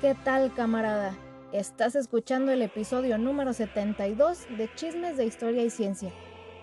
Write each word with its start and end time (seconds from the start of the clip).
¿Qué 0.00 0.14
tal, 0.14 0.50
camarada? 0.54 1.14
Estás 1.52 1.94
escuchando 1.94 2.52
el 2.52 2.62
episodio 2.62 3.18
número 3.18 3.52
72 3.52 4.46
de 4.56 4.74
Chismes 4.74 5.18
de 5.18 5.26
Historia 5.26 5.62
y 5.62 5.68
Ciencia, 5.68 6.10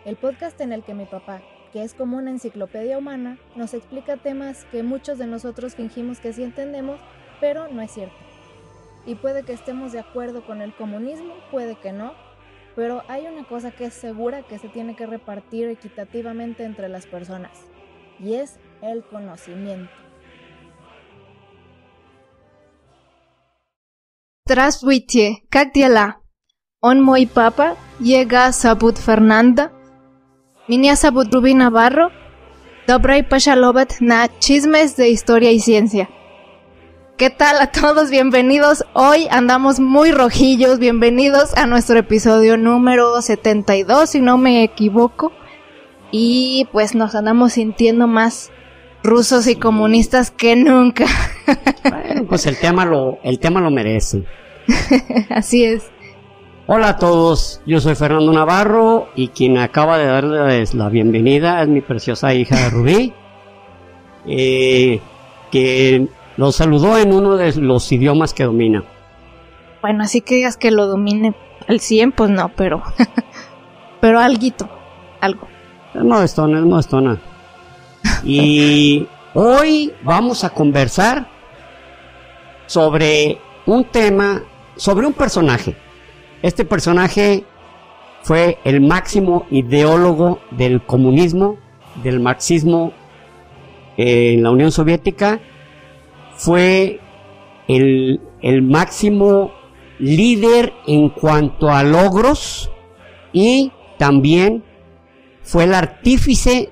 el 0.05 0.15
podcast 0.15 0.59
en 0.59 0.73
el 0.73 0.83
que 0.83 0.95
mi 0.95 1.05
papá, 1.05 1.43
que 1.71 1.83
es 1.83 1.93
como 1.93 2.17
una 2.17 2.31
enciclopedia 2.31 2.97
humana, 2.97 3.37
nos 3.55 3.75
explica 3.75 4.17
temas 4.17 4.65
que 4.71 4.81
muchos 4.81 5.19
de 5.19 5.27
nosotros 5.27 5.75
fingimos 5.75 6.19
que 6.19 6.33
sí 6.33 6.41
entendemos, 6.41 6.99
pero 7.39 7.67
no 7.67 7.83
es 7.83 7.91
cierto. 7.91 8.15
Y 9.05 9.13
puede 9.13 9.43
que 9.43 9.53
estemos 9.53 9.91
de 9.91 9.99
acuerdo 9.99 10.43
con 10.43 10.63
el 10.63 10.73
comunismo, 10.73 11.35
puede 11.51 11.75
que 11.75 11.91
no, 11.91 12.15
pero 12.75 13.03
hay 13.07 13.27
una 13.27 13.43
cosa 13.43 13.69
que 13.69 13.85
es 13.85 13.93
segura 13.93 14.47
que 14.47 14.57
se 14.57 14.67
tiene 14.67 14.95
que 14.95 15.05
repartir 15.05 15.67
equitativamente 15.67 16.63
entre 16.63 16.89
las 16.89 17.05
personas, 17.05 17.51
y 18.19 18.33
es 18.33 18.57
el 18.81 19.03
conocimiento. 19.03 20.06
Здравствуйте, 24.46 25.42
как 25.50 25.72
дела? 25.72 26.16
Он 26.80 27.00
мой 27.00 27.28
папа, 27.32 27.76
Ега 28.00 28.52
зовут 28.52 28.98
Фернанда. 28.98 29.70
Меня 30.68 30.96
зовут 30.96 31.32
Руби 31.32 31.54
Navarro. 31.54 32.10
Добрый 32.86 33.22
пожаловать 33.22 34.00
на 34.00 34.26
Chismes 34.40 34.96
de 34.96 35.10
Historia 35.10 35.52
y 35.52 35.60
Ciencia. 35.60 36.08
¿Qué 37.16 37.30
tal 37.30 37.60
a 37.60 37.70
todos? 37.70 38.10
Bienvenidos. 38.10 38.84
Hoy 38.94 39.28
andamos 39.30 39.78
muy 39.78 40.10
rojillos. 40.10 40.80
Bienvenidos 40.80 41.56
a 41.56 41.66
nuestro 41.66 41.98
episodio 42.00 42.56
número 42.56 43.22
72, 43.22 44.10
si 44.10 44.20
no 44.20 44.38
me 44.38 44.64
equivoco. 44.64 45.30
Y 46.10 46.68
pues 46.72 46.96
nos 46.96 47.14
andamos 47.14 47.52
sintiendo 47.52 48.08
más 48.08 48.50
rusos 49.03 49.47
y 49.47 49.55
comunistas 49.55 50.31
que 50.31 50.55
nunca. 50.55 51.05
Bueno, 51.83 52.25
pues 52.27 52.45
el 52.45 52.57
tema 52.57 52.85
lo, 52.85 53.19
el 53.23 53.39
tema 53.39 53.61
lo 53.61 53.71
merece. 53.71 54.23
Así 55.29 55.63
es. 55.63 55.89
Hola 56.69 56.89
a 56.89 56.97
todos, 56.97 57.61
yo 57.65 57.79
soy 57.79 57.95
Fernando 57.95 58.33
Navarro 58.33 59.07
y 59.15 59.29
quien 59.29 59.57
acaba 59.57 59.97
de 59.97 60.05
darles 60.05 60.73
la 60.73 60.89
bienvenida 60.89 61.61
es 61.61 61.69
mi 61.69 61.79
preciosa 61.79 62.33
hija 62.33 62.69
Rubí, 62.69 63.13
eh, 64.27 64.99
que 65.49 66.09
los 66.35 66.57
saludó 66.57 66.97
en 66.97 67.13
uno 67.13 67.37
de 67.37 67.55
los 67.55 67.89
idiomas 67.93 68.33
que 68.33 68.43
domina. 68.43 68.83
Bueno, 69.81 70.03
así 70.03 70.19
que 70.19 70.35
digas 70.35 70.57
que 70.57 70.71
lo 70.71 70.87
domine 70.87 71.33
al 71.69 71.79
100, 71.79 72.11
pues 72.11 72.29
no, 72.29 72.49
pero. 72.49 72.83
pero 74.01 74.19
alguito. 74.19 74.69
Algo. 75.21 75.47
Es 75.93 76.03
modestona, 76.03 76.59
es 76.59 76.65
modestona. 76.65 77.17
Y 78.23 79.07
hoy 79.33 79.93
vamos 80.03 80.43
a 80.43 80.49
conversar 80.49 81.27
sobre 82.65 83.37
un 83.65 83.85
tema, 83.85 84.43
sobre 84.75 85.07
un 85.07 85.13
personaje. 85.13 85.75
Este 86.41 86.65
personaje 86.65 87.43
fue 88.23 88.59
el 88.63 88.81
máximo 88.81 89.45
ideólogo 89.49 90.39
del 90.51 90.81
comunismo, 90.81 91.57
del 92.03 92.19
marxismo 92.19 92.93
eh, 93.97 94.33
en 94.33 94.43
la 94.43 94.51
Unión 94.51 94.71
Soviética. 94.71 95.39
Fue 96.35 96.99
el, 97.67 98.21
el 98.41 98.61
máximo 98.61 99.51
líder 99.99 100.73
en 100.85 101.09
cuanto 101.09 101.69
a 101.69 101.83
logros 101.83 102.69
y 103.33 103.71
también 103.97 104.63
fue 105.41 105.63
el 105.63 105.73
artífice 105.73 106.69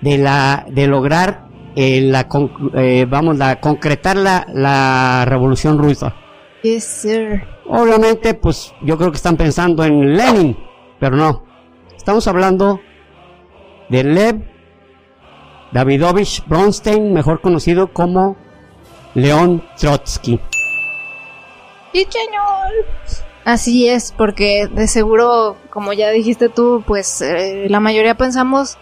de 0.00 0.18
la 0.18 0.66
de 0.68 0.86
lograr 0.86 1.48
eh, 1.76 2.00
la 2.00 2.26
eh, 2.74 3.06
vamos 3.08 3.40
a 3.40 3.60
concretar 3.60 4.16
la, 4.16 4.46
la 4.52 5.24
revolución 5.26 5.78
rusa. 5.78 6.14
Yes, 6.62 6.84
sir. 6.84 7.44
Obviamente, 7.66 8.34
pues 8.34 8.74
yo 8.82 8.96
creo 8.98 9.10
que 9.10 9.16
están 9.16 9.36
pensando 9.36 9.84
en 9.84 10.16
Lenin, 10.16 10.56
pero 10.98 11.16
no. 11.16 11.44
Estamos 11.96 12.26
hablando 12.26 12.80
de 13.88 14.04
Lev 14.04 14.42
Davidovich 15.72 16.44
Bronstein, 16.46 17.12
mejor 17.12 17.40
conocido 17.40 17.92
como 17.92 18.36
León 19.14 19.62
Trotsky. 19.78 20.40
Sí, 21.92 22.06
señor. 22.08 23.18
Así 23.44 23.88
es, 23.88 24.12
porque 24.16 24.68
de 24.70 24.88
seguro, 24.88 25.56
como 25.70 25.92
ya 25.92 26.10
dijiste 26.10 26.48
tú, 26.48 26.82
pues 26.86 27.22
eh, 27.22 27.66
la 27.68 27.80
mayoría 27.80 28.14
pensamos 28.14 28.78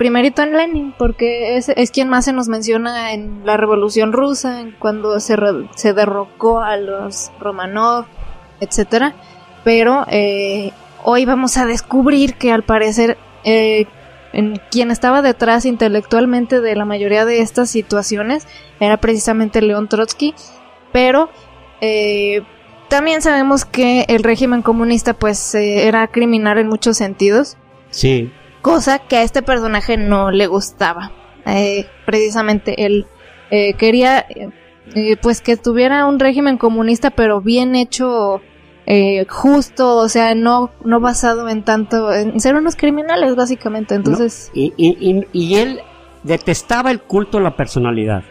primerito 0.00 0.40
en 0.40 0.56
Lenin, 0.56 0.94
porque 0.96 1.58
es, 1.58 1.68
es 1.68 1.90
quien 1.90 2.08
más 2.08 2.24
se 2.24 2.32
nos 2.32 2.48
menciona 2.48 3.12
en 3.12 3.42
la 3.44 3.58
Revolución 3.58 4.14
Rusa, 4.14 4.62
en 4.62 4.70
cuando 4.78 5.20
se, 5.20 5.36
re- 5.36 5.68
se 5.76 5.92
derrocó 5.92 6.60
a 6.60 6.78
los 6.78 7.30
Romanov, 7.38 8.06
etcétera. 8.60 9.12
Pero 9.62 10.06
eh, 10.08 10.72
hoy 11.04 11.26
vamos 11.26 11.58
a 11.58 11.66
descubrir 11.66 12.32
que 12.36 12.50
al 12.50 12.62
parecer 12.62 13.18
eh, 13.44 13.84
en 14.32 14.58
quien 14.70 14.90
estaba 14.90 15.20
detrás 15.20 15.66
intelectualmente 15.66 16.62
de 16.62 16.74
la 16.76 16.86
mayoría 16.86 17.26
de 17.26 17.42
estas 17.42 17.68
situaciones 17.68 18.48
era 18.80 18.96
precisamente 18.96 19.60
León 19.60 19.86
Trotsky, 19.90 20.34
pero 20.92 21.28
eh, 21.82 22.40
también 22.88 23.20
sabemos 23.20 23.66
que 23.66 24.06
el 24.08 24.22
régimen 24.22 24.62
comunista 24.62 25.12
pues 25.12 25.54
eh, 25.54 25.86
era 25.88 26.06
criminal 26.08 26.56
en 26.56 26.68
muchos 26.68 26.96
sentidos, 26.96 27.58
Sí, 27.90 28.32
cosa 28.62 28.98
que 28.98 29.16
a 29.16 29.22
este 29.22 29.42
personaje 29.42 29.96
no 29.96 30.30
le 30.30 30.46
gustaba. 30.46 31.12
Eh, 31.46 31.86
precisamente 32.06 32.84
él 32.86 33.06
eh, 33.50 33.74
quería 33.74 34.20
eh, 34.28 34.50
eh, 34.94 35.16
pues 35.20 35.40
que 35.40 35.56
tuviera 35.56 36.06
un 36.06 36.18
régimen 36.18 36.58
comunista 36.58 37.10
pero 37.10 37.40
bien 37.40 37.74
hecho, 37.74 38.40
eh, 38.86 39.24
justo, 39.28 39.96
o 39.96 40.08
sea, 40.08 40.34
no, 40.34 40.70
no 40.84 41.00
basado 41.00 41.48
en 41.48 41.62
tanto, 41.64 42.12
en 42.12 42.38
ser 42.40 42.54
unos 42.56 42.76
criminales 42.76 43.36
básicamente. 43.36 43.94
Entonces, 43.94 44.50
y, 44.54 44.72
y, 44.76 44.96
y, 45.00 45.26
y 45.32 45.54
él 45.56 45.80
detestaba 46.24 46.90
el 46.90 47.00
culto 47.00 47.38
a 47.38 47.40
la 47.40 47.56
personalidad. 47.56 48.22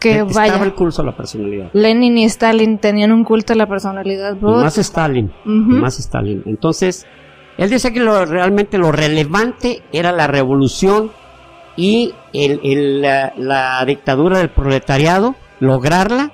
que 0.00 0.18
detestaba 0.18 0.48
vaya. 0.48 0.64
el 0.64 0.74
culto 0.74 1.02
a 1.02 1.04
la 1.04 1.16
personalidad. 1.16 1.70
Lenin 1.72 2.16
y 2.18 2.24
Stalin 2.24 2.78
tenían 2.78 3.12
un 3.12 3.24
culto 3.24 3.52
a 3.52 3.56
la 3.56 3.66
personalidad. 3.66 4.36
Más 4.40 4.78
Stalin. 4.78 5.32
Más 5.44 5.98
Stalin. 5.98 6.42
Entonces, 6.46 7.06
él 7.58 7.70
decía 7.70 7.92
que 7.92 8.00
lo, 8.00 8.24
realmente 8.24 8.78
lo 8.78 8.90
relevante 8.92 9.82
era 9.92 10.12
la 10.12 10.26
revolución 10.26 11.12
y 11.76 12.14
el, 12.32 12.60
el- 12.64 13.02
la, 13.02 13.32
la 13.36 13.84
dictadura 13.84 14.38
del 14.38 14.48
proletariado, 14.50 15.34
lograrla, 15.60 16.32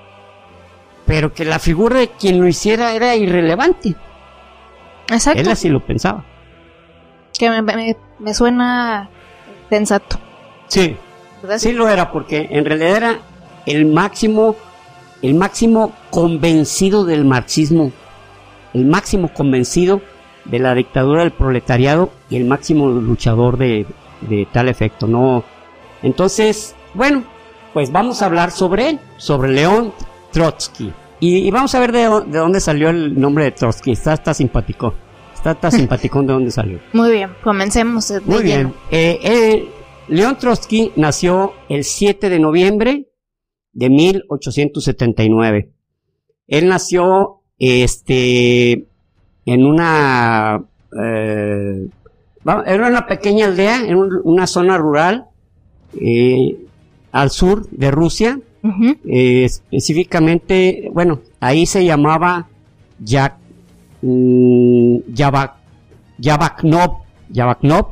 pero 1.07 1.33
que 1.33 1.45
la 1.45 1.59
figura 1.59 1.99
de 1.99 2.09
quien 2.09 2.41
lo 2.41 2.47
hiciera 2.47 2.95
era 2.95 3.17
irrelevante. 3.17 3.95
Exacto. 5.11 5.41
Él 5.41 5.49
así 5.49 5.69
lo 5.69 5.81
pensaba. 5.81 6.25
Que 7.39 7.51
me, 7.51 7.63
me- 7.63 7.97
me 8.19 8.35
suena 8.35 9.09
sensato. 9.69 10.19
Sí, 10.69 10.97
¿verdad? 11.43 11.59
sí 11.59 11.73
lo 11.73 11.89
era, 11.89 12.13
porque 12.13 12.49
en 12.51 12.65
realidad 12.65 12.97
era 12.97 13.19
el 13.67 13.87
máximo, 13.87 14.57
el 15.23 15.35
máximo 15.35 15.93
convencido 16.11 17.05
del 17.05 17.25
marxismo, 17.25 17.93
el 18.75 18.85
máximo 18.87 19.33
convencido 19.35 20.01
de 20.45 20.59
la 20.59 20.75
dictadura 20.75 21.23
del 21.23 21.33
proletariado 21.33 22.11
y 22.29 22.37
el 22.37 22.45
máximo 22.45 22.89
luchador 22.89 23.57
de, 23.59 23.87
de 24.23 24.47
tal 24.53 24.69
efecto, 24.69 25.07
¿no? 25.07 25.45
Entonces, 26.03 26.75
bueno, 26.95 27.25
pues 27.73 27.93
vamos 27.93 28.23
a 28.23 28.27
hablar 28.27 28.51
sobre 28.51 28.91
él, 28.91 29.01
sobre 29.17 29.51
León 29.51 29.93
Trotsky. 30.33 30.93
Y, 31.21 31.37
y 31.39 31.51
vamos 31.51 31.75
a 31.75 31.81
ver 31.81 31.93
de, 31.93 32.01
de 32.27 32.39
dónde 32.39 32.61
salió 32.61 32.89
el 32.89 33.19
nombre 33.21 33.45
de 33.45 33.53
Trotsky. 33.53 33.93
Está, 33.93 34.15
está 34.15 34.35
simpático. 34.35 34.95
Está, 35.35 35.53
está 35.53 35.71
simpaticón 35.71 36.27
de 36.27 36.33
dónde 36.33 36.51
salió. 36.51 36.81
Muy 36.93 37.13
bien, 37.13 37.31
comencemos. 37.43 38.09
de 38.09 38.21
Muy 38.21 38.43
bien. 38.43 38.75
Eh, 38.91 39.19
eh, 39.23 39.69
León 40.09 40.37
Trotsky 40.39 40.93
nació 40.97 41.53
el 41.69 41.85
7 41.85 42.29
de 42.29 42.39
noviembre 42.39 43.09
de 43.73 43.91
1879. 43.91 45.73
Él 46.49 46.69
nació 46.69 47.43
este, 47.59 48.89
en 49.53 49.67
una... 49.67 50.63
eh, 51.03 51.87
era 52.67 52.89
una 52.89 53.07
pequeña 53.07 53.47
aldea, 53.47 53.85
en 53.87 53.97
un- 53.97 54.21
una 54.25 54.47
zona 54.47 54.79
rural 54.79 55.25
eh, 56.01 56.57
al 57.13 57.31
sur 57.31 57.69
de 57.71 57.91
Rusia. 57.91 58.39
Eh, 59.09 59.45
específicamente, 59.45 60.91
bueno, 60.93 61.21
ahí 61.41 61.65
se 61.67 61.85
llamaba 61.85 62.47
Yak, 63.03 63.37
mm, 64.03 64.97
Yabak, 65.13 65.55
Yabaknov, 66.19 66.99
Yabaknov, 67.31 67.87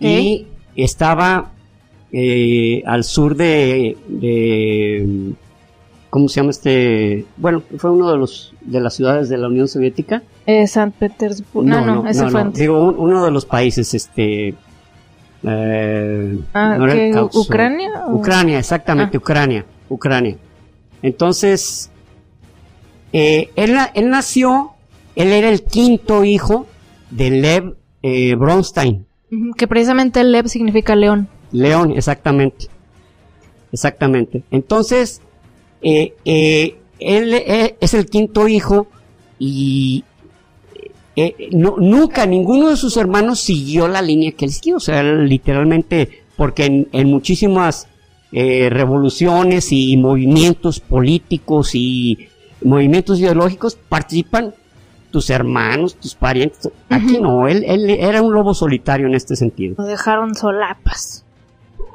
y 0.00 0.46
estaba 0.76 1.52
eh, 2.12 2.82
al 2.86 3.04
sur 3.04 3.36
de, 3.36 3.96
de, 4.08 5.32
¿cómo 6.12 6.28
se 6.28 6.36
llama 6.40 6.50
este? 6.50 7.24
Bueno, 7.38 7.62
fue 7.78 7.90
uno 7.90 8.12
de 8.12 8.18
los 8.18 8.52
de 8.60 8.80
las 8.80 8.92
ciudades 8.94 9.30
de 9.30 9.38
la 9.38 9.48
Unión 9.48 9.66
Soviética. 9.66 10.22
Eh, 10.44 10.66
San 10.66 10.92
Petersburgo. 10.92 11.66
No, 11.66 11.80
no, 11.86 12.06
ese 12.06 12.28
fue 12.28 12.40
antes. 12.42 12.60
digo 12.60 12.84
un- 12.84 12.96
uno 12.98 13.24
de 13.24 13.30
los 13.30 13.46
países, 13.46 13.94
este. 13.94 14.54
eh, 15.44 16.38
Ah, 16.52 16.76
no 16.78 16.86
¿qué. 16.86 17.12
¿Ucrania? 17.32 17.90
o- 18.08 18.16
Ucrania, 18.16 18.58
exactamente, 18.58 19.16
Ah. 19.16 19.20
Ucrania, 19.20 19.64
Ucrania. 19.88 20.36
Entonces, 21.02 21.90
eh, 23.14 23.50
él, 23.56 23.74
él 23.94 24.10
nació, 24.10 24.72
él 25.16 25.32
era 25.32 25.48
el 25.48 25.62
quinto 25.62 26.24
hijo 26.24 26.66
de 27.10 27.30
Lev 27.30 27.74
eh, 28.02 28.34
Bronstein. 28.34 29.06
Que 29.56 29.66
precisamente 29.66 30.22
Lev 30.24 30.48
significa 30.48 30.94
león. 30.94 31.26
León, 31.52 31.92
exactamente. 31.92 32.66
Exactamente. 33.72 34.42
Entonces, 34.50 35.22
eh, 35.82 36.14
eh, 36.24 36.76
él 37.00 37.34
eh, 37.34 37.76
es 37.80 37.94
el 37.94 38.06
quinto 38.06 38.46
hijo 38.48 38.86
y 39.38 40.04
no- 41.52 41.76
nunca 41.78 42.26
ninguno 42.26 42.68
de 42.70 42.76
sus 42.76 42.96
hermanos 42.96 43.40
siguió 43.40 43.88
la 43.88 44.00
línea 44.02 44.32
que 44.32 44.44
él 44.46 44.52
siguió. 44.52 44.76
O 44.76 44.80
sea, 44.80 45.00
él 45.00 45.28
literalmente, 45.28 46.22
porque 46.36 46.64
en, 46.66 46.88
en 46.92 47.08
muchísimas 47.08 47.88
eh, 48.32 48.68
revoluciones 48.70 49.72
y 49.72 49.96
movimientos 49.96 50.80
políticos 50.80 51.74
y 51.74 52.28
movimientos 52.62 53.18
ideológicos 53.20 53.76
participan 53.88 54.54
tus 55.10 55.28
hermanos, 55.28 55.96
tus 55.96 56.14
parientes. 56.14 56.70
Aquí 56.88 57.18
no, 57.20 57.46
él, 57.46 57.64
él 57.66 57.90
era 57.90 58.22
un 58.22 58.32
lobo 58.32 58.54
solitario 58.54 59.06
en 59.06 59.14
este 59.14 59.36
sentido. 59.36 59.74
Lo 59.76 59.84
dejaron 59.84 60.34
solapas. 60.34 61.21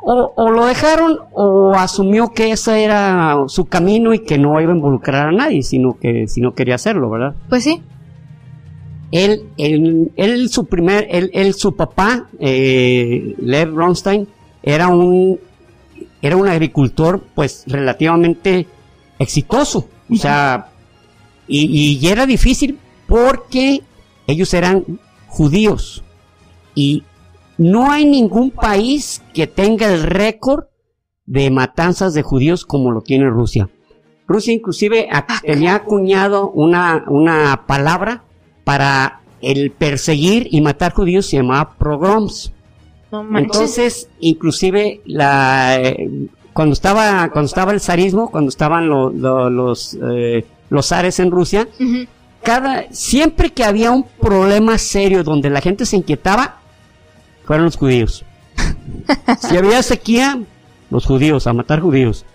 O, 0.10 0.32
o 0.38 0.52
lo 0.52 0.66
dejaron 0.66 1.20
o 1.34 1.74
asumió 1.76 2.30
que 2.30 2.52
ese 2.52 2.82
era 2.82 3.44
su 3.48 3.66
camino 3.66 4.14
y 4.14 4.20
que 4.20 4.38
no 4.38 4.62
iba 4.62 4.72
a 4.72 4.76
involucrar 4.76 5.28
a 5.28 5.32
nadie, 5.34 5.64
sino 5.64 5.98
que 6.00 6.30
si 6.30 6.40
no 6.40 6.54
quería 6.54 6.76
hacerlo, 6.76 7.10
¿verdad? 7.10 7.36
Pues 7.50 7.66
sí. 7.66 7.82
Él, 9.12 9.50
él, 9.58 10.14
él 10.16 10.48
su 10.48 10.66
primer, 10.68 11.08
él, 11.12 11.30
él, 11.34 11.54
su 11.56 11.76
papá, 11.76 12.30
eh, 12.40 13.36
Lev 13.38 13.74
Bronstein, 13.74 14.30
era 14.64 14.88
un, 14.88 15.42
era 16.22 16.38
un 16.38 16.48
agricultor, 16.48 17.22
pues, 17.36 17.66
relativamente 17.68 18.66
exitoso. 19.20 19.90
O 20.10 20.16
sea, 20.16 20.70
y, 21.50 21.98
y 22.02 22.08
era 22.08 22.26
difícil 22.26 22.80
porque 23.08 23.82
ellos 24.26 24.54
eran 24.54 24.86
judíos. 25.28 26.02
Y 26.76 27.04
no 27.58 27.92
hay 27.92 28.06
ningún 28.06 28.52
país 28.52 29.22
que 29.34 29.48
tenga 29.48 29.92
el 29.94 30.04
récord 30.04 30.66
de 31.26 31.50
matanzas 31.52 32.14
de 32.14 32.22
judíos 32.24 32.66
como 32.66 32.92
lo 32.92 33.02
tiene 33.02 33.30
Rusia. 33.30 33.70
Rusia 34.28 34.54
inclusive 34.54 35.08
tenía 35.44 35.76
acuñado 35.76 36.50
una, 36.52 37.04
una 37.08 37.64
palabra 37.66 38.24
para 38.64 39.22
el 39.42 39.72
perseguir 39.72 40.48
y 40.52 40.62
matar 40.62 40.94
judíos, 40.94 41.26
se 41.28 41.38
llamaba. 41.38 41.76
No 43.12 43.24
manches. 43.24 43.46
Entonces, 43.54 44.10
inclusive 44.20 45.02
la 45.06 45.78
eh, 45.80 46.10
cuando 46.54 46.74
estaba 46.74 47.30
cuando 47.32 47.48
estaba 47.48 47.72
el 47.72 47.80
zarismo, 47.80 48.30
cuando 48.30 48.50
estaban 48.50 48.90
lo- 48.90 49.10
lo- 49.12 49.50
los 49.50 49.98
eh, 50.12 50.46
los 50.70 50.88
zares 50.88 51.20
en 51.20 51.32
Rusia, 51.32 51.68
cada 52.44 52.86
siempre 52.92 53.52
que 53.52 53.64
había 53.64 53.92
un 53.92 54.04
problema 54.04 54.78
serio 54.78 55.24
donde 55.24 55.50
la 55.50 55.62
gente 55.62 55.86
se 55.86 55.96
inquietaba, 55.98 56.60
fueron 57.48 57.66
los 57.66 57.78
judíos. 57.78 58.26
si 59.40 59.58
había 59.58 59.82
sequía, 59.82 60.38
los 60.90 61.06
judíos 61.06 61.48
a 61.48 61.54
matar 61.54 61.80
judíos. 61.80 62.26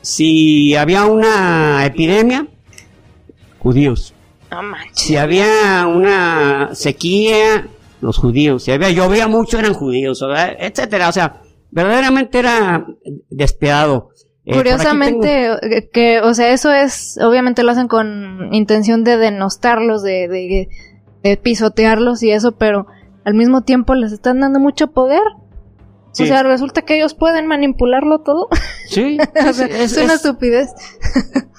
Si 0.00 0.76
había 0.76 1.04
una 1.04 1.84
epidemia, 1.84 2.46
judíos. 3.58 4.14
No 4.52 4.62
manches. 4.62 4.92
Si 4.94 5.16
había 5.16 5.86
una 5.88 6.70
sequía, 6.74 7.66
los 8.00 8.18
judíos. 8.18 8.62
Si 8.62 8.70
había 8.70 8.90
llovía 8.90 9.26
mucho, 9.26 9.58
eran 9.58 9.74
judíos, 9.74 10.20
¿verdad? 10.20 10.56
etcétera. 10.60 11.08
O 11.08 11.12
sea, 11.12 11.42
verdaderamente 11.72 12.38
era 12.38 12.86
despiadado. 13.28 14.10
Eh, 14.44 14.54
Curiosamente, 14.54 15.50
eh, 15.60 15.90
que, 15.92 16.20
o 16.20 16.32
sea, 16.34 16.52
eso 16.52 16.72
es, 16.72 17.18
obviamente 17.20 17.64
lo 17.64 17.72
hacen 17.72 17.88
con 17.88 18.54
intención 18.54 19.02
de 19.02 19.16
denostarlos, 19.16 20.02
de, 20.04 20.28
de, 20.28 20.68
de 21.24 21.36
pisotearlos 21.36 22.22
y 22.22 22.30
eso, 22.30 22.52
pero 22.52 22.86
al 23.28 23.34
mismo 23.34 23.60
tiempo 23.60 23.94
les 23.94 24.12
están 24.12 24.40
dando 24.40 24.58
mucho 24.58 24.86
poder. 24.88 25.20
Sí. 26.12 26.24
O 26.24 26.26
sea, 26.26 26.42
resulta 26.42 26.82
que 26.82 26.96
ellos 26.96 27.12
pueden 27.14 27.46
manipularlo 27.46 28.20
todo. 28.20 28.48
Sí, 28.86 29.18
o 29.48 29.52
sea, 29.52 29.66
es- 29.66 29.92
es, 29.92 29.96
una 30.02 30.14
es- 30.14 30.24
estupidez. 30.24 30.70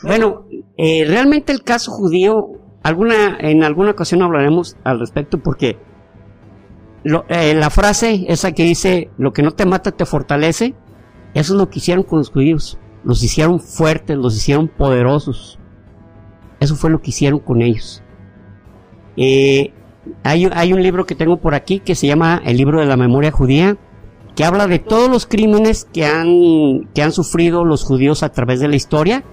Bueno, 0.01 0.45
eh, 0.77 1.05
realmente 1.07 1.51
el 1.53 1.61
caso 1.63 1.91
judío, 1.91 2.47
alguna, 2.81 3.37
en 3.39 3.63
alguna 3.63 3.91
ocasión 3.91 4.23
hablaremos 4.23 4.77
al 4.83 4.99
respecto 4.99 5.37
porque 5.37 5.77
lo- 7.03 7.25
eh, 7.29 7.53
la 7.53 7.69
frase 7.69 8.25
esa 8.29 8.51
que 8.53 8.63
dice, 8.63 9.11
lo 9.17 9.31
que 9.31 9.43
no 9.43 9.51
te 9.51 9.65
mata 9.67 9.91
te 9.91 10.05
fortalece, 10.05 10.73
eso 11.35 11.53
es 11.53 11.59
lo 11.59 11.69
que 11.69 11.77
hicieron 11.79 12.03
con 12.03 12.17
los 12.17 12.31
judíos. 12.31 12.79
Los 13.03 13.23
hicieron 13.23 13.59
fuertes, 13.59 14.17
los 14.17 14.35
hicieron 14.35 14.67
poderosos. 14.67 15.59
Eso 16.59 16.75
fue 16.75 16.89
lo 16.89 17.01
que 17.01 17.11
hicieron 17.11 17.39
con 17.39 17.61
ellos. 17.61 18.03
Eh, 19.15 19.73
hay, 20.23 20.49
hay 20.53 20.73
un 20.73 20.81
libro 20.81 21.05
que 21.05 21.15
tengo 21.15 21.37
por 21.37 21.55
aquí 21.55 21.79
que 21.79 21.95
se 21.95 22.07
llama 22.07 22.41
El 22.45 22.57
libro 22.57 22.79
de 22.79 22.85
la 22.85 22.97
memoria 22.97 23.31
judía, 23.31 23.77
que 24.35 24.45
habla 24.45 24.67
de 24.67 24.79
todos 24.79 25.09
los 25.09 25.25
crímenes 25.25 25.85
que 25.91 26.05
han, 26.05 26.87
que 26.93 27.01
han 27.01 27.11
sufrido 27.11 27.65
los 27.65 27.83
judíos 27.83 28.23
a 28.23 28.29
través 28.29 28.59
de 28.59 28.67
la 28.67 28.75
historia. 28.75 29.23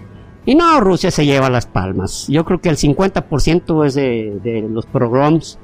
Y 0.45 0.55
no, 0.55 0.81
Rusia 0.81 1.11
se 1.11 1.27
lleva 1.27 1.51
las 1.51 1.67
palmas. 1.67 2.27
Yo 2.29 2.45
creo 2.45 2.61
que 2.61 2.69
el 2.69 2.77
50% 2.77 3.85
es 3.85 3.95
de, 3.95 4.39
de 4.43 4.69
los 4.69 4.87
pogroms. 4.87 5.59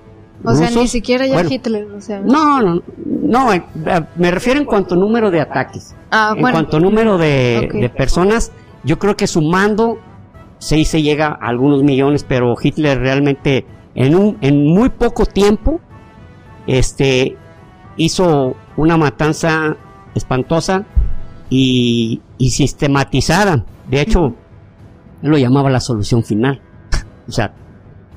O 0.45 0.55
sea, 0.55 0.71
ni 0.71 0.75
rusos. 0.75 0.91
siquiera 0.91 1.25
ya 1.25 1.35
Bueno, 1.35 1.51
Hitler, 1.53 1.87
o 1.93 2.01
sea. 2.01 2.21
No, 2.21 2.61
no, 2.61 2.83
no, 3.07 3.53
eh, 3.53 3.63
me 4.17 4.31
refiero 4.33 4.59
en 4.59 4.67
cuanto 4.67 4.95
a 4.95 4.99
número 4.99 5.31
de 5.31 5.41
ataques. 5.41 5.95
ah, 6.11 6.33
en 6.35 6.41
bueno. 6.41 6.57
cuanto 6.57 6.77
a 6.79 6.81
número 6.81 7.17
de, 7.17 7.69
de 7.73 7.89
personas, 7.91 8.51
yo 8.83 8.99
creo 8.99 9.17
que 9.17 9.29
sumando, 9.29 9.99
sí 10.59 10.85
se 10.85 11.01
llega 11.03 11.29
a 11.29 11.47
algunos 11.49 11.85
millones, 11.85 12.25
pero 12.25 12.55
Hitler 12.61 12.99
realmente 12.99 13.67
en, 13.95 14.15
un, 14.15 14.39
en 14.41 14.67
muy 14.67 14.89
poco 14.89 15.27
tiempo 15.27 15.81
este, 16.67 17.37
hizo 17.97 18.57
una 18.77 18.97
matanza 18.97 19.77
espantosa 20.15 20.85
y, 21.51 22.21
y 22.39 22.51
sistematizada. 22.51 23.65
De 23.89 24.01
hecho, 24.01 24.35
él 25.23 25.31
lo 25.31 25.39
llamaba 25.39 25.71
la 25.71 25.81
solución 25.81 26.23
final. 26.23 26.61
o 27.29 27.33
sea, 27.33 27.55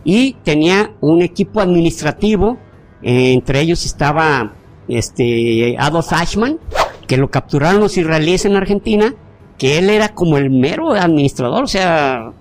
y 0.04 0.34
tenía 0.44 0.92
un 1.02 1.22
equipo 1.22 1.60
administrativo, 1.60 2.58
eh, 3.02 3.34
entre 3.34 3.62
ellos 3.62 3.86
estaba 3.86 4.54
este 4.88 5.76
Adolf 5.80 6.14
Eichmann, 6.14 6.60
que 7.08 7.18
lo 7.18 7.30
capturaron 7.30 7.82
los 7.82 7.98
israelíes 7.98 8.46
en 8.46 8.56
Argentina, 8.56 9.14
que 9.58 9.80
él 9.80 9.90
era 9.90 10.10
como 10.10 10.38
el 10.38 10.52
mero 10.52 10.92
administrador, 10.92 11.64
o 11.64 11.68
sea, 11.68 12.32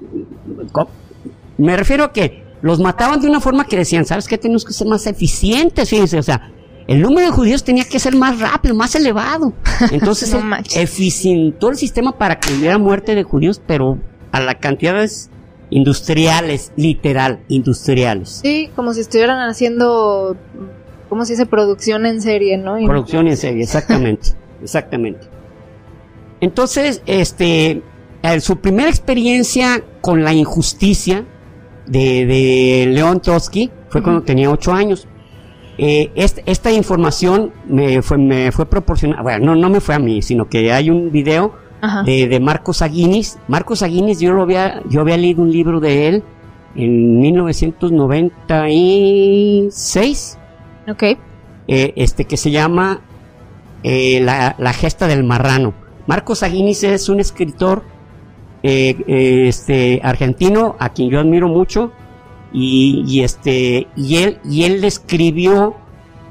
me 1.56 1.76
refiero 1.76 2.04
a 2.04 2.12
que 2.12 2.43
los 2.64 2.80
mataban 2.80 3.20
de 3.20 3.28
una 3.28 3.40
forma 3.40 3.66
que 3.66 3.76
decían, 3.76 4.06
¿sabes 4.06 4.26
qué? 4.26 4.38
Tenemos 4.38 4.64
que 4.64 4.72
ser 4.72 4.86
más 4.86 5.06
eficientes, 5.06 5.90
fíjense, 5.90 6.18
o 6.18 6.22
sea, 6.22 6.50
el 6.86 7.02
número 7.02 7.26
de 7.26 7.30
judíos 7.30 7.62
tenía 7.62 7.84
que 7.84 7.98
ser 7.98 8.16
más 8.16 8.40
rápido, 8.40 8.74
más 8.74 8.94
elevado. 8.94 9.52
Entonces 9.92 10.32
No 10.42 10.56
eficientó 10.74 11.68
el 11.68 11.76
sistema 11.76 12.16
para 12.16 12.40
que 12.40 12.54
hubiera 12.54 12.78
muerte 12.78 13.14
de 13.14 13.22
judíos, 13.22 13.60
pero 13.66 13.98
a 14.32 14.40
la 14.40 14.54
cantidades 14.54 15.28
industriales, 15.68 16.72
literal, 16.74 17.44
industriales. 17.48 18.40
Sí, 18.42 18.70
como 18.74 18.94
si 18.94 19.00
estuvieran 19.02 19.46
haciendo, 19.46 20.34
¿cómo 21.10 21.26
se 21.26 21.34
dice? 21.34 21.44
Producción 21.44 22.06
en 22.06 22.22
serie, 22.22 22.56
¿no? 22.56 22.76
Producción 22.86 23.28
en 23.28 23.36
serie, 23.36 23.62
exactamente, 23.62 24.30
exactamente. 24.62 25.26
Entonces, 26.40 27.02
este, 27.04 27.82
eh, 28.22 28.40
su 28.40 28.56
primera 28.56 28.88
experiencia 28.88 29.84
con 30.00 30.24
la 30.24 30.32
injusticia 30.32 31.26
de, 31.86 32.26
de 32.26 32.86
León 32.92 33.20
Trotsky 33.20 33.70
fue 33.88 34.02
cuando 34.02 34.22
tenía 34.22 34.50
ocho 34.50 34.72
años. 34.72 35.06
Eh, 35.78 36.10
est- 36.14 36.38
esta 36.46 36.70
información 36.70 37.52
me 37.66 38.00
fue, 38.02 38.16
me 38.18 38.52
fue 38.52 38.66
proporcionada, 38.66 39.22
bueno, 39.22 39.46
no, 39.46 39.56
no 39.56 39.70
me 39.70 39.80
fue 39.80 39.94
a 39.94 39.98
mí, 39.98 40.22
sino 40.22 40.48
que 40.48 40.72
hay 40.72 40.88
un 40.90 41.10
video 41.10 41.54
de, 42.06 42.28
de 42.28 42.40
Marcos 42.40 42.80
Aguinis. 42.80 43.38
Marcos 43.48 43.82
Aguinis, 43.82 44.18
yo 44.20 44.32
lo 44.32 44.42
había, 44.42 44.82
yo 44.88 45.00
había 45.02 45.16
leído 45.18 45.42
un 45.42 45.50
libro 45.52 45.80
de 45.80 46.08
él 46.08 46.22
en 46.76 47.20
1996 49.34 50.38
Ok. 50.88 51.02
eh, 51.02 51.92
este 51.96 52.24
que 52.24 52.36
se 52.36 52.50
llama 52.50 53.00
eh, 53.82 54.20
la, 54.22 54.54
la 54.58 54.72
gesta 54.72 55.06
del 55.06 55.24
marrano. 55.24 55.74
Marcos 56.06 56.42
Aguinis 56.42 56.84
es 56.84 57.08
un 57.08 57.20
escritor 57.20 57.82
eh, 58.66 59.46
este 59.46 60.00
argentino 60.02 60.74
a 60.78 60.88
quien 60.88 61.10
yo 61.10 61.20
admiro 61.20 61.48
mucho 61.48 61.92
y, 62.50 63.20
este 63.22 63.88
y 63.94 64.16
él 64.16 64.38
y 64.42 64.64
él 64.64 64.82
escribió 64.84 65.74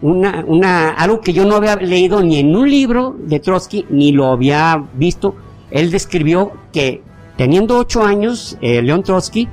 una, 0.01 0.43
una 0.47 0.89
algo 0.89 1.21
que 1.21 1.31
yo 1.31 1.45
no 1.45 1.55
había 1.57 1.75
leído 1.75 2.23
ni 2.23 2.39
en 2.39 2.55
un 2.55 2.67
libro 2.67 3.15
de 3.19 3.39
Trotsky 3.39 3.85
ni 3.91 4.11
lo 4.11 4.31
había 4.31 4.83
visto. 4.95 5.35
Él 5.69 5.91
describió 5.91 6.53
que 6.71 7.03
teniendo 7.37 7.77
ocho 7.77 8.03
años 8.03 8.57
eh, 8.61 8.81
León 8.81 9.03
Trotsky 9.03 9.47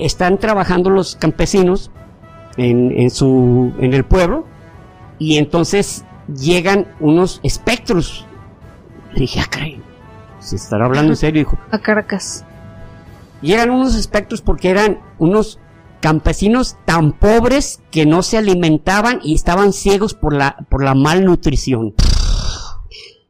están 0.00 0.38
trabajando 0.38 0.90
los 0.90 1.14
campesinos 1.14 1.92
en, 2.56 2.90
en 2.98 3.10
su 3.10 3.72
en 3.78 3.94
el 3.94 4.04
pueblo 4.04 4.46
y 5.20 5.38
entonces 5.38 6.04
llegan 6.26 6.88
unos 6.98 7.38
espectros. 7.44 8.26
Y 9.14 9.20
dije, 9.20 9.40
ah, 9.40 9.48
se 10.44 10.56
estará 10.56 10.84
hablando 10.84 11.12
en 11.12 11.16
serio, 11.16 11.42
hijo. 11.42 11.58
A 11.70 11.78
Caracas. 11.78 12.44
llegan 13.40 13.70
unos 13.70 13.94
espectros 13.94 14.42
porque 14.42 14.70
eran 14.70 15.00
unos 15.18 15.58
campesinos 16.00 16.76
tan 16.84 17.12
pobres 17.12 17.80
que 17.90 18.04
no 18.04 18.22
se 18.22 18.36
alimentaban 18.36 19.20
y 19.22 19.34
estaban 19.34 19.72
ciegos 19.72 20.14
por 20.14 20.34
la, 20.34 20.66
por 20.68 20.84
la 20.84 20.94
malnutrición. 20.94 21.94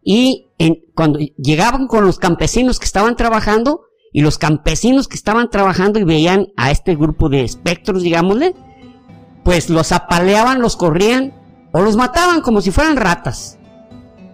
Y 0.02 0.48
cuando 0.94 1.18
llegaban 1.18 1.86
con 1.86 2.04
los 2.04 2.18
campesinos 2.18 2.78
que 2.78 2.84
estaban 2.84 3.16
trabajando, 3.16 3.82
y 4.12 4.20
los 4.20 4.38
campesinos 4.38 5.08
que 5.08 5.16
estaban 5.16 5.50
trabajando 5.50 5.98
y 5.98 6.04
veían 6.04 6.52
a 6.56 6.70
este 6.70 6.94
grupo 6.94 7.28
de 7.28 7.42
espectros, 7.42 8.02
digámosle, 8.02 8.54
pues 9.44 9.70
los 9.70 9.90
apaleaban, 9.90 10.62
los 10.62 10.76
corrían 10.76 11.34
o 11.72 11.80
los 11.80 11.96
mataban 11.96 12.40
como 12.40 12.60
si 12.60 12.70
fueran 12.70 12.96
ratas. 12.96 13.58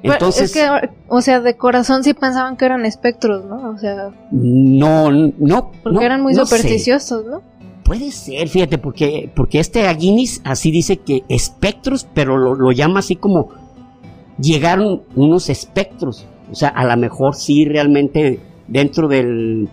Entonces, 0.02 0.44
es 0.44 0.52
que, 0.52 0.90
o 1.08 1.20
sea, 1.20 1.40
de 1.40 1.56
corazón 1.56 2.04
sí 2.04 2.14
pensaban 2.14 2.56
que 2.56 2.64
eran 2.64 2.86
espectros, 2.86 3.44
¿no? 3.44 3.70
O 3.70 3.78
sea, 3.78 4.10
no, 4.30 5.10
no, 5.10 5.72
porque 5.82 6.04
eran 6.04 6.22
muy 6.22 6.34
supersticiosos, 6.34 7.26
¿no? 7.26 7.42
Puede 7.84 8.10
ser, 8.12 8.48
fíjate, 8.48 8.78
porque, 8.78 9.30
porque 9.34 9.58
este 9.58 9.88
Aguinis 9.88 10.40
así 10.44 10.70
dice 10.70 10.98
que 10.98 11.24
espectros, 11.28 12.06
pero 12.14 12.38
lo, 12.38 12.72
llama 12.72 13.00
así 13.00 13.16
como 13.16 13.50
llegaron 14.40 15.02
unos 15.16 15.50
espectros. 15.50 16.26
O 16.50 16.54
sea, 16.54 16.68
a 16.68 16.84
lo 16.84 16.96
mejor 16.96 17.34
sí 17.34 17.64
realmente 17.64 18.40
dentro 18.68 19.08
del, 19.08 19.68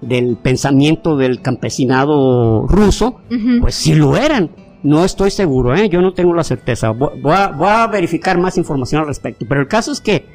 del 0.00 0.36
pensamiento 0.36 1.16
del 1.16 1.40
campesinado 1.40 2.66
ruso, 2.66 3.20
pues 3.60 3.74
sí 3.76 3.94
lo 3.94 4.16
eran. 4.16 4.50
No 4.86 5.04
estoy 5.04 5.32
seguro, 5.32 5.74
¿eh? 5.74 5.88
yo 5.88 6.00
no 6.00 6.14
tengo 6.14 6.32
la 6.32 6.44
certeza. 6.44 6.90
Voy, 6.90 7.10
a, 7.34 7.88
verificar 7.88 8.38
más 8.38 8.56
información 8.56 9.00
al 9.00 9.08
respecto. 9.08 9.44
Pero 9.48 9.62
el 9.62 9.66
caso 9.66 9.90
es 9.90 10.00
que, 10.00 10.28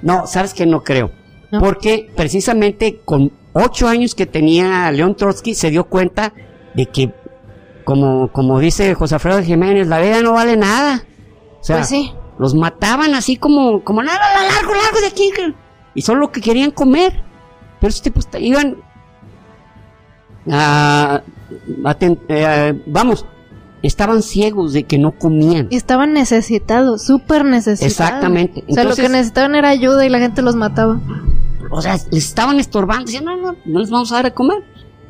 no, 0.00 0.28
sabes 0.28 0.54
que 0.54 0.64
no 0.64 0.84
creo. 0.84 1.10
Porque 1.58 2.08
precisamente 2.14 3.00
con 3.04 3.32
ocho 3.52 3.88
años 3.88 4.14
que 4.14 4.24
tenía 4.24 4.88
León 4.92 5.16
Trotsky 5.16 5.54
se 5.54 5.70
dio 5.70 5.88
cuenta 5.88 6.32
de 6.74 6.86
que, 6.86 7.12
como, 7.84 8.30
como 8.30 8.60
dice 8.60 8.94
José 8.94 9.16
Alfredo 9.16 9.42
Jiménez, 9.42 9.88
la 9.88 9.98
vida 9.98 10.22
no 10.22 10.34
vale 10.34 10.56
nada. 10.56 11.02
O 11.60 11.64
sea, 11.64 11.78
pues 11.78 11.88
sí. 11.88 12.14
los 12.38 12.54
mataban 12.54 13.12
así 13.12 13.36
como, 13.36 13.82
como 13.82 14.04
nada, 14.04 14.20
largo, 14.20 14.72
largo 14.72 15.00
de 15.00 15.06
aquí. 15.08 15.32
Y 15.96 16.02
solo 16.02 16.20
lo 16.20 16.30
que 16.30 16.40
querían 16.40 16.70
comer. 16.70 17.24
Pero 17.80 17.88
estos 17.88 18.02
tipos 18.02 18.28
iban 18.38 18.76
a, 20.48 21.22
eh, 22.28 22.82
vamos, 22.86 23.26
estaban 23.86 24.22
ciegos 24.22 24.72
de 24.72 24.84
que 24.84 24.98
no 24.98 25.12
comían. 25.12 25.68
estaban 25.70 26.12
necesitados, 26.12 27.04
súper 27.04 27.44
necesitados. 27.44 27.92
Exactamente. 27.92 28.64
o 28.68 28.74
sea, 28.74 28.84
lo 28.84 28.94
que 28.94 29.08
necesitaban 29.08 29.54
era 29.54 29.68
ayuda 29.68 30.04
y 30.04 30.08
la 30.08 30.18
gente 30.18 30.42
los 30.42 30.56
mataba. 30.56 31.00
O 31.70 31.82
sea, 31.82 31.94
les 32.10 32.24
estaban 32.24 32.60
estorbando, 32.60 33.06
decían, 33.06 33.24
no, 33.24 33.36
no, 33.36 33.56
no 33.64 33.80
les 33.80 33.90
vamos 33.90 34.12
a 34.12 34.16
dar 34.16 34.24
de 34.26 34.34
comer. 34.34 34.58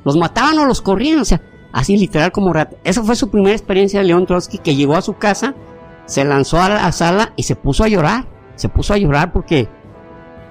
Los 0.04 0.16
mataban 0.16 0.58
o 0.58 0.66
los 0.66 0.80
corrían, 0.80 1.18
o 1.18 1.24
sea, 1.24 1.42
así 1.72 1.96
literal 1.96 2.32
como 2.32 2.52
rata. 2.52 2.76
Esa 2.84 3.02
fue 3.02 3.16
su 3.16 3.30
primera 3.30 3.54
experiencia 3.54 4.00
de 4.00 4.06
León 4.06 4.26
Trotsky, 4.26 4.58
que 4.58 4.74
llegó 4.74 4.96
a 4.96 5.02
su 5.02 5.14
casa, 5.14 5.54
se 6.06 6.24
lanzó 6.24 6.60
a 6.60 6.68
la 6.68 6.92
sala 6.92 7.32
y 7.36 7.42
se 7.42 7.56
puso 7.56 7.84
a 7.84 7.88
llorar. 7.88 8.26
Se 8.54 8.68
puso 8.68 8.94
a 8.94 8.98
llorar 8.98 9.32
porque 9.32 9.68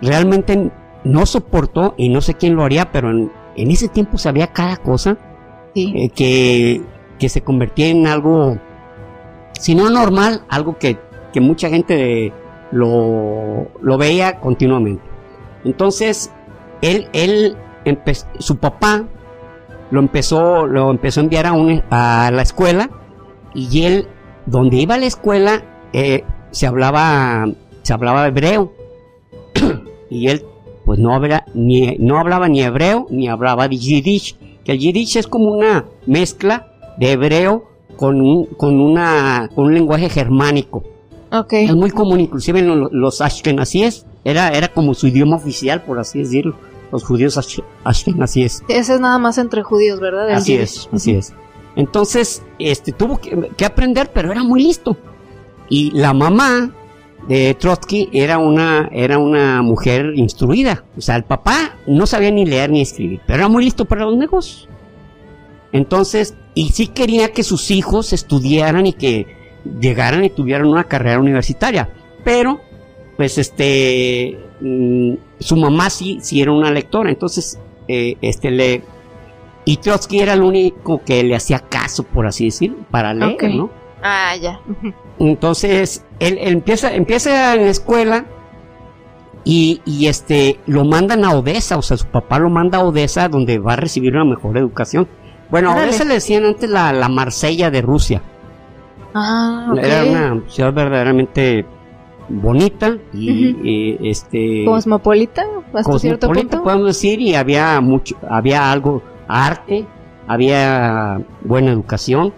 realmente 0.02 0.72
no 1.04 1.26
soportó, 1.26 1.94
y 1.98 2.10
no 2.10 2.22
sé 2.22 2.34
quién 2.34 2.56
lo 2.56 2.64
haría, 2.64 2.92
pero 2.92 3.12
en, 3.12 3.32
ese 3.56 3.88
tiempo 3.88 4.18
sabía 4.18 4.48
cada 4.48 4.78
cosa 4.78 5.18
eh, 5.76 6.10
que, 6.10 6.82
que, 7.20 7.30
se 7.30 7.42
convertía 7.42 7.88
en 7.88 8.08
algo, 8.08 8.58
si 9.60 9.76
no 9.76 9.90
normal, 9.90 10.44
algo 10.50 10.78
que, 10.78 10.98
que 11.34 11.42
mucha 11.42 11.70
gente 11.70 12.34
lo, 12.72 13.68
lo 13.82 13.98
veía 13.98 14.40
continuamente. 14.40 15.04
Entonces, 15.64 16.32
él, 16.82 17.08
él 17.14 17.58
su 18.40 18.58
papá 18.58 19.06
lo 19.92 20.00
empezó, 20.00 20.66
lo 20.66 20.92
empezó 20.92 21.20
a 21.20 21.24
enviar 21.24 21.46
a, 21.46 22.28
a 22.28 22.32
la 22.32 22.42
escuela 22.42 22.90
y 23.54 23.84
él, 23.84 24.08
donde 24.46 24.78
iba 24.78 24.96
a 24.96 24.98
la 24.98 25.06
escuela, 25.06 25.64
eh, 25.94 26.24
se 26.52 26.68
hablaba, 26.68 27.48
se 27.82 27.94
hablaba 27.94 28.28
hebreo 28.28 28.74
y 30.10 30.28
él, 30.28 30.46
pues 30.86 31.00
no, 31.00 31.14
habla, 31.14 31.46
ni, 31.54 31.98
no 31.98 32.20
hablaba 32.20 32.48
ni 32.48 32.62
hebreo 32.62 33.08
ni 33.10 33.28
hablaba 33.28 33.68
de 33.68 33.78
yiddish, 33.78 34.38
que 34.64 34.74
el 34.74 34.80
yiddish 34.80 35.18
es 35.18 35.28
como 35.28 35.52
una 35.52 35.86
mezcla 36.06 36.68
de 36.98 37.12
hebreo 37.12 37.70
con 37.98 38.22
un, 38.22 38.46
con 38.46 38.80
una, 38.80 39.50
con 39.54 39.66
un 39.66 39.74
lenguaje 39.74 40.10
germánico. 40.10 40.84
Okay. 41.32 41.66
Es 41.66 41.76
muy 41.76 41.92
común, 41.92 42.20
inclusive 42.20 42.60
en 42.60 42.68
los, 42.68 42.92
los 42.92 43.22
ashkenazíes, 43.22 44.06
era, 44.24 44.50
era 44.50 44.70
como 44.70 44.94
su 44.94 45.08
idioma 45.08 45.36
oficial, 45.36 45.84
por 45.84 46.00
así 46.00 46.20
decirlo 46.20 46.56
los 46.92 47.04
judíos 47.04 47.38
así 47.38 48.44
es. 48.44 48.64
Ese 48.68 48.94
es 48.94 49.00
nada 49.00 49.18
más 49.18 49.38
entre 49.38 49.64
judíos, 49.64 50.00
¿verdad? 50.00 50.30
así 50.32 50.56
es, 50.56 50.90
así 50.94 51.12
es. 51.12 51.34
Entonces, 51.76 52.42
este, 52.58 52.94
tuvo 52.94 53.20
que, 53.20 53.66
aprender, 53.66 54.12
pero 54.14 54.32
era 54.32 54.44
muy 54.44 54.64
listo. 54.64 54.96
Y 55.68 55.92
la 55.92 56.14
mamá 56.14 56.72
de 57.28 57.54
Trotsky 57.56 58.10
era 58.14 58.38
una, 58.38 58.88
era 58.94 59.18
una 59.18 59.62
mujer 59.62 60.14
instruida. 60.16 60.86
O 60.98 61.02
sea, 61.02 61.18
el 61.18 61.26
papá 61.26 61.76
no 61.86 62.06
sabía 62.08 62.32
ni 62.32 62.46
leer 62.46 62.70
ni 62.70 62.82
escribir, 62.82 63.20
pero 63.28 63.40
era 63.40 63.48
muy 63.50 63.66
listo 63.66 63.84
para 63.84 64.06
los 64.06 64.16
negocios. 64.16 64.70
Entonces, 65.76 66.38
y 66.54 66.70
sí 66.70 66.88
quería 66.88 67.34
que 67.34 67.44
sus 67.44 67.70
hijos 67.70 68.14
estudiaran 68.14 68.86
y 68.86 68.94
que 68.94 69.28
llegaran 69.82 70.24
y 70.24 70.30
tuvieran 70.30 70.68
una 70.68 70.86
carrera 70.86 71.20
universitaria. 71.20 71.90
Pero, 72.24 72.62
pues 73.18 73.38
este, 73.38 74.40
mm, 74.62 75.16
su 75.38 75.58
mamá 75.58 75.90
sí, 75.90 76.20
sí 76.22 76.42
era 76.42 76.54
una 76.54 76.72
lectora, 76.72 77.10
entonces 77.10 77.60
eh, 77.90 78.16
este 78.22 78.52
le 78.52 78.84
y 79.66 79.76
Trotsky 79.76 80.20
era 80.20 80.32
el 80.32 80.44
único 80.44 81.02
que 81.04 81.22
le 81.26 81.36
hacía 81.36 81.60
caso, 81.60 82.04
por 82.04 82.26
así 82.26 82.46
decir, 82.46 82.74
para 82.90 83.14
leer, 83.14 83.56
¿no? 83.56 83.70
Ah, 84.02 84.34
ya. 84.42 84.62
Entonces, 85.20 86.06
él, 86.20 86.38
empieza, 86.40 86.96
empieza 86.96 87.54
en 87.54 87.66
la 87.66 87.72
escuela 87.72 88.26
y, 89.44 89.82
y, 89.84 90.08
este 90.08 90.58
lo 90.68 90.86
mandan 90.86 91.26
a 91.26 91.32
Odessa, 91.32 91.78
o 91.78 91.82
sea, 91.82 91.98
su 91.98 92.06
papá 92.06 92.40
lo 92.40 92.50
manda 92.50 92.78
a 92.78 92.84
Odessa 92.86 93.28
donde 93.28 93.58
va 93.58 93.74
a 93.74 93.76
recibir 93.76 94.14
una 94.14 94.24
mejor 94.24 94.58
educación. 94.58 95.10
Bueno, 95.50 95.72
a 95.72 95.76
Odessa 95.76 96.04
le 96.04 96.16
decían 96.16 96.46
antes 96.46 96.70
la, 96.70 96.92
la 96.92 97.10
Marsella 97.10 97.70
de 97.72 97.82
Rusia. 97.82 98.22
Ah, 99.14 99.74
Era 99.78 100.04
una 100.04 100.44
ciudad 100.50 100.74
verdaderamente 100.74 101.66
bonita 102.28 102.98
y, 103.14 104.10
este 104.10 104.66
cosmopolita 104.66 105.46
hasta 105.74 106.00
cierto 106.00 106.30
punto. 106.30 106.64
podemos 106.64 106.88
decir 106.88 107.22
y 107.22 107.36
había 107.36 107.80
mucho 107.82 108.18
había 108.30 108.72
algo 108.72 109.02
arte 109.28 109.86
había 110.28 111.22
buena 111.44 111.72
educación. 111.72 112.34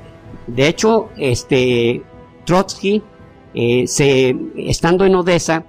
De 0.45 0.67
hecho 0.67 1.09
este 1.17 2.03
Trotsky 2.45 3.01
eh, 3.53 3.87
se 3.87 4.35
estando 4.57 5.05
en 5.05 5.15
Odessa 5.15 5.65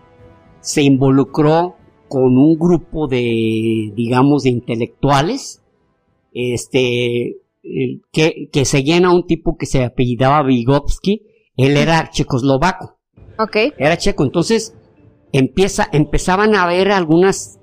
se 0.60 0.82
involucró 0.82 1.76
con 2.08 2.36
un 2.36 2.58
grupo 2.58 3.06
de 3.06 3.92
digamos 3.94 4.42
de 4.42 4.50
intelectuales 4.50 5.62
este 6.54 7.36
que, 8.12 8.48
que 8.50 8.64
seguían 8.64 9.04
a 9.04 9.12
un 9.12 9.26
tipo 9.26 9.56
que 9.56 9.66
se 9.66 9.84
apellidaba 9.84 10.42
Vygotsky 10.42 11.22
él 11.56 11.76
era 11.76 12.08
checoslovaco 12.10 12.98
era 13.78 13.96
checo. 13.96 14.24
Entonces, 14.24 14.74
empieza, 15.32 15.88
empezaban 15.92 16.54
a 16.54 16.64
haber 16.64 16.90
algunas, 16.90 17.58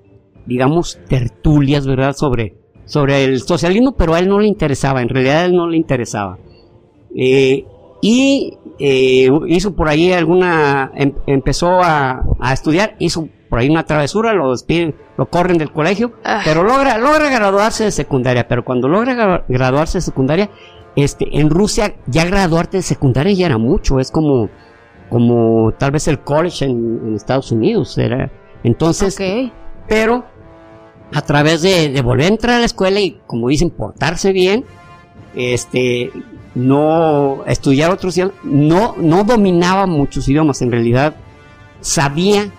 digamos, 0.46 0.98
tertulias, 1.08 1.86
¿verdad? 1.86 2.14
Sobre, 2.14 2.56
sobre 2.86 3.24
el 3.24 3.40
socialismo, 3.42 3.94
pero 3.96 4.14
a 4.14 4.18
él 4.18 4.28
no 4.28 4.40
le 4.40 4.48
interesaba. 4.48 5.02
En 5.02 5.08
realidad 5.08 5.42
a 5.42 5.44
él 5.46 5.54
no 5.54 5.68
le 5.68 5.76
interesaba. 5.76 6.38
Eh, 7.14 7.64
y 8.02 8.54
eh, 8.78 9.28
hizo 9.48 9.74
por 9.74 9.88
ahí 9.88 10.12
alguna, 10.12 10.92
em, 10.94 11.14
empezó 11.26 11.80
a, 11.82 12.22
estudiar, 12.52 12.96
hizo 12.98 13.28
por 13.48 13.58
ahí 13.58 13.68
una 13.68 13.84
travesura, 13.84 14.32
lo 14.32 14.50
despiden, 14.50 14.94
lo 15.16 15.26
corren 15.28 15.58
del 15.58 15.72
colegio, 15.72 16.12
ah. 16.24 16.42
pero 16.44 16.62
logra, 16.62 16.98
logra 16.98 17.28
graduarse 17.30 17.84
de 17.84 17.90
secundaria, 17.90 18.46
pero 18.48 18.64
cuando 18.64 18.88
logra 18.88 19.44
graduarse 19.48 19.98
de 19.98 20.02
secundaria, 20.02 20.50
este, 20.96 21.38
en 21.38 21.50
Rusia 21.50 21.94
ya 22.06 22.24
graduarte 22.24 22.78
de 22.78 22.82
secundaria 22.82 23.32
ya 23.34 23.46
era 23.46 23.58
mucho, 23.58 24.00
es 24.00 24.10
como, 24.10 24.48
como 25.10 25.72
tal 25.78 25.90
vez 25.90 26.08
el 26.08 26.20
college 26.20 26.64
en, 26.64 27.14
Estados 27.14 27.52
Unidos. 27.52 27.96
Era. 27.98 28.30
Entonces, 28.64 29.16
pero 29.86 30.24
a 31.12 31.22
través 31.22 31.62
de, 31.62 32.00
volver 32.02 32.26
a 32.26 32.28
entrar 32.28 32.56
a 32.56 32.58
la 32.60 32.66
escuela 32.66 33.00
y, 33.00 33.20
como 33.26 33.48
dicen, 33.48 33.70
portarse 33.70 34.32
bien, 34.32 34.64
este, 35.34 36.10
no 36.54 37.44
estudiar 37.46 37.90
otros 37.90 38.16
idiomas, 38.16 38.36
no, 38.42 38.94
no 38.96 39.24
dominaba 39.24 39.86
muchos 39.86 40.28
idiomas, 40.28 40.62
en 40.62 40.72
realidad 40.72 41.14
sabía, 41.80 42.50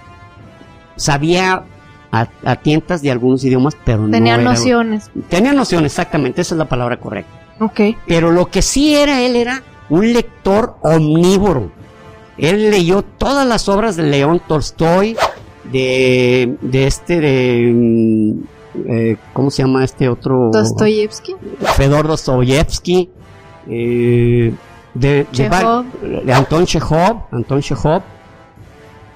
sabía 0.98 1.64
a, 2.12 2.56
tientas 2.58 3.02
de 3.02 3.12
algunos 3.12 3.44
idiomas, 3.44 3.78
pero 3.86 4.10
tenía 4.10 4.38
nociones. 4.38 5.10
Tenía 5.30 5.54
nociones, 5.54 5.94
exactamente, 5.94 6.42
esa 6.42 6.56
es 6.56 6.60
la 6.60 6.66
palabra 6.66 7.00
correcta. 7.00 7.32
Ok. 7.60 7.82
Pero 8.08 8.32
lo 8.32 8.48
que 8.48 8.62
sí 8.62 8.96
era, 8.96 9.22
él 9.22 9.36
era 9.36 9.64
un 9.90 10.14
lector 10.14 10.78
omnívoro. 10.82 11.72
Él 12.38 12.70
leyó 12.70 13.02
todas 13.02 13.48
las 13.48 13.68
obras 13.68 13.96
de 13.96 14.04
León 14.04 14.42
Tolstoy, 14.48 15.16
de, 15.72 16.56
de 16.62 16.88
este, 16.88 17.20
de, 17.20 17.72
mm, 17.74 18.32
eh, 18.88 19.18
¿cómo 19.34 19.50
se 19.50 19.64
llama 19.64 19.84
este 19.84 20.08
otro? 20.08 20.52
Dostoyevsky. 20.52 21.36
Fedor 21.76 22.08
Dostoyevsky, 22.08 23.10
eh, 23.70 24.54
de, 24.94 25.28
de 25.32 26.34
Anton 26.34 26.66
Chekhov, 26.66 27.24
Anton 27.32 27.62
Chekhov, 27.62 28.04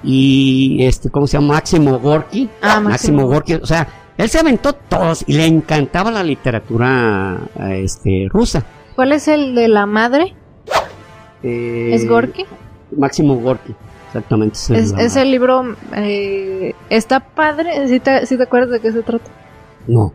y 0.04 0.84
este, 0.86 1.10
¿cómo 1.10 1.28
se 1.28 1.38
llama? 1.38 1.56
Máximo 1.56 2.00
Gorky. 2.00 2.50
Ah, 2.62 2.80
Máximo 2.80 2.90
Máximo 2.90 3.28
Gorky, 3.28 3.54
o 3.56 3.66
sea, 3.66 3.88
él 4.18 4.30
se 4.30 4.40
aventó 4.40 4.74
todos 4.74 5.24
y 5.28 5.34
le 5.34 5.46
encantaba 5.46 6.12
la 6.12 6.24
literatura 6.24 7.38
este, 7.70 8.28
rusa. 8.30 8.64
¿Cuál 8.96 9.12
es 9.14 9.28
el 9.28 9.56
de 9.56 9.68
la 9.68 9.86
madre? 9.86 10.36
Eh, 11.44 11.92
¿Es 11.94 12.08
Gorky? 12.08 12.46
Máximo 12.96 13.36
Gorky, 13.38 13.74
exactamente. 14.08 14.58
Es, 14.72 14.92
la- 14.92 15.02
es 15.02 15.16
el 15.16 15.32
libro. 15.32 15.76
eh, 15.96 16.74
está 16.90 17.20
padre. 17.22 17.88
¿Sí 17.88 18.00
te, 18.00 18.26
sí 18.26 18.38
te 18.38 18.44
acuerdas 18.44 18.70
de 18.72 18.80
qué 18.80 18.92
se 18.92 19.02
trata? 19.02 19.30
No. 19.88 20.14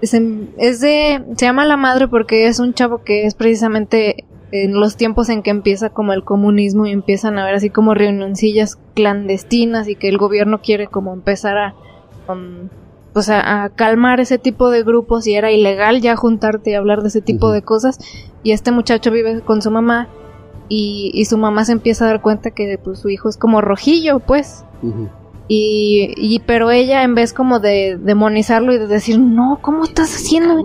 Es, 0.00 0.14
en- 0.14 0.50
es 0.58 0.80
de. 0.80 1.22
Se 1.36 1.46
llama 1.46 1.64
La 1.64 1.76
Madre 1.76 2.08
porque 2.08 2.48
es 2.48 2.58
un 2.58 2.74
chavo 2.74 3.02
que 3.04 3.24
es 3.24 3.34
precisamente 3.34 4.24
en 4.52 4.74
los 4.78 4.96
tiempos 4.96 5.28
en 5.28 5.42
que 5.42 5.50
empieza 5.50 5.90
como 5.90 6.12
el 6.12 6.22
comunismo 6.24 6.86
y 6.86 6.92
empiezan 6.92 7.38
a 7.38 7.44
ver 7.44 7.54
así 7.54 7.70
como 7.70 7.94
reunioncillas 7.94 8.78
clandestinas 8.94 9.88
y 9.88 9.96
que 9.96 10.08
el 10.08 10.18
gobierno 10.18 10.60
quiere 10.60 10.86
como 10.86 11.12
empezar 11.12 11.58
a. 11.58 11.74
um, 12.28 12.68
pues 13.12 13.28
a, 13.28 13.64
a 13.64 13.68
calmar 13.68 14.20
ese 14.20 14.38
tipo 14.38 14.70
de 14.70 14.82
grupos 14.84 15.26
y 15.26 15.34
era 15.34 15.52
ilegal 15.52 16.00
ya 16.00 16.16
juntarte 16.16 16.70
y 16.70 16.74
hablar 16.74 17.02
de 17.02 17.08
ese 17.08 17.20
tipo 17.20 17.50
de 17.50 17.62
cosas. 17.62 17.98
Y 18.42 18.52
este 18.52 18.72
muchacho 18.72 19.10
vive 19.10 19.42
con 19.42 19.60
su 19.60 19.70
mamá 19.70 20.08
y, 20.68 21.10
y 21.12 21.26
su 21.26 21.36
mamá 21.36 21.64
se 21.64 21.72
empieza 21.72 22.04
a 22.04 22.08
dar 22.08 22.22
cuenta 22.22 22.50
que 22.50 22.78
pues, 22.82 23.00
su 23.00 23.10
hijo 23.10 23.28
es 23.28 23.36
como 23.36 23.60
rojillo, 23.60 24.20
pues. 24.20 24.64
Y, 25.48 26.14
y 26.16 26.40
pero 26.40 26.70
ella 26.70 27.02
en 27.02 27.14
vez 27.14 27.32
como 27.32 27.60
de 27.60 27.98
demonizarlo 28.00 28.72
y 28.72 28.78
de 28.78 28.86
decir, 28.86 29.18
no, 29.18 29.58
¿cómo 29.60 29.84
estás 29.84 30.14
haciendo 30.14 30.64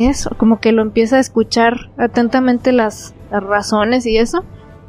eso? 0.00 0.30
Como 0.36 0.60
que 0.60 0.72
lo 0.72 0.82
empieza 0.82 1.16
a 1.16 1.20
escuchar 1.20 1.90
atentamente 1.96 2.72
las, 2.72 3.14
las 3.30 3.42
razones 3.42 4.06
y 4.06 4.18
eso. 4.18 4.44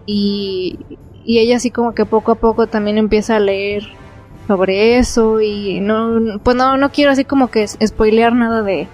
Y, 0.06 0.80
y 1.26 1.40
ella 1.40 1.58
así 1.58 1.72
como 1.72 1.94
que 1.94 2.06
poco 2.06 2.32
a 2.32 2.36
poco 2.36 2.68
también 2.68 2.98
empieza 2.98 3.38
a 3.38 3.40
leer 3.40 3.84
sobre 4.48 4.98
eso 4.98 5.42
y 5.42 5.80
no, 5.80 6.40
pues 6.44 6.58
no, 6.58 6.76
no 6.76 6.90
quiero 6.90 7.12
así 7.12 7.24
como 7.24 7.50
que 7.50 7.68
spoilear 7.68 8.34
nada 8.34 8.64
de 8.64 8.88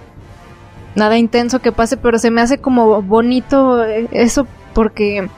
nada 0.96 1.18
intenso 1.18 1.60
que 1.60 1.72
pase, 1.72 1.96
pero 1.96 2.20
se 2.20 2.30
me 2.30 2.42
hace 2.42 2.58
como 2.58 3.02
bonito 3.02 3.84
eso 3.86 4.48
porque 4.74 5.30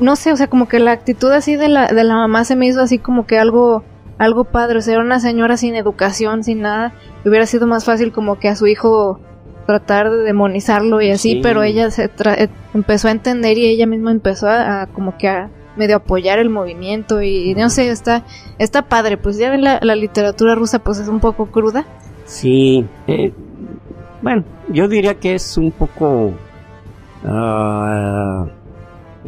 no 0.00 0.16
sé, 0.16 0.32
o 0.32 0.36
sea, 0.36 0.46
como 0.48 0.68
que 0.68 0.78
la 0.78 0.92
actitud 0.92 1.30
así 1.30 1.56
de 1.56 1.68
la, 1.68 1.86
de 1.88 2.04
la 2.04 2.14
mamá 2.14 2.44
se 2.44 2.56
me 2.56 2.66
hizo 2.66 2.80
así 2.80 2.98
como 2.98 3.26
que 3.26 3.38
algo, 3.38 3.84
algo 4.18 4.44
padre, 4.44 4.78
o 4.78 4.80
sea, 4.80 4.94
era 4.94 5.02
una 5.02 5.20
señora 5.20 5.56
sin 5.56 5.74
educación, 5.74 6.42
sin 6.44 6.60
nada, 6.62 6.94
hubiera 7.24 7.46
sido 7.46 7.66
más 7.66 7.84
fácil 7.84 8.12
como 8.12 8.38
que 8.38 8.48
a 8.48 8.56
su 8.56 8.66
hijo 8.66 9.20
tratar 9.66 10.10
de 10.10 10.18
demonizarlo 10.18 11.00
y 11.00 11.10
así, 11.10 11.32
Sí. 11.34 11.40
pero 11.42 11.62
ella 11.62 11.90
se 11.90 12.10
tra- 12.14 12.36
eh, 12.38 12.48
empezó 12.74 13.08
a 13.08 13.12
entender 13.12 13.56
y 13.56 13.66
ella 13.66 13.86
misma 13.86 14.10
empezó 14.10 14.46
a, 14.48 14.82
a 14.82 14.86
como 14.88 15.16
que 15.16 15.28
a 15.28 15.48
medio 15.76 15.96
apoyar 15.96 16.38
el 16.38 16.50
movimiento 16.50 17.22
y 17.22 17.54
no 17.54 17.68
sé, 17.70 17.88
está, 17.88 18.24
está 18.58 18.82
padre, 18.82 19.16
pues 19.16 19.38
ya 19.38 19.56
la, 19.56 19.78
la 19.82 19.96
literatura 19.96 20.54
rusa 20.54 20.78
pues 20.80 20.98
es 20.98 21.08
un 21.08 21.20
poco 21.20 21.46
cruda, 21.46 21.84
Sí, 22.26 22.86
eh, 23.06 23.32
bueno, 24.22 24.44
yo 24.68 24.86
diría 24.88 25.14
que 25.14 25.34
es 25.34 25.56
un 25.58 25.70
poco, 25.72 26.32
ah, 27.26 28.46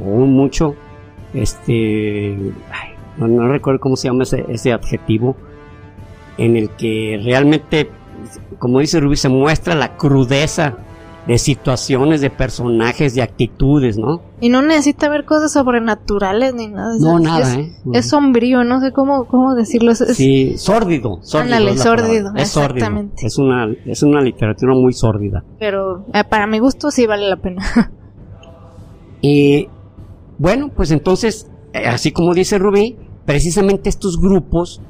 o 0.00 0.26
mucho, 0.26 0.74
este, 1.34 2.36
ay, 2.70 2.90
no, 3.18 3.28
no 3.28 3.48
recuerdo 3.48 3.80
cómo 3.80 3.96
se 3.96 4.08
llama 4.08 4.22
ese, 4.24 4.44
ese 4.48 4.72
adjetivo, 4.72 5.36
en 6.38 6.56
el 6.56 6.70
que 6.70 7.20
realmente, 7.24 7.90
como 8.58 8.80
dice 8.80 9.00
Rubí, 9.00 9.16
se 9.16 9.28
muestra 9.28 9.74
la 9.74 9.96
crudeza 9.96 10.76
de 11.26 11.38
situaciones, 11.38 12.20
de 12.20 12.30
personajes, 12.30 13.14
de 13.16 13.22
actitudes, 13.22 13.98
¿no? 13.98 14.20
y 14.40 14.48
no 14.48 14.62
necesita 14.62 15.08
ver 15.08 15.24
cosas 15.24 15.52
sobrenaturales 15.52 16.54
ni 16.54 16.68
nada. 16.68 16.94
es- 16.94 17.00
No, 17.02 17.18
nada, 17.18 17.40
es, 17.52 17.56
¿eh? 17.58 17.72
es 17.94 18.08
sombrío, 18.10 18.62
no 18.62 18.80
sé 18.80 18.92
cómo, 18.92 19.24
cómo 19.24 19.54
decirlo. 19.56 19.90
Es, 19.90 19.98
Sí, 20.14 20.56
sórdido, 20.56 21.18
sórdido. 21.22 21.56
Ándale, 21.56 21.70
es 21.72 21.78
la 21.78 21.82
sórdido, 21.82 22.06
palabra. 22.26 22.42
Es 22.42 22.48
sórdido. 22.50 22.76
exactamente. 22.76 23.26
Es 23.26 23.38
una, 23.38 23.66
es 23.86 24.02
una 24.04 24.20
literatura 24.20 24.74
muy 24.74 24.92
sórdida. 24.92 25.42
Pero 25.58 26.04
eh, 26.14 26.22
para 26.22 26.46
mi 26.46 26.60
gusto 26.60 26.92
sí 26.92 27.06
vale 27.06 27.28
la 27.28 27.36
pena. 27.36 27.64
Y 29.20 29.68
bueno, 30.38 30.70
pues 30.74 30.90
entonces, 30.90 31.50
eh, 31.72 31.86
así 31.86 32.12
como 32.12 32.34
dice 32.34 32.58
Rubí, 32.58 32.96
precisamente 33.24 33.88
estos 33.88 34.18
grupos 34.20 34.80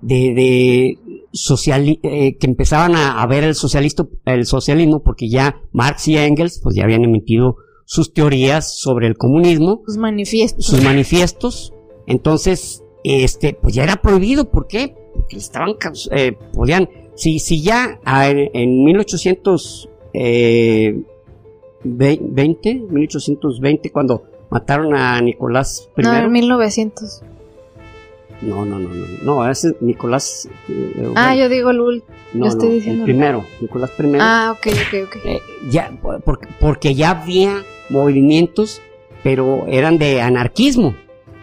de, 0.00 0.34
de 0.34 0.98
sociali- 1.32 2.00
eh, 2.02 2.36
que 2.38 2.46
empezaban 2.46 2.94
a, 2.96 3.22
a 3.22 3.26
ver 3.26 3.44
el, 3.44 3.54
socialista, 3.54 4.04
el 4.26 4.44
socialismo, 4.46 5.02
porque 5.02 5.28
ya 5.28 5.60
Marx 5.72 6.08
y 6.08 6.16
Engels 6.16 6.60
pues 6.62 6.74
ya 6.74 6.84
habían 6.84 7.04
emitido 7.04 7.56
sus 7.84 8.12
teorías 8.12 8.78
sobre 8.78 9.06
el 9.06 9.16
comunismo, 9.16 9.82
Sus 9.86 9.96
manifiestos. 9.98 10.64
sus 10.66 10.82
manifiestos, 10.82 11.72
entonces, 12.06 12.82
este, 13.04 13.54
pues 13.60 13.74
ya 13.74 13.84
era 13.84 13.96
prohibido, 13.96 14.50
¿por 14.50 14.66
qué? 14.66 14.94
Porque 15.14 15.36
estaban, 15.36 15.74
eh, 16.10 16.32
podían, 16.52 16.88
si, 17.14 17.38
si 17.38 17.62
ya 17.62 18.00
en, 18.06 18.48
en 18.54 18.84
1800, 18.84 19.88
eh, 20.14 20.94
ve- 21.84 22.20
20, 22.22 22.74
1820, 22.90 23.90
cuando 23.90 24.24
mataron 24.52 24.94
a 24.94 25.20
Nicolás 25.22 25.88
I. 25.96 26.02
No, 26.02 26.14
en 26.14 26.30
1900. 26.30 27.22
No, 28.42 28.64
no, 28.64 28.78
no, 28.78 28.88
no, 28.90 29.06
no, 29.22 29.48
ese 29.50 29.68
es 29.68 29.74
Nicolás. 29.80 30.48
eh, 30.68 31.12
Ah, 31.14 31.34
yo 31.36 31.48
digo 31.48 31.70
el 31.70 31.78
ul- 31.78 32.02
no, 32.34 32.46
estoy 32.48 32.68
no, 32.68 32.74
diciendo- 32.74 33.02
El 33.02 33.04
primero, 33.04 33.44
Nicolás 33.60 33.90
I. 33.98 34.02
Ah, 34.20 34.54
ok, 34.56 34.66
ok, 34.66 34.94
ok. 35.06 35.16
Eh, 35.24 35.40
ya, 35.70 35.90
porque, 36.24 36.48
porque 36.60 36.94
ya 36.94 37.10
había 37.10 37.62
movimientos, 37.88 38.82
pero 39.22 39.64
eran 39.68 39.96
de 39.98 40.20
anarquismo. 40.20 40.94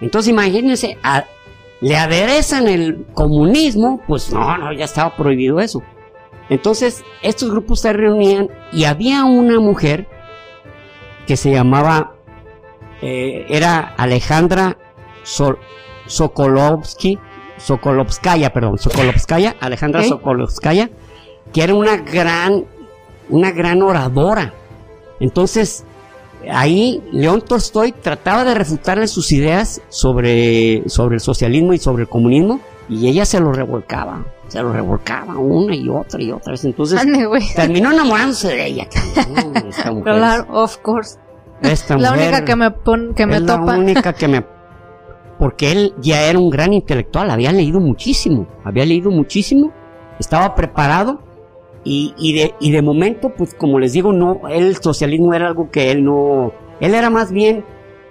Entonces 0.01 0.29
imagínense, 0.29 0.97
a- 1.01 1.25
le 1.81 1.95
aderezan 1.95 2.67
el 2.67 3.05
comunismo, 3.13 4.01
pues 4.05 4.31
no, 4.33 4.57
no, 4.57 4.73
ya 4.73 4.83
estaba 4.85 5.15
prohibido 5.15 5.59
eso. 5.61 5.81
Entonces 6.49 7.03
estos 7.21 7.49
grupos 7.49 7.79
se 7.79 7.93
reunían 7.93 8.49
y 8.73 8.83
había 8.83 9.23
una 9.23 9.59
mujer 9.61 10.07
que 11.25 11.37
se 11.37 11.51
llamaba, 11.51 12.15
eh, 13.01 13.45
era 13.49 13.93
Alejandra 13.97 14.77
Sol- 15.23 15.57
Sokolovsky, 16.07 17.17
Sokolovskaya, 17.57 18.51
perdón, 18.51 18.77
Sokolovskaya, 18.77 19.55
Alejandra 19.59 20.01
Ok. 20.01 20.07
Sokolovskaya, 20.07 20.89
que 21.53 21.63
era 21.63 21.73
una 21.73 21.97
gran, 21.97 22.65
una 23.29 23.51
gran 23.51 23.81
oradora. 23.81 24.53
Entonces, 25.19 25.83
ahí 26.51 27.01
León 27.11 27.41
Tolstoy 27.41 27.91
trataba 27.91 28.43
de 28.43 28.53
refutarle 28.55 29.07
sus 29.07 29.31
ideas 29.31 29.81
sobre, 29.89 30.83
sobre 30.89 31.15
el 31.15 31.21
socialismo 31.21 31.73
y 31.73 31.77
sobre 31.79 32.03
el 32.03 32.09
comunismo, 32.09 32.59
y 32.87 33.07
ella 33.07 33.25
se 33.25 33.39
lo 33.39 33.51
revolcaba, 33.51 34.25
se 34.47 34.61
lo 34.63 34.71
revolcaba 34.73 35.37
una 35.37 35.75
y 35.75 35.89
otra 35.89 36.21
y 36.21 36.31
otra 36.31 36.51
vez. 36.51 36.63
Entonces, 36.65 36.99
Ande, 36.99 37.27
terminó 37.55 37.91
enamorándose 37.91 38.47
de 38.49 38.65
ella. 38.65 38.87
esta 39.69 39.91
mujer, 39.91 40.15
Claro, 40.15 40.45
of 40.49 40.77
course. 40.77 41.17
Esta 41.61 41.97
La 41.97 42.11
mujer 42.11 42.27
única 42.29 42.45
que 42.45 42.55
me 42.55 42.71
pon, 42.71 43.13
que 43.15 43.25
me 43.25 43.37
es 43.37 43.45
topa. 43.45 43.73
La 43.73 43.77
única 43.79 44.13
que 44.13 44.27
me. 44.27 44.45
Porque 45.39 45.71
él 45.71 45.93
ya 46.01 46.23
era 46.23 46.37
un 46.37 46.49
gran 46.49 46.73
intelectual, 46.73 47.29
había 47.31 47.51
leído 47.53 47.79
muchísimo, 47.79 48.45
había 48.65 48.85
leído 48.85 49.09
muchísimo, 49.09 49.71
estaba 50.19 50.53
preparado 50.53 51.21
y, 51.85 52.13
y, 52.17 52.33
de, 52.33 52.53
y 52.59 52.71
de 52.71 52.81
momento, 52.81 53.29
pues 53.37 53.53
como 53.53 53.79
les 53.79 53.93
digo, 53.93 54.11
no, 54.11 54.41
el 54.49 54.75
socialismo 54.77 55.33
era 55.33 55.47
algo 55.47 55.69
que 55.71 55.91
él 55.91 56.03
no. 56.03 56.51
Él 56.81 56.93
era 56.93 57.09
más 57.09 57.31
bien, 57.31 57.63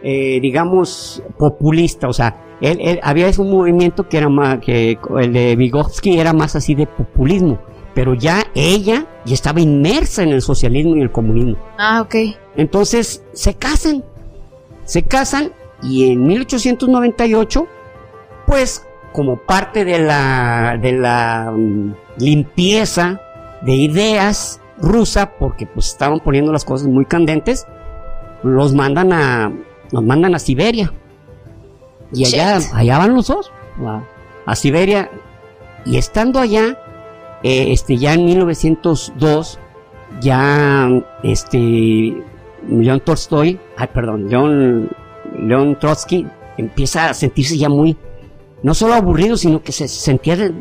eh, 0.03 0.39
digamos, 0.41 1.23
populista, 1.39 2.09
o 2.09 2.15
sea, 2.15 2.41
él, 2.63 2.79
él- 2.81 3.01
había 3.03 3.29
ese 3.29 3.43
un 3.43 3.51
movimiento 3.51 4.09
que 4.09 4.17
era 4.17 4.31
más, 4.31 4.59
que 4.61 4.99
el 5.21 5.33
de 5.35 5.55
Vygotsky 5.55 6.19
era 6.19 6.33
más 6.33 6.57
así 6.57 6.75
de 6.75 6.87
populismo, 6.87 7.59
pero 7.95 8.15
ya 8.15 8.43
ella 8.55 9.07
ya 9.27 9.35
estaba 9.35 9.61
inmersa 9.61 10.23
en 10.23 10.31
el 10.31 10.41
socialismo 10.41 10.97
y 10.97 11.03
el 11.03 11.13
comunismo. 11.13 11.57
Ah, 11.77 12.01
ok. 12.01 12.15
Entonces 12.59 13.23
se 13.33 13.55
casan, 13.55 14.05
se 14.85 15.05
casan 15.05 15.53
y 15.81 16.11
en 16.11 16.27
1898, 16.27 17.67
pues 18.49 18.85
como 19.13 19.37
parte 19.37 19.85
de 19.85 20.01
la, 20.01 20.77
de 20.77 20.93
la 20.93 21.53
mm, 21.57 21.95
limpieza 22.19 23.21
de 23.63 23.75
ideas 23.75 24.61
rusa, 24.77 25.39
porque 25.39 25.67
pues 25.67 25.87
estaban 25.87 26.19
poniendo 26.19 26.53
las 26.53 26.65
cosas 26.65 26.89
muy 26.89 27.05
candentes, 27.05 27.65
los 28.43 28.75
mandan 28.75 29.13
a, 29.13 29.53
los 29.93 30.03
mandan 30.03 30.35
a 30.35 30.41
Siberia. 30.41 30.93
Y 32.13 32.27
allá, 32.27 32.59
Shit. 32.59 32.75
allá 32.75 32.99
van 32.99 33.15
los 33.15 33.29
dos, 33.29 33.53
a, 33.87 34.03
a 34.47 34.57
Siberia. 34.57 35.11
Y 35.85 35.97
estando 35.97 36.41
allá, 36.41 36.77
eh, 37.45 37.73
este, 37.73 37.97
ya 37.99 38.15
en 38.15 38.25
1902, 38.25 39.61
ya, 40.21 40.89
este, 41.23 42.17
León 42.69 43.01
Tolstoy, 43.05 43.59
ay, 43.77 43.89
perdón, 43.93 44.29
León, 44.29 44.91
León 45.39 45.79
Trotsky 45.81 46.27
empieza 46.57 47.11
a 47.11 47.15
sentirse 47.15 47.57
ya 47.57 47.69
muy, 47.69 47.97
no 48.63 48.75
solo 48.75 48.95
aburrido, 48.95 49.37
sino 49.37 49.63
que 49.63 49.73
se 49.73 49.89
sentía 49.89 50.53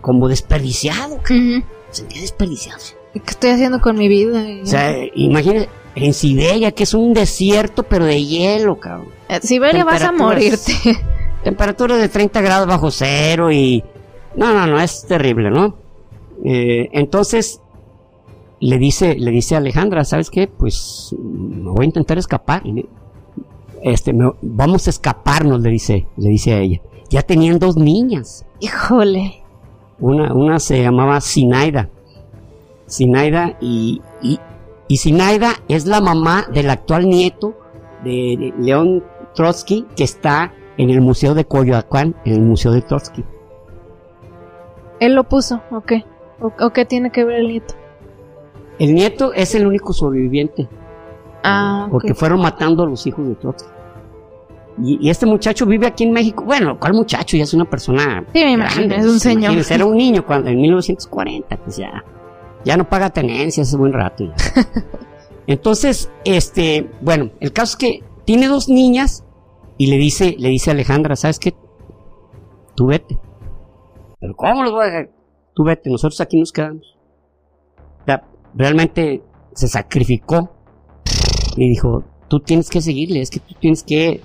como 0.00 0.28
desperdiciado. 0.28 1.20
Se 1.26 1.62
sentía 1.90 2.20
desperdiciado. 2.20 2.80
¿Y 3.14 3.20
¿Qué 3.20 3.30
estoy 3.30 3.50
haciendo 3.50 3.80
con 3.80 3.96
mi 3.96 4.08
vida? 4.08 4.44
O 4.62 4.66
sea, 4.66 4.94
imagínate, 5.14 5.68
en 5.94 6.12
Siberia, 6.12 6.72
que 6.72 6.82
es 6.82 6.92
un 6.92 7.14
desierto, 7.14 7.82
pero 7.82 8.04
de 8.04 8.22
hielo, 8.22 8.78
cabrón. 8.78 9.08
Eh, 9.28 9.40
Siberia 9.42 9.84
vas 9.84 10.02
a 10.02 10.12
morirte. 10.12 10.72
Temperatura 11.44 11.96
de 11.96 12.08
30 12.08 12.40
grados 12.42 12.68
bajo 12.68 12.90
cero 12.90 13.50
y... 13.50 13.82
No, 14.36 14.52
no, 14.52 14.66
no, 14.66 14.78
es 14.80 15.06
terrible, 15.06 15.50
¿no? 15.50 15.78
Eh, 16.44 16.90
entonces, 16.92 17.62
le 18.60 18.78
dice, 18.78 19.16
le 19.16 19.30
dice 19.30 19.54
a 19.54 19.58
Alejandra, 19.58 20.04
¿sabes 20.04 20.30
qué? 20.30 20.46
Pues 20.48 21.14
me 21.18 21.70
voy 21.70 21.82
a 21.82 21.86
intentar 21.86 22.18
escapar. 22.18 22.62
Este, 23.82 24.12
me- 24.12 24.32
vamos 24.42 24.86
a 24.86 24.90
escaparnos, 24.90 25.60
le 25.60 25.70
dice, 25.70 26.06
le 26.16 26.28
dice 26.30 26.54
a 26.54 26.58
ella. 26.60 26.80
Ya 27.10 27.22
tenían 27.22 27.58
dos 27.58 27.76
niñas. 27.76 28.44
Híjole. 28.60 29.42
Una, 30.00 30.32
una 30.34 30.58
se 30.58 30.82
llamaba 30.82 31.20
Sinaida. 31.20 31.88
Sinaida 32.86 33.56
y, 33.60 34.00
y, 34.22 34.38
y 34.88 34.96
Sinaida 34.96 35.54
es 35.68 35.86
la 35.86 36.00
mamá 36.00 36.46
del 36.52 36.70
actual 36.70 37.08
nieto 37.08 37.54
de, 38.04 38.36
de 38.38 38.54
León 38.58 39.02
Trotsky 39.34 39.86
que 39.96 40.04
está 40.04 40.52
en 40.78 40.90
el 40.90 41.00
Museo 41.00 41.34
de 41.34 41.44
Coyoacán, 41.46 42.14
en 42.24 42.34
el 42.34 42.42
Museo 42.42 42.72
de 42.72 42.82
Trotsky. 42.82 43.24
Él 45.00 45.14
lo 45.14 45.24
puso, 45.24 45.60
¿o 45.70 45.80
qué? 45.82 46.04
¿O, 46.40 46.52
o 46.64 46.70
qué 46.70 46.84
tiene 46.84 47.10
que 47.10 47.24
ver 47.24 47.40
el 47.40 47.48
nieto? 47.48 47.74
El 48.78 48.94
nieto 48.94 49.32
es 49.32 49.54
el 49.54 49.66
único 49.66 49.92
sobreviviente 49.92 50.68
Ah, 51.48 51.86
porque 51.90 52.12
fueron 52.12 52.40
matando 52.40 52.82
a 52.82 52.86
los 52.86 53.06
hijos 53.06 53.26
de 53.28 53.36
Trotsky. 53.36 53.70
Y, 54.82 55.06
y 55.06 55.10
este 55.10 55.26
muchacho 55.26 55.64
vive 55.64 55.86
aquí 55.86 56.02
en 56.04 56.12
México. 56.12 56.44
Bueno, 56.44 56.78
¿cuál 56.78 56.94
muchacho? 56.94 57.36
Ya 57.36 57.44
es 57.44 57.54
una 57.54 57.64
persona. 57.64 58.24
Sí, 58.34 58.44
me 58.44 58.52
imagino, 58.52 58.94
es 58.94 59.06
un 59.06 59.20
señor. 59.20 59.54
Era 59.70 59.86
un 59.86 59.96
niño 59.96 60.26
cuando, 60.26 60.50
en 60.50 60.60
1940, 60.60 61.56
pues 61.58 61.76
ya. 61.76 62.04
Ya 62.64 62.76
no 62.76 62.88
paga 62.88 63.10
tenencia 63.10 63.62
hace 63.62 63.76
buen 63.76 63.92
rato. 63.92 64.24
ya. 64.24 64.34
Entonces, 65.46 66.10
este, 66.24 66.90
bueno, 67.00 67.30
el 67.38 67.52
caso 67.52 67.74
es 67.74 67.76
que 67.76 68.04
tiene 68.24 68.48
dos 68.48 68.68
niñas 68.68 69.24
y 69.78 69.86
le 69.86 69.98
dice, 69.98 70.34
le 70.36 70.48
dice 70.48 70.70
a 70.70 70.72
Alejandra, 70.72 71.14
¿sabes 71.14 71.38
qué? 71.38 71.54
Tú 72.74 72.86
vete. 72.86 73.16
Pero 74.18 74.34
¿cómo 74.34 74.64
los 74.64 74.72
voy 74.72 74.82
a 74.82 74.86
dejar? 74.86 75.10
Tú 75.54 75.62
vete, 75.62 75.90
nosotros 75.90 76.20
aquí 76.20 76.40
nos 76.40 76.50
quedamos. 76.50 76.95
Realmente 78.56 79.22
se 79.54 79.68
sacrificó 79.68 80.50
y 81.56 81.68
dijo, 81.68 82.02
tú 82.28 82.40
tienes 82.40 82.68
que 82.70 82.80
seguirle, 82.80 83.20
es 83.20 83.30
que 83.30 83.38
tú 83.40 83.54
tienes 83.60 83.82
que... 83.82 84.20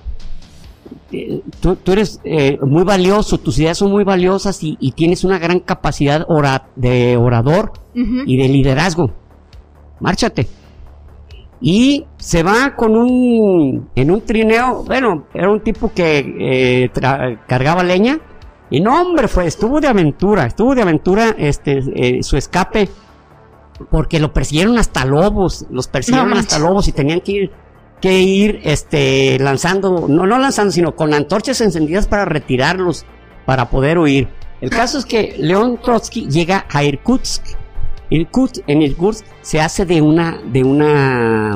eh, 1.11 1.41
tú, 1.59 1.75
tú 1.75 1.91
eres 1.91 2.19
eh, 2.23 2.57
muy 2.61 2.83
valioso, 2.83 3.37
tus 3.37 3.59
ideas 3.59 3.77
son 3.77 3.91
muy 3.91 4.03
valiosas 4.03 4.63
y, 4.63 4.77
y 4.79 4.93
tienes 4.93 5.23
una 5.23 5.37
gran 5.37 5.59
capacidad 5.59 6.25
ora- 6.27 6.69
de 6.75 7.17
orador 7.17 7.73
y 7.93 8.37
de 8.37 8.47
liderazgo. 8.47 9.11
Márchate. 9.99 10.47
Y 11.59 12.05
se 12.17 12.41
va 12.41 12.75
con 12.75 12.95
un, 12.95 13.89
en 13.95 14.09
un 14.11 14.21
trineo, 14.21 14.83
bueno, 14.83 15.27
era 15.33 15.51
un 15.51 15.61
tipo 15.61 15.91
que 15.93 16.19
eh, 16.39 16.89
cargaba 17.47 17.83
leña. 17.83 18.19
Y 18.71 18.79
no, 18.79 18.99
hombre, 19.01 19.27
fue, 19.27 19.45
estuvo 19.45 19.79
de 19.81 19.87
aventura, 19.89 20.45
estuvo 20.45 20.73
de 20.73 20.81
aventura 20.81 21.35
este, 21.37 22.23
su 22.23 22.37
escape, 22.37 22.89
porque 23.89 24.19
lo 24.19 24.33
persiguieron 24.33 24.77
hasta 24.77 25.05
lobos, 25.05 25.65
los 25.69 25.87
persiguieron 25.87 26.31
No 26.31 26.37
hasta 26.37 26.59
lobos 26.59 26.87
y 26.87 26.91
tenían 26.91 27.21
que 27.21 27.31
ir, 27.31 27.51
que 28.01 28.19
ir 28.19 28.59
este, 28.63 29.37
lanzando, 29.39 30.07
no, 30.07 30.25
no 30.25 30.37
lanzando, 30.37 30.71
sino 30.71 30.95
con 30.95 31.13
antorchas 31.13 31.61
encendidas 31.61 32.07
para 32.07 32.25
retirarlos, 32.25 33.05
para 33.45 33.69
poder 33.69 33.97
huir. 33.97 34.27
El 34.61 34.69
caso 34.69 34.97
es 34.97 35.05
que 35.05 35.35
León 35.39 35.79
Trotsky 35.81 36.27
llega 36.27 36.65
a 36.69 36.83
Irkutsk, 36.83 37.43
Irkutsk, 38.11 38.63
en 38.67 38.81
Irkutsk 38.81 39.25
se 39.41 39.59
hace 39.59 39.85
de 39.85 40.01
una, 40.01 40.39
de 40.51 40.63
una 40.63 41.55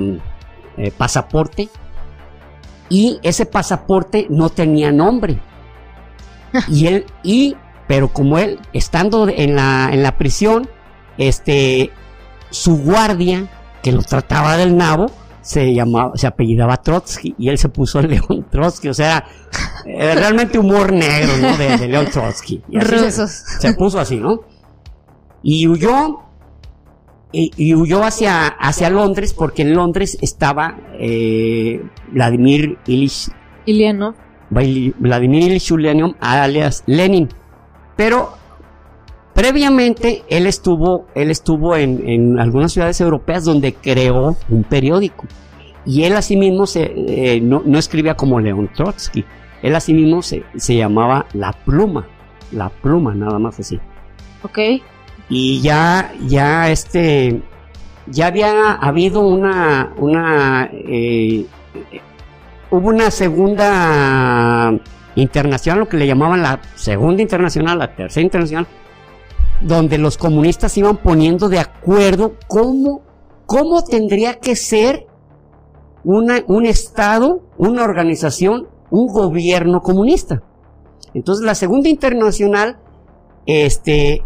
eh, 0.77 0.91
pasaporte 0.97 1.69
y 2.89 3.19
ese 3.23 3.45
pasaporte 3.45 4.27
no 4.29 4.49
tenía 4.49 4.91
nombre. 4.91 5.39
y 6.67 6.87
él, 6.87 7.05
y, 7.23 7.55
pero 7.87 8.07
como 8.07 8.37
él, 8.37 8.59
estando 8.73 9.27
en 9.27 9.55
la, 9.55 9.89
en 9.91 10.01
la 10.01 10.17
prisión, 10.17 10.69
este, 11.17 11.91
su 12.49 12.77
guardia, 12.83 13.47
que 13.83 13.91
lo 13.91 14.01
trataba 14.01 14.57
del 14.57 14.75
nabo, 14.77 15.11
se 15.41 15.73
llamaba, 15.73 16.13
se 16.17 16.25
apellidaba 16.25 16.77
Trotsky 16.77 17.35
y 17.37 17.49
él 17.49 17.57
se 17.57 17.69
puso 17.69 18.01
León 18.03 18.47
Trotsky, 18.49 18.87
o 18.89 18.93
sea, 18.93 19.25
eh, 19.85 20.15
realmente 20.15 20.57
humor 20.57 20.91
negro, 20.91 21.37
¿no? 21.39 21.55
De, 21.57 21.77
de 21.77 21.87
León 21.87 22.07
Trotsky. 22.11 22.61
Y 22.69 22.77
así 22.77 23.11
se- 23.59 23.73
puso 23.73 23.99
así, 23.99 24.15
¿no? 24.17 24.41
Y 25.43 25.67
huyó, 25.67 26.21
y, 27.31 27.51
y 27.57 27.75
huyó 27.75 28.03
hacia, 28.03 28.47
hacia 28.47 28.89
Londres, 28.89 29.33
porque 29.33 29.61
en 29.61 29.75
Londres 29.75 30.17
estaba 30.21 30.77
eh, 30.99 31.79
Vladimir 32.11 32.79
Ilich, 32.87 33.29
Iliano. 33.65 34.15
Vaili- 34.49 34.93
Vladimir 34.97 35.43
Ilich 35.43 35.71
Ulyanov, 35.71 36.15
alias 36.19 36.83
Lenin. 36.87 37.29
Pero 37.95 38.33
previamente 39.35 40.23
él 40.29 40.47
estuvo, 40.47 41.05
él 41.13 41.29
estuvo 41.29 41.75
en, 41.75 42.07
en 42.09 42.39
algunas 42.39 42.71
ciudades 42.71 42.99
europeas 43.01 43.43
donde 43.43 43.73
creó 43.73 44.35
un 44.49 44.63
periódico. 44.63 45.25
Y 45.85 46.05
él 46.05 46.15
asimismo 46.15 46.65
se, 46.65 46.91
eh, 46.95 47.39
no, 47.41 47.61
no 47.63 47.77
escribía 47.77 48.15
como 48.15 48.39
León 48.39 48.71
Trotsky. 48.73 49.23
Él 49.61 49.75
asimismo 49.75 50.23
se, 50.23 50.43
se 50.55 50.75
llamaba 50.75 51.27
La 51.33 51.51
Pluma. 51.53 52.07
La 52.51 52.69
Pluma, 52.69 53.13
nada 53.13 53.37
más 53.37 53.59
así 53.59 53.79
Ok. 54.43 54.59
y 55.29 55.61
ya 55.61 56.11
ya 56.27 56.69
este 56.69 57.41
ya 58.05 58.27
había 58.27 58.73
habido 58.73 59.21
una 59.21 59.91
una 59.97 60.69
eh, 60.71 61.45
hubo 62.69 62.89
una 62.89 63.09
segunda 63.09 64.71
internacional 65.15 65.79
lo 65.79 65.89
que 65.89 65.97
le 65.97 66.05
llamaban 66.05 66.43
la 66.43 66.59
segunda 66.75 67.23
internacional 67.23 67.79
la 67.79 67.95
tercera 67.95 68.23
internacional 68.23 68.67
donde 69.61 69.97
los 69.97 70.17
comunistas 70.17 70.77
iban 70.77 70.97
poniendo 70.97 71.49
de 71.49 71.59
acuerdo 71.59 72.35
cómo 72.47 73.01
cómo 73.45 73.83
tendría 73.83 74.39
que 74.39 74.55
ser 74.55 75.07
una, 76.03 76.43
un 76.47 76.65
estado 76.65 77.41
una 77.57 77.83
organización 77.83 78.67
un 78.89 79.07
gobierno 79.07 79.81
comunista 79.81 80.43
entonces 81.13 81.45
la 81.45 81.55
segunda 81.55 81.89
internacional 81.89 82.79
este 83.45 84.23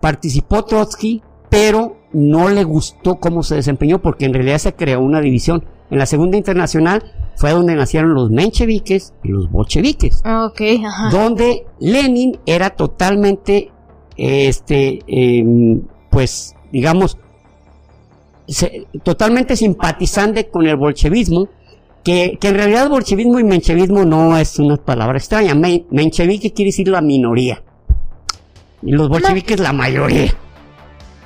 participó 0.00 0.64
Trotsky, 0.64 1.22
pero 1.48 1.96
no 2.12 2.48
le 2.48 2.64
gustó 2.64 3.16
cómo 3.16 3.42
se 3.42 3.56
desempeñó 3.56 4.00
porque 4.00 4.24
en 4.24 4.34
realidad 4.34 4.58
se 4.58 4.74
creó 4.74 5.00
una 5.00 5.20
división. 5.20 5.64
En 5.90 5.98
la 5.98 6.06
Segunda 6.06 6.36
Internacional 6.36 7.02
fue 7.36 7.52
donde 7.52 7.74
nacieron 7.74 8.14
los 8.14 8.30
mencheviques 8.30 9.12
y 9.22 9.28
los 9.28 9.50
bolcheviques, 9.50 10.22
ajá. 10.84 11.10
donde 11.10 11.66
Lenin 11.78 12.38
era 12.46 12.70
totalmente, 12.70 13.70
este, 14.16 15.00
em, 15.06 15.82
pues, 16.10 16.54
digamos, 16.72 17.18
se- 18.46 18.86
totalmente 19.02 19.56
simpatizante 19.56 20.48
con 20.48 20.66
el 20.66 20.76
bolchevismo, 20.76 21.48
que, 22.02 22.36
que 22.40 22.48
en 22.48 22.54
realidad 22.56 22.90
bolchevismo 22.90 23.38
y 23.38 23.44
menchevismo 23.44 24.04
no 24.04 24.36
es 24.36 24.58
una 24.58 24.76
palabra 24.76 25.16
extraña. 25.18 25.54
Men- 25.54 25.86
menchevique 25.90 26.52
quiere 26.52 26.68
decir 26.68 26.88
la 26.88 27.00
minoría. 27.00 27.62
Y 28.82 28.92
los 28.92 29.08
bolcheviques 29.08 29.58
la 29.60 29.72
mayoría. 29.72 30.34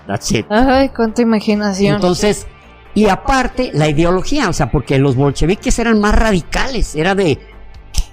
That's 0.06 0.30
it. 0.32 0.46
Ay, 0.48 0.90
cuánta 0.90 1.22
imaginación. 1.22 1.96
Entonces, 1.96 2.46
y 2.94 3.06
aparte, 3.08 3.70
la 3.74 3.88
ideología, 3.88 4.48
o 4.48 4.52
sea, 4.52 4.70
porque 4.70 4.98
los 4.98 5.16
bolcheviques 5.16 5.76
eran 5.80 6.00
más 6.00 6.14
radicales, 6.14 6.94
era 6.94 7.14
de, 7.16 7.38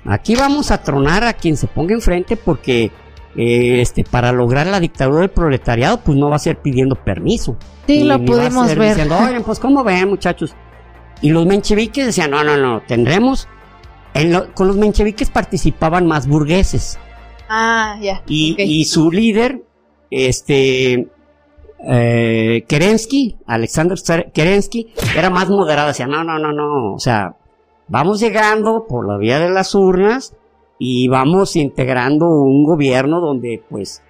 aquí 0.03 0.35
vamos 0.35 0.71
a 0.71 0.81
tronar 0.81 1.23
a 1.23 1.33
quien 1.33 1.55
se 1.57 1.67
ponga 1.67 1.93
enfrente 1.93 2.35
porque, 2.35 2.91
eh, 3.37 3.81
este, 3.81 4.03
para 4.03 4.31
lograr 4.31 4.67
la 4.67 4.79
dictadura 4.79 5.21
del 5.21 5.29
proletariado, 5.29 5.99
pues 6.01 6.17
no 6.17 6.29
va 6.29 6.37
a 6.37 6.39
ser 6.39 6.57
pidiendo 6.59 6.95
permiso. 6.95 7.57
sí, 7.87 7.99
Ni- 7.99 8.03
lo 8.05 8.17
ni 8.17 8.25
va 8.27 8.33
a 8.35 8.37
pudimos 8.47 8.67
ser 8.67 8.79
ver. 8.79 8.89
Diciendo, 8.89 9.17
Oigan, 9.17 9.43
pues, 9.43 9.59
¿cómo 9.59 9.83
ven, 9.83 10.09
muchachos? 10.09 10.55
Y 11.21 11.29
los 11.31 11.45
mencheviques 11.45 12.05
decían, 12.05 12.31
no, 12.31 12.43
no, 12.43 12.57
no, 12.57 12.81
tendremos, 12.87 13.47
en 14.13 14.31
lo- 14.33 14.53
con 14.53 14.67
los 14.67 14.77
mencheviques 14.77 15.29
participaban 15.29 16.05
más 16.07 16.27
burgueses. 16.27 16.97
Ah, 17.49 17.97
ya. 18.01 18.21
Y, 18.27 18.85
su 18.85 19.11
líder, 19.11 19.63
este, 20.09 21.07
eh, 21.87 22.65
Kerensky, 22.67 23.37
Alexander 23.45 23.97
Kerensky, 24.33 24.93
era 25.15 25.29
más 25.29 25.49
moderado. 25.49 25.89
Decía, 25.89 26.07
no, 26.07 26.23
no, 26.23 26.39
no, 26.39 26.51
no. 26.51 26.93
O 26.95 26.99
sea, 26.99 27.35
vamos 27.87 28.19
llegando 28.19 28.85
por 28.87 29.07
la 29.07 29.17
vía 29.17 29.39
de 29.39 29.49
las 29.49 29.75
urnas 29.75 30.33
y 30.79 31.07
vamos 31.07 31.55
integrando 31.55 32.27
un 32.27 32.63
gobierno 32.63 33.21
donde, 33.21 33.63
pues, 33.69 34.01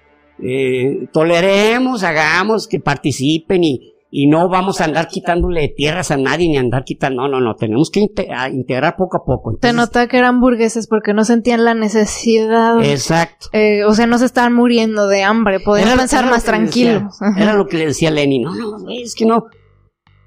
eh, 0.42 1.08
toleremos, 1.12 2.02
hagamos 2.02 2.66
que 2.68 2.80
participen 2.80 3.64
y, 3.64 3.94
y 4.10 4.28
no 4.28 4.48
vamos 4.48 4.80
a 4.80 4.84
andar 4.84 5.08
quitándole 5.08 5.68
tierras 5.68 6.10
a 6.10 6.16
nadie 6.16 6.48
ni 6.48 6.56
andar 6.56 6.84
quitando, 6.84 7.22
no, 7.22 7.28
no, 7.28 7.40
no, 7.40 7.54
tenemos 7.54 7.90
que 7.90 8.00
integrar 8.00 8.96
poco 8.96 9.18
a 9.18 9.24
poco. 9.24 9.56
Te 9.60 9.72
nota 9.72 10.06
que 10.08 10.18
eran 10.18 10.40
burgueses 10.40 10.86
porque 10.86 11.12
no 11.12 11.24
sentían 11.24 11.64
la 11.64 11.74
necesidad. 11.74 12.82
Exacto. 12.82 13.48
Eh, 13.52 13.84
o 13.84 13.94
sea, 13.94 14.06
no 14.06 14.18
se 14.18 14.26
estaban 14.26 14.54
muriendo 14.54 15.06
de 15.06 15.22
hambre, 15.22 15.60
podían 15.60 15.98
pensar 15.98 16.28
más 16.30 16.44
tranquilos. 16.44 17.02
Era 17.36 17.54
lo 17.54 17.66
que 17.66 17.78
le 17.78 17.86
decía 17.86 18.10
Lenin, 18.10 18.42
no, 18.42 18.54
no, 18.54 18.90
es 18.90 19.14
que 19.14 19.26
no. 19.26 19.44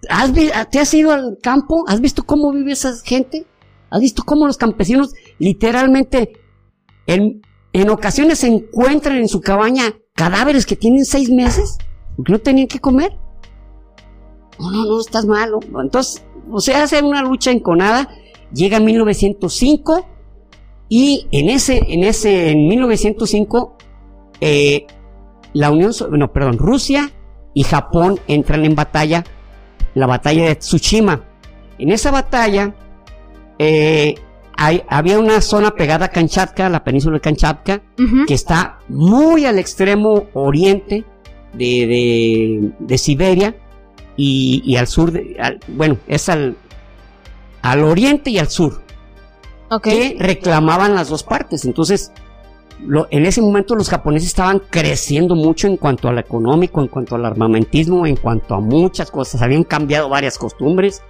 ¿Has, 0.08 0.32
¿Te 0.70 0.80
has 0.80 0.94
ido 0.94 1.12
al 1.12 1.38
campo? 1.42 1.84
¿Has 1.88 2.00
visto 2.00 2.24
cómo 2.24 2.52
vive 2.54 2.72
esa 2.72 2.94
gente? 3.04 3.46
¿Has 3.90 4.02
visto 4.02 4.24
cómo 4.24 4.48
los 4.48 4.58
campesinos 4.58 5.14
literalmente 5.38 6.34
en, 7.08 7.42
en 7.74 7.90
ocasiones 7.90 8.40
se 8.40 8.48
encuentran 8.48 9.18
en 9.18 9.28
su 9.28 9.42
cabaña 9.42 9.94
cadáveres 10.14 10.66
que 10.66 10.76
tienen 10.76 11.06
seis 11.06 11.30
meses? 11.30 11.78
Porque 12.16 12.32
no 12.32 12.40
tenían 12.40 12.68
que 12.68 12.80
comer 12.80 13.14
no, 14.60 14.72
no, 14.72 14.86
no, 14.86 15.00
estás 15.00 15.26
malo. 15.26 15.60
Entonces, 15.82 16.24
o 16.52 16.60
sea, 16.60 16.84
hace 16.84 17.02
una 17.02 17.22
lucha 17.22 17.52
enconada, 17.52 18.10
llega 18.54 18.78
en 18.78 18.86
1905 18.86 20.06
y 20.90 21.28
en 21.32 21.50
ese, 21.50 21.82
en 21.88 22.04
ese, 22.04 22.52
en 22.52 22.68
1905, 22.68 23.78
eh, 24.42 24.86
la 25.54 25.72
Unión, 25.72 25.92
no, 26.12 26.32
perdón, 26.32 26.58
Rusia 26.58 27.12
y 27.54 27.64
Japón 27.64 28.20
entran 28.28 28.66
en 28.66 28.76
batalla, 28.76 29.24
la 29.96 30.06
batalla 30.06 30.46
de 30.46 30.56
Tsushima. 30.56 31.24
En 31.78 31.92
esa 31.92 32.12
batalla, 32.12 32.76
eh, 33.60 34.16
hay, 34.58 34.84
había 34.90 35.20
una 35.20 35.40
zona 35.42 35.72
pegada 35.72 36.06
a 36.06 36.10
Kamchatka, 36.10 36.68
la 36.70 36.84
península 36.84 37.16
de 37.16 37.22
Kamchatka, 37.22 37.82
que 38.28 38.34
está 38.34 38.80
muy 38.90 39.46
al 39.46 39.60
extremo 39.60 40.28
oriente 40.34 41.06
de, 41.54 41.88
de, 41.88 42.72
de 42.80 42.98
Siberia, 42.98 43.56
y, 44.22 44.76
al 44.76 44.88
sur, 44.88 45.14
de, 45.14 45.60
bueno, 45.70 45.98
es 46.08 46.28
al, 46.28 46.58
al 47.62 47.84
oriente 47.84 48.30
y 48.32 48.38
al 48.38 48.50
sur. 48.50 48.82
Que 49.82 50.18
reclamaban 50.20 50.94
las 50.94 51.10
dos 51.10 51.24
partes. 51.24 51.64
Entonces, 51.64 52.12
en 53.12 53.26
ese 53.26 53.42
momento 53.42 53.76
los 53.76 53.90
japoneses 53.90 54.30
estaban 54.30 54.62
creciendo 54.70 55.36
mucho 55.36 55.68
en 55.68 55.78
cuanto 55.78 56.10
al 56.10 56.18
económico, 56.18 56.82
en 56.82 56.88
cuanto 56.88 57.16
al 57.16 57.26
armamentismo, 57.26 58.06
en 58.06 58.18
cuanto 58.18 58.56
a 58.56 58.60
muchas 58.60 59.10
cosas. 59.10 59.42
Habían 59.42 59.64
cambiado 59.64 60.10
varias 60.10 60.38
costumbres. 60.38 61.02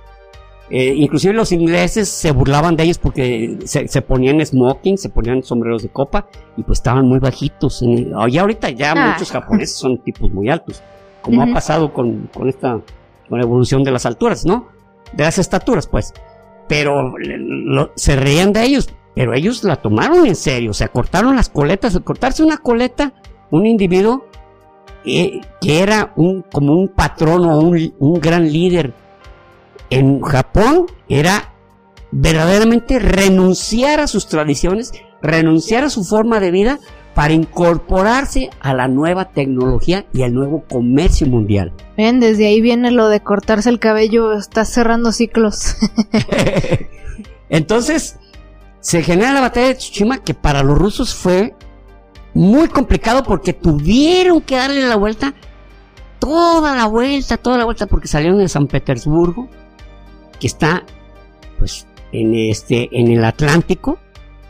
Eh, 0.71 0.93
inclusive 0.95 1.33
los 1.33 1.51
ingleses 1.51 2.09
se 2.09 2.31
burlaban 2.31 2.75
de 2.75 2.83
ellos 2.83 2.99
porque 2.99 3.57
se, 3.65 4.01
ponían 4.01 4.45
smoking, 4.45 4.97
se 4.99 5.09
ponían 5.09 5.41
sombreros 5.41 5.81
de 5.81 5.89
copa 5.89 6.27
y 6.57 6.63
pues 6.63 6.79
estaban 6.79 7.07
muy 7.07 7.19
bajitos. 7.19 7.81
Y 7.81 8.37
ahorita 8.37 8.69
ya 8.69 8.91
ah. 8.91 9.11
muchos 9.11 9.31
japoneses 9.31 9.75
son 9.75 9.97
tipos 9.99 10.31
muy 10.31 10.49
altos, 10.49 10.83
como 11.21 11.41
ha 11.41 11.47
pasado 11.47 11.91
con, 11.91 12.29
con 12.33 12.49
esta 12.49 12.79
con 13.29 13.39
la 13.39 13.45
evolución 13.45 13.83
de 13.83 13.91
las 13.91 14.05
alturas, 14.05 14.45
¿no? 14.45 14.67
De 15.13 15.23
las 15.23 15.37
estaturas, 15.37 15.87
pues. 15.87 16.13
Pero 16.67 17.13
se 17.95 18.15
reían 18.15 18.53
de 18.53 18.63
ellos, 18.63 18.89
pero 19.15 19.33
ellos 19.33 19.63
la 19.63 19.77
tomaron 19.77 20.25
en 20.25 20.35
serio, 20.35 20.71
o 20.71 20.73
sea, 20.73 20.87
cortaron 20.89 21.35
las 21.35 21.49
coletas, 21.49 21.99
cortarse 22.03 22.43
una 22.43 22.57
coleta, 22.57 23.13
un 23.49 23.65
individuo 23.65 24.25
eh, 25.05 25.41
que 25.61 25.79
era 25.79 26.13
un, 26.15 26.43
como 26.43 26.73
un 26.73 26.89
patrón 26.89 27.45
o 27.45 27.59
un, 27.59 27.93
un 27.99 28.19
gran 28.19 28.51
líder 28.51 28.93
en 29.89 30.21
Japón, 30.21 30.87
era 31.07 31.53
verdaderamente 32.11 32.99
renunciar 32.99 33.99
a 33.99 34.07
sus 34.07 34.27
tradiciones, 34.27 34.93
renunciar 35.21 35.83
a 35.83 35.89
su 35.89 36.03
forma 36.03 36.39
de 36.39 36.51
vida 36.51 36.79
para 37.13 37.33
incorporarse 37.33 38.49
a 38.59 38.73
la 38.73 38.87
nueva 38.87 39.31
tecnología 39.31 40.05
y 40.13 40.23
al 40.23 40.33
nuevo 40.33 40.63
comercio 40.69 41.27
mundial. 41.27 41.73
Ven, 41.97 42.19
desde 42.19 42.47
ahí 42.47 42.61
viene 42.61 42.91
lo 42.91 43.09
de 43.09 43.19
cortarse 43.19 43.69
el 43.69 43.79
cabello, 43.79 44.33
está 44.33 44.63
cerrando 44.65 45.11
ciclos. 45.11 45.75
Entonces, 47.49 48.17
se 48.79 49.03
genera 49.03 49.33
la 49.33 49.41
batalla 49.41 49.67
de 49.67 49.75
Tsushima 49.75 50.19
que 50.19 50.33
para 50.33 50.63
los 50.63 50.77
rusos 50.77 51.13
fue 51.13 51.55
muy 52.33 52.67
complicado 52.69 53.23
porque 53.23 53.53
tuvieron 53.53 54.41
que 54.41 54.55
darle 54.55 54.87
la 54.87 54.95
vuelta, 54.95 55.33
toda 56.19 56.75
la 56.75 56.85
vuelta, 56.85 57.37
toda 57.37 57.57
la 57.57 57.65
vuelta, 57.65 57.87
porque 57.87 58.07
salieron 58.07 58.37
de 58.37 58.47
San 58.47 58.67
Petersburgo, 58.67 59.49
que 60.39 60.47
está 60.47 60.83
pues 61.57 61.85
en 62.11 62.33
este 62.33 62.89
en 62.91 63.11
el 63.11 63.23
Atlántico, 63.23 63.99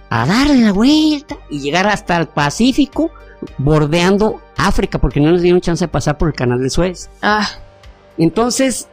a 0.09 0.25
darle 0.25 0.63
la 0.63 0.71
vuelta 0.71 1.37
y 1.49 1.59
llegar 1.59 1.87
hasta 1.87 2.17
el 2.17 2.27
Pacífico, 2.27 3.11
bordeando 3.57 4.41
África, 4.57 4.99
porque 4.99 5.19
no 5.19 5.31
les 5.31 5.41
dieron 5.41 5.61
chance 5.61 5.83
de 5.83 5.89
pasar 5.89 6.17
por 6.17 6.29
el 6.29 6.33
canal 6.33 6.61
de 6.61 6.69
Suez. 6.69 7.09
Ah. 7.21 7.47
Entonces, 8.17 8.87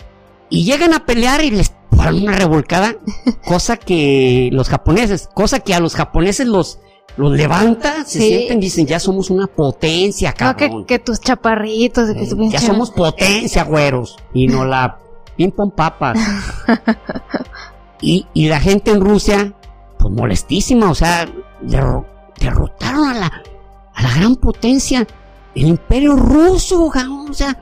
y 0.50 0.64
llegan 0.64 0.94
a 0.94 1.04
pelear 1.04 1.42
y 1.44 1.50
les 1.50 1.72
ponen 1.90 2.22
una 2.22 2.37
revolcada, 2.37 2.96
cosa 3.44 3.76
que 3.76 4.50
los 4.52 4.68
japoneses, 4.68 5.28
cosa 5.32 5.61
que 5.61 5.74
a 5.74 5.80
los 5.80 5.94
japoneses 5.94 6.46
los, 6.46 6.78
los 7.16 7.32
levanta, 7.32 8.04
se 8.04 8.20
sienten, 8.20 8.61
dicen, 8.61 8.87
ya 8.87 9.00
somos 9.00 9.30
una 9.30 9.46
potencia, 9.46 10.32
cabrón. 10.32 10.85
que, 10.85 10.98
tus 10.98 11.20
chaparritos, 11.20 12.11
que 12.12 12.22
eh, 12.24 12.50
ya 12.50 12.61
somos 12.61 12.90
potencia, 12.90 13.64
güeros, 13.64 14.16
y 14.32 14.46
no 14.46 14.64
la 14.64 15.00
pom 15.55 15.70
papas. 15.70 16.18
y, 18.01 18.27
y 18.35 18.49
la 18.49 18.61
gente 18.61 18.90
en 18.90 19.01
Rusia 19.01 19.55
pues 19.99 20.14
molestísima, 20.14 20.90
o 20.90 20.94
sea, 20.94 21.29
derrotaron 22.38 23.09
a 23.09 23.14
la, 23.14 23.42
a 23.94 24.03
la 24.03 24.14
gran 24.14 24.37
potencia, 24.37 25.07
el 25.55 25.66
imperio 25.66 26.16
ruso, 26.16 26.85
o 26.85 27.33
sea, 27.33 27.59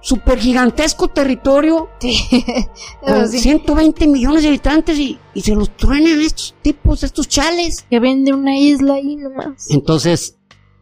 super 0.00 0.38
gigantesco 0.38 1.08
territorio 1.08 1.90
con 3.00 3.28
120 3.28 4.06
millones 4.06 4.42
de 4.42 4.48
habitantes 4.48 4.98
y, 4.98 5.18
se 5.36 5.54
los 5.54 5.76
truenan 5.76 6.20
estos 6.20 6.54
tipos, 6.62 7.02
estos 7.02 7.28
chales. 7.28 7.86
Que 7.88 8.00
vende 8.00 8.32
una 8.32 8.56
isla 8.56 8.94
ahí 8.94 9.16
nomás. 9.16 9.70
Entonces, 9.70 10.38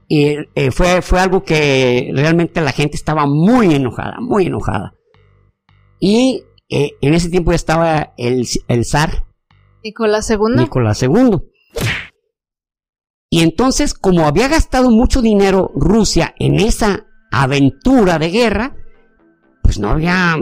eh, 0.09 0.49
eh, 0.55 0.71
fue, 0.71 1.03
fue 1.03 1.21
algo 1.21 1.43
que 1.43 2.11
realmente 2.15 2.61
la 2.61 2.73
gente 2.73 2.97
estaba 2.97 3.27
muy 3.27 3.75
enojada, 3.75 4.17
muy 4.21 4.47
enojada. 4.47 4.95
Y 6.01 6.45
eh, 6.69 6.93
en 7.01 7.15
ese 7.15 7.31
tiempo 7.31 7.53
ya 7.53 7.57
estaba 7.57 8.13
el, 8.17 8.47
el 8.69 8.85
zar 8.85 9.29
Nicolás 9.83 10.31
II. 10.31 10.39
Nicolás 10.57 11.03
II. 11.03 11.39
Y 13.31 13.43
entonces, 13.43 13.95
como 13.95 14.27
había 14.27 14.49
gastado 14.49 14.91
mucho 14.91 15.23
dinero 15.23 15.71
Rusia 15.75 16.35
en 16.39 16.57
esa 16.57 17.07
aventura 17.31 18.19
de 18.19 18.31
guerra, 18.31 18.77
pues 19.63 19.79
no 19.79 19.91
había 19.91 20.37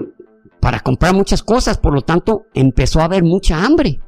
para 0.61 0.81
comprar 0.81 1.15
muchas 1.15 1.43
cosas, 1.43 1.79
por 1.79 1.95
lo 1.95 2.03
tanto 2.03 2.47
empezó 2.55 3.01
a 3.01 3.05
haber 3.05 3.23
mucha 3.23 3.65
hambre. 3.65 4.01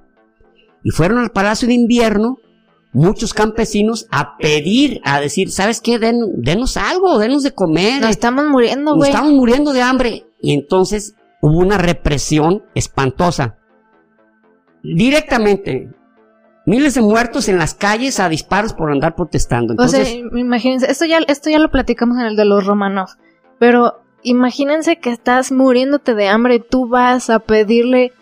Y 0.83 0.91
fueron 0.91 1.19
al 1.19 1.31
Palacio 1.31 1.69
de 1.69 1.75
Invierno 1.75 2.39
muchos 2.93 3.35
campesinos 3.35 4.07
a 4.11 4.37
pedir, 4.39 5.01
a 5.05 5.21
decir, 5.21 5.51
¿sabes 5.51 5.81
qué? 5.81 5.99
Den, 5.99 6.21
denos 6.37 6.77
algo, 6.77 7.19
denos 7.19 7.43
de 7.43 7.53
comer. 7.53 8.01
Nos 8.01 8.11
estamos 8.11 8.47
muriendo, 8.47 8.95
güey. 8.95 9.11
Nos 9.11 9.17
estamos 9.17 9.33
muriendo 9.33 9.73
de 9.73 9.83
hambre. 9.83 10.27
Y 10.41 10.53
entonces 10.53 11.15
hubo 11.41 11.59
una 11.59 11.79
represión 11.79 12.63
espantosa 12.75 13.57
directamente 14.83 15.91
miles 16.67 16.95
de 16.95 17.01
muertos 17.01 17.49
en 17.49 17.59
las 17.59 17.75
calles 17.75 18.21
a 18.21 18.29
disparos 18.29 18.75
por 18.75 18.93
andar 18.93 19.15
protestando. 19.15 19.73
Entonces, 19.73 20.01
o 20.03 20.31
sea, 20.31 20.41
imagínense, 20.41 20.91
esto 20.91 21.07
ya, 21.07 21.19
esto 21.27 21.49
ya 21.49 21.59
lo 21.59 21.71
platicamos 21.71 22.19
en 22.19 22.27
el 22.27 22.37
de 22.37 22.45
los 22.45 22.67
Romanov, 22.67 23.09
pero 23.59 24.03
imagínense 24.23 24.99
que 24.99 25.11
estás 25.11 25.51
muriéndote 25.51 26.15
de 26.15 26.29
hambre 26.29 26.57
y 26.57 26.61
tú 26.61 26.87
vas 26.89 27.31
a 27.31 27.39
pedirle 27.39 28.13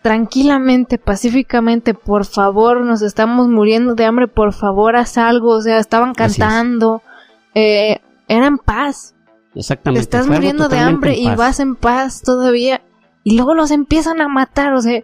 tranquilamente, 0.00 0.98
pacíficamente, 0.98 1.92
por 1.92 2.24
favor, 2.24 2.80
nos 2.82 3.02
estamos 3.02 3.48
muriendo 3.48 3.96
de 3.96 4.04
hambre, 4.04 4.28
por 4.28 4.52
favor, 4.52 4.94
haz 4.94 5.18
algo, 5.18 5.50
o 5.50 5.60
sea, 5.60 5.78
estaban 5.78 6.14
cantando, 6.14 7.02
eh, 7.54 8.00
era 8.28 8.46
en 8.46 8.58
paz. 8.58 9.15
Exactamente. 9.56 10.06
Te 10.06 10.18
estás 10.18 10.28
muriendo 10.28 10.68
de 10.68 10.78
hambre 10.78 11.16
y 11.16 11.34
vas 11.34 11.58
en 11.58 11.74
paz 11.74 12.22
todavía, 12.22 12.82
y 13.24 13.36
luego 13.36 13.54
los 13.54 13.72
empiezan 13.72 14.20
a 14.20 14.28
matar, 14.28 14.74
o 14.74 14.80
sea, 14.80 15.02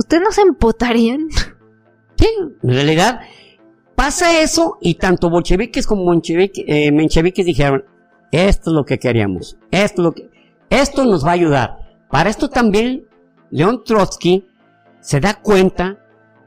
¿Ustedes 0.00 0.22
no 0.22 0.32
se 0.32 0.42
empotarían? 0.42 1.28
Sí, 2.16 2.28
en 2.62 2.68
realidad 2.68 3.20
pasa 3.94 4.42
eso 4.42 4.76
y 4.82 4.96
tanto 4.96 5.30
bolcheviques 5.30 5.86
como 5.86 6.12
eh, 6.12 6.92
mencheviques 6.92 7.46
dijeron, 7.46 7.86
esto 8.30 8.70
es 8.70 8.74
lo 8.74 8.84
que 8.84 8.98
queríamos, 8.98 9.56
esto, 9.70 10.02
lo 10.02 10.12
que, 10.12 10.28
esto 10.68 11.06
nos 11.06 11.24
va 11.24 11.30
a 11.30 11.32
ayudar. 11.32 11.78
Para 12.10 12.28
esto 12.28 12.50
también 12.50 13.06
León 13.50 13.84
Trotsky 13.86 14.46
se 15.00 15.20
da 15.20 15.32
cuenta 15.32 15.96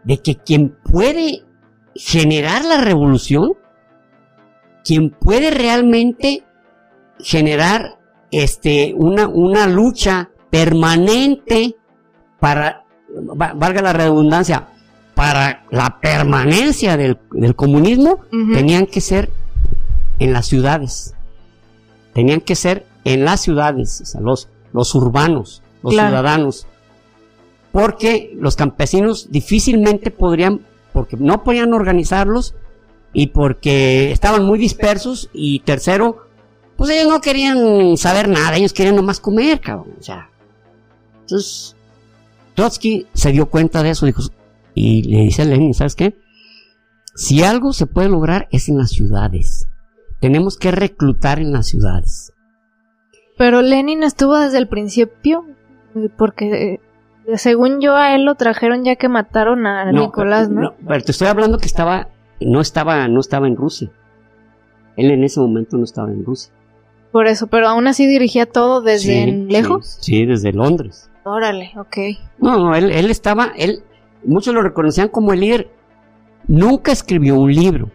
de 0.03 0.19
que 0.19 0.35
quien 0.35 0.77
puede 0.83 1.43
generar 1.95 2.65
la 2.65 2.79
revolución, 2.79 3.53
quien 4.85 5.09
puede 5.09 5.49
realmente 5.49 6.43
generar 7.19 7.99
este, 8.31 8.93
una, 8.95 9.27
una 9.27 9.67
lucha 9.67 10.29
permanente 10.49 11.75
para 12.39 12.83
valga 13.15 13.81
la 13.81 13.93
redundancia, 13.93 14.67
para 15.13 15.63
la 15.69 15.99
permanencia 16.01 16.97
del, 16.97 17.17
comunismo, 17.55 18.21
tenían 18.53 18.87
que 18.87 19.01
ser 19.01 19.29
en 20.19 20.33
las 20.33 20.47
ciudades. 20.47 21.13
tenían 22.13 22.41
que 22.41 22.55
ser 22.55 22.85
en 23.05 23.25
las 23.25 23.41
ciudades, 23.41 24.01
o 24.01 24.05
sea, 24.05 24.21
los, 24.21 24.47
los 24.71 24.93
urbanos, 24.95 25.63
los 25.81 25.93
Claro. 25.93 26.09
ciudadanos. 26.09 26.67
Porque 27.71 28.31
los 28.39 28.55
campesinos 28.55 29.31
difícilmente 29.31 30.11
podrían, 30.11 30.61
porque 30.93 31.17
no 31.17 31.43
podían 31.43 31.73
organizarlos 31.73 32.53
y 33.13 33.27
porque 33.27 34.11
estaban 34.11 34.45
muy 34.45 34.59
dispersos. 34.59 35.29
Y 35.33 35.59
tercero, 35.61 36.27
pues 36.77 36.89
ellos 36.89 37.07
no 37.07 37.21
querían 37.21 37.97
saber 37.97 38.27
nada, 38.27 38.55
ellos 38.55 38.73
querían 38.73 38.95
nomás 38.95 39.19
comer, 39.19 39.59
cabrón. 39.59 39.95
O 39.99 40.03
sea, 40.03 40.29
entonces, 41.21 41.75
Trotsky 42.55 43.07
se 43.13 43.31
dio 43.31 43.47
cuenta 43.47 43.83
de 43.83 43.91
eso 43.91 44.05
dijo, 44.05 44.21
y 44.73 45.03
le 45.03 45.23
dice 45.23 45.43
a 45.43 45.45
Lenin, 45.45 45.73
¿sabes 45.73 45.95
qué? 45.95 46.17
Si 47.15 47.43
algo 47.43 47.73
se 47.73 47.85
puede 47.85 48.09
lograr 48.09 48.47
es 48.51 48.69
en 48.69 48.77
las 48.77 48.89
ciudades. 48.89 49.67
Tenemos 50.19 50.57
que 50.57 50.71
reclutar 50.71 51.39
en 51.39 51.51
las 51.51 51.67
ciudades. 51.67 52.33
Pero 53.37 53.61
Lenin 53.61 54.03
estuvo 54.03 54.37
desde 54.37 54.57
el 54.57 54.67
principio, 54.67 55.45
eh, 55.95 56.09
porque 56.17 56.79
eh, 57.27 57.37
según 57.37 57.81
yo 57.81 57.95
a 57.95 58.15
él 58.15 58.25
lo 58.25 58.35
trajeron 58.35 58.83
ya 58.83 58.95
que 58.95 59.09
mataron 59.09 59.65
a 59.65 59.91
Nicolás, 59.91 60.49
¿no? 60.49 60.75
pero 60.87 61.03
te 61.03 61.11
estoy 61.11 61.27
hablando 61.27 61.57
que 61.57 61.65
estaba, 61.65 62.09
no 62.41 62.61
estaba, 62.61 63.07
no 63.07 63.19
estaba 63.19 63.47
en 63.47 63.55
Rusia. 63.55 63.91
Él 64.95 65.11
en 65.11 65.23
ese 65.23 65.39
momento 65.39 65.77
no 65.77 65.83
estaba 65.83 66.11
en 66.11 66.23
Rusia. 66.23 66.53
Por 67.13 67.27
eso, 67.27 67.47
pero 67.47 67.69
aún 67.69 67.87
así 67.87 68.05
dirigía 68.07 68.45
todo 68.45 68.81
desde 68.81 69.23
Sí, 69.25 69.31
lejos. 69.47 69.97
Sí, 70.01 70.11
sí, 70.11 70.25
desde 70.25 70.51
Londres. 70.51 71.09
Órale, 71.23 71.71
ok. 71.77 71.97
No, 72.39 72.57
no, 72.57 72.75
él, 72.75 72.91
él 72.91 73.09
estaba, 73.09 73.53
él, 73.55 73.83
muchos 74.25 74.53
lo 74.53 74.61
reconocían 74.61 75.07
como 75.07 75.31
el 75.31 75.39
líder. 75.39 75.69
Nunca 76.47 76.91
escribió 76.91 77.35
un 77.39 77.53
libro. 77.53 77.89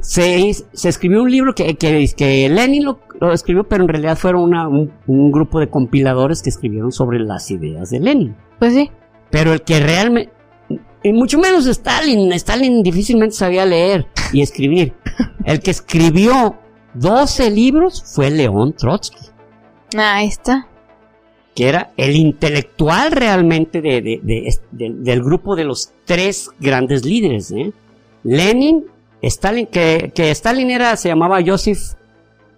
Se, 0.00 0.52
se 0.72 0.88
escribió 0.88 1.22
un 1.22 1.30
libro 1.30 1.54
que, 1.54 1.76
que, 1.76 2.08
que 2.16 2.48
Lenin 2.48 2.84
lo, 2.84 2.98
lo 3.20 3.32
escribió, 3.32 3.62
pero 3.68 3.84
en 3.84 3.88
realidad 3.88 4.16
fueron 4.18 4.42
una- 4.42 4.66
un, 4.66 4.90
un 5.06 5.30
grupo 5.30 5.60
de 5.60 5.68
compiladores 5.70 6.42
que 6.42 6.50
escribieron 6.50 6.90
sobre 6.90 7.20
las 7.20 7.50
ideas 7.52 7.90
de 7.90 8.00
Lenin. 8.00 8.34
Pues 8.58 8.74
sí. 8.74 8.90
Pero 9.30 9.52
el 9.52 9.62
que 9.62 9.78
realmente, 9.78 10.32
y 11.04 11.12
mucho 11.12 11.38
menos 11.38 11.66
Stalin, 11.66 12.32
Stalin 12.32 12.82
difícilmente 12.82 13.36
sabía 13.36 13.64
leer 13.64 14.06
y 14.32 14.42
escribir. 14.42 14.94
El 15.44 15.60
que 15.60 15.70
escribió 15.72 16.56
12 16.94 17.50
libros 17.50 18.02
fue 18.04 18.30
León 18.30 18.74
Trotsky 18.74 19.26
Ah, 19.96 20.22
está. 20.24 20.66
que 21.54 21.68
era 21.68 21.90
el 21.96 22.16
intelectual 22.16 23.12
realmente 23.12 23.80
de, 23.82 24.00
de- 24.02 24.20
de- 24.22 24.58
de- 24.70 24.94
del 24.94 25.22
grupo 25.22 25.54
de 25.54 25.64
los 25.64 25.90
tres 26.06 26.50
grandes 26.60 27.04
líderes. 27.04 27.50
¿eh? 27.50 27.72
Lenin, 28.24 28.84
Stalin, 29.20 29.66
que, 29.66 30.12
que 30.14 30.30
Stalin 30.30 30.70
era, 30.70 30.96
se 30.96 31.08
llamaba 31.10 31.40
Joseph, 31.44 31.78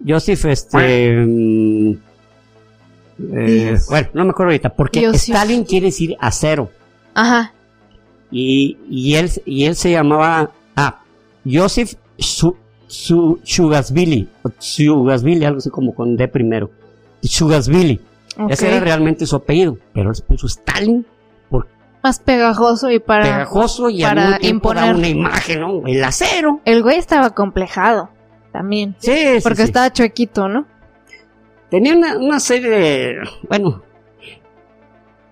Joseph, 0.05 0.45
este, 0.45 1.15
mm, 1.25 1.91
eh, 3.33 3.77
bueno, 3.89 4.07
no 4.13 4.23
me 4.25 4.29
acuerdo 4.31 4.49
ahorita, 4.51 4.69
porque 4.69 5.05
Joseph. 5.05 5.35
Stalin 5.35 5.63
quiere 5.63 5.87
decir 5.87 6.15
acero, 6.19 6.69
Ajá. 7.13 7.53
y, 8.31 8.77
y 8.89 9.15
él, 9.15 9.29
y 9.45 9.65
él 9.65 9.75
se 9.75 9.91
llamaba, 9.91 10.51
ah, 10.75 11.01
Joseph 11.49 11.93
Su, 12.17 12.55
O 14.43 14.49
Shugasvili, 14.59 15.45
algo 15.45 15.57
así 15.59 15.69
como 15.69 15.93
con 15.93 16.15
D 16.15 16.27
primero, 16.27 16.69
Shugasvili. 17.21 17.99
ok. 18.37 18.51
Ese 18.51 18.67
era 18.69 18.79
realmente 18.79 19.25
su 19.25 19.35
apellido, 19.35 19.77
pero 19.93 20.09
él 20.09 20.15
se 20.15 20.23
puso 20.23 20.47
Stalin, 20.47 21.05
Más 22.03 22.19
pegajoso 22.19 22.91
y 22.91 22.99
para... 22.99 23.23
pegajoso 23.23 23.89
y 23.89 24.03
para 24.03 24.37
imponer. 24.41 24.95
una 24.95 25.07
imagen, 25.07 25.61
¿no? 25.61 25.81
El 25.87 26.03
acero. 26.03 26.61
El 26.63 26.83
güey 26.83 26.97
estaba 26.97 27.31
complejado 27.31 28.09
también. 28.51 28.95
Sí, 28.99 29.11
sí, 29.11 29.39
Porque 29.41 29.63
sí. 29.63 29.63
estaba 29.63 29.91
chuequito, 29.91 30.47
¿no? 30.47 30.65
Tenía 31.71 31.95
una, 31.95 32.17
una 32.17 32.39
serie 32.39 32.69
de... 32.69 33.15
Bueno, 33.49 33.81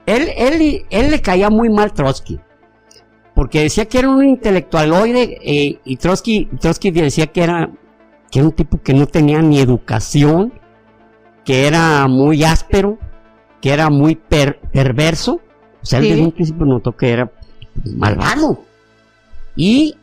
él, 0.08 0.30
él, 0.36 0.86
él 0.89 1.12
le 1.12 1.21
caía 1.21 1.49
muy 1.52 1.69
mal 1.69 1.93
Trotsky. 1.93 2.39
Porque 3.36 3.62
decía 3.62 3.86
que 3.86 4.00
era 4.00 4.10
un 4.10 4.24
intelectualoide 4.24 5.39
eh, 5.41 5.80
y 5.84 5.98
Trotsky, 5.98 6.46
Trotsky 6.60 6.91
decía 6.91 7.28
que 7.28 7.41
era, 7.43 7.72
que 8.30 8.39
era 8.39 8.48
un 8.48 8.54
tipo 8.54 8.80
que 8.82 8.93
no 8.93 9.08
tenía 9.08 9.41
ni 9.41 9.60
educación, 9.60 10.54
que 11.43 11.65
era 11.67 12.08
muy 12.08 12.43
áspero, 12.43 13.00
que 13.62 13.72
era 13.72 13.89
muy 13.89 14.15
per- 14.15 14.60
perverso. 14.72 15.41
O 15.82 15.86
sea, 15.86 16.00
él 16.00 16.06
Sí. 16.06 16.10
desde 16.12 16.24
un 16.26 16.32
principio 16.32 16.65
notó 16.65 16.96
que 16.96 17.10
era 17.10 17.32
malvado. 17.96 18.63
Y 19.56 19.96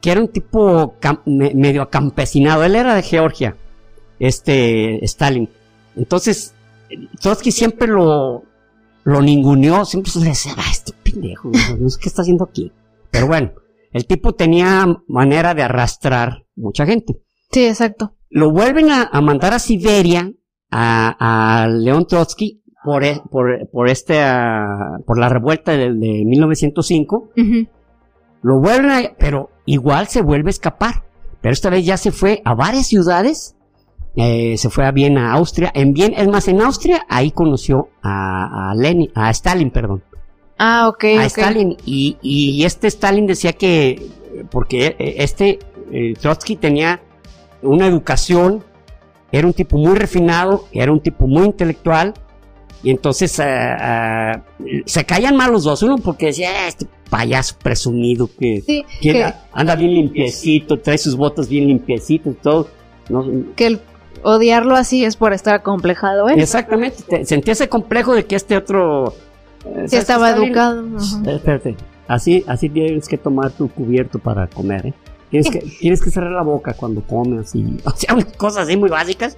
que 0.00 0.10
era 0.12 0.20
un 0.20 0.28
tipo 0.28 0.96
cam- 1.00 1.22
me- 1.24 1.54
medio 1.54 1.82
acampesinado. 1.82 2.62
Él 2.64 2.76
era 2.76 2.94
de 2.94 3.02
Georgia, 3.02 3.56
este 4.18 5.02
Stalin. 5.04 5.48
Entonces, 5.96 6.54
Trotsky 7.20 7.52
siempre 7.52 7.88
lo, 7.88 8.44
lo 9.06 9.22
ninguneó, 9.22 9.84
siempre 9.84 10.10
se 10.10 10.18
decía, 10.20 10.52
ah, 10.56 10.64
este 10.70 10.92
pendejo, 10.92 11.50
no 11.78 11.88
sé 11.88 11.98
qué 12.00 12.08
está 12.08 12.22
haciendo 12.22 12.44
aquí. 12.44 12.72
Pero 13.10 13.28
bueno, 13.28 13.52
el 13.92 14.06
tipo 14.06 14.32
tenía 14.34 14.84
manera 15.06 15.54
de 15.54 15.62
arrastrar 15.62 16.44
mucha 16.56 16.84
gente. 16.86 17.14
Sí, 17.52 17.64
exacto. 17.66 18.16
Lo 18.28 18.50
vuelven 18.50 18.90
a, 18.90 19.04
a 19.04 19.20
mandar 19.20 19.54
a 19.54 19.58
Siberia 19.60 20.30
a, 20.72 21.62
a 21.62 21.68
León 21.68 22.06
Trotsky 22.08 22.62
por, 22.84 23.04
e- 23.04 23.22
por, 23.30 23.68
por 23.70 23.88
este, 23.88 24.20
ah, 24.20 24.98
por 25.06 25.18
la 25.18 25.28
revuelta 25.28 25.72
de, 25.72 25.94
de 25.94 26.24
1905. 26.26 27.30
Ujú. 27.36 27.68
Lo 28.42 28.60
vuelven 28.60 28.90
a, 28.90 29.00
pero 29.18 29.50
igual 29.66 30.08
se 30.08 30.20
vuelve 30.22 30.48
a 30.48 30.50
escapar. 30.50 31.04
Pero 31.40 31.52
esta 31.52 31.70
vez 31.70 31.84
ya 31.86 31.96
se 31.96 32.10
fue 32.10 32.42
a 32.44 32.54
varias 32.54 32.88
ciudades. 32.88 33.55
Eh, 34.16 34.56
se 34.56 34.70
fue 34.70 34.86
a 34.86 34.92
Viena, 34.92 35.32
Austria. 35.32 35.70
En 35.74 35.92
Viena, 35.92 36.16
es 36.16 36.28
más, 36.28 36.48
en 36.48 36.62
Austria, 36.62 37.04
ahí 37.08 37.30
conoció 37.30 37.90
a, 38.02 38.70
a 38.70 38.74
Lenin, 38.74 39.10
a 39.14 39.30
Stalin, 39.30 39.70
perdón. 39.70 40.02
Ah, 40.58 40.88
ok, 40.88 41.04
a. 41.18 41.24
Stalin. 41.26 41.76
Y, 41.84 42.16
y 42.22 42.64
este 42.64 42.86
Stalin 42.86 43.26
decía 43.26 43.52
que, 43.52 44.06
porque 44.50 44.96
eh, 44.98 45.16
este 45.18 45.58
eh, 45.92 46.14
Trotsky 46.20 46.56
tenía 46.56 47.02
una 47.62 47.86
educación, 47.86 48.64
era 49.30 49.46
un 49.46 49.52
tipo 49.52 49.76
muy 49.76 49.94
refinado, 49.94 50.64
era 50.72 50.92
un 50.92 51.00
tipo 51.00 51.26
muy 51.26 51.44
intelectual. 51.44 52.14
Y 52.82 52.90
entonces 52.90 53.38
ah, 53.40 54.44
se 54.84 55.04
caían 55.04 55.36
mal 55.36 55.50
los 55.52 55.64
dos. 55.64 55.82
Uno 55.82 55.96
porque 55.98 56.26
decía, 56.26 56.50
"Ah, 56.64 56.68
este 56.68 56.86
payaso 57.10 57.56
presumido 57.62 58.28
que, 58.38 58.62
Sí, 58.64 58.84
que 59.00 59.12
que, 59.12 59.34
anda 59.52 59.74
bien 59.74 59.94
limpiecito, 59.94 60.78
trae 60.78 60.98
sus 60.98 61.16
botas 61.16 61.48
bien 61.48 61.66
limpiecitas 61.66 62.32
y 62.32 62.36
todo. 62.36 62.68
No, 63.08 63.24
que 63.54 63.66
el 63.66 63.80
odiarlo 64.34 64.76
así 64.76 65.04
es 65.04 65.16
por 65.16 65.32
estar 65.32 65.54
acomplejado, 65.54 66.28
¿eh? 66.28 66.34
exactamente, 66.36 67.02
te- 67.08 67.24
sentía 67.24 67.52
ese 67.52 67.68
complejo 67.68 68.14
de 68.14 68.26
que 68.26 68.36
este 68.36 68.56
otro... 68.56 69.14
eh, 69.64 69.86
Sí, 69.88 69.96
estaba 69.96 70.30
educado. 70.30 70.84
Eh, 71.26 71.34
Espérate, 71.36 71.76
así, 72.08 72.44
así 72.48 72.68
tienes 72.68 73.08
que 73.08 73.18
tomar 73.18 73.52
tu 73.52 73.68
cubierto 73.68 74.18
para 74.18 74.46
comer, 74.48 74.86
¿eh? 74.88 74.94
Tienes 75.30 75.50
que, 75.50 75.58
tienes 75.58 76.00
que 76.02 76.10
cerrar 76.10 76.30
la 76.32 76.42
boca 76.42 76.72
cuando 76.74 77.02
comes 77.02 77.54
y, 77.54 77.64
o 77.84 77.90
sea, 77.96 78.16
cosas 78.36 78.64
así 78.68 78.76
muy 78.76 78.88
básicas. 78.90 79.36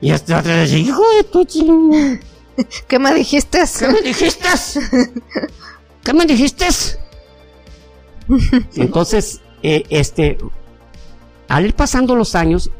Y 0.00 0.10
este 0.10 0.34
otro 0.34 0.60
dice, 0.62 0.78
hijo 0.78 1.02
de 1.16 1.24
tu 1.24 1.44
chino, 1.44 1.90
¿Qué 2.88 2.98
me 2.98 3.14
dijiste? 3.14 3.58
¿qué 3.78 3.88
me 3.88 4.00
dijiste? 4.02 4.48
¿Qué 6.04 6.12
me 6.12 6.26
dijiste? 6.26 6.66
Entonces, 8.76 9.40
eh, 9.62 9.84
este, 9.90 10.38
al 11.48 11.66
ir 11.66 11.74
pasando 11.74 12.14
los 12.14 12.34
años, 12.34 12.70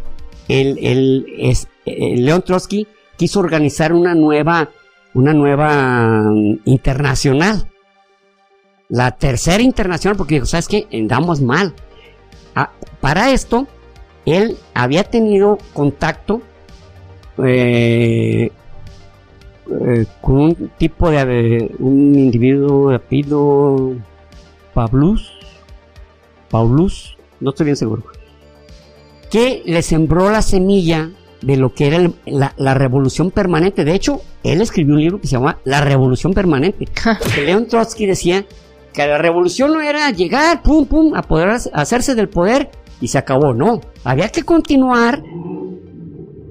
el, 0.49 0.79
el, 0.79 1.27
es, 1.39 1.69
el 1.87 2.25
León 2.25 2.43
Trotsky 2.43 2.87
quiso 3.17 3.41
organizar 3.41 3.93
una 3.93 4.15
nueva, 4.15 4.71
una 5.15 5.33
nueva 5.33 6.23
mm, 6.25 6.61
internacional. 6.65 7.69
La 8.89 9.13
tercera 9.13 9.63
internacional, 9.63 10.17
porque 10.17 10.35
dijo, 10.35 10.47
¿sabes 10.47 10.69
qué? 10.69 10.87
Andamos 10.93 11.41
mal. 11.41 11.75
Ah, 12.55 12.71
para 13.01 13.33
esto, 13.33 13.67
él 14.27 14.57
había 14.75 15.05
tenido 15.05 15.59
contacto 15.73 16.43
eh, 17.39 18.51
eh, 19.71 20.07
con 20.21 20.35
un 20.37 20.71
tipo 20.77 21.11
de, 21.11 21.75
un 21.79 22.15
individuo 22.15 22.91
de 22.91 22.97
apellido 22.97 23.95
Pablus, 24.75 25.33
Paulus, 26.51 27.17
no 27.41 27.51
estoy 27.51 27.65
bien 27.67 27.77
seguro, 27.77 28.03
que 29.33 29.63
le 29.65 29.81
sembró 29.83 30.31
la 30.31 30.43
semilla 30.43 31.11
de 31.41 31.57
lo 31.57 31.73
que 31.75 31.87
era 31.89 31.97
el- 31.97 32.15
la, 32.27 32.53
la 32.59 32.75
revolución 32.75 33.31
permanente. 33.31 33.85
De 33.85 33.95
hecho, 33.95 34.21
él 34.45 34.61
escribió 34.61 34.95
un 34.95 35.01
libro 35.01 35.21
que 35.21 35.27
se 35.27 35.33
llama 35.33 35.59
La 35.65 35.81
Revolución 35.81 36.35
Permanente. 36.35 36.87
Porque 37.19 37.43
León 37.43 37.67
Trotsky 37.67 38.07
decía 38.07 38.45
que 38.93 39.07
la 39.07 39.17
revolución 39.19 39.73
no 39.73 39.81
era 39.81 40.11
llegar, 40.11 40.63
pum, 40.63 40.85
pum, 40.87 41.15
a 41.15 41.23
poder 41.23 41.49
hac- 41.49 41.71
hacerse 41.73 42.15
del 42.15 42.29
poder 42.29 42.71
y 43.01 43.09
se 43.09 43.17
acabó. 43.19 43.55
No, 43.55 43.81
había 44.05 44.29
que 44.29 44.43
continuar 44.43 45.23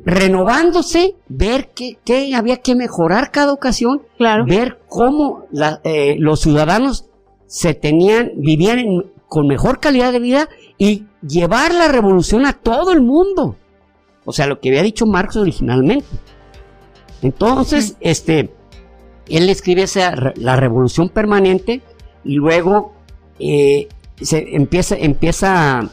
renovándose, 0.03 1.15
ver 1.29 1.69
qué, 1.75 1.97
qué 2.03 2.33
había 2.35 2.57
que 2.57 2.75
mejorar 2.75 3.31
cada 3.31 3.53
ocasión 3.53 4.01
Claro. 4.17 4.45
ver 4.45 4.79
cómo 4.89 5.45
la- 5.51 5.79
eh, 5.83 6.15
los 6.17 6.41
ciudadanos 6.41 7.05
se 7.45 7.73
tenían, 7.75 8.31
vivían 8.37 8.79
en- 8.79 9.05
con 9.27 9.47
mejor 9.47 9.79
calidad 9.79 10.11
de 10.11 10.19
vida 10.19 10.49
y 10.81 11.05
llevar 11.21 11.75
la 11.75 11.89
revolución 11.89 12.43
a 12.47 12.53
todo 12.53 12.91
el 12.91 13.01
mundo. 13.01 13.55
o 14.25 14.31
sea, 14.31 14.47
lo 14.47 14.59
que 14.59 14.69
había 14.69 14.81
dicho 14.81 15.05
Marx 15.05 15.35
originalmente. 15.35 16.07
Entonces, 17.21 17.97
este, 17.99 18.51
él 19.27 19.47
escribe 19.49 19.83
esa, 19.83 20.33
la 20.35 20.55
revolución 20.55 21.09
permanente 21.09 21.83
y 22.23 22.33
luego 22.33 22.93
eh, 23.37 23.89
se 24.21 24.55
empieza, 24.55 24.95
empieza, 24.95 25.87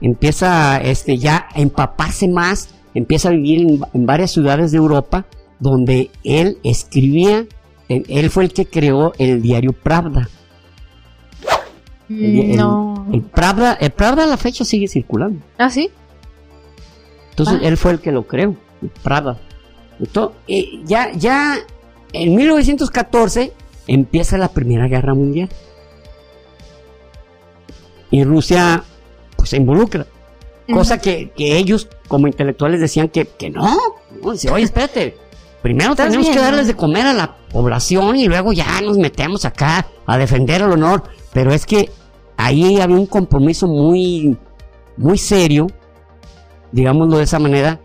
empieza, 0.00 0.78
este, 0.78 1.18
ya 1.18 1.48
a 1.54 1.60
empaparse 1.60 2.26
más, 2.26 2.74
empieza 2.94 3.28
a 3.28 3.32
vivir 3.32 3.80
en, 3.92 4.06
varias 4.06 4.30
ciudades 4.30 4.72
de 4.72 4.78
Europa 4.78 5.26
donde 5.60 6.10
él 6.24 6.56
escribía, 6.64 7.44
él, 7.90 8.30
fue 8.30 8.44
el 8.44 8.54
que 8.54 8.64
creó 8.64 9.12
el 9.18 9.42
diario 9.42 9.74
Pravda. 9.74 10.30
El, 12.08 12.56
no. 12.56 13.06
El, 13.12 13.22
Pravda, 13.22 13.74
el 13.80 13.90
Pravda 13.90 14.24
a 14.24 14.26
la 14.26 14.36
fecha 14.36 14.64
sigue 14.64 14.88
circulando. 14.88 15.40
¿Ah, 15.58 15.70
sí? 15.70 15.90
Entonces 17.30 17.60
él 17.62 17.76
fue 17.76 17.92
el 17.92 18.00
que 18.00 18.12
lo 18.12 18.26
creó, 18.26 18.54
el 18.82 18.88
Pravda. 19.02 19.38
Entonces, 19.98 20.36
eh, 20.48 20.82
ya, 20.84 21.12
ya 21.12 21.58
en 22.12 22.34
1914 22.34 23.52
empieza 23.86 24.38
la 24.38 24.48
Primera 24.48 24.88
Guerra 24.88 25.14
Mundial. 25.14 25.48
Y 28.10 28.24
Rusia 28.24 28.84
pues, 29.36 29.50
se 29.50 29.56
involucra. 29.56 30.06
Cosa 30.72 30.98
que, 30.98 31.32
ellos, 31.36 31.88
como 32.08 32.26
intelectuales, 32.28 32.80
decían 32.80 33.08
que, 33.08 33.26
no. 33.50 33.76
Dice, 34.32 34.50
oye, 34.50 34.64
espérate. 34.64 35.16
Primero 35.60 35.94
tenemos 35.94 36.28
que 36.28 36.38
darles 36.38 36.66
de 36.66 36.74
comer 36.74 37.06
a 37.06 37.12
la 37.12 37.36
población 37.52 38.16
y 38.16 38.26
luego 38.26 38.52
ya 38.52 38.80
nos 38.80 38.98
metemos 38.98 39.44
acá 39.44 39.86
a 40.06 40.18
defender 40.18 40.62
el 40.62 40.72
honor. 40.72 41.04
Pero 41.32 41.52
es 41.52 41.66
que 41.66 41.90
ahí 42.36 42.80
había 42.80 42.96
un 42.96 43.06
compromiso 43.06 43.66
muy, 43.66 44.36
muy 44.96 45.18
serio, 45.18 45.66
digámoslo 46.72 47.18
de 47.18 47.24
esa 47.24 47.38
manera, 47.38 47.80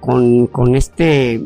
con, 0.00 0.46
con 0.48 0.74
este 0.74 1.44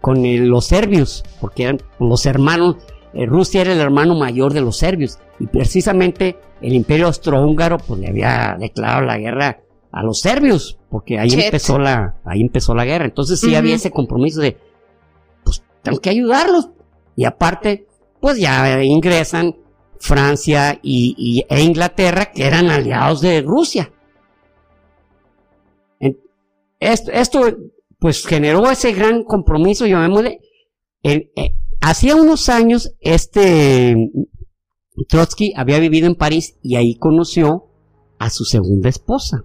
con 0.00 0.22
los 0.48 0.66
serbios, 0.66 1.24
porque 1.40 1.64
eran 1.64 1.78
los 1.98 2.26
hermanos, 2.26 2.76
eh, 3.14 3.26
Rusia 3.26 3.62
era 3.62 3.72
el 3.72 3.80
hermano 3.80 4.14
mayor 4.14 4.52
de 4.52 4.60
los 4.60 4.76
serbios, 4.76 5.18
y 5.38 5.46
precisamente 5.46 6.38
el 6.60 6.74
imperio 6.74 7.06
austrohúngaro 7.06 7.78
pues 7.78 8.00
le 8.00 8.08
había 8.08 8.56
declarado 8.58 9.02
la 9.02 9.16
guerra 9.18 9.60
a 9.90 10.02
los 10.02 10.20
serbios, 10.20 10.78
porque 10.90 11.18
ahí 11.18 11.30
empezó 11.32 11.78
la, 11.78 12.16
ahí 12.24 12.42
empezó 12.42 12.74
la 12.74 12.84
guerra, 12.84 13.06
entonces 13.06 13.40
sí 13.40 13.54
había 13.54 13.76
ese 13.76 13.90
compromiso 13.90 14.40
de, 14.40 14.58
pues 15.44 15.62
tengo 15.82 16.00
que 16.00 16.10
ayudarlos, 16.10 16.68
y 17.16 17.24
aparte, 17.24 17.86
pues 18.20 18.38
ya 18.38 18.82
ingresan 18.82 19.56
Francia 20.00 20.78
y, 20.82 21.44
e 21.48 21.62
Inglaterra, 21.62 22.32
que 22.32 22.46
eran 22.46 22.70
aliados 22.70 23.20
de 23.20 23.42
Rusia. 23.42 23.92
Esto, 26.80 27.10
esto 27.10 27.56
pues 27.98 28.24
generó 28.24 28.70
ese 28.70 28.92
gran 28.92 29.24
compromiso, 29.24 29.86
llamémosle. 29.86 30.40
Eh, 31.02 31.30
hacía 31.80 32.14
unos 32.14 32.48
años, 32.48 32.94
este 33.00 34.10
Trotsky 35.08 35.52
había 35.56 35.78
vivido 35.78 36.06
en 36.06 36.14
París 36.14 36.58
y 36.62 36.76
ahí 36.76 36.96
conoció 36.96 37.66
a 38.18 38.30
su 38.30 38.44
segunda 38.44 38.88
esposa. 38.88 39.44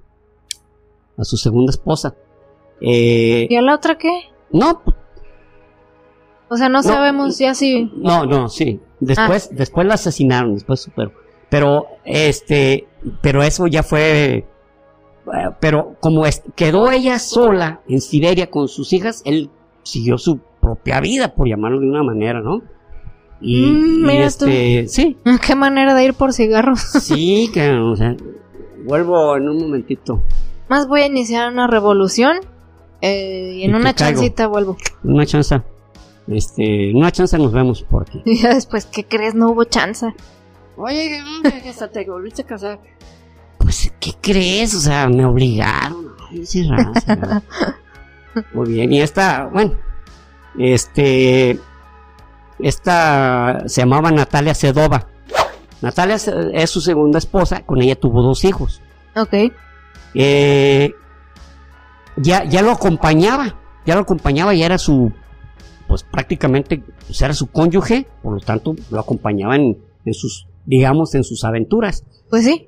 A 1.18 1.24
su 1.24 1.38
segunda 1.38 1.72
esposa. 1.72 2.16
Eh, 2.82 3.47
¿Y 3.49 3.56
a 3.56 3.62
la 3.62 3.76
otra 3.76 3.97
qué? 3.97 4.12
No. 4.51 4.82
O 6.49 6.58
sea, 6.58 6.70
no, 6.70 6.84
sabemos 6.84 7.39
ya 7.39 7.56
si. 7.56 7.91
No, 7.95 8.26
no, 8.26 8.49
sí. 8.49 8.80
Después, 9.06 9.49
ah. 9.51 9.56
después 9.56 9.88
la 9.88 9.95
asesinaron, 9.95 10.54
después 10.54 10.80
super. 10.82 11.12
Pero, 11.49 11.88
este, 12.04 12.88
pero 13.22 13.43
eso 13.43 13.68
ya 13.68 13.84
fue 13.84 14.45
pero 15.60 15.95
como 15.99 16.24
quedó 16.56 16.91
ella 16.91 17.20
sola 17.20 17.82
en 17.88 18.01
Siberia 18.01 18.49
con 18.49 18.68
sus 18.68 18.91
hijas, 18.93 19.22
él 19.26 19.49
siguió 19.84 20.18
su 20.18 20.39
propia 20.62 20.99
vida, 20.99 21.34
por 21.34 21.47
llamarlo 21.47 21.80
de 21.80 21.88
una 21.88 22.04
manera, 22.04 22.41
¿no? 22.41 22.62
Y, 23.41 23.66
mm, 23.66 24.10
este, 24.10 24.88
sí. 24.88 25.18
Qué 25.45 25.56
manera 25.56 25.93
de 25.93 26.06
ir 26.06 26.14
por 26.14 26.34
cigarros. 26.34 26.80
sí, 26.80 27.49
que, 27.54 27.72
o 27.72 27.95
sea, 27.95 28.16
vuelvo 28.86 29.36
en 29.38 29.49
un 29.49 29.60
momentito. 29.60 30.24
Más 30.70 30.88
voy 30.88 31.01
a 31.01 31.08
iniciar 31.08 31.51
una 31.51 31.68
revolución 31.68 32.38
eh, 33.01 33.54
y 33.56 33.64
en 33.64 33.76
una 33.76 33.93
chancita 33.93 34.47
vuelvo. 34.47 34.78
Una 35.04 35.26
chanza. 35.26 35.64
Este, 36.28 36.92
una 36.94 37.12
chanza 37.12 37.38
nos 37.38 37.52
vemos 37.52 37.84
por 37.84 38.04
aquí. 38.04 38.22
Y 38.26 38.42
después, 38.42 38.86
¿qué 38.86 39.06
crees? 39.06 39.36
No 39.36 39.52
hubo 39.52 39.66
chanza. 39.66 40.14
Oye, 40.78 41.22
hasta 41.70 41.90
te 41.90 42.10
volviste 42.10 42.42
a 42.42 42.46
casar 42.46 42.80
pues, 43.64 43.94
¿qué 44.00 44.14
crees? 44.22 44.76
O 44.76 44.80
sea, 44.80 45.08
me 45.08 45.26
obligaron. 45.26 46.14
Ay, 46.30 46.44
Muy 48.54 48.70
bien, 48.70 48.92
y 48.92 49.02
esta, 49.02 49.46
bueno, 49.46 49.74
este, 50.58 51.60
esta 52.60 53.64
se 53.68 53.82
llamaba 53.82 54.12
Natalia 54.12 54.54
Sedova. 54.54 55.08
Natalia 55.82 56.16
es 56.16 56.70
su 56.70 56.82
segunda 56.82 57.20
esposa, 57.20 57.62
con 57.62 57.82
ella 57.82 57.96
tuvo 57.96 58.22
dos 58.22 58.44
hijos. 58.44 58.82
Ok. 59.16 59.52
Eh, 60.16 60.94
ya, 62.18 62.44
ya 62.46 62.62
lo 62.62 62.72
acompañaba, 62.72 63.56
ya 63.86 63.96
lo 63.96 64.02
acompañaba, 64.02 64.54
ya 64.54 64.66
era 64.66 64.78
su, 64.78 65.12
pues 65.94 66.04
prácticamente, 66.12 66.82
pues 67.06 67.22
era 67.22 67.36
su 67.36 67.52
cónyuge, 67.52 68.08
por 68.24 68.34
lo 68.34 68.39
tanto 68.39 68.76
lo 68.89 69.00
acompañaba 69.00 69.56
en 69.56 69.78
sus, 70.12 70.48
digamos, 70.66 71.14
en 71.14 71.24
sus 71.24 71.44
aventuras. 71.44 72.04
Pues 72.32 72.46
sí. 72.46 72.68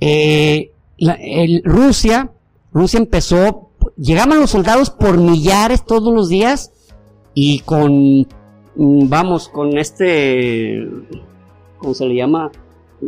Eh, 0.00 0.72
Rusia, 1.64 2.32
Rusia 2.72 2.98
empezó, 2.98 3.72
llegaban 3.98 4.40
los 4.40 4.48
soldados 4.48 4.88
por 4.88 5.18
millares 5.18 5.84
todos 5.84 6.14
los 6.14 6.30
días 6.30 6.72
y 7.34 7.58
con, 7.60 8.26
mm, 8.76 9.08
vamos, 9.10 9.50
con 9.50 9.76
este, 9.76 10.88
¿cómo 11.76 11.92
se 11.92 12.06
le 12.06 12.14
llama? 12.14 12.50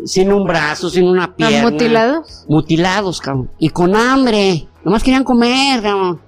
Sin 0.04 0.30
un 0.30 0.44
brazo, 0.44 0.90
sin 0.90 1.08
una 1.08 1.34
pierna. 1.34 1.70
¿Mutilados? 1.70 2.44
Mutilados, 2.50 3.18
cabrón. 3.22 3.50
Y 3.58 3.70
con 3.70 3.96
hambre. 3.96 4.68
Nomás 4.84 5.02
querían 5.02 5.24
comer, 5.24 5.80
cabrón. 5.80 6.20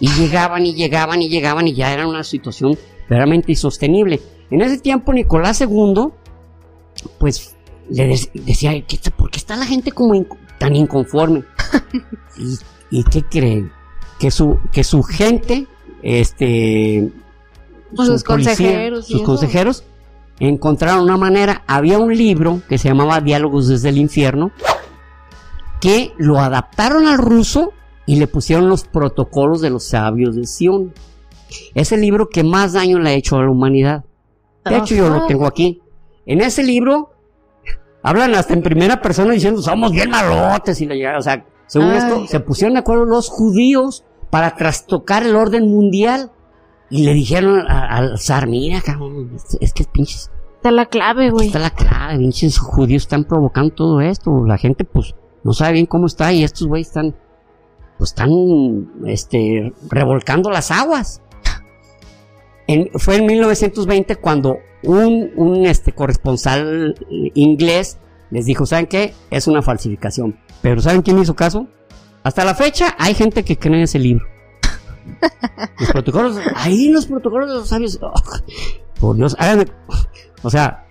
Y 0.00 0.08
llegaban 0.08 0.64
y 0.64 0.74
llegaban 0.74 1.22
y 1.22 1.28
llegaban 1.28 1.68
y 1.68 1.74
ya 1.74 1.92
era 1.92 2.06
una 2.06 2.24
situación 2.24 2.76
realmente 3.08 3.52
insostenible. 3.52 4.20
En 4.50 4.62
ese 4.62 4.78
tiempo 4.78 5.12
Nicolás 5.12 5.60
II, 5.60 6.08
pues 7.18 7.56
le 7.90 8.06
decía, 8.34 8.72
¿por 9.16 9.30
qué 9.30 9.38
está 9.38 9.56
la 9.56 9.66
gente 9.66 9.92
como 9.92 10.26
tan 10.58 10.74
inconforme? 10.74 11.44
y, 12.90 13.04
qué 13.04 13.22
creen? 13.22 13.72
Que 14.18 14.30
su, 14.30 14.58
que 14.72 14.84
su 14.84 15.02
gente, 15.02 15.66
este, 16.02 17.10
pues 17.94 18.08
sus 18.08 18.24
consejeros, 18.24 19.06
sus 19.06 19.22
consejeros, 19.22 19.84
encontraron 20.38 21.02
una 21.02 21.16
manera. 21.16 21.62
Había 21.66 21.98
un 21.98 22.16
libro 22.16 22.62
que 22.68 22.78
se 22.78 22.88
llamaba 22.88 23.20
Diálogos 23.20 23.68
desde 23.68 23.88
el 23.90 23.98
infierno, 23.98 24.50
que 25.80 26.12
lo 26.18 26.38
adaptaron 26.38 27.06
al 27.06 27.18
ruso 27.18 27.72
y 28.10 28.16
le 28.16 28.26
pusieron 28.26 28.68
los 28.68 28.82
protocolos 28.82 29.60
de 29.60 29.70
los 29.70 29.84
sabios 29.84 30.34
de 30.34 30.44
Sion. 30.44 30.92
Es 31.74 31.92
el 31.92 32.00
libro 32.00 32.28
que 32.28 32.42
más 32.42 32.72
daño 32.72 32.98
le 32.98 33.10
ha 33.10 33.12
hecho 33.12 33.36
a 33.36 33.42
la 33.44 33.50
humanidad. 33.50 34.04
De 34.64 34.76
hecho, 34.76 34.96
yo 34.96 35.08
lo 35.08 35.26
tengo 35.26 35.46
aquí. 35.46 35.80
En 36.26 36.40
ese 36.40 36.64
libro 36.64 37.10
Hablan 38.02 38.34
hasta 38.34 38.52
en 38.54 38.62
primera 38.62 39.00
persona 39.00 39.32
diciendo, 39.32 39.62
somos 39.62 39.92
bien 39.92 40.10
malotes 40.10 40.80
y 40.80 40.86
la 40.86 41.18
O 41.18 41.22
sea, 41.22 41.46
según 41.68 41.90
esto, 41.92 42.26
se 42.26 42.40
pusieron 42.40 42.74
de 42.74 42.80
acuerdo 42.80 43.04
los 43.04 43.28
judíos 43.28 44.04
para 44.28 44.56
trastocar 44.56 45.24
el 45.24 45.36
orden 45.36 45.70
mundial. 45.70 46.32
Y 46.88 47.04
le 47.04 47.14
dijeron 47.14 47.64
al 47.68 48.18
zar, 48.18 48.48
mira, 48.48 48.80
cabrón, 48.80 49.36
es 49.60 49.72
que 49.72 49.84
pinches... 49.84 50.32
Está 50.56 50.72
la 50.72 50.86
clave, 50.86 51.30
güey. 51.30 51.46
Está 51.46 51.60
la 51.60 51.70
clave, 51.70 52.18
pinches 52.18 52.58
judíos 52.58 53.04
están 53.04 53.22
provocando 53.22 53.72
todo 53.72 54.00
esto. 54.00 54.44
La 54.44 54.58
gente, 54.58 54.84
pues, 54.84 55.14
no 55.44 55.52
sabe 55.52 55.74
bien 55.74 55.86
cómo 55.86 56.06
está 56.06 56.32
y 56.32 56.42
estos 56.42 56.66
güeyes 56.66 56.88
están, 56.88 57.14
pues, 58.00 58.12
están, 58.12 58.30
este, 59.06 59.74
revolcando 59.90 60.50
las 60.50 60.70
aguas. 60.70 61.20
fue 62.94 63.16
en 63.16 63.26
1920 63.26 64.16
cuando 64.16 64.56
un, 64.82 65.66
este, 65.66 65.92
corresponsal 65.92 66.94
inglés 67.34 67.98
les 68.30 68.46
dijo, 68.46 68.64
¿saben 68.64 68.86
qué? 68.86 69.12
Es 69.30 69.46
una 69.48 69.60
falsificación. 69.60 70.38
Pero 70.62 70.80
¿saben 70.80 71.02
quién 71.02 71.18
hizo 71.18 71.36
caso? 71.36 71.66
Hasta 72.22 72.42
la 72.46 72.54
fecha 72.54 72.96
hay 72.98 73.12
gente 73.12 73.44
que 73.44 73.58
cree 73.58 73.76
en 73.76 73.82
ese 73.82 73.98
libro. 73.98 74.24
Los 75.78 75.90
protocolos, 75.90 76.38
ahí 76.54 76.88
los 76.88 77.04
protocolos 77.04 77.48
de 77.48 77.54
los 77.56 77.68
sabios. 77.68 77.98
Oh, 78.00 78.14
por 78.98 79.16
Dios, 79.16 79.36
háganme, 79.38 79.66
o 80.42 80.48
sea, 80.48 80.86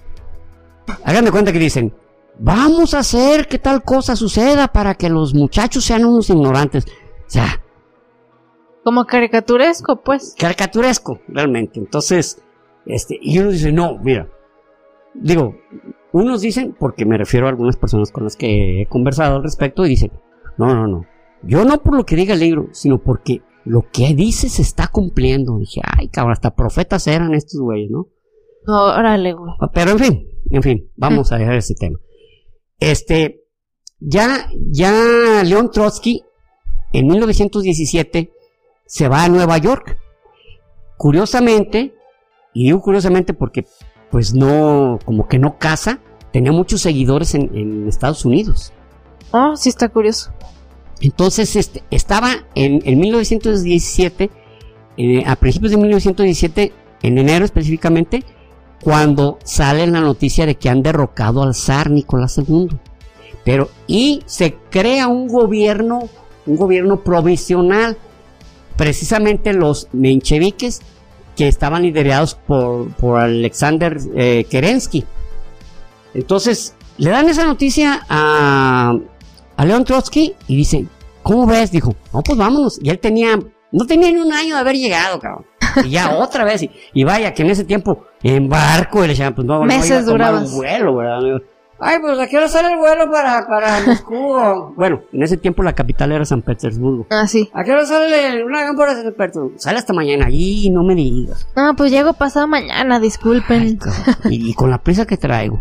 háganme 1.03 1.32
cuenta 1.32 1.51
que 1.51 1.57
dicen, 1.57 1.91
vamos 2.40 2.94
a 2.94 3.00
hacer 3.00 3.48
que 3.48 3.60
tal 3.60 3.84
cosa 3.84 4.16
suceda 4.16 4.70
para 4.70 4.96
que 4.96 5.10
los 5.10 5.34
muchachos 5.34 5.84
sean 5.84 6.06
unos 6.06 6.30
ignorantes. 6.30 6.86
O 6.86 7.30
sea, 7.30 7.62
como 8.84 9.06
caricaturesco, 9.06 10.02
pues. 10.02 10.36
Caricaturesco, 10.38 11.20
realmente. 11.28 11.80
Entonces, 11.80 12.42
este, 12.86 13.20
y 13.22 13.38
uno 13.40 13.52
dice, 13.52 13.72
no, 13.72 13.98
mira, 14.00 14.30
digo, 15.14 15.56
unos 16.12 16.42
dicen, 16.42 16.76
porque 16.80 17.06
me 17.06 17.18
refiero 17.18 17.46
a 17.46 17.50
algunas 17.50 17.78
personas 17.78 18.12
con 18.12 18.24
las 18.24 18.36
que 18.36 18.82
he 18.82 18.86
conversado 18.88 19.36
al 19.36 19.44
respecto, 19.44 19.86
y 19.86 19.90
dicen, 19.90 20.12
no, 20.58 20.74
no, 20.74 20.88
no, 20.88 21.06
Yo 21.44 21.66
no 21.66 21.82
por 21.84 21.96
lo 21.96 22.06
que 22.06 22.16
diga 22.16 22.34
el 22.34 22.40
libro, 22.40 22.70
sino 22.72 22.98
porque 22.98 23.42
lo 23.66 23.86
que 23.92 24.16
dice 24.16 24.50
se 24.50 24.62
está 24.62 24.88
cumpliendo. 24.88 25.58
Dije, 25.60 25.82
ay, 25.84 26.08
cabrón, 26.08 26.34
hasta 26.34 26.56
profetas 26.56 27.06
eran 27.06 27.34
estos 27.36 27.60
güeyes, 27.62 27.92
¿no? 27.92 28.08
Órale, 28.66 29.34
güey. 29.34 29.54
Pero 29.74 29.92
en 29.92 30.00
fin, 30.00 30.28
en 30.50 30.64
fin, 30.64 30.92
vamos 30.96 31.32
a 31.32 31.38
dejar 31.38 31.56
ese 31.56 31.76
tema. 31.76 32.00
Este, 32.80 33.43
ya, 33.99 34.49
ya 34.71 35.43
León 35.43 35.71
Trotsky 35.71 36.23
en 36.93 37.07
1917 37.07 38.32
se 38.86 39.07
va 39.07 39.23
a 39.23 39.30
Nueva 39.30 39.57
York. 39.57 39.97
Curiosamente, 40.97 41.93
y 42.53 42.65
digo 42.65 42.82
curiosamente 42.82 43.34
porque 43.34 43.65
pues 44.11 44.34
no, 44.34 44.99
como 45.05 45.27
que 45.27 45.39
no 45.39 45.57
casa, 45.59 45.99
tenía 46.32 46.51
muchos 46.51 46.82
seguidores 46.82 47.36
en, 47.36 47.88
Estados 47.88 48.25
Unidos. 48.25 48.73
Ah, 49.32 49.53
sí 49.55 49.69
está 49.69 49.89
curioso. 49.89 50.32
Entonces, 51.01 51.55
este, 51.55 51.84
estaba 51.91 52.47
en, 52.55 52.82
1917, 52.99 54.30
eh, 54.97 55.23
a 55.25 55.36
principios 55.36 55.71
de 55.71 55.77
1917, 55.77 56.73
en 57.03 57.17
enero 57.17 57.45
específicamente, 57.45 58.23
cuando 58.84 59.39
sale 59.43 59.86
la 59.88 60.01
noticia 60.01 60.45
de 60.45 60.55
que 60.55 60.69
han 60.69 60.82
derrocado 60.82 61.43
al 61.43 61.55
zar 61.55 61.89
Nicolás 61.89 62.38
II. 62.38 62.69
Pero, 63.43 63.69
y 63.88 64.23
se 64.25 64.55
crea 64.69 65.07
un 65.07 65.27
gobierno, 65.27 66.09
un 66.45 66.55
gobierno 66.55 67.01
provisional. 67.01 67.97
Precisamente 68.75 69.53
los 69.53 69.88
mencheviques 69.91 70.82
que 71.36 71.47
estaban 71.47 71.84
liderados 71.84 72.36
por, 72.36 72.89
por 72.93 73.19
Alexander 73.19 73.97
eh, 74.15 74.45
Kerensky. 74.49 75.05
Entonces, 76.13 76.75
le 76.97 77.09
dan 77.09 77.30
esa 77.30 77.45
noticia 77.45 78.05
a, 78.09 78.93
a 79.55 79.65
León 79.65 79.84
Trotsky 79.84 80.34
y 80.47 80.55
dice, 80.55 80.86
¿cómo 81.23 81.45
ves? 81.45 81.71
Dijo, 81.71 81.95
no, 82.13 82.21
pues 82.21 82.38
vámonos. 82.38 82.80
Y 82.82 82.89
él 82.89 82.99
tenía, 82.99 83.39
no 83.71 83.86
tenía 83.86 84.11
ni 84.11 84.17
un 84.17 84.34
año 84.34 84.55
de 84.55 84.61
haber 84.61 84.75
llegado, 84.75 85.19
cabrón. 85.19 85.45
Y 85.84 85.89
ya 85.91 86.15
otra 86.17 86.43
vez. 86.43 86.65
Y, 86.93 87.03
vaya, 87.03 87.34
que 87.34 87.43
en 87.43 87.49
ese 87.49 87.63
tiempo, 87.63 88.05
en 88.23 88.49
barco, 88.49 88.99
y 88.99 89.01
le 89.03 89.07
decían, 89.09 89.34
pues 89.36 89.45
no, 89.47 89.63
Meses 89.63 90.05
no 90.05 90.15
iba 90.15 90.27
a 90.27 90.32
tomar 90.32 90.43
un 90.43 90.55
vuelo, 90.55 90.95
¿verdad? 90.95 91.41
Ay, 91.82 91.97
pues 92.01 92.19
¿a 92.19 92.27
qué 92.27 92.38
hora 92.38 92.49
sale 92.49 92.73
el 92.73 92.77
vuelo 92.77 93.09
para, 93.09 93.47
para 93.47 93.82
Moscú? 93.86 94.73
bueno, 94.75 95.01
en 95.13 95.23
ese 95.23 95.38
tiempo 95.38 95.63
la 95.63 95.73
capital 95.73 96.11
era 96.11 96.25
San 96.25 96.41
Petersburgo. 96.41 97.07
Ah, 97.09 97.25
sí. 97.25 97.49
¿A 97.53 97.63
qué 97.63 97.71
hora 97.71 97.86
sale 97.86 98.43
un 98.43 98.53
avión 98.53 98.75
para 98.75 98.95
San 98.95 99.13
Petersburgo? 99.13 99.53
Sale 99.57 99.77
hasta 99.77 99.93
mañana. 99.93 100.27
Y 100.30 100.69
no 100.71 100.84
me 100.84 100.93
digas. 100.93 101.47
Ah, 101.55 101.71
pues 101.77 101.91
llego 101.91 102.13
pasado 102.13 102.47
mañana, 102.47 102.99
disculpen. 102.99 103.80
y, 104.25 104.53
con 104.55 104.69
la 104.69 104.80
prisa 104.80 105.05
que 105.05 105.15
traigo. 105.15 105.57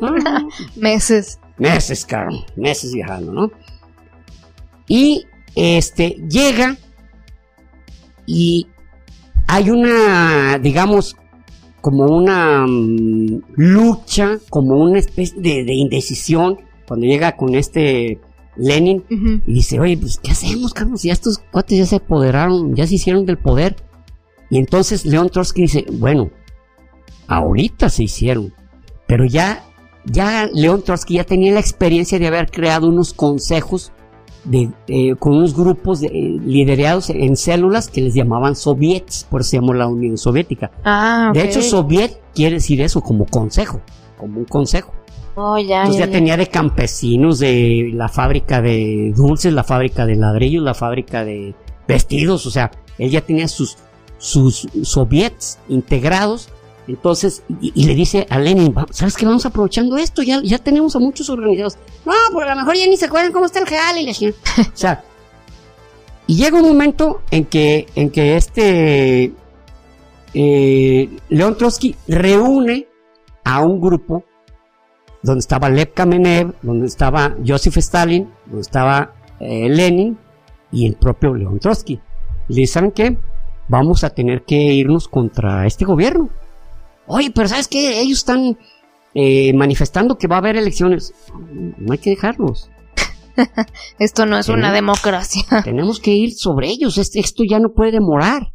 meses. 0.76 1.40
Meses, 1.58 2.06
caro. 2.06 2.30
Meses 2.54 2.92
viajando, 2.92 3.32
¿no? 3.32 3.50
Y, 4.86 5.26
este, 5.56 6.10
llega 6.28 6.76
y 8.24 8.68
hay 9.46 9.70
una, 9.70 10.58
digamos, 10.58 11.16
como 11.80 12.06
una 12.06 12.66
mm, 12.66 13.42
lucha, 13.54 14.38
como 14.50 14.76
una 14.76 14.98
especie 14.98 15.40
de, 15.40 15.72
indecisión 15.72 16.58
cuando 16.86 17.06
llega 17.06 17.36
con 17.36 17.54
este 17.54 18.20
Lenin 18.56 19.04
y 19.46 19.52
dice, 19.52 19.78
oye, 19.78 19.96
pues 19.96 20.18
¿qué 20.22 20.32
hacemos, 20.32 20.72
Carlos? 20.72 21.02
Ya 21.02 21.12
estos 21.12 21.38
cuates 21.38 21.78
ya 21.78 21.86
se 21.86 21.96
apoderaron, 21.96 22.74
ya 22.74 22.86
se 22.86 22.94
hicieron 22.94 23.26
del 23.26 23.38
poder. 23.38 23.76
Y 24.50 24.58
entonces 24.58 25.04
León 25.04 25.28
Trotsky 25.28 25.62
dice, 25.62 25.86
bueno, 25.92 26.30
ahorita 27.26 27.90
se 27.90 28.04
hicieron, 28.04 28.54
pero 29.06 29.24
ya, 29.24 29.64
ya 30.04 30.48
León 30.52 30.82
Trotsky 30.82 31.14
ya 31.14 31.24
tenía 31.24 31.52
la 31.52 31.60
experiencia 31.60 32.18
de 32.18 32.28
haber 32.28 32.50
creado 32.50 32.88
unos 32.88 33.12
consejos 33.12 33.92
de, 34.46 35.16
con 35.18 35.36
unos 35.36 35.54
grupos 35.54 36.00
de, 36.00 36.08
eh, 36.08 36.40
liderados 36.44 37.10
en 37.10 37.36
células 37.36 37.88
que 37.88 38.00
les 38.00 38.14
llamaban 38.14 38.56
soviets, 38.56 39.26
por 39.30 39.40
eso 39.40 39.50
se 39.50 39.56
llamó 39.58 39.74
la 39.74 39.88
Unión 39.88 40.16
Soviética. 40.16 40.70
Ah, 40.84 41.30
De 41.34 41.42
hecho, 41.42 41.62
soviet 41.62 42.20
quiere 42.34 42.56
decir 42.56 42.80
eso 42.80 43.00
como 43.00 43.26
consejo, 43.26 43.80
como 44.16 44.38
un 44.38 44.44
consejo. 44.44 44.92
Oh, 45.34 45.58
ya, 45.58 45.80
Entonces 45.82 46.06
ya, 46.06 46.10
tenía 46.10 46.36
de 46.36 46.46
campesinos, 46.46 47.38
de 47.38 47.90
la 47.92 48.08
fábrica 48.08 48.62
de 48.62 49.12
dulces, 49.14 49.52
la 49.52 49.64
fábrica 49.64 50.06
de 50.06 50.16
ladrillos, 50.16 50.62
la 50.62 50.74
fábrica 50.74 51.24
de 51.24 51.54
vestidos, 51.86 52.46
o 52.46 52.50
sea, 52.50 52.70
él 52.98 53.10
ya 53.10 53.20
tenía 53.20 53.46
sus, 53.46 53.76
sus 54.16 54.66
soviets 54.82 55.58
integrados 55.68 56.48
entonces, 56.88 57.42
y, 57.60 57.84
le 57.84 57.94
dice 57.94 58.26
a 58.30 58.38
Lenin, 58.38 58.74
¿sabes 58.90 59.16
qué? 59.16 59.26
Vamos 59.26 59.44
aprovechando 59.44 59.96
esto, 59.96 60.22
ya, 60.22 60.40
ya 60.42 60.58
tenemos 60.58 60.94
a 60.94 61.00
muchos 61.00 61.28
organizados. 61.28 61.76
No, 62.04 62.12
pues 62.32 62.46
a 62.48 62.54
lo 62.54 62.60
mejor 62.60 62.76
ya 62.76 62.86
ni 62.86 62.96
se 62.96 63.06
acuerdan 63.06 63.32
cómo 63.32 63.46
está 63.46 63.58
el 63.58 63.66
real 63.66 63.98
y 63.98 64.06
la 64.06 64.12
O 64.62 64.70
sea, 64.74 65.04
y 66.28 66.36
llega 66.36 66.58
un 66.58 66.68
momento 66.68 67.22
en 67.30 67.44
que, 67.46 67.86
en 67.96 68.10
que 68.10 68.36
este 68.36 69.32
eh, 70.34 71.08
León 71.28 71.56
Trotsky 71.56 71.96
reúne 72.06 72.86
a 73.42 73.60
un 73.60 73.80
grupo 73.80 74.24
donde 75.22 75.40
estaba 75.40 75.68
Lev 75.68 75.92
Kamenev, 75.92 76.54
donde 76.62 76.86
estaba 76.86 77.34
Joseph 77.44 77.78
Stalin, 77.78 78.30
donde 78.46 78.60
estaba 78.60 79.12
eh, 79.40 79.68
Lenin 79.68 80.16
y 80.70 80.86
el 80.86 80.94
propio 80.94 81.34
León 81.34 81.58
Trotsky. 81.58 82.00
Y 82.48 82.54
le 82.54 82.60
dicen, 82.60 82.92
qué? 82.92 83.18
Vamos 83.68 84.04
a 84.04 84.10
tener 84.10 84.44
que 84.44 84.54
irnos 84.54 85.08
contra 85.08 85.66
este 85.66 85.84
gobierno 85.84 86.30
Oye, 87.06 87.30
pero 87.34 87.48
¿sabes 87.48 87.68
qué? 87.68 88.00
Ellos 88.00 88.18
están 88.18 88.58
eh, 89.14 89.52
manifestando 89.52 90.18
que 90.18 90.26
va 90.26 90.36
a 90.36 90.38
haber 90.38 90.56
elecciones. 90.56 91.14
No 91.78 91.92
hay 91.92 91.98
que 91.98 92.10
dejarlos. 92.10 92.70
esto 93.98 94.26
no 94.26 94.38
es 94.38 94.48
una 94.48 94.72
democracia. 94.72 95.42
Tenemos 95.64 96.00
que 96.00 96.12
ir 96.12 96.32
sobre 96.34 96.68
ellos. 96.68 96.98
esto 96.98 97.44
ya 97.48 97.58
no 97.58 97.72
puede 97.72 97.92
demorar. 97.92 98.52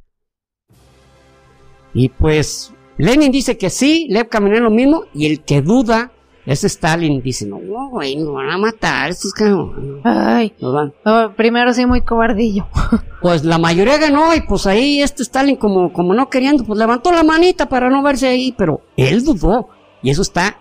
Y 1.93 2.09
pues 2.09 2.73
Lenin 2.97 3.31
dice 3.31 3.57
que 3.57 3.69
sí, 3.69 4.07
Lev 4.09 4.29
Kamenev 4.29 4.61
lo 4.61 4.71
mismo, 4.71 5.03
y 5.13 5.25
el 5.25 5.43
que 5.43 5.61
duda 5.61 6.11
es 6.45 6.63
Stalin. 6.63 7.21
Dice, 7.21 7.45
no, 7.45 7.59
güey, 7.89 8.15
nos 8.15 8.33
van 8.33 8.49
a 8.49 8.57
matar 8.57 9.09
estos 9.09 9.31
cabrones. 9.33 10.01
Ay, 10.03 10.53
nos 10.59 10.73
van. 10.73 11.33
primero 11.35 11.73
sí, 11.73 11.85
muy 11.85 12.01
cobardillo. 12.01 12.67
pues 13.21 13.43
la 13.43 13.57
mayoría 13.57 13.97
ganó 13.97 14.33
y 14.33 14.41
pues 14.41 14.65
ahí 14.65 15.01
este 15.01 15.23
Stalin 15.23 15.55
como, 15.55 15.93
como 15.93 16.13
no 16.13 16.29
queriendo, 16.29 16.63
pues 16.63 16.79
levantó 16.79 17.11
la 17.11 17.23
manita 17.23 17.69
para 17.69 17.89
no 17.89 18.01
verse 18.01 18.27
ahí, 18.27 18.53
pero 18.57 18.81
él 18.97 19.23
dudó. 19.23 19.69
Y 20.01 20.09
eso 20.09 20.23
está 20.23 20.57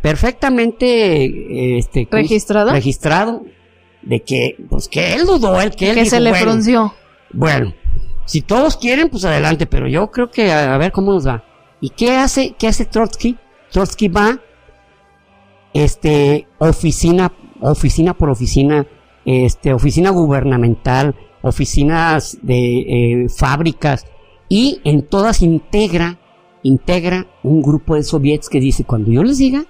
perfectamente 0.00 1.78
este, 1.78 2.08
registrado. 2.10 2.72
Registrado 2.72 3.44
de 4.02 4.22
que, 4.22 4.56
pues 4.70 4.88
que 4.88 5.14
él 5.14 5.26
dudó, 5.26 5.60
él 5.60 5.74
que 5.74 5.90
él 5.90 5.96
que 5.96 6.06
se 6.06 6.20
le 6.20 6.34
frunció. 6.34 6.94
Bueno, 7.32 7.74
si 8.24 8.40
todos 8.40 8.76
quieren, 8.76 9.10
pues 9.10 9.24
adelante, 9.24 9.66
pero 9.66 9.86
yo 9.86 10.10
creo 10.10 10.30
que 10.30 10.50
a, 10.50 10.74
a 10.74 10.78
ver 10.78 10.92
cómo 10.92 11.12
nos 11.12 11.26
va. 11.26 11.44
¿Y 11.82 11.90
qué 11.90 12.12
hace, 12.12 12.54
qué 12.58 12.68
hace 12.68 12.86
Trotsky? 12.86 13.36
Trotsky 13.70 14.08
va 14.08 14.40
este, 15.74 16.46
oficina, 16.58 17.32
oficina 17.60 18.14
por 18.14 18.30
oficina, 18.30 18.86
este, 19.24 19.72
oficina 19.72 20.10
gubernamental, 20.10 21.14
oficinas 21.42 22.38
de 22.42 23.24
eh, 23.24 23.28
fábricas, 23.28 24.06
y 24.48 24.80
en 24.84 25.02
todas 25.02 25.42
integra, 25.42 26.18
integra 26.62 27.26
un 27.42 27.62
grupo 27.62 27.94
de 27.94 28.02
soviets 28.02 28.48
que 28.48 28.60
dice, 28.60 28.84
cuando 28.84 29.10
yo 29.10 29.22
les 29.22 29.38
diga, 29.38 29.64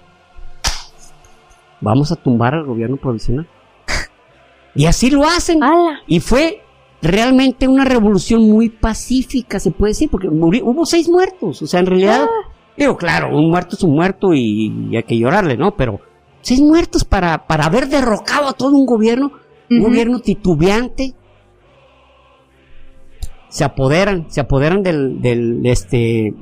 vamos 1.81 2.13
a 2.13 2.17
tumbar 2.17 2.55
al 2.55 2.65
gobierno 2.65 2.97
provisional. 2.97 3.47
y 4.75 4.87
así 4.87 5.11
lo 5.11 5.25
hacen. 5.25 5.61
Y 6.07 6.21
fue 6.21 6.63
realmente 7.03 7.69
una 7.69 7.85
revolución 7.85 8.43
muy 8.43 8.69
pacífica, 8.69 9.61
se 9.61 9.71
puede 9.71 9.91
decir, 9.91 10.11
porque 10.11 10.29
hubo 10.29 10.87
seis 10.87 11.09
muertos. 11.09 11.63
O 11.63 11.67
sea, 11.67 11.81
en 11.81 11.87
realidad, 11.87 12.25
ah. 12.25 12.50
Digo, 12.77 12.97
claro, 12.97 13.37
un 13.37 13.51
muerto 13.51 13.77
es 13.77 13.83
un 13.83 13.95
muerto 13.95 14.33
y, 14.33 14.97
hay 14.97 15.03
que 15.03 15.19
llorarle, 15.19 15.57
¿no? 15.57 15.77
Pero 15.77 16.01
seis 16.41 16.61
muertos 16.61 17.05
para, 17.05 17.47
para 17.47 17.67
haber 17.67 17.89
derrocado 17.89 18.49
a 18.49 18.53
todo 18.53 18.77
un 18.77 18.87
gobierno, 18.87 19.33
un 19.71 19.83
gobierno 19.83 20.21
titubeante. 20.21 21.15
Se 23.49 23.65
apoderan, 23.65 24.27
se 24.31 24.41
apoderan 24.41 24.83
del, 24.83 25.21
del, 25.21 25.67
este, 25.67 26.35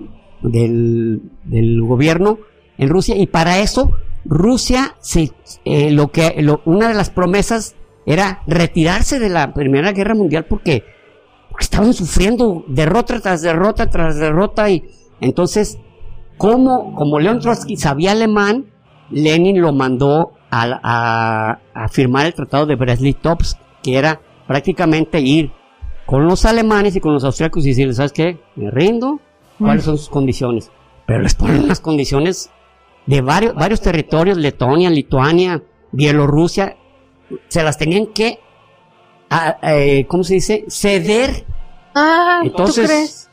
del, 0.42 1.22
del 1.44 1.82
gobierno 1.82 2.38
en 2.76 2.88
Rusia 2.88 3.16
y 3.16 3.26
para 3.26 3.58
eso 3.58 3.90
Rusia 4.24 4.96
se, 5.00 5.32
eh, 5.64 5.90
lo 5.90 6.08
que, 6.08 6.46
una 6.64 6.88
de 6.88 6.94
las 6.94 7.10
promesas 7.10 7.74
era 8.06 8.42
retirarse 8.46 9.18
de 9.18 9.30
la 9.30 9.54
Primera 9.54 9.92
Guerra 9.92 10.14
Mundial 10.14 10.46
porque, 10.46 10.84
porque 11.50 11.64
estaban 11.64 11.92
sufriendo 11.94 12.64
derrota 12.68 13.20
tras 13.20 13.42
derrota 13.42 13.88
tras 13.88 14.16
derrota 14.16 14.70
y 14.70 14.84
entonces 15.20 15.78
como, 16.38 16.94
como 16.94 17.18
León 17.20 17.40
Trotsky 17.40 17.76
sabía 17.76 18.12
alemán, 18.12 18.66
Lenin 19.10 19.60
lo 19.60 19.72
mandó 19.72 20.32
a, 20.50 21.58
firmar 21.90 22.26
el 22.26 22.34
tratado 22.34 22.64
de 22.66 22.76
Brest-Litovsk, 22.76 23.58
que 23.82 23.96
era 23.98 24.20
prácticamente 24.46 25.20
ir 25.20 25.52
con 26.06 26.24
los 26.26 26.44
alemanes 26.46 26.96
y 26.96 27.00
con 27.00 27.12
los 27.12 27.24
austriacos 27.24 27.64
y 27.66 27.70
decirles, 27.70 27.96
¿sabes 27.96 28.12
qué? 28.12 28.38
Me 28.56 28.70
rindo, 28.70 29.20
¿cuáles 29.58 29.84
son 29.84 29.98
sus 29.98 30.08
condiciones? 30.08 30.70
Pero 31.06 31.20
les 31.20 31.34
ponen 31.34 31.64
unas 31.64 31.80
condiciones 31.80 32.50
de 33.06 33.20
varios, 33.20 33.54
varios 33.54 33.80
territorios, 33.80 34.38
Letonia, 34.38 34.88
Lituania, 34.90 35.62
Bielorrusia, 35.92 36.76
se 37.48 37.62
las 37.62 37.76
tenían 37.76 38.06
que 38.06 38.38
a- 39.30 39.58
eh, 39.62 40.06
¿cómo 40.08 40.24
se 40.24 40.34
dice? 40.34 40.64
Ceder. 40.68 41.44
Ah, 41.94 42.40
Entonces, 42.42 42.82
¿tú 42.86 42.86
crees? 42.88 43.27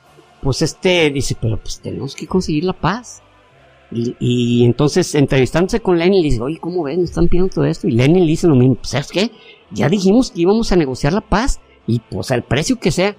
Pues 0.45 0.61
este 0.61 1.09
dice, 1.09 1.35
pero 1.41 1.57
pues 1.57 1.79
tenemos 1.79 2.13
que 2.13 2.27
conseguir 2.27 2.65
la 2.65 2.73
paz. 2.73 3.23
Y, 3.91 4.15
y 4.19 4.63
entonces, 4.63 5.15
entrevistándose 5.15 5.79
con 5.79 5.97
Lenin, 5.97 6.21
le 6.21 6.29
dice, 6.29 6.39
oye, 6.39 6.59
¿cómo 6.59 6.83
ven? 6.83 7.01
Están 7.01 7.27
pidiendo 7.27 7.51
todo 7.51 7.65
esto. 7.65 7.87
Y 7.87 7.93
Lenin 7.93 8.25
le 8.25 8.29
dice 8.29 8.45
lo 8.45 8.53
mismo, 8.53 8.75
pues, 8.75 8.89
¿sabes 8.89 9.11
qué? 9.11 9.31
Ya 9.71 9.89
dijimos 9.89 10.29
que 10.29 10.41
íbamos 10.41 10.71
a 10.71 10.75
negociar 10.75 11.13
la 11.13 11.21
paz 11.21 11.61
y 11.87 11.99
pues 11.99 12.29
al 12.29 12.43
precio 12.43 12.79
que 12.79 12.91
sea. 12.91 13.15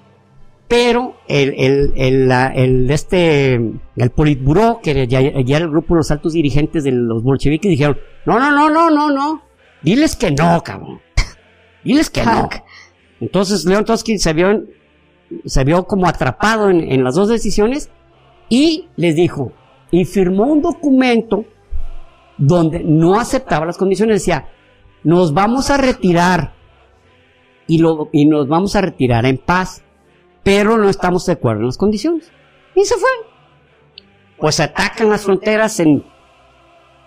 Pero 0.68 1.16
el, 1.26 1.52
el, 1.58 1.92
el, 1.96 2.30
el, 2.30 2.90
este, 2.92 3.54
el 3.54 4.10
Politburó, 4.14 4.78
que 4.80 5.08
ya, 5.08 5.20
ya 5.20 5.56
era 5.56 5.64
el 5.64 5.70
grupo 5.72 5.94
de 5.94 5.98
los 5.98 6.10
altos 6.12 6.32
dirigentes 6.32 6.84
de 6.84 6.92
los 6.92 7.24
bolcheviques, 7.24 7.68
dijeron, 7.68 7.98
no, 8.24 8.38
no, 8.38 8.52
no, 8.52 8.70
no, 8.70 8.88
no, 8.88 9.10
no. 9.10 9.42
Diles 9.82 10.14
que 10.14 10.30
no, 10.30 10.62
cabrón. 10.62 11.00
Diles 11.82 12.08
que 12.08 12.22
no. 12.24 12.48
Entonces 13.20 13.64
León 13.64 13.84
Trotsky 13.84 14.16
se 14.18 14.32
vio, 14.32 14.62
se 15.44 15.64
vio 15.64 15.86
como 15.86 16.06
atrapado 16.06 16.70
en, 16.70 16.80
en 16.80 17.04
las 17.04 17.14
dos 17.14 17.28
decisiones 17.28 17.90
y 18.48 18.88
les 18.96 19.16
dijo, 19.16 19.52
y 19.90 20.04
firmó 20.04 20.44
un 20.44 20.62
documento 20.62 21.44
donde 22.38 22.84
no 22.84 23.18
aceptaba 23.18 23.66
las 23.66 23.78
condiciones, 23.78 24.20
decía, 24.20 24.48
nos 25.02 25.32
vamos 25.32 25.70
a 25.70 25.76
retirar 25.76 26.54
y, 27.66 27.78
lo, 27.78 28.08
y 28.12 28.26
nos 28.26 28.48
vamos 28.48 28.76
a 28.76 28.80
retirar 28.80 29.26
en 29.26 29.38
paz, 29.38 29.82
pero 30.42 30.76
no 30.76 30.88
estamos 30.88 31.26
de 31.26 31.32
acuerdo 31.32 31.60
en 31.60 31.66
las 31.66 31.78
condiciones. 31.78 32.30
Y 32.74 32.84
se 32.84 32.96
fue. 32.96 33.08
Pues 34.38 34.60
atacan 34.60 35.08
las 35.08 35.24
fronteras 35.24 35.80
en 35.80 36.04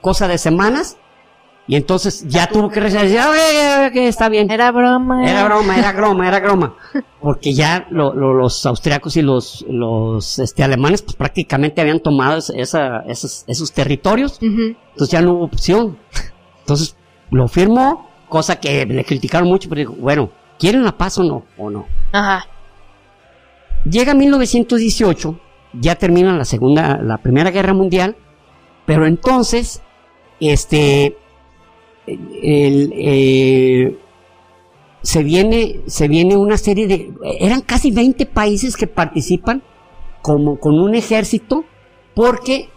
cosa 0.02 0.28
de 0.28 0.38
semanas 0.38 0.98
y 1.70 1.76
entonces 1.76 2.26
ya 2.28 2.48
tuvo 2.48 2.68
que 2.70 2.80
oye, 2.82 3.92
que 3.94 4.08
está 4.08 4.28
bien. 4.28 4.50
Era 4.50 4.72
broma. 4.72 5.24
Era 5.30 5.44
broma, 5.46 5.78
era 5.78 5.92
broma, 5.92 6.28
era 6.28 6.40
broma. 6.40 6.74
Porque 7.22 7.54
ya 7.54 7.86
lo- 7.92 8.16
lo- 8.16 8.34
los 8.34 8.66
austriacos 8.66 9.16
y 9.18 9.22
los, 9.22 9.64
los 9.70 10.40
este, 10.40 10.64
alemanes 10.64 11.04
pues 11.04 11.16
prácticamente 11.16 11.80
habían 11.80 12.00
tomado 12.00 12.40
esa- 12.40 13.02
esos, 13.08 13.44
esos 13.46 13.72
territorios. 13.72 14.40
Entonces 14.42 15.12
ya 15.12 15.22
no 15.22 15.34
hubo 15.34 15.44
opción. 15.46 16.00
Entonces 16.62 16.96
lo 17.30 17.48
firmó, 17.48 18.10
cosa 18.28 18.60
que 18.60 18.88
le 18.88 19.06
criticaron 19.06 19.48
mucho, 19.48 19.70
pero 19.70 19.80
dijo, 19.80 19.94
bueno, 20.00 20.32
¿quieren 20.58 20.84
la 20.84 20.98
paz 20.98 21.20
o 21.20 21.24
no? 21.24 21.44
¿O 21.56 21.70
no? 21.70 21.86
Ajá. 22.12 22.48
Llega 23.86 24.16
1918, 24.16 25.40
ya 25.74 25.94
termina 25.96 26.36
la 26.36 26.46
segunda, 26.46 26.98
la 26.98 27.20
primera 27.20 27.52
guerra 27.52 27.74
mundial, 27.76 28.16
pero 28.88 29.06
entonces, 29.06 29.84
este, 30.40 31.16
eh, 32.44 33.98
se 35.02 35.24
viene, 35.24 35.82
se 35.88 36.08
viene 36.08 36.36
una 36.36 36.58
serie 36.58 36.88
de, 36.88 37.14
eran 37.40 37.62
casi 37.62 37.92
20 37.92 38.26
países 38.26 38.76
que 38.76 38.88
participan 38.88 39.64
como 40.22 40.60
con 40.60 40.80
un 40.80 40.96
ejército, 40.96 41.64
porque 42.14 42.70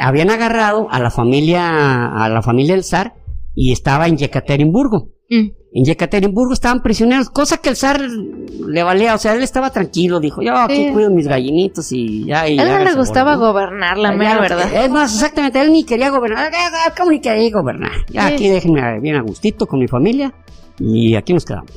habían 0.00 0.30
agarrado 0.30 0.88
a 0.90 1.00
la 1.00 1.10
familia, 1.10 2.06
a 2.06 2.28
la 2.28 2.42
familia 2.42 2.74
del 2.74 2.84
zar 2.84 3.14
y 3.54 3.72
estaba 3.72 4.06
en 4.06 4.16
Yekaterinburgo. 4.16 5.10
Mm. 5.28 5.48
En 5.78 5.84
Yekaterinburgo 5.84 6.54
estaban 6.54 6.80
prisioneros, 6.82 7.28
cosa 7.28 7.58
que 7.58 7.68
el 7.68 7.76
zar 7.76 8.00
le 8.00 8.82
valía, 8.82 9.14
o 9.14 9.18
sea, 9.18 9.34
él 9.34 9.42
estaba 9.42 9.68
tranquilo, 9.68 10.20
dijo, 10.20 10.40
yo 10.40 10.56
aquí 10.56 10.86
Sí. 10.86 10.90
cuido 10.90 11.10
mis 11.10 11.28
gallinitos 11.28 11.92
y 11.92 12.24
ya. 12.24 12.48
Y 12.48 12.58
A 12.58 12.62
él 12.62 12.78
no 12.78 12.90
le 12.90 12.94
gustaba 12.96 13.34
gobernar, 13.36 13.98
la 13.98 14.10
mera 14.12 14.40
verdad. 14.40 14.72
Es 14.72 14.90
más, 14.90 15.12
exactamente, 15.12 15.60
él 15.60 15.70
ni 15.72 15.84
quería 15.84 16.08
gobernar, 16.08 16.50
ah, 16.56 16.94
¿cómo 16.96 17.10
ni 17.10 17.20
quería 17.20 17.50
gobernar? 17.52 17.92
Ya 18.08 18.26
Sí. 18.28 18.34
aquí 18.34 18.48
déjenme 18.48 19.00
bien 19.00 19.16
a 19.16 19.20
gustito 19.20 19.66
con 19.66 19.78
mi 19.78 19.86
familia 19.86 20.32
y 20.78 21.14
aquí 21.14 21.34
nos 21.34 21.44
quedamos. 21.44 21.70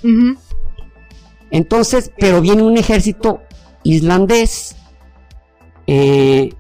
Entonces, 1.52 2.12
pero 2.18 2.40
viene 2.40 2.64
un 2.64 2.78
ejército 2.78 3.42
islandés, 3.84 4.78
eh, 5.88 6.54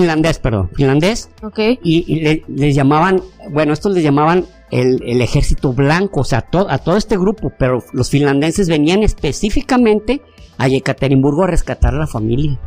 finlandés, 0.00 0.38
perdón, 0.38 0.70
finlandés, 0.74 1.30
Ok. 1.42 1.58
y, 1.58 2.04
y 2.06 2.20
le- 2.20 2.44
les 2.48 2.74
llamaban, 2.74 3.22
bueno, 3.50 3.72
estos 3.72 3.92
les 3.94 4.02
llamaban 4.04 4.44
el, 4.70 5.02
el 5.04 5.20
ejército 5.22 5.72
blanco, 5.72 6.20
o 6.20 6.24
sea, 6.24 6.42
to- 6.42 6.68
a 6.68 6.78
todo 6.78 6.96
este 6.96 7.16
grupo, 7.16 7.52
pero 7.58 7.82
los 7.92 8.10
finlandeses 8.10 8.68
venían 8.68 9.02
específicamente 9.02 10.22
a 10.58 10.68
Yekaterinburgo 10.68 11.44
a 11.44 11.46
rescatar 11.46 11.94
a 11.94 11.98
la 11.98 12.06
familia 12.06 12.58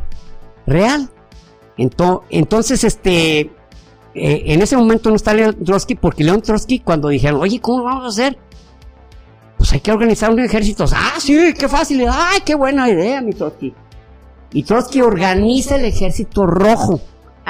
real. 0.66 1.10
Ento- 1.78 2.22
entonces, 2.30 2.84
este, 2.84 3.40
eh, 3.40 3.50
en 4.14 4.62
ese 4.62 4.76
momento 4.76 5.08
no 5.10 5.16
está 5.16 5.32
León 5.34 5.56
Trotsky, 5.64 5.94
porque 5.94 6.24
León 6.24 6.42
Trotsky 6.42 6.80
cuando 6.80 7.08
dijeron, 7.08 7.40
oye, 7.40 7.60
¿cómo 7.60 7.84
vamos 7.84 8.04
a 8.04 8.08
hacer? 8.08 8.38
Pues 9.56 9.72
hay 9.72 9.80
que 9.80 9.92
organizar 9.92 10.30
un 10.30 10.40
ejército. 10.40 10.84
Ah, 10.94 11.14
sí, 11.18 11.52
qué 11.58 11.68
fácil. 11.68 12.04
Ay, 12.10 12.40
qué 12.44 12.54
buena 12.54 12.88
idea, 12.88 13.20
mi 13.20 13.32
Trotsky. 13.32 13.74
Y 14.52 14.62
Trotsky 14.62 15.00
organiza 15.02 15.76
el 15.76 15.84
ejército 15.84 16.46
rojo 16.46 17.00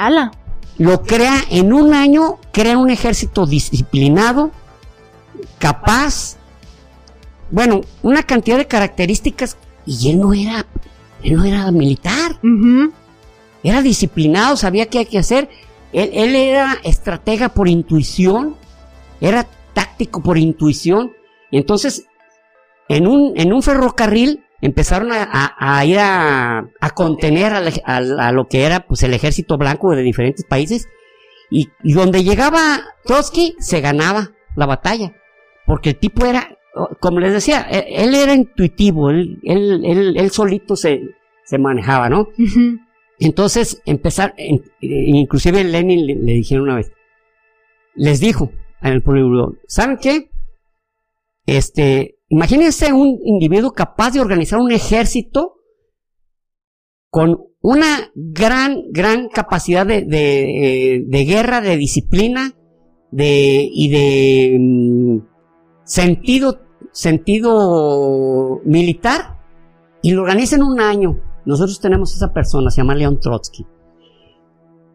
Ala. 0.01 0.31
lo 0.79 1.03
crea 1.03 1.35
en 1.51 1.73
un 1.73 1.93
año, 1.93 2.39
crea 2.51 2.75
un 2.79 2.89
ejército 2.89 3.45
disciplinado, 3.45 4.49
capaz, 5.59 6.37
bueno, 7.51 7.81
una 8.01 8.23
cantidad 8.23 8.57
de 8.57 8.65
características, 8.65 9.57
y 9.85 10.09
él 10.09 10.19
no 10.19 10.33
era, 10.33 10.65
él 11.21 11.35
no 11.35 11.43
era 11.43 11.69
militar, 11.71 12.39
era 13.61 13.83
disciplinado, 13.83 14.57
sabía 14.57 14.87
qué 14.87 14.99
hay 14.99 15.05
que 15.05 15.19
hacer, 15.19 15.49
él, 15.93 16.09
él 16.13 16.35
era 16.35 16.79
estratega 16.83 17.49
por 17.49 17.67
intuición, 17.67 18.55
era 19.19 19.47
táctico 19.73 20.23
por 20.23 20.39
intuición, 20.39 21.11
y 21.51 21.59
entonces, 21.59 22.05
en 22.89 23.05
un, 23.05 23.33
en 23.35 23.53
un 23.53 23.61
ferrocarril, 23.61 24.43
empezaron 24.61 25.11
a, 25.11 25.23
a- 25.23 25.77
a 25.79 25.85
ir 25.85 25.97
a, 25.99 26.59
a 26.79 26.89
contener 26.91 27.53
a, 27.53 28.31
lo 28.31 28.47
que 28.47 28.63
era 28.65 28.85
pues 28.87 29.03
el 29.03 29.13
ejército 29.13 29.57
blanco 29.57 29.91
de 29.95 30.03
diferentes 30.03 30.45
países 30.45 30.87
y, 31.49 31.69
y 31.83 31.93
donde 31.93 32.23
llegaba 32.23 32.79
Trotsky 33.05 33.55
se 33.59 33.81
ganaba 33.81 34.31
la 34.55 34.65
batalla 34.67 35.13
porque 35.65 35.89
el 35.89 35.97
tipo 35.99 36.25
era 36.25 36.57
como 37.01 37.19
les 37.19 37.33
decía 37.33 37.61
él, 37.63 37.83
él 37.89 38.15
era 38.15 38.33
intuitivo 38.33 39.09
él, 39.09 39.39
él, 39.43 39.81
él, 39.83 40.15
él 40.17 40.31
solito 40.31 40.75
se, 40.75 41.01
se 41.43 41.57
manejaba 41.57 42.07
¿no? 42.09 42.27
Entonces 43.19 43.81
empezar 43.85 44.33
en- 44.37 44.63
inclusive 44.79 45.63
Lenin 45.63 46.05
le, 46.07 46.15
le 46.15 46.31
dijeron 46.33 46.63
una 46.65 46.75
vez 46.75 46.91
les 47.95 48.19
dijo 48.19 48.51
en 48.81 48.93
el 48.93 49.01
Politburó 49.01 49.55
¿saben 49.67 49.97
qué? 50.01 50.29
Este, 51.45 52.15
imagínense 52.31 52.93
un 52.93 53.19
individuo 53.25 53.73
capaz 53.73 54.11
de 54.11 54.21
organizar 54.21 54.57
un 54.59 54.71
ejército 54.71 55.57
con 57.09 57.37
una 57.61 58.09
gran, 58.15 58.83
gran 58.91 59.27
capacidad 59.27 59.85
de, 59.85 60.03
de, 60.03 60.95
eh, 60.95 61.25
guerra, 61.25 61.59
de 61.59 61.75
disciplina, 61.75 62.53
de, 63.11 63.69
y 63.69 63.89
de 63.89 64.57
mm, 64.57 65.17
sentido, 65.83 66.61
sentido 66.93 68.61
militar, 68.63 69.37
y 70.01 70.11
lo 70.11 70.21
organiza 70.21 70.55
en 70.55 70.63
un 70.63 70.79
año. 70.79 71.19
Nosotros 71.45 71.81
tenemos 71.81 72.15
esa 72.15 72.31
persona, 72.31 72.71
se 72.71 72.77
llama 72.77 72.95
León 72.95 73.19
Trotsky. 73.19 73.65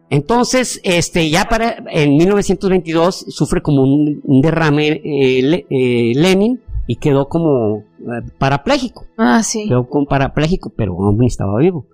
Entonces, 0.09 0.81
este, 0.83 1.29
ya 1.29 1.45
para, 1.45 1.83
en 1.91 2.17
1922 2.17 3.25
sufre 3.29 3.61
como 3.61 3.83
un, 3.83 4.41
derrame 4.41 4.87
eh, 4.87 5.65
eh, 5.69 6.13
Lenin 6.15 6.61
y 6.87 6.95
quedó 6.95 7.27
como 7.27 7.79
eh, 7.99 8.23
parapléjico. 8.39 9.05
Ah, 9.17 9.43
sí. 9.43 9.67
Quedó 9.67 9.87
como 9.89 10.05
parapléjico, 10.07 10.71
pero 10.75 10.93
aún 10.93 11.23
estaba 11.23 11.59
vivo. 11.59 11.87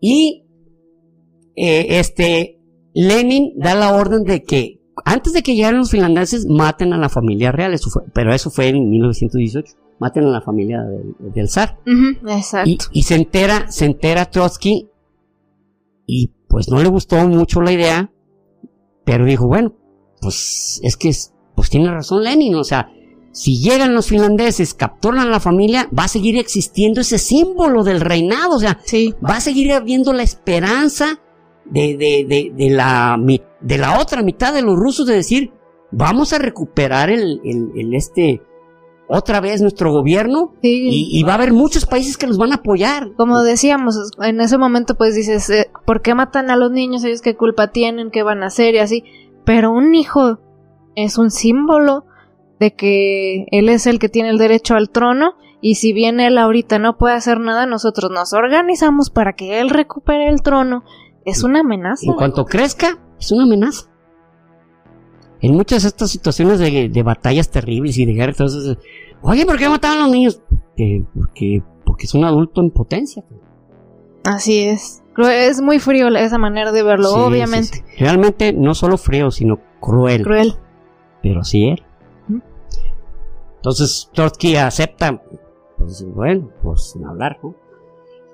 Y 0.00 0.44
eh, 1.56 1.98
este 1.98 2.58
Lenin 2.94 3.52
da 3.56 3.74
la 3.74 3.94
orden 3.94 4.22
de 4.24 4.42
que 4.42 4.80
antes 5.04 5.32
de 5.32 5.42
que 5.42 5.54
llegaran 5.54 5.78
los 5.78 5.90
finlandeses 5.90 6.46
maten 6.46 6.92
a 6.92 6.98
la 6.98 7.08
familia 7.08 7.50
real, 7.50 7.72
eso 7.74 7.90
fue, 7.90 8.02
pero 8.14 8.32
eso 8.32 8.50
fue 8.50 8.68
en 8.68 8.88
1918. 8.88 9.74
Maten 9.98 10.24
a 10.24 10.30
la 10.30 10.40
familia 10.40 10.82
del, 10.82 11.14
del 11.32 11.48
zar. 11.48 11.78
Exacto. 12.26 12.68
Y, 12.70 12.78
y 12.92 13.02
se 13.02 13.14
entera, 13.14 13.70
se 13.70 13.84
entera 13.86 14.26
Trotsky 14.30 14.88
y 16.06 16.32
pues 16.48 16.68
no 16.68 16.82
le 16.82 16.88
gustó 16.88 17.16
mucho 17.28 17.60
la 17.62 17.72
idea, 17.72 18.12
pero 19.04 19.24
dijo, 19.24 19.46
bueno, 19.46 19.74
pues 20.20 20.80
es 20.82 20.96
que 20.96 21.08
es- 21.08 21.32
pues 21.54 21.70
tiene 21.70 21.90
razón 21.90 22.22
Lenin, 22.24 22.54
o 22.56 22.64
sea, 22.64 22.88
si 23.32 23.58
llegan 23.60 23.94
los 23.94 24.06
finlandeses, 24.08 24.74
capturan 24.74 25.20
a 25.26 25.30
la 25.30 25.40
familia, 25.40 25.88
va 25.98 26.04
a 26.04 26.08
seguir 26.08 26.36
existiendo 26.38 27.00
ese 27.00 27.18
símbolo 27.18 27.82
del 27.82 28.00
reinado, 28.00 28.56
o 28.56 28.60
sea, 28.60 28.78
Sí. 28.84 29.14
va 29.24 29.36
a 29.36 29.40
seguir 29.40 29.72
habiendo 29.72 30.12
la 30.12 30.22
esperanza 30.22 31.18
de, 31.64 31.96
de, 31.96 32.24
de, 32.28 32.52
de 32.54 32.70
la, 32.70 33.16
de 33.60 33.78
la 33.78 33.98
otra 34.00 34.22
mitad 34.22 34.52
de 34.52 34.62
los 34.62 34.76
rusos 34.76 35.06
de 35.06 35.14
decir, 35.14 35.52
vamos 35.90 36.32
a 36.32 36.38
recuperar 36.38 37.08
el, 37.10 37.40
el, 37.44 37.70
el 37.76 37.94
este, 37.94 38.42
otra 39.08 39.40
vez 39.40 39.60
nuestro 39.62 39.92
gobierno 39.92 40.54
Sí. 40.62 40.88
y, 40.90 41.18
y 41.18 41.22
va 41.22 41.32
a 41.32 41.34
haber 41.36 41.52
muchos 41.52 41.86
países 41.86 42.16
que 42.16 42.26
los 42.26 42.36
van 42.38 42.52
a 42.52 42.56
apoyar. 42.56 43.12
Como 43.16 43.42
decíamos, 43.42 43.96
en 44.22 44.40
ese 44.40 44.58
momento 44.58 44.94
pues 44.96 45.14
dices, 45.14 45.48
eh, 45.50 45.70
¿por 45.86 46.02
qué 46.02 46.14
matan 46.14 46.50
a 46.50 46.56
los 46.56 46.70
niños? 46.70 47.04
Ellos 47.04 47.22
qué 47.22 47.36
culpa 47.36 47.70
tienen, 47.72 48.10
qué 48.10 48.22
van 48.22 48.42
a 48.42 48.46
hacer 48.46 48.74
y 48.74 48.78
así. 48.78 49.04
Pero 49.44 49.70
un 49.72 49.94
hijo 49.94 50.38
es 50.96 51.16
un 51.18 51.30
símbolo 51.30 52.04
de 52.62 52.74
que 52.74 53.46
él 53.50 53.68
es 53.68 53.88
el 53.88 53.98
que 53.98 54.08
tiene 54.08 54.30
el 54.30 54.38
derecho 54.38 54.76
al 54.76 54.88
trono 54.88 55.32
y 55.60 55.74
si 55.74 55.92
bien 55.92 56.20
él 56.20 56.38
ahorita 56.38 56.78
no 56.78 56.96
puede 56.96 57.16
hacer 57.16 57.40
nada, 57.40 57.66
nosotros 57.66 58.12
nos 58.12 58.32
organizamos 58.32 59.10
para 59.10 59.32
que 59.32 59.58
él 59.60 59.68
recupere 59.68 60.28
el 60.28 60.42
trono. 60.42 60.84
Es 61.24 61.42
una 61.42 61.60
amenaza. 61.60 62.06
En 62.06 62.14
cuanto 62.14 62.44
crezca, 62.44 62.98
es 63.18 63.32
una 63.32 63.42
amenaza. 63.44 63.88
En 65.40 65.54
muchas 65.56 65.82
de 65.82 65.88
estas 65.88 66.10
situaciones 66.10 66.60
de, 66.60 66.88
de 66.88 67.02
batallas 67.02 67.50
terribles 67.50 67.98
y 67.98 68.06
de 68.06 68.12
guerra, 68.12 68.30
entonces, 68.30 68.76
oye, 69.22 69.44
¿por 69.44 69.58
qué 69.58 69.68
mataban 69.68 69.98
a 69.98 70.02
los 70.02 70.10
niños? 70.12 70.40
Eh, 70.76 71.04
porque, 71.16 71.62
porque 71.84 72.04
es 72.06 72.14
un 72.14 72.24
adulto 72.24 72.60
en 72.60 72.70
potencia. 72.70 73.24
Así 74.24 74.60
es. 74.60 75.02
Es 75.18 75.60
muy 75.60 75.80
frío 75.80 76.06
esa 76.08 76.38
manera 76.38 76.70
de 76.70 76.84
verlo, 76.84 77.08
Sí, 77.08 77.20
obviamente. 77.20 77.66
sí, 77.74 77.82
sí. 77.84 77.96
Realmente 78.04 78.52
no 78.52 78.72
solo 78.74 78.96
frío, 78.96 79.32
sino 79.32 79.58
cruel. 79.80 80.22
Cruel. 80.22 80.54
Pero 81.24 81.42
sí 81.42 81.66
era. 81.66 81.84
Entonces 83.62 84.10
Trotsky 84.12 84.56
acepta, 84.56 85.22
pues 85.78 86.04
bueno, 86.04 86.50
pues 86.64 86.90
sin 86.90 87.04
hablar. 87.04 87.38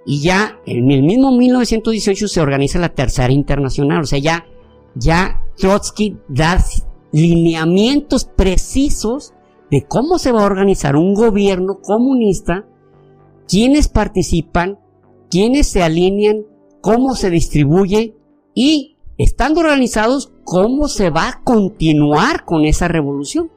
Y 0.06 0.22
ya 0.22 0.58
en 0.64 0.90
el 0.90 1.02
mismo 1.02 1.32
1918 1.32 2.28
se 2.28 2.40
organiza 2.40 2.78
la 2.78 2.94
Tercera 2.94 3.30
Internacional, 3.30 4.00
o 4.00 4.06
sea, 4.06 4.18
ya, 4.18 4.46
ya 4.94 5.44
Trotsky 5.58 6.16
da 6.28 6.64
lineamientos 7.12 8.24
precisos 8.24 9.34
de 9.70 9.84
cómo 9.86 10.18
se 10.18 10.32
va 10.32 10.40
a 10.40 10.46
organizar 10.46 10.96
un 10.96 11.12
gobierno 11.12 11.80
comunista, 11.82 12.64
quiénes 13.46 13.88
participan, 13.88 14.78
quiénes 15.28 15.68
se 15.68 15.82
alinean, 15.82 16.46
cómo 16.80 17.14
se 17.14 17.28
distribuye 17.28 18.16
y, 18.54 18.96
estando 19.18 19.60
organizados, 19.60 20.32
cómo 20.44 20.88
se 20.88 21.10
va 21.10 21.28
a 21.28 21.42
continuar 21.44 22.46
con 22.46 22.64
esa 22.64 22.88
revolución. 22.88 23.50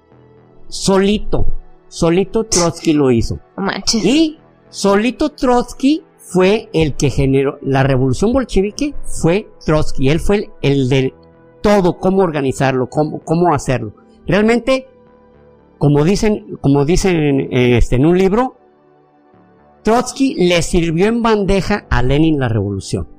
Solito, 0.67 1.45
solito 1.91 2.45
Trotsky 2.45 2.93
lo 2.93 3.11
hizo. 3.11 3.39
No 3.57 3.63
manches. 3.63 4.03
Y 4.03 4.39
solito 4.69 5.29
Trotsky 5.29 6.03
fue 6.17 6.69
el 6.73 6.95
que 6.95 7.09
generó 7.09 7.59
la 7.61 7.83
revolución 7.83 8.31
bolchevique, 8.31 8.95
fue 9.03 9.49
Trotsky. 9.65 10.09
Él 10.09 10.21
fue 10.21 10.37
el, 10.37 10.49
el 10.61 10.89
de 10.89 11.13
todo, 11.61 11.97
cómo 11.97 12.21
organizarlo, 12.21 12.87
cómo, 12.87 13.19
cómo 13.19 13.53
hacerlo. 13.53 13.93
Realmente, 14.25 14.87
como 15.77 16.05
dicen, 16.05 16.57
como 16.61 16.85
dicen 16.85 17.49
eh, 17.51 17.77
este, 17.77 17.97
en 17.97 18.05
un 18.05 18.17
libro, 18.17 18.55
Trotsky 19.83 20.35
le 20.35 20.61
sirvió 20.61 21.07
en 21.07 21.21
bandeja 21.21 21.87
a 21.89 22.01
Lenin 22.01 22.39
la 22.39 22.47
revolución. 22.47 23.09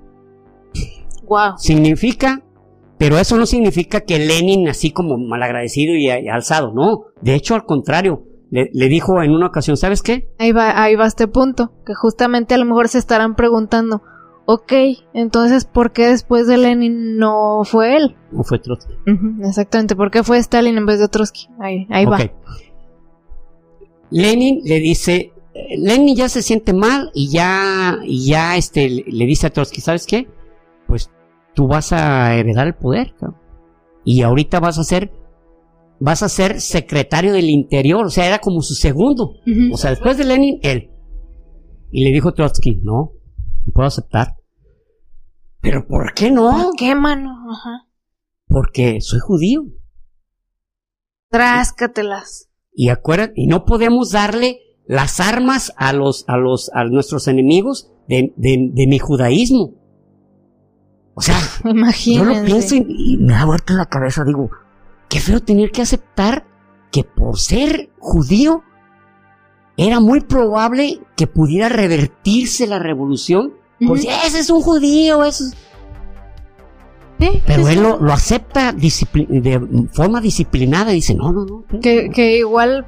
Wow. 1.25 1.59
Significa, 1.59 2.43
pero 2.97 3.19
eso 3.19 3.37
no 3.37 3.45
significa 3.45 4.01
que 4.01 4.19
Lenin 4.19 4.69
así 4.69 4.93
como 4.93 5.19
malagradecido 5.19 5.95
y, 5.95 6.07
y 6.07 6.29
alzado, 6.29 6.73
no. 6.73 7.05
De 7.21 7.35
hecho, 7.35 7.55
al 7.55 7.65
contrario, 7.65 8.32
le, 8.53 8.69
le 8.71 8.89
dijo 8.89 9.23
en 9.23 9.33
una 9.33 9.47
ocasión, 9.47 9.79
¿sabes 9.79 10.03
qué? 10.03 10.29
Ahí 10.39 10.53
va, 10.53 10.81
ahí 10.81 10.95
va 10.95 11.07
este 11.07 11.27
punto, 11.27 11.73
que 11.87 11.95
justamente 11.95 12.55
a 12.55 12.59
lo 12.59 12.67
mejor 12.67 12.89
se 12.89 12.99
estarán 12.99 13.35
preguntando, 13.35 14.03
ok, 14.45 14.73
entonces, 15.15 15.65
¿por 15.65 15.93
qué 15.93 16.09
después 16.09 16.47
de 16.47 16.59
Lenin 16.59 17.17
no 17.17 17.63
fue 17.65 17.97
él? 17.97 18.15
No 18.31 18.45
fue 18.45 18.59
Trotsky. 18.59 18.93
Exactamente, 19.43 19.97
¿por 19.97 20.11
qué 20.11 20.23
fue 20.23 20.37
Stalin 20.37 20.77
en 20.77 20.85
vez 20.85 21.01
de 21.01 21.09
Trotsky? 21.09 21.49
Ahí, 21.59 21.87
ahí 21.91 22.05
va. 22.05 22.19
Lenin 24.11 24.61
le 24.65 24.81
dice, 24.81 25.33
Lenin 25.79 26.15
ya 26.15 26.29
se 26.29 26.43
siente 26.43 26.75
mal 26.75 27.11
y 27.15 27.31
ya, 27.31 28.01
y 28.05 28.27
ya 28.27 28.59
este, 28.59 28.87
le 29.07 29.25
dice 29.25 29.47
a 29.47 29.51
Trotsky, 29.51 29.81
¿sabes 29.81 30.07
qué? 30.07 30.29
Pues 30.87 31.11
tú 31.55 31.69
vas 31.69 31.95
a 31.95 32.35
heredar 32.35 32.67
el 32.67 32.75
poder, 32.75 33.15
y 34.05 34.21
ahorita 34.21 34.61
vas 34.61 34.79
a 34.79 34.85
ser, 34.85 35.11
vas 36.03 36.23
a 36.23 36.29
ser 36.29 36.61
secretario 36.61 37.33
del 37.33 37.49
interior, 37.49 38.07
o 38.07 38.11
sea, 38.11 38.27
era 38.27 38.41
como 38.41 38.61
su 38.61 38.75
segundo, 38.75 39.35
o 39.73 39.77
sea, 39.77 39.91
después 39.91 40.19
de 40.19 40.25
Lenin, 40.25 40.59
él. 40.63 40.91
Y 41.91 42.05
le 42.05 42.11
dijo 42.11 42.33
Trotsky, 42.33 42.81
no, 42.83 43.13
no 43.67 43.73
puedo 43.73 43.87
aceptar. 43.87 44.35
Pero 45.61 45.87
¿por 45.87 46.13
qué 46.15 46.31
no? 46.31 46.51
¿Por 46.51 46.75
qué, 46.77 46.95
mano? 46.95 47.31
Ajá. 47.51 47.87
Porque 48.49 49.01
soy 49.01 49.21
judío. 49.21 49.65
Tráscatelas. 51.31 52.49
Y 52.75 52.89
acuerdan, 52.89 53.33
y 53.37 53.47
no 53.47 53.65
podemos 53.65 54.11
darle 54.11 54.59
las 54.87 55.21
armas 55.21 55.73
a 55.77 55.93
los, 55.93 56.25
a 56.27 56.37
los, 56.37 56.71
a 56.75 56.85
nuestros 56.85 57.29
enemigos 57.29 57.93
de, 58.09 58.33
de, 58.37 58.71
de 58.73 58.87
mi 58.87 58.99
judaísmo. 58.99 59.75
O 61.15 61.21
sea, 61.21 61.37
yo 61.63 61.71
Imagínense. 61.71 62.41
lo 62.41 62.45
pienso 62.45 62.75
y, 62.75 62.85
y 62.89 63.17
me 63.19 63.35
da 63.35 63.45
vuelta 63.45 63.75
la 63.75 63.87
cabeza, 63.87 64.25
digo, 64.25 64.51
qué 65.13 65.21
feo 65.21 65.41
tener 65.41 65.71
que 65.71 65.83
aceptar 65.83 66.47
que 66.91 67.05
por 67.05 67.39
ser 67.39 67.91
judío 67.99 68.63
era 69.77 70.01
muy 70.01 70.23
probable 70.23 71.01
que 71.17 71.27
pudiera 71.27 71.69
revertirse 71.69 72.67
la 72.67 72.79
revolución. 72.79 73.53
Por 73.79 73.99
Ujú. 73.99 73.99
si 73.99 74.09
ese 74.09 74.39
es 74.39 74.49
un 74.49 74.63
judío, 74.63 75.23
eso 75.23 75.45
es-". 75.45 75.55
Sí, 77.21 77.43
Pero 77.47 77.69
él 77.69 77.83
lo, 77.83 77.99
lo 78.01 78.11
acepta 78.11 78.73
de 78.73 79.89
forma 79.93 80.23
disciplinada 80.23 80.93
y 80.93 80.97
dice, 80.97 81.15
no, 81.15 81.31
no, 81.31 81.45
no. 81.45 81.65
Que, 81.83 82.09
que 82.09 82.39
igual 82.39 82.87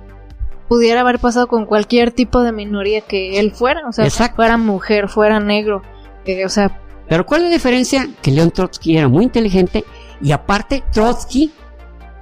pudiera 0.67 1.03
haber 1.03 1.19
pasado 1.19 1.47
con 1.47 1.67
cualquier 1.67 2.11
tipo 2.11 2.43
de 2.43 2.53
minoría 2.53 3.03
que 3.03 3.39
él 3.39 3.53
fuera, 3.53 3.87
o 3.87 3.93
sea, 3.93 4.07
Exacto. 4.07 4.37
fuera 4.37 4.57
mujer, 4.57 5.11
fuera 5.11 5.41
negro, 5.41 5.83
eh, 6.25 6.47
o 6.47 6.49
sea, 6.49 6.81
Pero 7.07 7.27
¿cuál 7.27 7.43
es 7.43 7.49
la 7.49 7.53
diferencia? 7.55 8.09
Que 8.23 8.31
León 8.31 8.51
Trotsky 8.51 8.97
era 8.97 9.09
muy 9.09 9.25
inteligente 9.25 9.85
y 10.23 10.33
aparte 10.33 10.83
Trotsky 10.91 11.53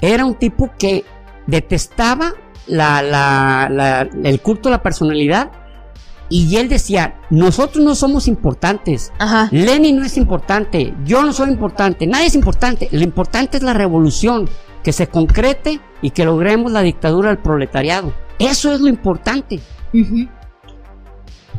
era 0.03 0.27
un 0.27 0.35
tipo 0.35 0.71
que 0.79 1.05
detestaba 1.47 2.35
la, 2.67 3.01
la- 3.03 3.69
la- 3.71 4.09
el 4.25 4.41
culto 4.43 4.69
a 4.69 4.73
la 4.73 4.83
personalidad 4.83 5.51
y 6.29 6.57
él 6.57 6.69
decía, 6.69 7.21
nosotros 7.31 7.85
no 7.85 7.95
somos 7.95 8.27
importantes, 8.29 9.13
ajá, 9.19 9.49
Lenin 9.53 9.97
no 9.99 10.05
es 10.05 10.17
importante, 10.17 10.95
yo 11.05 11.23
no 11.23 11.33
soy 11.33 11.51
importante, 11.51 12.07
nadie 12.07 12.27
es 12.27 12.35
importante, 12.35 12.89
lo 12.93 13.03
importante 13.03 13.57
es 13.59 13.63
la 13.63 13.73
revolución, 13.75 14.49
que 14.83 14.93
se 14.93 15.07
concrete 15.09 15.81
y 16.01 16.11
que 16.11 16.25
logremos 16.25 16.73
la 16.73 16.81
dictadura 16.83 17.29
del 17.29 17.39
proletariado. 17.39 18.13
Eso 18.39 18.73
es 18.73 18.81
lo 18.81 18.89
importante. 18.89 19.61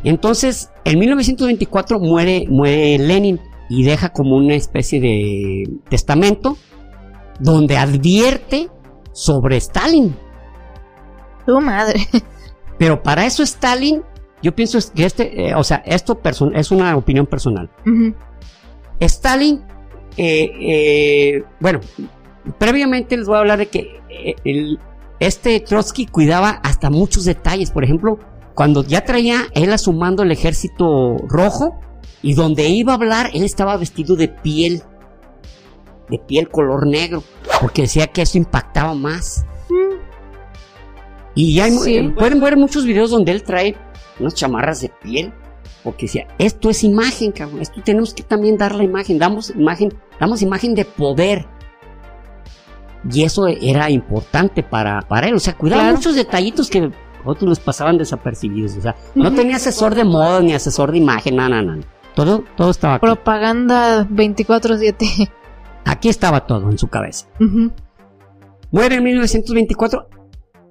Entonces, 0.02 0.70
en 0.84 0.98
1924 0.98 1.98
muere, 2.00 2.46
muere 2.50 2.98
Lenin 2.98 3.40
y 3.70 3.84
deja 3.84 4.10
como 4.10 4.36
una 4.36 4.54
especie 4.54 5.00
de 5.00 5.64
testamento 5.88 6.58
donde 7.40 7.76
advierte 7.76 8.68
sobre 9.12 9.56
Stalin. 9.58 10.14
tu 11.46 11.60
madre. 11.60 12.00
Pero 12.78 13.02
para 13.02 13.26
eso 13.26 13.42
Stalin, 13.42 14.02
yo 14.42 14.54
pienso 14.54 14.78
que 14.94 15.04
este, 15.04 15.48
eh, 15.50 15.54
o 15.54 15.62
sea, 15.62 15.82
esto 15.86 16.18
es 16.54 16.70
una 16.70 16.96
opinión 16.96 17.26
personal. 17.26 17.70
Stalin, 19.00 19.62
eh, 20.16 20.50
eh, 20.60 21.44
bueno, 21.60 21.80
previamente 22.58 23.16
les 23.16 23.26
voy 23.26 23.36
a 23.36 23.40
hablar 23.40 23.58
de 23.58 23.66
que 23.66 24.00
el- 24.44 24.78
este 25.20 25.60
Trotsky 25.60 26.06
cuidaba 26.06 26.50
hasta 26.62 26.90
muchos 26.90 27.24
detalles. 27.24 27.70
Por 27.70 27.84
ejemplo, 27.84 28.18
cuando 28.54 28.82
ya 28.84 29.04
traía 29.04 29.42
él 29.54 29.72
a 29.72 29.78
su 29.78 29.92
mando 29.92 30.22
el 30.22 30.30
ejército 30.32 31.16
rojo 31.28 31.78
y 32.22 32.34
donde 32.34 32.68
iba 32.68 32.92
a 32.92 32.96
hablar, 32.96 33.30
él 33.34 33.42
estaba 33.44 33.76
vestido 33.76 34.16
de 34.16 34.28
piel, 34.28 34.82
de 36.08 36.18
piel 36.18 36.48
color 36.48 36.86
negro, 36.86 37.22
porque 37.60 37.82
decía 37.82 38.06
que 38.08 38.22
eso 38.22 38.38
impactaba 38.38 38.94
más. 38.94 39.44
Y 41.34 41.54
ya 41.54 41.64
hay 41.64 41.72
Sí. 41.72 41.96
eh, 41.96 42.14
pueden 42.16 42.40
ver 42.40 42.56
muchos 42.56 42.84
videos 42.84 43.10
donde 43.10 43.32
él 43.32 43.42
trae 43.42 43.76
unas 44.20 44.34
chamarras 44.34 44.80
de 44.80 44.88
piel. 44.88 45.32
Porque 45.82 46.06
decía, 46.06 46.26
esto 46.38 46.70
es 46.70 46.82
imagen, 46.82 47.30
cabrón. 47.32 47.60
Esto 47.60 47.82
tenemos 47.84 48.14
que 48.14 48.22
también 48.22 48.56
dar 48.56 48.74
la 48.74 48.84
imagen. 48.84 49.18
Damos 49.18 49.50
imagen, 49.50 49.92
damos 50.18 50.40
imagen 50.40 50.74
de 50.74 50.84
poder. 50.86 51.46
Y 53.10 53.22
eso 53.24 53.46
era 53.48 53.90
importante 53.90 54.62
para, 54.62 55.02
para 55.02 55.28
él. 55.28 55.34
O 55.34 55.38
sea, 55.40 55.54
cuidaba 55.54 55.82
Claro. 55.82 55.96
muchos 55.96 56.14
detallitos 56.16 56.70
que 56.70 56.90
otros 57.24 57.48
les 57.50 57.60
pasaban 57.60 57.98
desapercibidos. 57.98 58.76
O 58.78 58.80
sea, 58.80 58.94
no 59.14 59.34
tenía 59.34 59.56
asesor 59.56 59.94
de 59.94 60.04
moda 60.04 60.40
ni 60.40 60.54
asesor 60.54 60.90
de 60.92 60.98
imagen, 60.98 61.36
nada, 61.36 61.60
nada. 61.60 61.82
Todo, 62.14 62.44
todo 62.56 62.70
estaba 62.70 62.94
aquí. 62.94 63.04
Propaganda 63.04 64.06
24-7. 64.08 65.30
Aquí 65.84 66.08
estaba 66.08 66.46
todo 66.46 66.70
en 66.70 66.78
su 66.78 66.88
cabeza. 66.88 67.26
Muere 68.70 68.96
en 68.96 69.04
1924 69.04 70.08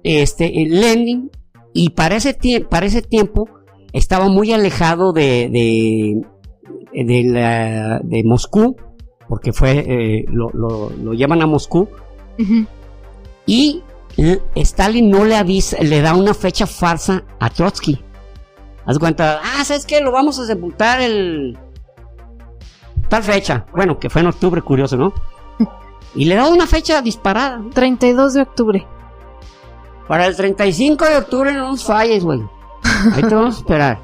este, 0.02 0.46
eh, 0.62 0.66
Lenin 0.68 1.30
y 1.72 1.90
para 1.90 2.16
ese, 2.16 2.36
para 2.68 2.86
ese 2.86 3.00
tiempo 3.02 3.48
estaba 3.92 4.28
muy 4.28 4.52
alejado 4.52 5.12
de, 5.12 5.48
de, 6.92 7.04
de, 7.04 7.24
la- 7.24 8.00
de 8.02 8.22
Moscú, 8.24 8.76
porque 9.28 9.52
fue, 9.52 9.78
eh, 9.86 10.24
lo, 10.28 10.50
lo- 10.52 10.90
lo 10.90 11.12
llevan 11.14 11.40
a 11.42 11.46
Moscú 11.46 11.88
y 13.46 13.82
Stalin 14.56 15.10
no 15.10 15.24
le 15.24 15.36
avisa, 15.36 15.78
le 15.82 16.00
da 16.00 16.14
una 16.14 16.34
fecha 16.34 16.66
falsa 16.66 17.24
a 17.40 17.50
Trotsky. 17.50 18.00
Haz 18.86 18.98
cuenta, 18.98 19.40
ah, 19.42 19.64
¿sabes 19.64 19.86
qué? 19.86 20.00
Lo 20.00 20.12
vamos 20.12 20.38
a 20.38 20.46
sepultar 20.46 21.00
el... 21.00 21.56
tal 23.14 23.22
fecha. 23.22 23.66
Bueno, 23.72 23.98
que 23.98 24.10
fue 24.10 24.22
en 24.22 24.28
octubre, 24.28 24.60
curioso, 24.60 24.96
¿no? 24.96 25.12
Y 26.16 26.24
le 26.24 26.34
da 26.34 26.48
una 26.48 26.66
fecha 26.66 27.00
disparada. 27.00 27.58
¿no? 27.58 27.70
32 27.70 28.34
de 28.34 28.42
octubre. 28.42 28.86
Para 30.08 30.26
el 30.26 30.36
35 30.36 31.04
de 31.04 31.16
octubre 31.16 31.52
no 31.52 31.70
nos 31.70 31.84
falles, 31.84 32.24
güey. 32.24 32.42
Ahí 33.14 33.22
te 33.22 33.34
vamos 33.34 33.56
a 33.56 33.58
esperar. 33.58 34.00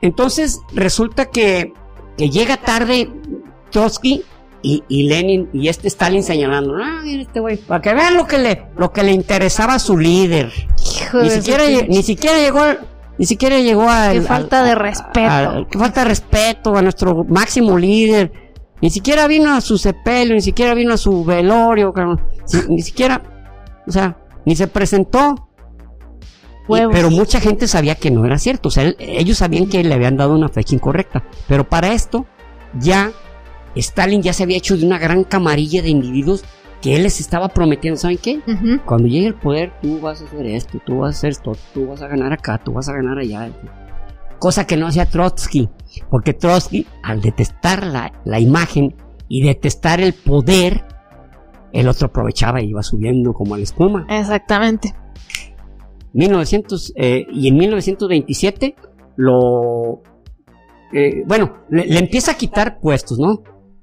Entonces 0.00 0.62
resulta 0.72 1.26
que, 1.26 1.74
que 2.16 2.30
llega 2.30 2.56
tarde 2.56 3.12
Trotsky 3.70 4.24
y, 4.62 4.82
y 4.88 5.02
Lenin 5.08 5.50
y 5.52 5.68
este 5.68 5.88
Stalin 5.88 6.22
señalando, 6.22 6.76
ah, 6.82 7.02
este 7.04 7.40
güey, 7.40 7.58
para 7.58 7.82
que 7.82 7.92
vean 7.92 8.16
lo 8.16 8.26
que 8.26 8.38
le, 8.38 8.66
lo 8.76 8.90
que 8.92 9.02
le 9.02 9.12
interesaba 9.12 9.74
a 9.74 9.78
su 9.78 9.98
líder. 9.98 10.50
Ni 11.22 11.30
siquiera, 11.30 11.64
ni 11.86 12.02
siquiera 12.02 12.38
llegó, 12.38 12.62
ni 13.20 13.26
siquiera 13.26 13.58
llegó 13.60 13.86
a 13.86 14.12
Qué 14.12 14.22
falta 14.22 14.64
de 14.64 14.74
respeto. 14.74 15.66
qué 15.70 15.78
falta 15.78 16.00
de 16.00 16.08
respeto 16.08 16.74
a 16.74 16.80
nuestro 16.80 17.22
máximo 17.24 17.76
líder. 17.76 18.32
Ni 18.80 18.88
siquiera 18.88 19.26
vino 19.26 19.52
a 19.54 19.60
su 19.60 19.76
sepelio, 19.76 20.34
ni 20.34 20.40
siquiera 20.40 20.72
vino 20.72 20.94
a 20.94 20.96
su 20.96 21.22
velorio, 21.22 21.92
ni 22.70 22.80
siquiera, 22.80 23.20
o 23.86 23.92
sea, 23.92 24.16
ni 24.46 24.56
se 24.56 24.68
presentó. 24.68 25.34
Y- 26.66 26.72
pero 26.90 27.10
mucha 27.10 27.40
gente 27.40 27.68
sabía 27.68 27.94
que 27.94 28.10
no 28.10 28.24
era 28.24 28.38
cierto. 28.38 28.68
O 28.68 28.70
sea, 28.70 28.84
él- 28.84 28.96
ellos 28.98 29.36
sabían 29.36 29.66
que 29.66 29.84
le 29.84 29.92
habían 29.94 30.16
dado 30.16 30.32
una 30.34 30.48
fecha 30.48 30.74
incorrecta. 30.74 31.22
Pero 31.46 31.68
para 31.68 31.92
esto, 31.92 32.24
ya 32.78 33.10
Stalin 33.76 34.22
ya 34.22 34.32
se 34.32 34.44
había 34.44 34.56
hecho 34.56 34.78
de 34.78 34.86
una 34.86 34.96
gran 34.98 35.24
camarilla 35.24 35.82
de 35.82 35.90
individuos 35.90 36.42
que 36.80 36.96
él 36.96 37.02
les 37.02 37.20
estaba 37.20 37.48
prometiendo. 37.48 37.98
¿Saben 37.98 38.18
qué? 38.18 38.40
Cuando 38.84 39.08
llegue 39.08 39.26
el 39.26 39.34
poder, 39.34 39.72
tú 39.82 40.00
vas 40.00 40.22
a 40.22 40.24
hacer 40.24 40.46
esto, 40.46 40.78
tú 40.84 40.98
vas 40.98 41.08
a 41.14 41.18
hacer 41.18 41.30
esto, 41.30 41.52
tú 41.74 41.86
vas 41.86 42.02
a 42.02 42.08
ganar 42.08 42.32
acá, 42.32 42.58
tú 42.62 42.72
vas 42.72 42.88
a 42.88 42.92
ganar 42.94 43.18
allá. 43.18 43.50
Cosa 44.38 44.66
que 44.66 44.76
no 44.76 44.86
hacía 44.86 45.06
Trotsky. 45.06 45.68
Porque 46.10 46.32
Trotsky, 46.32 46.86
al 47.02 47.20
detestar 47.20 47.86
la, 47.86 48.12
la 48.24 48.40
imagen 48.40 48.94
y 49.28 49.42
detestar 49.42 50.00
el 50.00 50.14
poder, 50.14 50.84
el 51.72 51.88
otro 51.88 52.06
aprovechaba 52.08 52.62
y 52.62 52.70
iba 52.70 52.82
subiendo 52.82 53.32
como 53.32 53.56
la 53.56 53.62
espuma. 53.62 54.06
Exactamente. 54.08 54.94
1900, 56.12 56.92
eh, 56.96 57.26
y 57.32 57.48
en 57.48 57.56
1927 57.56 58.74
lo... 59.16 60.02
eh, 60.92 61.22
bueno, 61.26 61.58
le, 61.68 61.86
le 61.86 61.98
empieza 62.00 62.32
a 62.32 62.34
quitar 62.36 62.80
puestos, 62.80 63.18
¿no? 63.18 63.42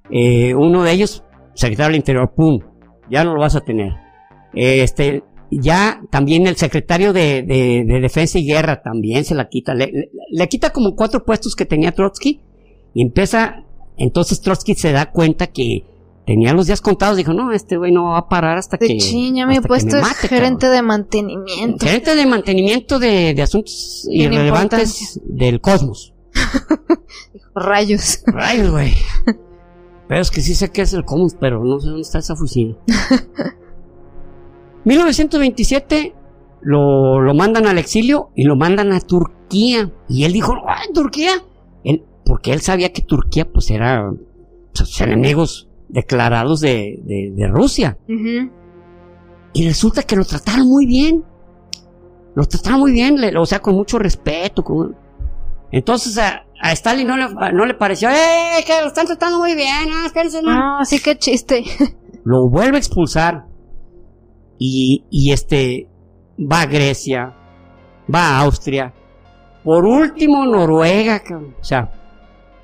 Eh, 0.09 0.53
uno 0.55 0.83
de 0.83 0.91
ellos, 0.91 1.23
secretario 1.53 1.89
del 1.89 1.97
Interior, 1.97 2.33
¡pum! 2.35 2.59
Ya 3.09 3.23
no 3.23 3.33
lo 3.33 3.39
vas 3.41 3.55
a 3.55 3.61
tener. 3.61 3.93
Este, 4.53 5.23
ya 5.51 6.01
también 6.09 6.47
el 6.47 6.55
secretario 6.55 7.13
de, 7.13 7.43
de- 7.43 7.83
de 7.85 7.99
Defensa 8.01 8.39
y 8.39 8.45
Guerra 8.47 8.81
también 8.81 9.23
se 9.25 9.35
la 9.35 9.47
quita. 9.49 9.73
Le, 9.73 9.87
le- 9.87 10.09
le 10.31 10.49
quita 10.49 10.71
como 10.71 10.95
cuatro 10.95 11.23
puestos 11.25 11.55
que 11.55 11.65
tenía 11.65 11.91
Trotsky 11.93 12.41
y 12.93 13.01
empieza... 13.01 13.63
Entonces 13.97 14.41
Trotsky 14.41 14.75
se 14.75 14.91
da 14.91 15.11
cuenta 15.11 15.47
que 15.47 15.83
tenía 16.25 16.53
los 16.53 16.67
días 16.67 16.81
contados. 16.81 17.17
Dijo, 17.17 17.33
no, 17.33 17.51
este 17.51 17.77
güey 17.77 17.91
no 17.91 18.05
va 18.11 18.17
a 18.19 18.29
parar 18.29 18.57
hasta 18.57 18.77
De 18.77 18.87
que... 18.87 18.97
chiña, 18.97 19.47
mi 19.47 19.59
puesto 19.59 19.97
es 19.97 20.05
gerente 20.17 20.67
cabrón". 20.67 20.75
de 20.75 20.81
mantenimiento. 20.83 21.85
Gerente 21.85 22.15
de 22.15 22.25
mantenimiento 22.27 22.99
de, 22.99 23.33
de 23.33 23.41
asuntos 23.41 24.01
Sin 24.03 24.13
irrelevantes 24.21 25.19
del 25.23 25.61
cosmos. 25.61 26.13
Rayos. 27.55 28.21
Rayos, 28.27 28.69
güey. 28.71 28.93
Pero 30.07 30.21
es 30.21 30.31
que 30.31 30.41
sí 30.41 30.55
sé 30.55 30.71
que 30.71 30.81
es 30.83 30.93
el 30.93 31.03
cosmos, 31.05 31.35
pero 31.39 31.63
no 31.63 31.79
sé 31.79 31.87
dónde 31.87 32.01
está 32.01 32.19
esa 32.19 32.33
oficina. 32.35 32.75
1927 34.85 36.15
lo, 36.61 37.21
lo 37.21 37.33
mandan 37.33 37.67
al 37.67 37.77
exilio 37.77 38.29
y 38.35 38.43
lo 38.43 38.55
mandan 38.55 38.91
a 38.93 38.99
Turquía. 38.99 39.91
Y 40.07 40.23
él 40.23 40.33
dijo, 40.33 40.53
¡ah, 40.67 40.81
en 40.87 40.93
Turquía! 40.93 41.31
Él, 41.83 42.03
porque 42.25 42.53
él 42.53 42.61
sabía 42.61 42.91
que 42.93 43.01
Turquía 43.01 43.49
pues 43.51 43.69
era 43.69 44.11
sus 44.73 45.01
enemigos 45.01 45.67
declarados 45.89 46.59
de, 46.61 46.99
de- 47.03 47.31
de 47.35 47.47
Rusia. 47.47 47.97
Y 49.53 49.65
resulta 49.65 50.03
que 50.03 50.15
lo 50.15 50.25
trataron 50.25 50.67
muy 50.67 50.85
bien. 50.85 51.23
Lo 52.35 52.45
trataron 52.45 52.79
muy 52.79 52.91
bien, 52.91 53.19
le- 53.19 53.35
o 53.37 53.45
sea, 53.45 53.59
con 53.59 53.75
mucho 53.75 53.97
respeto. 53.99 54.63
con- 54.63 54.95
Entonces 55.71 56.17
a, 56.17 56.45
a 56.61 56.71
Stalin 56.73 57.07
no 57.07 57.17
le, 57.17 57.27
no 57.53 57.65
le 57.65 57.73
pareció, 57.73 58.09
¡eh! 58.09 58.63
Que 58.65 58.81
lo 58.81 58.87
están 58.87 59.05
tratando 59.05 59.39
muy 59.39 59.55
bien, 59.55 59.89
ah, 59.91 60.05
espérense, 60.05 60.41
no". 60.41 60.53
No, 60.53 60.85
sí 60.85 60.99
que 60.99 61.17
chiste. 61.17 61.63
Lo 62.23 62.49
vuelve 62.49 62.75
a 62.75 62.79
expulsar. 62.79 63.45
Y, 64.59 65.05
y 65.09 65.31
este, 65.31 65.87
va 66.39 66.61
a 66.61 66.65
Grecia, 66.65 67.33
va 68.13 68.21
a 68.21 68.39
Austria. 68.41 68.93
Por 69.63 69.85
último, 69.85 70.45
Noruega, 70.45 71.19
cabrón. 71.19 71.55
O 71.59 71.63
sea, 71.63 71.89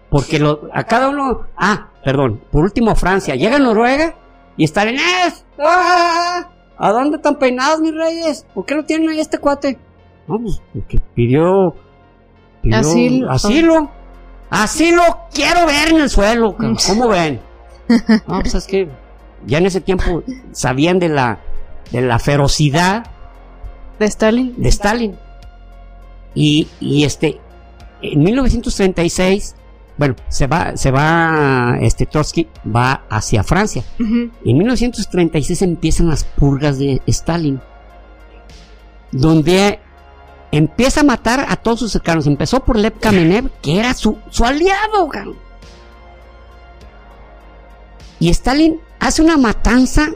porque 0.09 0.39
lo, 0.39 0.69
a 0.73 0.83
cada 0.83 1.09
uno, 1.09 1.47
ah, 1.57 1.91
perdón, 2.03 2.41
por 2.51 2.63
último 2.63 2.95
Francia. 2.95 3.35
Llega 3.35 3.55
a 3.55 3.59
Noruega 3.59 4.15
y 4.57 4.65
Stalin, 4.65 4.97
¡eh! 4.97 5.33
¡Ah! 5.59 6.49
¿A 6.77 6.91
dónde 6.91 7.17
están 7.17 7.37
peinados 7.37 7.79
mis 7.81 7.93
reyes? 7.95 8.45
¿Por 8.53 8.65
qué 8.65 8.75
lo 8.75 8.83
tienen 8.83 9.09
ahí 9.09 9.19
este 9.19 9.37
cuate? 9.37 9.79
No, 10.27 10.39
pues, 10.39 10.61
porque 10.73 10.99
pidió, 11.15 11.75
pidió 12.63 12.79
Asilo. 12.79 13.31
asilo. 13.31 13.91
Asilo 14.49 15.03
quiero 15.33 15.65
ver 15.67 15.89
en 15.89 15.97
el 16.01 16.09
suelo, 16.09 16.53
cabrón. 16.55 16.77
¿cómo 16.87 17.07
ven? 17.09 17.39
No, 18.27 18.39
pues 18.39 18.55
es 18.55 18.65
que 18.65 18.87
ya 19.45 19.57
en 19.59 19.65
ese 19.67 19.81
tiempo 19.81 20.23
sabían 20.53 20.97
de 20.99 21.09
la, 21.09 21.39
de 21.91 22.01
la 22.01 22.17
ferocidad 22.17 23.05
De 23.99 24.05
Stalin. 24.05 24.53
de 24.57 24.69
Stalin. 24.69 25.15
Y, 26.33 26.67
y 26.79 27.03
este, 27.03 27.39
en 28.01 28.23
1936, 28.23 29.55
bueno, 29.97 30.15
se 30.29 30.47
va, 30.47 30.75
se 30.77 30.89
va, 30.91 31.77
este 31.81 32.05
Trotsky 32.05 32.47
va 32.73 33.03
hacia 33.09 33.43
Francia. 33.43 33.83
En 33.99 34.31
1936 34.43 35.61
empiezan 35.61 36.07
las 36.09 36.23
purgas 36.23 36.79
de 36.79 37.01
Stalin, 37.05 37.59
donde 39.11 39.79
empieza 40.57 41.01
a 41.01 41.03
matar 41.03 41.45
a 41.49 41.55
todos 41.55 41.79
sus 41.79 41.91
cercanos. 41.91 42.27
Empezó 42.27 42.59
por 42.61 42.77
Lev 42.77 42.99
Kamenev, 42.99 43.49
que 43.61 43.79
era 43.79 43.93
su, 43.93 44.17
su 44.29 44.45
aliado. 44.45 45.09
Y 48.19 48.29
Stalin 48.29 48.79
hace 48.99 49.21
una 49.21 49.35
matanza 49.35 50.11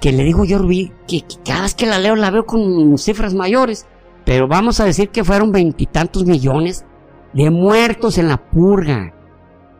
que 0.00 0.12
le 0.12 0.24
digo 0.24 0.44
yo, 0.44 0.58
Rubí, 0.58 0.92
que, 1.06 1.22
que 1.22 1.36
cada 1.44 1.62
vez 1.62 1.74
que 1.74 1.86
la 1.86 1.98
leo 1.98 2.16
la 2.16 2.30
veo 2.30 2.46
con 2.46 2.98
cifras 2.98 3.32
mayores. 3.32 3.86
Pero 4.24 4.48
vamos 4.48 4.80
a 4.80 4.84
decir 4.84 5.10
que 5.10 5.24
fueron 5.24 5.52
veintitantos 5.52 6.24
millones 6.24 6.84
de 7.32 7.50
muertos 7.50 8.18
en 8.18 8.28
la 8.28 8.50
purga. 8.50 9.14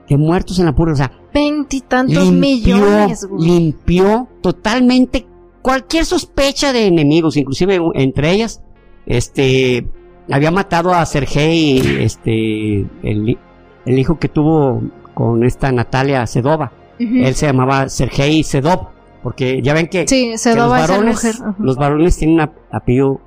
De 0.09 0.17
muertos 0.17 0.59
en 0.61 0.67
la 0.67 0.75
purga. 0.75 0.93
O 0.93 0.97
sea, 0.97 1.13
Veintitantos 1.35 2.31
millones, 2.31 3.25
güey. 3.25 3.49
limpió 3.49 4.29
totalmente 4.41 5.27
cualquier 5.63 6.05
sospecha 6.05 6.73
de 6.73 6.87
enemigos, 6.87 7.37
inclusive 7.37 7.81
entre 7.95 8.33
ellas, 8.33 8.63
este, 9.07 9.87
había 10.31 10.51
matado 10.51 10.93
a 10.95 11.05
Sergei, 11.07 12.03
este, 12.03 12.87
el, 13.03 13.39
el 13.87 13.99
hijo 13.99 14.19
que 14.19 14.29
tuvo 14.29 14.83
con 15.15 15.45
esta 15.45 15.73
Natalia 15.73 16.27
Sedova. 16.27 16.73
Él 16.99 17.35
se 17.35 17.47
llamaba 17.47 17.89
Sergei 17.89 18.43
Sedov, 18.45 18.89
porque 19.23 19.63
ya 19.63 19.73
ven 19.73 19.89
que, 19.89 20.07
Sí, 20.07 20.33
que 20.33 20.39
se 20.39 20.55
los 20.55 20.69
varones, 20.69 21.43
los 21.59 21.77
varones 21.77 22.17
tienen 22.19 22.41
un 22.41 22.51
apellido, 22.71 23.21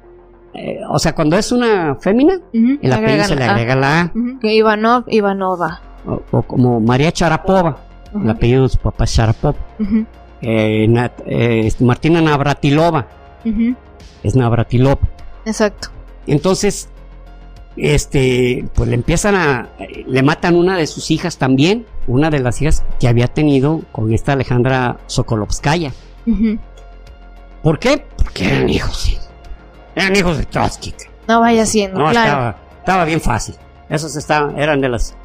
eh, 0.54 0.80
o 0.90 1.00
sea, 1.00 1.16
cuando 1.16 1.38
es 1.38 1.52
una 1.52 1.96
fémina, 2.00 2.36
Ujú. 2.54 2.78
el 2.82 2.94
apellido 2.94 3.24
se 3.24 3.36
le 3.36 3.44
agrega 3.46 3.76
la 3.76 4.02
A, 4.02 4.12
Ivanov, 4.44 5.06
Ivanova. 5.08 5.82
o, 6.06 6.22
o 6.32 6.42
como 6.44 6.80
María 6.80 7.12
Charapova, 7.12 7.78
el 8.14 8.30
apellido 8.30 8.62
de 8.64 8.70
su 8.70 8.78
papá 8.78 9.06
es 9.06 9.14
Charapov. 9.16 9.56
Eh, 10.46 10.86
Nat- 10.88 11.24
eh, 11.26 11.72
Martina 11.80 12.22
Navratilova 12.22 13.08
es 14.22 14.36
Navratilov. 14.36 15.00
Exacto. 15.46 15.90
Entonces, 16.28 16.90
este, 17.76 18.66
pues 18.74 18.88
le 18.90 18.96
empiezan 18.96 19.36
a, 19.36 19.70
le 20.08 20.24
matan 20.24 20.56
una 20.56 20.78
de 20.78 20.88
sus 20.88 21.12
hijas 21.12 21.38
también, 21.38 21.86
una 22.08 22.30
de 22.30 22.40
las 22.40 22.62
hijas 22.62 22.84
que 23.00 23.08
había 23.08 23.28
tenido 23.28 23.82
con 23.92 24.14
esta 24.14 24.34
Alejandra 24.34 24.98
Sokolovskaya. 25.08 25.92
¿Por 27.62 27.80
qué? 27.80 28.06
Porque 28.18 28.46
eran 28.48 28.70
hijos, 28.70 28.98
sí. 28.98 29.18
eran 29.96 30.16
hijos 30.16 30.38
de 30.38 30.46
Trotsky. 30.46 30.94
No 31.28 31.40
vaya 31.40 31.66
siendo, 31.66 32.00
No, 32.00 32.10
claro. 32.10 32.28
estaba, 32.30 32.58
estaba 32.80 33.06
bien 33.06 33.22
fácil. 33.22 33.56
Esos 33.90 34.16
estaban, 34.16 34.58
eran 34.60 34.82
de 34.82 34.90
las. 34.90 35.16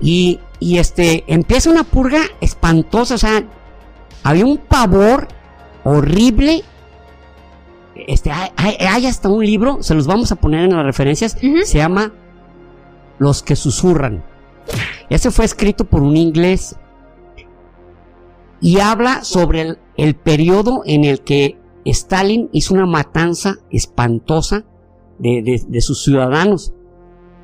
Y, 0.00 0.40
y 0.58 0.78
este, 0.78 1.24
empieza 1.26 1.70
una 1.70 1.84
purga 1.84 2.22
espantosa, 2.40 3.14
o 3.14 3.18
sea, 3.18 3.42
había 4.22 4.44
un 4.46 4.58
pavor 4.58 5.28
horrible. 5.84 6.64
Este, 8.08 8.30
hay, 8.30 9.06
hasta 9.06 9.28
un 9.28 9.44
libro, 9.44 9.82
se 9.82 9.94
los 9.94 10.06
vamos 10.06 10.32
a 10.32 10.36
poner 10.36 10.64
en 10.64 10.76
las 10.76 10.84
referencias, 10.84 11.36
se 11.64 11.78
llama 11.78 12.12
Los 13.18 13.42
que 13.42 13.56
susurran. 13.56 14.24
Ese 15.08 15.30
fue 15.30 15.44
escrito 15.44 15.84
por 15.84 16.02
un 16.02 16.16
inglés. 16.16 16.76
Y 18.60 18.78
habla 18.80 19.24
sobre 19.24 19.62
el, 19.62 19.78
el 19.96 20.14
periodo 20.14 20.82
en 20.84 21.04
el 21.04 21.22
que 21.22 21.58
Stalin 21.84 22.50
hizo 22.52 22.74
una 22.74 22.86
matanza 22.86 23.56
espantosa 23.70 24.64
de, 25.18 25.42
de- 25.42 25.64
de 25.66 25.80
sus 25.80 26.02
ciudadanos. 26.04 26.74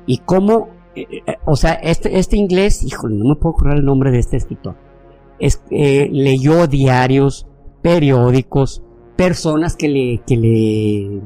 Y 0.05 0.19
cómo, 0.19 0.69
eh, 0.95 1.07
eh, 1.25 1.35
o 1.45 1.55
sea, 1.55 1.73
este, 1.73 2.17
este 2.19 2.37
inglés, 2.37 2.83
híjole, 2.83 3.15
no 3.15 3.25
me 3.29 3.35
puedo 3.35 3.55
acordar 3.55 3.77
el 3.77 3.85
nombre 3.85 4.11
de 4.11 4.19
este 4.19 4.37
escritor, 4.37 4.75
es- 5.39 5.61
eh, 5.71 6.07
leyó 6.11 6.67
diarios, 6.67 7.47
periódicos, 7.81 8.83
personas 9.17 9.75
que 9.75 9.89
le, 9.89 10.21
que 10.25 10.37
le, 10.37 11.21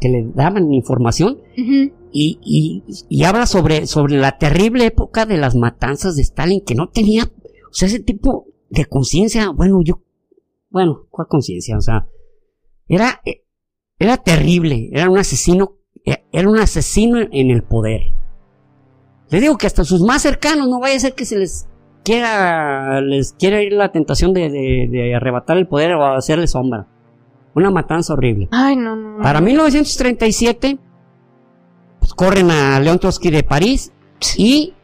que 0.00 0.08
le 0.08 0.30
daban 0.34 0.72
información 0.72 1.38
y, 1.56 2.38
y, 2.42 2.84
y 3.08 3.24
habla 3.24 3.46
sobre, 3.46 3.86
sobre 3.86 4.16
la 4.16 4.38
terrible 4.38 4.86
época 4.86 5.26
de 5.26 5.38
las 5.38 5.54
matanzas 5.54 6.16
de 6.16 6.22
Stalin, 6.22 6.62
que 6.64 6.74
no 6.74 6.88
tenía, 6.88 7.24
o 7.24 7.74
sea, 7.74 7.88
ese 7.88 8.00
tipo 8.00 8.46
de 8.70 8.86
conciencia, 8.86 9.50
bueno, 9.50 9.80
yo, 9.82 10.02
bueno, 10.70 11.06
¿cuál 11.10 11.26
conciencia? 11.28 11.76
O 11.76 11.80
sea, 11.80 12.06
era, 12.88 13.20
eh, 13.26 13.44
era 13.98 14.16
terrible, 14.16 14.88
era 14.92 15.10
un 15.10 15.18
asesino, 15.18 15.76
eh, 16.04 16.24
era 16.32 16.48
un 16.48 16.58
asesino 16.58 17.18
en 17.20 17.50
el 17.50 17.62
poder. 17.62 18.12
Le 19.30 19.40
digo 19.40 19.56
que 19.56 19.66
hasta 19.66 19.84
sus 19.84 20.02
más 20.02 20.22
cercanos, 20.22 20.68
no 20.68 20.80
vaya 20.80 20.96
a 20.96 21.00
ser 21.00 21.14
que 21.14 21.24
se 21.24 21.38
les 21.38 21.66
quiera, 22.04 23.00
les 23.00 23.32
quiera 23.32 23.62
ir 23.62 23.72
la 23.72 23.92
tentación 23.92 24.34
de, 24.34 24.50
de, 24.50 24.88
de 24.90 25.14
arrebatar 25.14 25.56
el 25.56 25.66
poder 25.66 25.94
o 25.94 26.04
hacerle 26.04 26.46
sombra. 26.46 26.88
Una 27.54 27.70
matanza 27.70 28.14
horrible. 28.14 28.48
Ay, 28.50 28.76
no, 28.76 28.96
no. 28.96 29.22
Para 29.22 29.40
1937, 29.40 30.78
pues, 31.98 32.14
corren 32.14 32.50
a 32.50 32.80
León 32.80 32.98
Trotsky 32.98 33.30
de 33.30 33.42
París 33.42 33.92
y, 34.36 34.74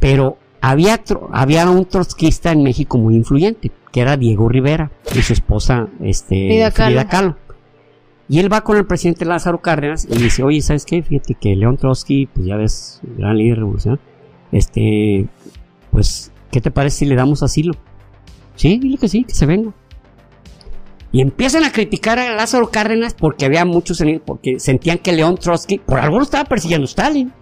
pero 0.00 0.38
había, 0.60 1.02
había 1.32 1.68
un 1.68 1.84
trotskista 1.86 2.52
en 2.52 2.62
México 2.62 2.98
muy 2.98 3.16
influyente, 3.16 3.70
que 3.92 4.00
era 4.00 4.16
Diego 4.16 4.48
Rivera 4.48 4.90
y 5.14 5.22
su 5.22 5.32
esposa, 5.32 5.88
este, 6.00 6.48
Frida 6.48 6.70
Kahlo. 6.70 7.08
Kahlo. 7.08 7.36
Y 8.28 8.38
él 8.38 8.50
va 8.50 8.62
con 8.62 8.78
el 8.78 8.86
presidente 8.86 9.26
Lázaro 9.26 9.60
Cárdenas 9.60 10.06
y 10.10 10.16
dice, 10.16 10.42
oye, 10.42 10.62
¿sabes 10.62 10.86
qué? 10.86 11.02
Fíjate 11.02 11.34
que 11.34 11.54
León 11.54 11.76
Trotsky, 11.76 12.26
pues 12.26 12.46
ya 12.46 12.56
ves, 12.56 13.00
gran 13.18 13.36
líder 13.36 13.58
revolucionario, 13.58 14.02
este, 14.52 15.26
pues, 15.90 16.32
¿qué 16.50 16.60
te 16.60 16.70
parece 16.70 16.98
si 16.98 17.06
le 17.06 17.16
damos 17.16 17.42
asilo? 17.42 17.74
Sí, 18.54 18.78
dile 18.78 18.96
que 18.96 19.08
sí, 19.08 19.24
que 19.24 19.34
se 19.34 19.44
venga. 19.46 19.72
Y 21.14 21.20
empiezan 21.20 21.62
a 21.62 21.70
criticar 21.70 22.18
a 22.18 22.34
Lázaro 22.34 22.70
Cárdenas 22.72 23.14
porque 23.14 23.44
había 23.44 23.64
muchos 23.64 24.00
enemigos, 24.00 24.24
porque 24.26 24.58
sentían 24.58 24.98
que 24.98 25.12
León 25.12 25.36
Trotsky, 25.38 25.78
por 25.78 26.00
algo 26.00 26.16
lo 26.18 26.24
estaba 26.24 26.44
persiguiendo 26.44 26.86
Stalin. 26.86 27.32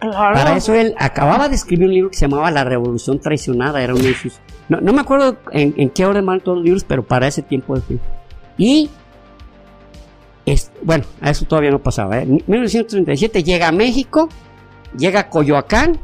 Claro. 0.00 0.34
Para 0.34 0.56
eso 0.56 0.72
él 0.74 0.94
acababa 0.98 1.48
de 1.50 1.56
escribir 1.56 1.86
un 1.86 1.92
libro 1.92 2.10
que 2.10 2.16
se 2.16 2.26
llamaba 2.26 2.50
La 2.50 2.64
Revolución 2.64 3.20
Traicionada, 3.20 3.82
era 3.82 3.94
uno 3.94 4.04
de 4.04 4.14
sus... 4.14 4.40
No, 4.70 4.80
no 4.80 4.92
me 4.94 5.00
acuerdo 5.02 5.36
en, 5.52 5.74
en 5.76 5.90
qué 5.90 6.06
orden 6.06 6.24
van 6.24 6.40
todos 6.40 6.58
los 6.58 6.64
libros, 6.64 6.84
pero 6.84 7.02
para 7.06 7.26
ese 7.26 7.42
tiempo... 7.42 7.76
de- 7.78 7.98
Y... 8.56 8.88
es- 10.46 10.70
bueno, 10.82 11.04
a 11.20 11.30
eso 11.30 11.44
todavía 11.44 11.72
no 11.72 11.80
pasaba. 11.80 12.18
¿eh? 12.20 12.22
En 12.22 12.42
1937 12.46 13.42
llega 13.44 13.68
a 13.68 13.72
México, 13.72 14.28
llega 14.96 15.20
a 15.20 15.28
Coyoacán. 15.28 15.98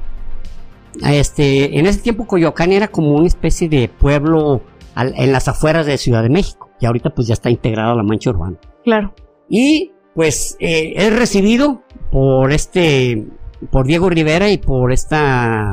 Este, 1.07 1.79
en 1.79 1.87
ese 1.87 2.01
tiempo 2.01 2.27
Coyoacán 2.27 2.73
era 2.73 2.89
como 2.89 3.15
una 3.15 3.27
especie 3.27 3.69
de 3.69 3.89
pueblo 3.89 4.61
al- 4.95 5.15
en 5.17 5.33
las 5.33 5.49
afueras 5.49 5.87
de 5.87 5.99
Ciudad 5.99 6.23
de 6.23 6.29
México. 6.31 6.71
Y 6.81 6.87
ahorita 6.87 7.11
pues 7.11 7.27
ya 7.27 7.35
está 7.35 7.51
integrado 7.51 7.93
a 7.93 7.97
la 7.97 8.03
mancha 8.03 8.31
urbana. 8.31 8.57
Claro. 8.85 9.15
Y 9.49 9.93
pues 10.15 10.57
eh, 10.61 10.93
es 10.97 11.15
recibido 11.17 11.83
por 12.11 12.53
este, 12.53 13.27
por 13.71 13.87
Diego 13.87 14.09
Rivera 14.11 14.49
y 14.51 14.59
por 14.59 14.93
esta 14.93 15.73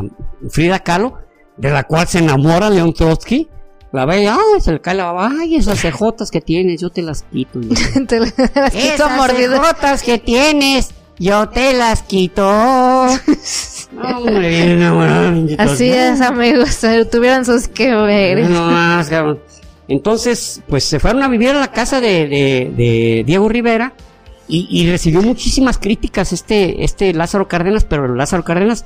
Frida 0.50 0.80
Kahlo, 0.80 1.18
de 1.58 1.70
la 1.70 1.84
cual 1.84 2.08
se 2.08 2.20
enamora 2.20 2.70
León 2.70 2.94
Trotsky. 2.94 3.48
La 3.94 4.06
ve, 4.06 4.26
ay, 4.30 4.62
se 4.62 4.72
le 4.72 4.80
cae 4.80 4.96
la 4.96 5.12
baba, 5.12 5.32
ay, 5.42 5.58
esas 5.58 5.80
cejotas 5.82 6.32
que 6.32 6.40
tienes, 6.40 6.80
yo 6.80 6.90
te 6.92 7.02
las 7.02 7.24
quito. 7.24 7.60
Te 8.08 8.20
las 8.22 8.32
quito 8.32 8.48
esas 8.74 9.32
cejotas 9.34 10.02
que 10.02 10.18
tienes, 10.18 10.94
yo 11.20 11.50
te 11.50 11.74
las 11.74 12.04
quito. 12.04 12.48
Hombre, 14.04 14.50
bien 14.50 14.70
enamorado, 14.72 15.34
pinche 15.34 15.56
Así 15.60 15.90
es, 15.90 16.22
amigos. 16.22 16.70
si 16.70 16.88
Tuvieran 17.12 17.46
sus 17.46 17.68
que 17.68 17.94
ver. 17.94 18.50
No 18.50 18.68
más, 18.72 19.10
cabrón. 19.10 19.40
Entonces, 19.88 20.62
pues 20.68 20.84
se 20.86 21.00
fueron 21.00 21.22
a 21.24 21.28
vivir 21.28 21.50
a 21.50 21.60
la 21.60 21.72
casa 21.72 22.00
de, 22.00 22.28
de- 22.28 22.72
de 22.76 23.24
Diego 23.26 23.50
Rivera 23.50 23.94
y, 24.48 24.68
y 24.70 24.90
recibió 24.90 25.22
muchísimas 25.22 25.78
críticas 25.78 26.32
este, 26.32 26.84
este 26.84 27.14
Lázaro 27.14 27.48
Cárdenas, 27.48 27.84
pero 27.84 28.14
Lázaro 28.16 28.44
Cárdenas 28.44 28.86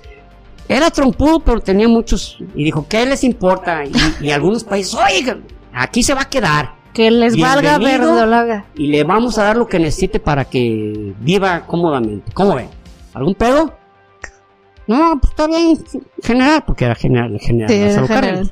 era 0.68 0.90
trompudo, 0.90 1.42
pero 1.42 1.60
tenía 1.62 1.88
muchos. 1.88 2.38
Y 2.56 2.64
dijo, 2.64 2.88
¿qué 2.90 3.06
les 3.06 3.24
importa? 3.24 3.84
Y, 3.86 3.92
y 4.26 4.32
algunos 4.32 4.64
países, 4.64 4.96
oigan, 4.96 5.44
aquí 5.74 6.02
se 6.02 6.16
va 6.16 6.22
a 6.24 6.30
quedar. 6.30 6.74
Que 6.96 7.12
les 7.12 7.38
valga 7.40 7.78
verdolaga. 7.78 8.66
Y 8.76 8.88
le 8.88 9.04
vamos 9.04 9.38
a 9.38 9.44
dar 9.44 9.58
lo 9.58 9.68
que 9.68 9.78
necesite 9.80 10.20
para 10.20 10.46
que 10.46 11.14
viva 11.20 11.66
cómodamente. 11.68 12.32
¿Cómo 12.34 12.56
ven? 12.56 12.68
¿Algún 13.14 13.36
pedo? 13.36 13.74
No, 14.88 15.18
pues 15.20 15.32
está 15.32 15.48
bien, 15.48 15.84
general, 16.22 16.64
porque 16.66 16.86
era 16.86 16.94
general, 16.94 17.40
general 17.40 17.70
Sí, 17.70 18.08
general. 18.08 18.52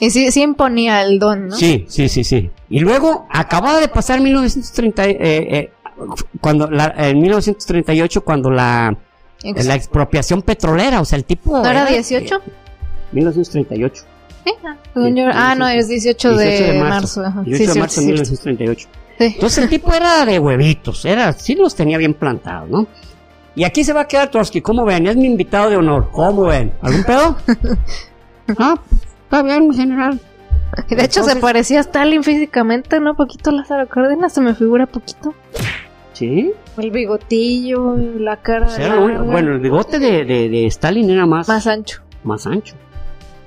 Y 0.00 0.10
sí, 0.10 0.32
sí 0.32 0.40
imponía 0.42 1.02
el 1.02 1.18
don, 1.18 1.48
¿no? 1.48 1.56
Sí, 1.56 1.84
sí, 1.88 2.08
sí, 2.08 2.24
sí. 2.24 2.50
Y 2.70 2.80
luego 2.80 3.26
acababa 3.30 3.80
de 3.80 3.88
pasar 3.88 4.18
1930, 4.20 5.04
eh, 5.04 5.16
eh, 5.20 5.72
cuando 6.40 6.70
la, 6.70 6.86
en 6.96 7.20
1938 7.20 8.24
cuando 8.24 8.50
la, 8.50 8.96
Ex- 9.42 9.66
la 9.66 9.74
expropiación 9.74 10.40
petrolera, 10.40 11.02
o 11.02 11.04
sea, 11.04 11.18
el 11.18 11.24
tipo 11.26 11.52
¿No 11.58 11.60
era 11.68 11.82
era, 11.82 11.90
18? 11.90 12.34
eh, 12.34 12.40
1938. 13.12 14.04
Según 14.92 15.16
yo- 15.16 15.26
ah, 15.32 15.54
no, 15.54 15.66
es 15.68 15.88
18 15.88 16.36
de, 16.36 16.44
18 16.50 16.72
de 16.72 16.78
marzo. 16.80 17.20
marzo. 17.20 17.20
ajá. 17.22 17.42
18 17.42 17.56
Sí, 17.72 17.74
de 17.74 17.80
marzo 17.80 18.00
de 18.00 18.06
cierto. 18.06 18.30
1938. 18.30 18.88
Sí. 19.18 19.24
Entonces 19.34 19.58
el 19.64 19.70
tipo 19.70 19.92
era 19.94 20.24
de 20.26 20.38
huevitos, 20.38 21.04
era, 21.04 21.32
sí 21.32 21.54
los 21.54 21.74
tenía 21.74 21.98
bien 21.98 22.14
plantados, 22.14 22.68
¿no? 22.68 22.86
Y 23.56 23.62
aquí 23.64 23.84
se 23.84 23.92
va 23.92 24.00
a 24.02 24.08
quedar 24.08 24.30
Trotsky, 24.30 24.60
¿cómo 24.60 24.84
ven? 24.84 25.06
Es 25.06 25.16
mi 25.16 25.26
invitado 25.26 25.70
de 25.70 25.76
honor, 25.76 26.08
¿cómo 26.10 26.42
ven? 26.46 26.72
¿Algún 26.82 27.04
pedo? 27.04 27.36
ah, 28.58 28.74
está 29.24 29.42
bien, 29.42 29.72
general. 29.72 30.20
De 30.88 31.04
hecho, 31.04 31.22
se 31.22 31.36
parecía 31.36 31.78
a 31.78 31.82
Stalin 31.82 32.24
físicamente, 32.24 32.98
¿no? 32.98 33.14
Poquito 33.14 33.52
Lázaro 33.52 33.86
Cárdenas, 33.86 34.32
se 34.32 34.40
me 34.40 34.54
figura 34.56 34.86
poquito. 34.86 35.32
Sí. 36.14 36.50
El 36.76 36.90
bigotillo, 36.90 37.94
la 38.18 38.38
cara. 38.38 38.66
Pues 38.66 38.78
era 38.80 38.96
larga, 38.96 39.22
bueno, 39.22 39.52
el 39.52 39.60
bigote 39.60 40.00
de, 40.00 40.24
de, 40.24 40.48
de 40.48 40.66
Stalin 40.66 41.08
era 41.10 41.26
más, 41.26 41.46
Más 41.46 41.66
ancho. 41.68 42.02
más 42.24 42.46
ancho. 42.48 42.74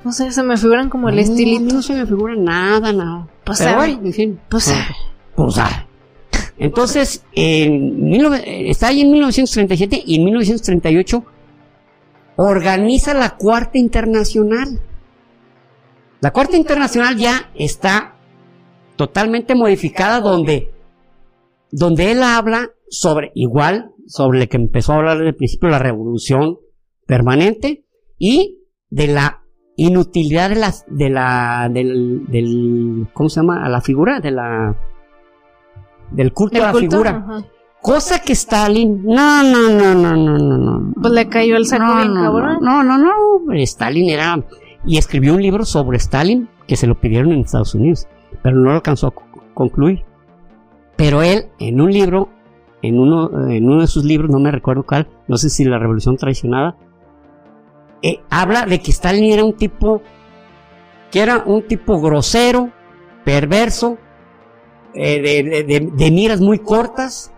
No 0.03 0.11
sé, 0.11 0.31
se 0.31 0.43
me 0.43 0.57
figuran 0.57 0.89
como 0.89 1.09
el 1.09 1.15
No, 1.15 1.21
estilito. 1.21 1.73
No 1.73 1.81
se 1.81 1.93
me 1.93 2.05
figura 2.05 2.35
nada, 2.35 2.93
nada. 2.93 3.27
Pues 3.43 3.59
Pero 3.59 3.75
bueno, 3.75 3.99
en 4.03 4.13
fin. 4.13 4.39
Pues 4.49 4.63
sabe. 4.65 4.95
Pues 5.35 5.55
sabe. 5.55 5.87
Entonces, 6.57 7.23
en 7.33 8.09
19 8.09 8.69
está 8.69 8.87
ahí 8.87 9.01
en 9.01 9.11
1937 9.11 10.03
y 10.05 10.15
en 10.15 10.25
1938 10.25 11.23
organiza 12.37 13.13
la 13.13 13.35
Cuarta 13.35 13.77
Internacional. 13.77 14.79
La 16.19 16.31
Cuarta 16.31 16.57
Internacional 16.57 17.17
ya 17.17 17.51
está 17.53 18.15
totalmente 18.95 19.53
modificada 19.55 20.19
donde, 20.19 20.73
donde 21.71 22.11
él 22.11 22.23
habla 22.23 22.71
sobre, 22.89 23.31
igual, 23.35 23.91
sobre 24.07 24.39
lo 24.39 24.47
que 24.47 24.57
empezó 24.57 24.93
a 24.93 24.95
hablar 24.97 25.17
desde 25.17 25.29
el 25.29 25.35
principio, 25.35 25.69
la 25.69 25.79
revolución 25.79 26.57
permanente 27.05 27.85
y 28.17 28.63
de 28.89 29.07
la 29.07 29.43
inutilidad 29.77 30.49
de 30.49 30.55
la, 30.57 30.73
de 30.87 31.09
la, 31.09 31.69
del, 31.71 32.25
del, 32.27 33.07
¿cómo 33.13 33.29
se 33.29 33.39
llama? 33.39 33.63
A 33.65 33.69
la 33.69 33.79
figura, 33.79 34.19
de 34.19 34.31
la, 34.31 34.75
del 36.11 36.33
culto 36.33 36.57
a 36.61 36.65
la 36.67 36.71
culto, 36.73 36.89
figura. 36.91 37.09
ajá. 37.25 37.43
Cosa 37.81 38.19
que 38.19 38.33
Stalin, 38.33 39.03
no, 39.05 39.43
no, 39.43 39.69
no, 39.69 39.93
no, 39.93 40.15
no, 40.15 40.37
no, 40.37 40.57
no. 40.57 40.93
Pues 40.99 41.13
le 41.13 41.29
cayó 41.29 41.55
el 41.55 41.65
saco 41.67 41.85
no, 41.85 41.95
bien 41.95 42.13
no, 42.13 42.21
cabrón. 42.23 42.57
No, 42.59 42.83
no, 42.83 42.97
no, 42.97 43.53
Stalin 43.53 44.09
era, 44.09 44.43
y 44.85 44.97
escribió 44.97 45.33
un 45.35 45.41
libro 45.41 45.63
sobre 45.63 45.97
Stalin 45.97 46.49
que 46.67 46.75
se 46.75 46.87
lo 46.87 46.99
pidieron 46.99 47.31
en 47.31 47.39
Estados 47.41 47.75
Unidos, 47.75 48.07
pero 48.41 48.57
no 48.57 48.63
lo 48.65 48.71
alcanzó 48.75 49.07
a 49.07 49.11
co- 49.11 49.23
concluir. 49.53 50.03
Pero 50.97 51.21
él, 51.21 51.45
en 51.59 51.79
un 51.79 51.91
libro, 51.93 52.29
en 52.81 52.99
uno, 52.99 53.47
en 53.47 53.69
uno 53.69 53.81
de 53.81 53.87
sus 53.87 54.03
libros, 54.03 54.31
no 54.31 54.39
me 54.39 54.51
recuerdo 54.51 54.83
cuál, 54.83 55.07
no 55.27 55.37
sé 55.37 55.49
si 55.49 55.63
La 55.63 55.77
Revolución 55.77 56.17
Traicionada, 56.17 56.75
eh, 58.01 58.19
habla 58.29 58.65
de 58.65 58.79
que 58.81 58.91
Stalin 58.91 59.31
era 59.31 59.43
un 59.43 59.53
tipo, 59.53 60.01
que 61.11 61.19
era 61.21 61.43
un 61.45 61.63
tipo 61.67 61.99
grosero, 61.99 62.71
perverso, 63.23 63.97
eh, 64.93 65.21
de, 65.21 65.43
de- 65.43 65.63
de- 65.63 65.89
de 65.91 66.11
miras 66.11 66.39
muy 66.41 66.59
cortas. 66.59 67.31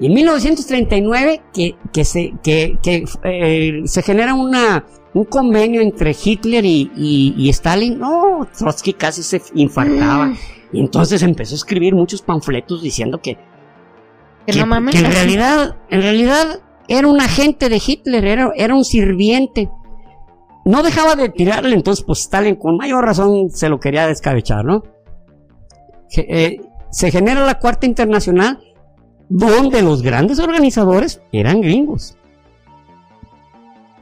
Y 0.00 0.06
en 0.06 0.14
1939 0.14 1.42
que, 1.52 1.76
que 1.92 2.04
se, 2.04 2.34
que, 2.42 2.78
que, 2.82 3.04
eh, 3.24 3.82
se 3.84 4.02
genera 4.02 4.34
una, 4.34 4.84
un 5.14 5.24
convenio 5.24 5.80
entre 5.80 6.16
Hitler 6.22 6.64
y, 6.64 6.90
y- 6.96 7.34
y 7.36 7.48
Stalin. 7.50 7.98
No, 7.98 8.48
Trotsky 8.56 8.94
casi 8.94 9.22
se 9.22 9.40
infartaba. 9.54 10.26
Mm. 10.26 10.36
Y 10.72 10.80
entonces 10.80 11.22
empezó 11.22 11.54
a 11.54 11.58
escribir 11.58 11.94
muchos 11.94 12.22
panfletos 12.22 12.82
diciendo 12.82 13.20
que, 13.20 13.36
Que 14.46 14.52
que, 14.52 14.58
no 14.58 14.66
mames. 14.66 14.96
que 14.96 15.06
en 15.06 15.12
realidad, 15.12 15.76
en 15.88 16.02
realidad 16.02 16.60
era 16.88 17.06
un 17.06 17.20
agente 17.20 17.68
de 17.68 17.80
Hitler, 17.86 18.24
era, 18.24 18.50
era 18.56 18.74
un 18.74 18.84
sirviente. 18.84 19.70
No 20.64 20.82
dejaba 20.82 21.14
de 21.14 21.28
tirarle, 21.28 21.74
entonces 21.74 22.04
pues 22.04 22.20
Stalin 22.20 22.56
con 22.56 22.76
mayor 22.76 23.04
razón 23.04 23.50
se 23.50 23.68
lo 23.68 23.78
quería 23.80 24.06
descabechar, 24.06 24.64
¿no? 24.64 24.82
Eh, 26.16 26.60
se 26.90 27.10
genera 27.10 27.44
la 27.44 27.58
Cuarta 27.58 27.86
Internacional, 27.86 28.60
donde 29.28 29.82
los 29.82 30.00
grandes 30.02 30.38
organizadores 30.38 31.20
eran 31.32 31.60
gringos. 31.60 32.16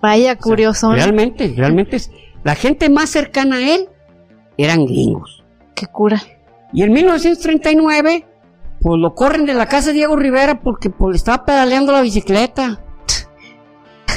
Vaya 0.00 0.32
O 0.32 0.34
sea, 0.34 0.36
curioso. 0.36 0.92
realmente, 0.92 1.52
realmente, 1.56 1.96
es- 1.96 2.10
la 2.44 2.54
gente 2.54 2.90
más 2.90 3.08
cercana 3.10 3.56
a 3.56 3.74
él 3.74 3.88
eran 4.56 4.84
gringos. 4.84 5.44
Qué 5.74 5.86
cura. 5.86 6.20
Y 6.72 6.82
en 6.82 6.92
1939, 6.92 8.26
pues 8.80 8.98
lo 9.00 9.14
corren 9.14 9.46
de 9.46 9.54
la 9.54 9.66
casa 9.66 9.88
de 9.88 9.94
Diego 9.94 10.16
Rivera 10.16 10.60
porque 10.60 10.90
pues 10.90 11.12
le 11.12 11.16
estaba 11.16 11.44
pedaleando 11.44 11.92
la 11.92 12.00
bicicleta. 12.02 12.80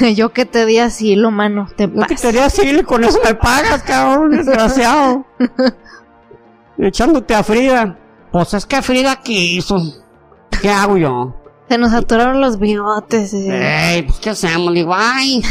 Yo 0.14 0.32
que 0.32 0.44
te 0.44 0.66
di 0.66 0.78
asilo, 0.78 1.30
mano. 1.30 1.68
Te 1.76 1.88
Yo 1.88 2.02
que 2.06 2.14
te 2.14 2.32
di 2.32 2.38
asilo 2.38 2.80
y 2.80 2.84
con 2.84 3.04
eso 3.04 3.18
me 3.24 3.34
pagas, 3.34 3.82
cabrón, 3.82 4.30
desgraciado. 4.30 5.24
Echándote 6.78 7.34
a 7.34 7.42
Frida. 7.42 7.98
Pues 8.30 8.54
es 8.54 8.66
que 8.66 8.82
Frida 8.82 9.16
quiso. 9.16 9.80
¿Qué 10.60 10.68
hago 10.70 10.96
yo? 10.96 11.34
Se 11.68 11.78
nos 11.78 11.92
atoraron 11.92 12.40
los 12.40 12.60
bigotes. 12.60 13.34
Eh. 13.34 13.94
Ey, 13.94 14.02
pues 14.02 14.18
¿qué 14.20 14.30
hacemos? 14.30 14.72
Digo, 14.72 14.94
ay, 14.94 15.42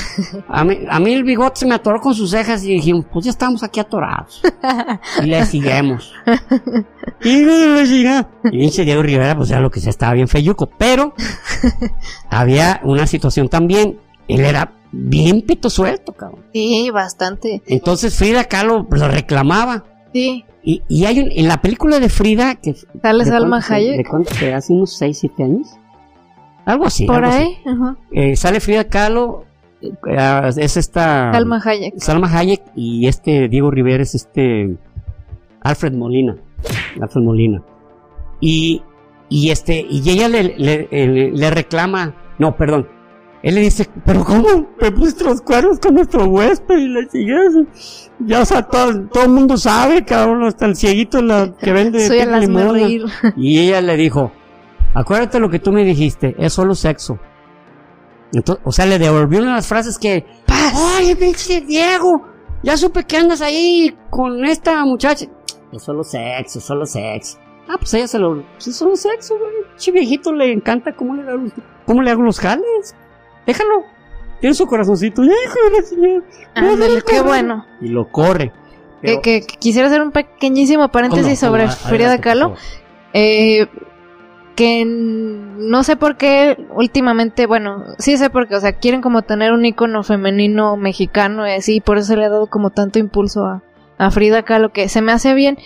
a 0.48 0.64
mí, 0.64 0.80
a 0.90 1.00
mí 1.00 1.14
el 1.14 1.24
bigote 1.24 1.60
se 1.60 1.66
me 1.66 1.76
atoró 1.76 2.00
con 2.00 2.16
sus 2.16 2.32
cejas 2.32 2.64
y 2.64 2.74
dijimos, 2.74 3.06
pues 3.12 3.26
ya 3.26 3.32
estamos 3.32 3.64
aquí 3.64 3.82
atorados. 3.82 4.42
y 5.22 5.26
le 5.26 5.46
seguimos. 5.46 6.14
y 7.22 7.44
le. 7.44 8.26
Y 8.52 8.70
Diego 8.70 9.04
Rivera, 9.04 9.36
pues 9.36 9.50
ya 9.50 9.60
lo 9.60 9.70
que 9.70 9.82
sea, 9.82 9.90
estaba 9.90 10.14
bien 10.14 10.30
feyuco. 10.30 10.70
Pero 10.78 11.14
había 12.30 12.80
una 12.84 13.08
situación 13.08 13.50
también. 13.50 14.00
Él 14.28 14.42
era 14.42 14.74
bien 14.92 15.42
pito 15.42 15.70
suelto, 15.70 16.14
cabrón. 16.14 16.42
Sí, 16.54 16.90
bastante. 16.92 17.62
Entonces 17.68 18.16
Frida 18.18 18.46
Kahlo 18.46 18.88
lo 18.90 19.08
reclamaba. 19.08 19.84
Sí. 20.14 20.46
Y, 20.64 20.82
y 20.88 21.06
hay 21.06 21.20
un, 21.20 21.30
en 21.32 21.48
la 21.48 21.62
película 21.62 22.00
de 22.00 22.10
Frida 22.10 22.56
que 22.56 22.74
¿Sale 23.02 23.24
¿de 23.24 23.30
Salma 23.30 23.60
Hayek? 23.68 23.98
¿De 23.98 24.06
cuánto? 24.06 24.32
hace 24.56 24.74
unos 24.74 24.98
6, 24.98 25.18
7 25.20 25.44
años? 25.44 25.68
Algo 26.66 26.86
así. 26.88 27.06
Por 27.06 27.24
algo 27.24 27.28
así. 27.28 27.44
ahí. 27.44 27.58
Ajá. 27.66 27.98
Eh, 28.12 28.36
sale 28.36 28.60
Frida 28.60 28.86
Kahlo, 28.86 29.44
eh, 29.82 30.52
es 30.58 30.78
esta... 30.78 31.32
Salma 31.34 31.62
Hayek. 31.64 31.94
Salma 32.00 32.28
Hayek 32.36 32.62
y 32.76 33.08
este 33.08 33.48
Diego 33.50 33.70
Rivera 33.70 34.02
es 34.02 34.16
este 34.16 34.76
Alfred 35.62 35.94
Molina. 35.94 36.36
Alfred 37.00 37.22
Molina. 37.24 37.62
Y, 38.42 38.82
y 39.30 39.52
este, 39.52 39.86
y 39.88 40.10
ella 40.10 40.28
le, 40.30 40.44
le, 40.58 40.88
le- 40.92 41.32
le 41.32 41.50
reclama, 41.52 42.16
no, 42.40 42.56
perdón. 42.58 42.88
Él 43.46 43.54
le 43.54 43.62
dice, 43.62 43.88
pero 44.04 44.26
¿cómo 44.26 44.70
me 44.82 44.90
los 44.90 45.42
cuernos 45.42 45.78
con 45.80 45.94
nuestro 45.94 46.26
huésped? 46.26 46.80
Y 46.80 46.88
le 46.88 47.08
sigue 47.08 47.36
Ya, 48.26 48.42
o 48.42 48.46
sea, 48.46 48.64
todo, 48.64 49.02
todo 49.02 49.26
el 49.26 49.30
mundo 49.30 49.56
sabe, 49.56 50.04
cabrón, 50.04 50.46
hasta 50.46 50.66
el 50.66 50.76
cieguito 50.76 51.22
la, 51.22 51.54
que 51.56 51.72
vende 51.72 52.08
Soy 52.08 52.18
el 52.18 52.40
limón. 52.40 52.76
Y 53.38 53.60
ella 53.60 53.82
le 53.82 53.98
dijo, 53.98 54.32
acuérdate 54.96 55.40
lo 55.40 55.52
que 55.52 55.60
tú 55.60 55.72
me 55.72 55.84
dijiste, 55.84 56.36
es 56.40 56.54
solo 56.54 56.74
sexo. 56.74 57.20
Entonces, 58.34 58.66
o 58.66 58.72
sea, 58.72 58.88
le 58.88 58.98
devolvió 58.98 59.38
una 59.38 59.52
de 59.52 59.56
las 59.58 59.68
frases 59.68 60.00
que, 60.00 60.26
¡Ay, 60.48 61.14
pinche 61.14 61.62
Diego! 61.62 62.26
Ya 62.64 62.76
supe 62.76 63.04
que 63.04 63.18
andas 63.18 63.42
ahí 63.42 63.96
con 64.10 64.44
esta 64.44 64.84
muchacha. 64.86 65.28
Es 65.72 65.84
solo 65.84 66.04
sexo, 66.04 66.60
solo 66.60 66.88
sexo. 66.88 67.38
Ah, 67.70 67.76
pues 67.78 67.94
ella 67.94 68.08
se 68.08 68.18
lo... 68.18 68.44
pues 68.54 68.70
es 68.70 68.76
solo 68.76 68.96
sexo, 68.96 69.38
güey. 69.38 69.78
Che 69.78 69.92
viejito 69.92 70.34
le 70.34 70.52
encanta 70.52 70.96
cómo 70.96 71.14
le, 71.14 71.52
cómo 71.86 72.02
le 72.02 72.10
hago 72.10 72.24
los 72.24 72.40
jales. 72.40 72.96
Déjalo. 73.46 73.84
Tiene 74.40 74.54
su 74.54 74.66
corazoncito. 74.68 75.24
¡Hijo 75.24 75.32
de 75.70 75.78
la 75.78 75.82
señora! 75.88 76.26
Ándale, 76.56 77.02
qué 77.08 77.22
bueno. 77.22 77.66
Y 77.82 77.88
lo 77.90 78.08
corre. 78.10 78.50
Que, 79.02 79.08
Pero- 79.12 79.22
que- 79.22 79.42
que 79.42 79.58
quisiera 79.58 79.88
hacer 79.88 80.02
un 80.02 80.12
pequeñísimo 80.12 80.90
paréntesis 80.90 81.40
¿Cómo? 81.40 81.52
sobre. 81.54 81.68
Frida 81.70 82.20
Kahlo. 82.20 82.56
Eh, 83.14 83.68
que 84.56 84.84
no 84.86 85.84
sé 85.84 85.96
por 85.98 86.16
qué 86.16 86.58
últimamente, 86.74 87.46
bueno, 87.46 87.84
sí 88.00 88.18
sé 88.18 88.30
por 88.30 88.48
qué, 88.48 88.56
o 88.56 88.60
sea, 88.62 88.72
quieren 88.74 89.02
como 89.02 89.22
tener 89.22 89.52
un 89.52 89.66
icono 89.66 90.02
femenino 90.04 90.78
mexicano 90.78 91.46
y 91.46 91.52
así, 91.52 91.82
por 91.82 91.98
eso 91.98 92.08
se 92.08 92.18
le 92.18 92.24
ha 92.26 92.30
dado 92.30 92.48
como 92.48 92.70
tanto 92.70 92.98
impulso 92.98 93.46
a, 93.46 93.64
a 93.98 94.12
Frida 94.12 94.44
Kahlo, 94.44 94.72
que 94.72 94.88
se 94.88 95.02
me 95.02 95.12
hace 95.12 95.34
bien, 95.34 95.58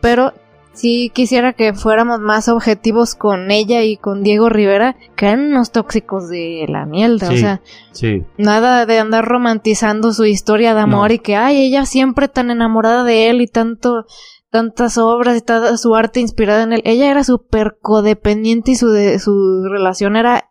pero 0.00 0.32
sí 0.78 1.10
quisiera 1.14 1.52
que 1.52 1.74
fuéramos 1.74 2.20
más 2.20 2.48
objetivos 2.48 3.14
con 3.14 3.50
ella 3.50 3.82
y 3.82 3.96
con 3.96 4.22
Diego 4.22 4.48
Rivera, 4.48 4.96
que 5.16 5.26
eran 5.26 5.50
unos 5.50 5.72
tóxicos 5.72 6.28
de 6.28 6.64
la 6.68 6.86
mierda, 6.86 7.28
o 7.30 7.36
sea, 7.36 7.60
Sí. 7.92 8.24
Nada 8.36 8.86
de 8.86 8.98
andar 8.98 9.24
romantizando 9.24 10.12
su 10.12 10.24
historia 10.24 10.74
de 10.74 10.80
amor 10.80 11.08
No. 11.08 11.14
y 11.14 11.18
que, 11.18 11.34
ay, 11.36 11.60
ella 11.66 11.84
siempre 11.84 12.28
tan 12.28 12.50
enamorada 12.50 13.02
de 13.04 13.28
él 13.28 13.40
y 13.40 13.48
tanto, 13.48 14.06
tantas 14.50 14.96
obras 14.98 15.36
y 15.36 15.40
toda 15.40 15.76
su 15.76 15.94
arte 15.96 16.20
inspirada 16.20 16.62
en 16.62 16.72
él. 16.74 16.82
Ella 16.84 17.10
era 17.10 17.24
súper 17.24 17.76
codependiente 17.82 18.70
y 18.70 18.76
su, 18.76 18.88
de, 18.90 19.18
su 19.18 19.64
relación 19.70 20.16
era... 20.16 20.44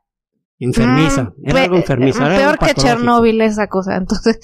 Enfermiza. 0.60 1.34
mm, 1.38 1.50
Era 1.50 1.64
algo 1.64 1.76
enfermiza. 1.78 2.26
era 2.26 2.36
Peor 2.36 2.50
algo 2.60 2.66
que. 2.66 2.74
Chernobyl 2.74 3.42
esa 3.42 3.68
cosa. 3.68 3.96
Entonces, 3.96 4.40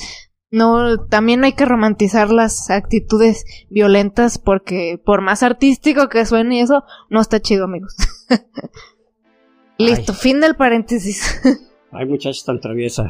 no, 0.53 0.97
también 1.07 1.43
hay 1.43 1.53
que 1.53 1.65
romantizar 1.65 2.29
las 2.31 2.69
actitudes 2.69 3.43
violentas 3.69 4.37
porque 4.37 5.01
por 5.03 5.21
más 5.21 5.41
artístico 5.43 6.07
que 6.09 6.25
suene 6.25 6.57
y 6.57 6.59
eso, 6.61 6.83
no 7.09 7.19
está 7.19 7.39
chido, 7.41 7.65
amigos. 7.65 7.95
Listo, 9.77 10.11
Ay. 10.13 10.17
fin 10.21 10.39
del 10.39 10.55
paréntesis. 10.55 11.41
Ay, 11.91 12.05
muchachos 12.05 12.45
tan 12.45 12.59
traviesa. 12.59 13.07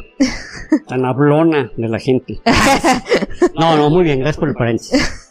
tan 0.87 1.05
hablona 1.05 1.71
de 1.77 1.87
la 1.89 1.99
gente. 1.99 2.41
No, 3.59 3.75
no, 3.77 3.89
muy 3.89 4.03
bien, 4.03 4.19
gracias 4.19 4.37
por 4.39 4.49
el 4.49 4.55
paréntesis. 4.55 5.29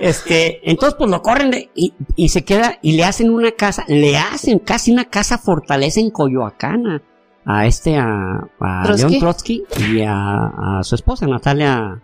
Este, 0.00 0.68
entonces 0.68 0.96
pues 0.98 1.08
lo 1.10 1.22
corren 1.22 1.50
de- 1.52 1.70
y, 1.74 1.94
y 2.16 2.28
se 2.30 2.44
queda 2.44 2.78
y 2.82 2.96
le 2.96 3.04
hacen 3.04 3.30
una 3.30 3.52
casa, 3.52 3.84
le 3.88 4.16
hacen 4.18 4.58
casi 4.58 4.90
una 4.92 5.04
casa 5.04 5.38
fortaleza 5.38 6.00
en 6.00 6.10
Coyoacán 6.10 7.02
a, 7.46 7.66
este, 7.66 7.96
a, 7.96 8.50
a 8.60 8.82
Trotsky. 8.84 9.08
León 9.08 9.20
Trotsky 9.20 9.64
y 9.90 10.02
a, 10.02 10.78
a 10.78 10.82
su 10.82 10.96
esposa 10.96 11.26
Natalia. 11.26 12.02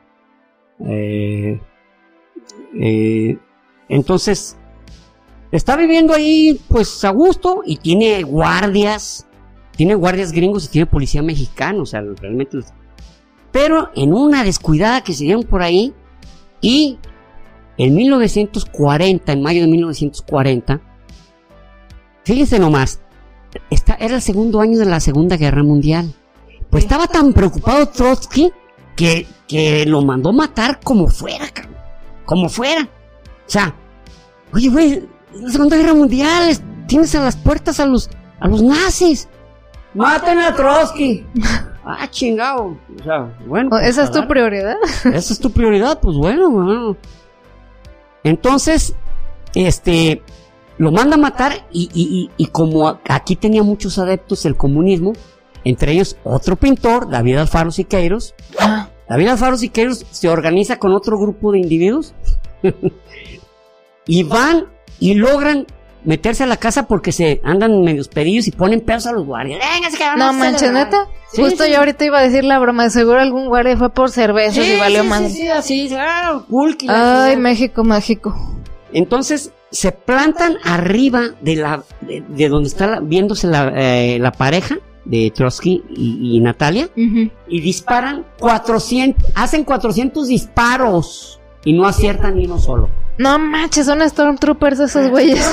eh, 0.86 1.60
eh, 2.80 3.38
entonces, 3.88 4.56
está 5.50 5.76
viviendo 5.76 6.14
ahí 6.14 6.58
pues 6.68 7.04
a 7.04 7.10
gusto 7.10 7.62
y 7.66 7.76
tiene 7.76 8.22
guardias, 8.22 9.26
tiene 9.76 9.94
guardias 9.94 10.32
gringos 10.32 10.64
y 10.64 10.68
tiene 10.68 10.86
policía 10.86 11.22
mexicana, 11.22 11.82
o 11.82 11.86
sea, 11.86 12.00
realmente... 12.20 12.58
Pero 13.50 13.90
en 13.94 14.14
una 14.14 14.44
descuidada 14.44 15.02
que 15.02 15.12
se 15.12 15.24
dieron 15.24 15.42
por 15.42 15.60
ahí 15.60 15.92
y 16.62 16.98
en 17.76 17.94
1940, 17.94 19.30
en 19.30 19.42
mayo 19.42 19.60
de 19.60 19.68
1940, 19.68 20.80
fíjense 22.24 22.58
nomás, 22.58 23.02
esta, 23.70 23.94
era 23.94 24.16
el 24.16 24.22
segundo 24.22 24.60
año 24.60 24.78
de 24.78 24.84
la 24.86 25.00
Segunda 25.00 25.36
Guerra 25.36 25.62
Mundial. 25.62 26.12
Pues 26.70 26.84
estaba 26.84 27.06
tan 27.06 27.32
preocupado 27.32 27.86
Trotsky 27.86 28.52
que, 28.96 29.26
que 29.46 29.84
lo 29.86 30.02
mandó 30.02 30.32
matar 30.32 30.80
como 30.80 31.06
fuera, 31.08 31.48
cabrón. 31.50 31.76
Como 32.24 32.48
fuera. 32.48 32.82
O 32.84 33.50
sea, 33.50 33.74
oye, 34.54 34.68
güey, 34.70 35.08
la 35.34 35.50
Segunda 35.50 35.76
Guerra 35.76 35.94
Mundial, 35.94 36.48
es- 36.48 36.62
tienes 36.86 37.14
a 37.14 37.22
las 37.22 37.36
puertas 37.36 37.78
a 37.80 37.86
los, 37.86 38.08
a 38.40 38.48
los 38.48 38.62
nazis. 38.62 39.28
Maten 39.94 40.38
a 40.38 40.54
Trotsky. 40.54 41.26
Ah, 41.84 42.08
chingado. 42.08 42.76
O 43.00 43.02
sea, 43.02 43.36
bueno. 43.44 43.70
pues, 43.70 43.88
¿Esa 43.88 44.04
es 44.04 44.12
tu 44.12 44.28
prioridad? 44.28 44.76
Esa 45.04 45.32
es 45.32 45.40
tu 45.40 45.50
prioridad, 45.50 45.98
pues 46.00 46.16
bueno, 46.16 46.48
bueno. 46.48 46.96
Entonces, 48.22 48.94
este, 49.54 50.22
lo 50.78 50.90
manda 50.92 51.14
a 51.16 51.18
matar 51.18 51.66
y, 51.72 51.88
y- 51.94 52.18
y- 52.18 52.30
y 52.36 52.46
como 52.46 52.98
aquí 53.08 53.36
tenía 53.36 53.62
muchos 53.62 53.98
adeptos 53.98 54.44
el 54.46 54.56
comunismo, 54.56 55.12
entre 55.64 55.92
ellos 55.92 56.16
otro 56.24 56.56
pintor, 56.56 57.08
David 57.10 57.36
Alfaro 57.38 57.70
Siqueiros, 57.70 58.34
Ah, 58.58 58.88
David 59.08 59.28
Alfaro 59.28 59.56
Siqueiros 59.56 60.04
se 60.10 60.28
organiza 60.28 60.78
con 60.78 60.92
otro 60.92 61.18
grupo 61.18 61.52
de 61.52 61.58
individuos 61.60 62.14
y 64.06 64.22
van 64.24 64.66
y 64.98 65.14
logran 65.14 65.66
meterse 66.04 66.42
a 66.42 66.46
la 66.46 66.56
casa 66.56 66.86
porque 66.88 67.12
se 67.12 67.40
andan 67.44 67.82
medios 67.82 68.08
pedidos 68.08 68.48
y 68.48 68.50
ponen 68.50 68.80
pedos 68.80 69.06
a 69.06 69.12
los 69.12 69.24
guardias. 69.24 69.60
Que 69.96 70.04
No 70.16 70.32
manches, 70.32 70.60
celebrar". 70.60 70.86
neta. 70.86 71.06
Sí, 71.32 71.42
Justo 71.42 71.64
sí. 71.64 71.70
yo 71.70 71.78
ahorita 71.78 72.04
iba 72.04 72.18
a 72.18 72.22
decir 72.22 72.44
la 72.44 72.58
broma. 72.58 72.84
De 72.84 72.90
seguro 72.90 73.20
algún 73.20 73.46
guardia 73.46 73.76
fue 73.76 73.90
por 73.90 74.10
cervezas 74.10 74.66
y 74.66 74.76
valió 74.78 75.02
sí, 75.02 75.08
madre. 75.08 75.28
sí, 75.30 75.36
sí, 75.36 75.48
así, 75.48 75.94
ah, 75.94 76.42
la 76.86 77.24
Ay. 77.24 77.36
México 77.36 77.84
mágico. 77.84 78.34
Entonces 78.92 79.52
se 79.70 79.92
plantan 79.92 80.56
arriba 80.64 81.30
de 81.40 81.56
la 81.56 81.82
de, 82.02 82.22
de 82.28 82.48
donde 82.48 82.68
está 82.68 82.86
la- 82.86 83.00
viéndose 83.00 83.46
la, 83.46 83.72
eh, 83.74 84.18
la 84.18 84.32
pareja 84.32 84.76
de 85.04 85.32
Trotsky 85.34 85.82
y, 85.90 86.36
y 86.36 86.40
Natalia 86.40 86.88
y 86.94 87.60
disparan 87.60 88.24
400, 88.38 89.32
hacen 89.34 89.64
400 89.64 90.28
disparos 90.28 91.40
y 91.64 91.72
no 91.72 91.86
aciertan 91.86 92.36
ni 92.36 92.44
uno 92.46 92.58
solo. 92.58 92.88
No 93.18 93.38
manches, 93.38 93.86
son 93.86 94.00
Stormtroopers 94.08 94.80
esos 94.80 95.08
güeyes. 95.10 95.44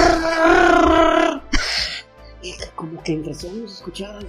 Como 2.76 3.02
que 3.03 3.11
entre 3.14 3.34
sueños 3.34 3.74
escuchadas. 3.74 4.24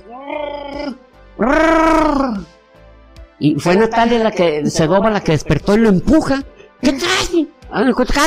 Y 3.39 3.55
fue 3.61 3.77
Natalia 3.77 4.19
la 4.19 4.31
que, 4.33 4.67
Segovia 4.69 5.11
la 5.11 5.23
que 5.23 5.33
despertó 5.33 5.75
y 5.75 5.79
lo 5.79 5.89
empuja. 5.89 6.43
¿Qué 6.83 6.93
traes? 6.93 7.31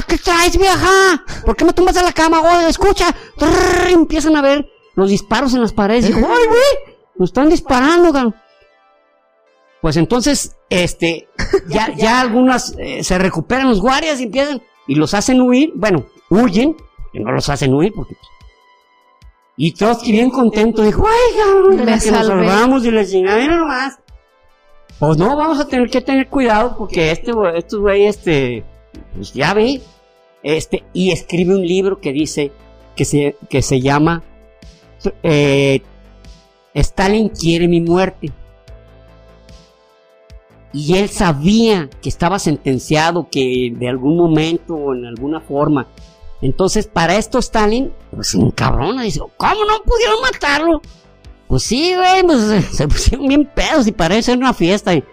¿Qué 0.07 0.17
traes, 0.17 0.57
vieja? 0.57 1.23
¿Por 1.45 1.55
qué 1.55 1.65
me 1.65 1.73
tumbas 1.73 1.97
a 1.97 2.03
la 2.03 2.11
cama? 2.11 2.41
Oye, 2.41 2.69
escucha. 2.69 3.13
Trrr, 3.37 3.89
y 3.89 3.93
empiezan 3.93 4.35
a 4.35 4.41
ver 4.41 4.65
los 4.95 5.09
disparos 5.09 5.53
en 5.53 5.61
las 5.61 5.73
paredes. 5.73 6.07
Dijo, 6.07 6.19
¡ay, 6.19 6.47
güey! 6.47 6.95
Nos 7.15 7.29
están 7.29 7.49
disparando, 7.49 8.13
cabrón". 8.13 8.35
Pues 9.81 9.97
entonces, 9.97 10.55
este, 10.69 11.27
ya, 11.67 11.93
ya 11.95 12.21
algunas 12.21 12.75
eh, 12.77 13.03
se 13.03 13.17
recuperan 13.17 13.67
los 13.69 13.81
guardias 13.81 14.19
y 14.19 14.23
empiezan, 14.23 14.61
y 14.87 14.95
los 14.95 15.13
hacen 15.13 15.41
huir. 15.41 15.71
Bueno, 15.75 16.05
huyen, 16.29 16.77
que 17.11 17.19
no 17.19 17.31
los 17.31 17.49
hacen 17.49 17.73
huir 17.73 17.91
porque 17.93 18.15
y 19.55 19.71
Trotsky 19.73 20.11
bien 20.11 20.31
contento 20.31 20.81
dijo, 20.81 21.05
ay, 21.07 21.75
Me 21.75 21.85
que 21.85 21.91
nos 21.91 22.03
salvé. 22.03 22.47
salvamos 22.47 22.85
y 22.85 22.91
la 22.91 23.05
chingada, 23.05 23.37
mira 23.39 23.57
nomás. 23.57 23.99
Pues 24.99 25.17
no, 25.17 25.35
vamos 25.35 25.59
a 25.59 25.67
tener 25.67 25.89
que 25.89 26.01
tener 26.01 26.29
cuidado 26.29 26.75
porque 26.77 27.11
este, 27.11 27.33
güey- 27.33 27.57
estos 27.57 27.79
güey, 27.79 28.05
este, 28.05 28.63
pues 29.15 29.33
ya 29.33 29.53
ve, 29.53 29.81
este, 30.43 30.83
y 30.93 31.11
escribe 31.11 31.55
un 31.55 31.65
libro 31.65 31.99
que 31.99 32.11
dice, 32.13 32.51
que 32.95 33.05
se, 33.05 33.35
que 33.49 33.61
se 33.61 33.81
llama, 33.81 34.23
eh, 35.23 35.81
Stalin 36.73 37.29
quiere 37.29 37.67
mi 37.67 37.81
muerte. 37.81 38.31
Y 40.71 40.97
él 40.97 41.09
sabía 41.09 41.89
que 42.01 42.09
estaba 42.09 42.39
sentenciado, 42.39 43.27
que 43.29 43.71
de 43.75 43.87
algún 43.89 44.17
momento 44.17 44.73
o 44.73 44.95
en 44.95 45.05
alguna 45.05 45.39
forma. 45.39 45.87
Entonces, 46.41 46.87
para 46.87 47.15
esto 47.15 47.37
Stalin, 47.39 47.91
pues 48.09 48.29
se 48.29 48.39
encabrona, 48.39 49.03
dice, 49.03 49.19
¿cómo 49.37 49.65
no 49.65 49.83
pudieron 49.85 50.21
matarlo? 50.21 50.81
Pues 51.53 51.63
sí, 51.65 51.93
güey, 51.95 52.23
pues 52.23 52.65
se 52.71 52.87
pusieron 52.87 53.27
bien 53.27 53.47
pedos 53.53 53.85
y 53.85 53.91
parece 53.91 54.33
una 54.33 54.55
fiesta. 54.55 54.95
y- 54.95 55.03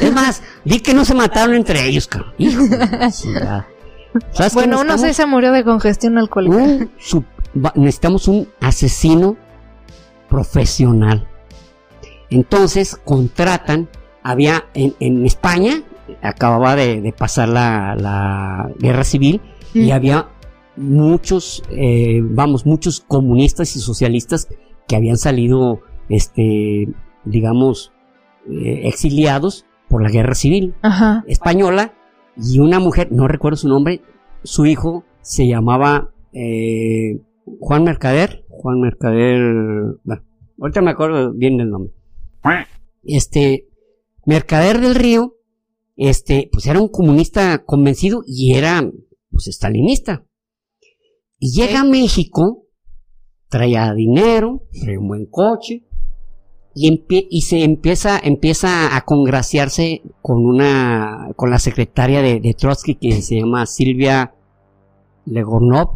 Es 0.00 0.12
más, 0.12 0.42
di 0.64 0.78
que 0.78 0.94
no 0.94 1.04
se 1.04 1.12
mataron 1.12 1.56
entre 1.56 1.84
ellos, 1.88 2.06
cabrón. 2.06 2.34
Hijo 2.38 2.62
de 2.68 2.78
la 2.86 3.10
chingada. 3.10 3.66
¿Sabes 4.30 4.52
qué 4.52 4.58
Bueno, 4.60 4.80
uno 4.80 4.96
sí 4.96 5.12
se 5.12 5.26
murió 5.26 5.50
de 5.50 5.64
congestión 5.64 6.16
alcohólica. 6.16 6.56
un 6.56 6.90
necesitamos 7.74 8.28
un 8.28 8.46
asesino 8.60 9.36
profesional. 10.28 11.26
Entonces 12.30 12.96
contratan, 13.04 13.88
había 14.22 14.66
en, 14.74 14.94
en 15.00 15.26
España, 15.26 15.82
acababa 16.22 16.76
de, 16.76 17.00
de 17.00 17.12
pasar 17.12 17.48
la, 17.48 17.96
la 17.96 18.70
guerra 18.78 19.02
civil 19.02 19.40
y 19.74 19.90
había 19.90 20.28
muchos, 20.76 21.64
eh, 21.72 22.20
vamos, 22.22 22.66
muchos 22.66 23.00
comunistas 23.00 23.74
y 23.74 23.80
socialistas 23.80 24.46
que 24.86 24.96
habían 24.96 25.18
salido, 25.18 25.80
este, 26.08 26.88
digamos, 27.24 27.92
eh, 28.48 28.82
exiliados 28.84 29.66
por 29.88 30.02
la 30.02 30.10
guerra 30.10 30.34
civil 30.34 30.74
Ajá. 30.82 31.24
española 31.26 31.94
y 32.36 32.60
una 32.60 32.78
mujer, 32.78 33.08
no 33.10 33.28
recuerdo 33.28 33.56
su 33.56 33.68
nombre, 33.68 34.02
su 34.42 34.66
hijo 34.66 35.04
se 35.22 35.46
llamaba 35.46 36.12
eh, 36.32 37.20
Juan 37.60 37.84
Mercader, 37.84 38.44
Juan 38.48 38.80
Mercader, 38.80 39.40
bueno, 40.04 40.22
ahorita 40.60 40.80
me 40.82 40.90
acuerdo 40.90 41.32
bien 41.32 41.56
del 41.56 41.70
nombre. 41.70 41.92
Este, 43.02 43.68
Mercader 44.26 44.80
del 44.80 44.94
Río, 44.94 45.36
este, 45.96 46.48
pues 46.52 46.66
era 46.66 46.80
un 46.80 46.88
comunista 46.88 47.64
convencido 47.64 48.22
y 48.26 48.54
era, 48.54 48.88
pues, 49.30 49.48
estalinista. 49.48 50.24
Y 51.38 51.52
llega 51.52 51.80
a 51.80 51.84
México, 51.84 52.66
traía 53.48 53.92
dinero, 53.94 54.66
traía 54.80 54.98
un 54.98 55.08
buen 55.08 55.26
coche, 55.26 55.87
y, 56.80 57.40
se 57.42 57.64
empieza, 57.64 58.18
empieza 58.22 58.96
a 58.96 59.04
congraciarse 59.04 60.02
con 60.22 60.44
una, 60.44 61.30
con 61.36 61.50
la 61.50 61.58
secretaria 61.58 62.22
de, 62.22 62.54
Trotsky 62.54 62.94
que 62.94 63.22
se 63.22 63.40
llama 63.40 63.66
Silvia 63.66 64.34
Legornov. 65.26 65.90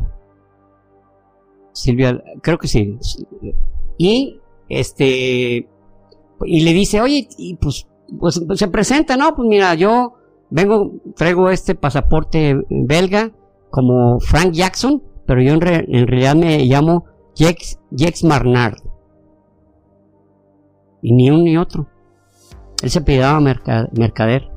Silvia, 1.73 2.23
creo 2.43 2.59
que 2.59 2.69
sí. 2.69 2.99
Y 3.99 4.41
este, 4.69 5.69
y 6.45 6.61
le 6.65 6.73
dice, 6.73 7.01
oye, 7.01 7.29
y 7.39 7.55
pues, 7.57 7.87
pues 8.19 8.43
se 8.55 8.69
presenta, 8.69 9.17
¿no? 9.17 9.35
Pues 9.35 9.49
mira, 9.49 9.75
yo 9.75 10.15
vengo, 10.51 10.93
traigo 11.17 11.51
este 11.51 11.75
pasaporte 11.75 12.57
belga 12.69 13.31
como 13.71 14.21
Frank 14.21 14.53
Jackson, 14.53 15.03
pero 15.27 15.41
yo 15.41 15.55
en, 15.55 15.61
re- 15.61 15.87
en 15.89 16.07
realidad 16.07 16.35
me 16.35 16.65
llamo 16.65 17.05
Jex, 17.37 17.79
Jex 17.97 18.25
Marnard. 18.25 18.79
Y 21.03 21.13
ni 21.13 21.31
un 21.31 21.45
ni 21.45 21.57
otro. 21.57 21.87
Él 22.83 22.91
se 22.91 23.01
apellidaba 23.01 23.41
Merca- 23.41 23.89
Mercader 23.93 24.49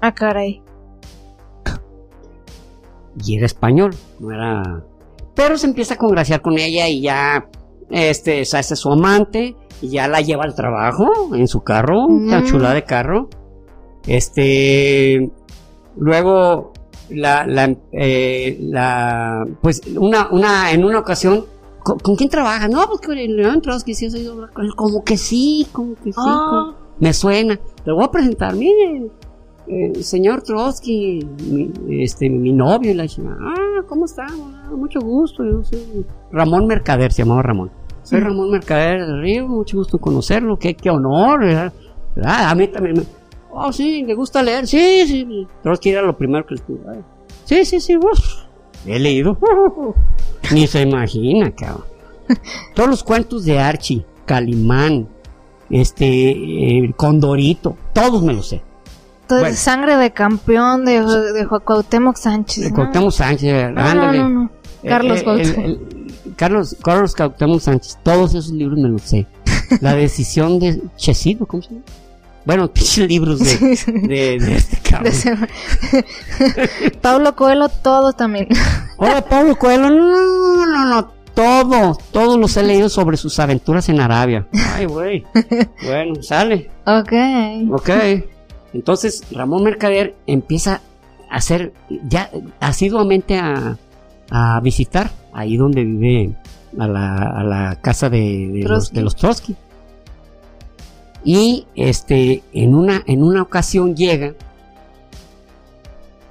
Ah, 0.00 0.12
caray. 0.14 0.62
y 3.24 3.36
era 3.36 3.46
español, 3.46 3.94
no 4.20 4.32
era. 4.32 4.82
Pero 5.34 5.56
se 5.58 5.66
empieza 5.66 5.94
a 5.94 5.98
congraciar 5.98 6.40
con 6.40 6.58
ella 6.58 6.88
y 6.88 7.02
ya 7.02 7.46
este 7.90 8.44
se 8.44 8.58
hace 8.58 8.74
su 8.76 8.90
amante 8.90 9.54
y 9.80 9.88
ya 9.90 10.08
la 10.08 10.20
lleva 10.20 10.44
al 10.44 10.54
trabajo 10.54 11.34
en 11.34 11.46
su 11.48 11.62
carro, 11.62 12.06
una 12.06 12.40
Mm. 12.40 12.44
chula 12.44 12.72
de 12.74 12.84
carro. 12.84 13.28
Este 14.06 15.30
luego 15.96 16.72
la, 17.10 17.46
la, 17.46 17.74
eh, 17.92 18.56
la 18.60 19.46
pues 19.60 19.82
una, 19.96 20.28
una 20.30 20.72
en 20.72 20.84
una 20.84 20.98
ocasión 21.00 21.44
¿con, 21.84 21.98
con 21.98 22.16
quién 22.16 22.28
trabajas? 22.30 22.68
No, 22.70 22.86
pues 22.88 23.18
el 23.18 23.36
León 23.36 23.60
Trotsky, 23.60 23.94
sí, 23.94 24.08
con 24.52 24.64
él. 24.64 24.74
Como 24.74 25.02
que 25.04 25.16
sí, 25.16 25.66
como 25.72 25.94
que 25.94 26.12
sí. 26.12 26.18
Ah. 26.18 26.46
como- 26.50 26.82
me 26.98 27.12
suena. 27.12 27.58
Le 27.84 27.92
voy 27.92 28.04
a 28.04 28.10
presentar, 28.10 28.54
mire, 28.54 29.10
eh, 29.66 29.92
señor 30.02 30.42
Trotsky, 30.42 31.26
mi, 31.48 31.72
este, 32.02 32.28
mi 32.28 32.52
novio 32.52 32.90
y 32.90 32.94
la 32.94 33.08
chingada. 33.08 33.36
Ah, 33.40 33.82
¿cómo 33.88 34.04
está? 34.04 34.26
Ah, 34.28 34.70
mucho 34.76 35.00
gusto. 35.00 35.44
Yo 35.44 35.62
soy 35.64 36.04
Ramón 36.30 36.66
Mercader, 36.66 37.12
se 37.12 37.22
llamaba 37.22 37.42
Ramón. 37.42 37.70
Soy. 38.04 38.20
Ramón 38.20 38.50
Mercader 38.50 39.06
del 39.06 39.20
Río, 39.20 39.48
mucho 39.48 39.76
gusto 39.78 39.98
conocerlo, 39.98 40.58
qué, 40.58 40.74
qué 40.74 40.90
honor, 40.90 41.40
¿verdad? 41.40 41.72
¿Verdad? 42.14 42.50
A 42.50 42.54
mí 42.54 42.68
también. 42.68 42.96
me- 42.98 43.22
Oh, 43.54 43.70
sí, 43.72 44.02
le 44.04 44.14
gusta 44.14 44.42
leer, 44.42 44.66
sí, 44.66 45.04
sí. 45.06 45.46
Trotsky 45.62 45.90
era 45.90 46.02
lo 46.02 46.16
primero 46.16 46.44
que 46.46 46.54
le. 46.54 46.60
Sí, 47.44 47.64
sí, 47.64 47.80
sí, 47.80 47.96
uf, 47.96 48.18
he 48.86 48.98
leído. 48.98 49.36
Ni 50.52 50.66
se 50.66 50.82
imagina, 50.82 51.50
cabrón. 51.52 51.84
Todos 52.74 52.88
los 52.88 53.02
cuentos 53.04 53.44
de 53.44 53.58
Archie, 53.60 54.04
Calimán, 54.26 55.08
este, 55.70 56.30
eh, 56.30 56.92
Condorito, 56.96 57.76
todos 57.92 58.22
me 58.22 58.32
los 58.32 58.48
sé. 58.48 58.62
Entonces, 59.22 59.42
Bueno. 59.42 59.56
sangre 59.56 59.96
de 59.96 60.10
campeón 60.12 60.84
de, 60.84 61.02
de 61.02 61.46
Cuauhtémoc 61.46 62.16
Sánchez. 62.16 62.64
De 62.64 62.70
¿no? 62.70 62.76
Cuauhtémoc 62.76 63.10
Sánchez, 63.12 63.52
No, 63.52 63.70
no, 63.72 63.80
ándale. 63.80 64.18
no, 64.18 64.28
no. 64.28 64.50
Carlos 64.82 65.18
Eh, 65.18 65.20
eh, 65.20 65.24
Cuauhtémoc. 65.24 65.58
el- 65.58 65.64
el- 65.64 66.34
Carlos, 66.36 66.76
Carlos 66.82 67.14
Cuauhtémoc 67.14 67.60
Sánchez, 67.60 67.98
todos 68.02 68.30
esos 68.34 68.50
libros 68.52 68.78
me 68.78 68.88
los 68.88 69.02
sé. 69.02 69.26
La 69.80 69.94
decisión 69.94 70.58
de 70.58 70.80
Chesido, 70.96 71.46
¿cómo 71.46 71.62
se 71.62 71.70
llama? 71.70 71.82
Bueno, 72.44 72.68
pinches 72.72 73.08
libros 73.08 73.38
de, 73.38 73.56
de, 74.08 74.38
de 74.38 74.56
este 74.56 74.78
cabrón. 74.88 75.12
Pablo 77.00 77.36
Coelho, 77.36 77.68
todo 77.68 78.12
también. 78.12 78.48
Hola, 78.96 79.24
Pablo 79.28 79.56
Coelho, 79.56 79.90
no, 79.90 79.98
no, 80.00 80.66
no, 80.66 80.86
no, 80.88 81.10
todo, 81.34 81.96
todos 82.12 82.38
los 82.38 82.56
he 82.56 82.62
leído 82.62 82.88
sobre 82.88 83.16
sus 83.16 83.38
aventuras 83.38 83.88
en 83.88 84.00
Arabia. 84.00 84.46
Ay, 84.74 84.86
güey. 84.86 85.24
Bueno, 85.84 86.22
sale. 86.22 86.70
ok. 86.86 87.12
Ok. 87.72 87.90
Entonces, 88.74 89.22
Ramón 89.32 89.64
Mercader 89.64 90.14
empieza 90.26 90.80
a 91.30 91.36
hacer, 91.36 91.72
ya 92.08 92.30
asiduamente 92.60 93.38
a, 93.38 93.76
a 94.30 94.60
visitar 94.60 95.10
ahí 95.34 95.56
donde 95.56 95.84
vive, 95.84 96.34
a 96.78 96.86
la, 96.86 97.16
a 97.16 97.42
la 97.44 97.78
casa 97.82 98.08
de, 98.08 98.48
de 98.52 98.62
los, 98.66 98.92
de 98.92 99.02
los 99.02 99.14
Trotsky. 99.16 99.54
Y 101.24 101.66
este, 101.74 102.42
en 102.52 102.74
una, 102.74 103.02
en 103.06 103.22
una 103.22 103.42
ocasión 103.42 103.94
llega 103.94 104.34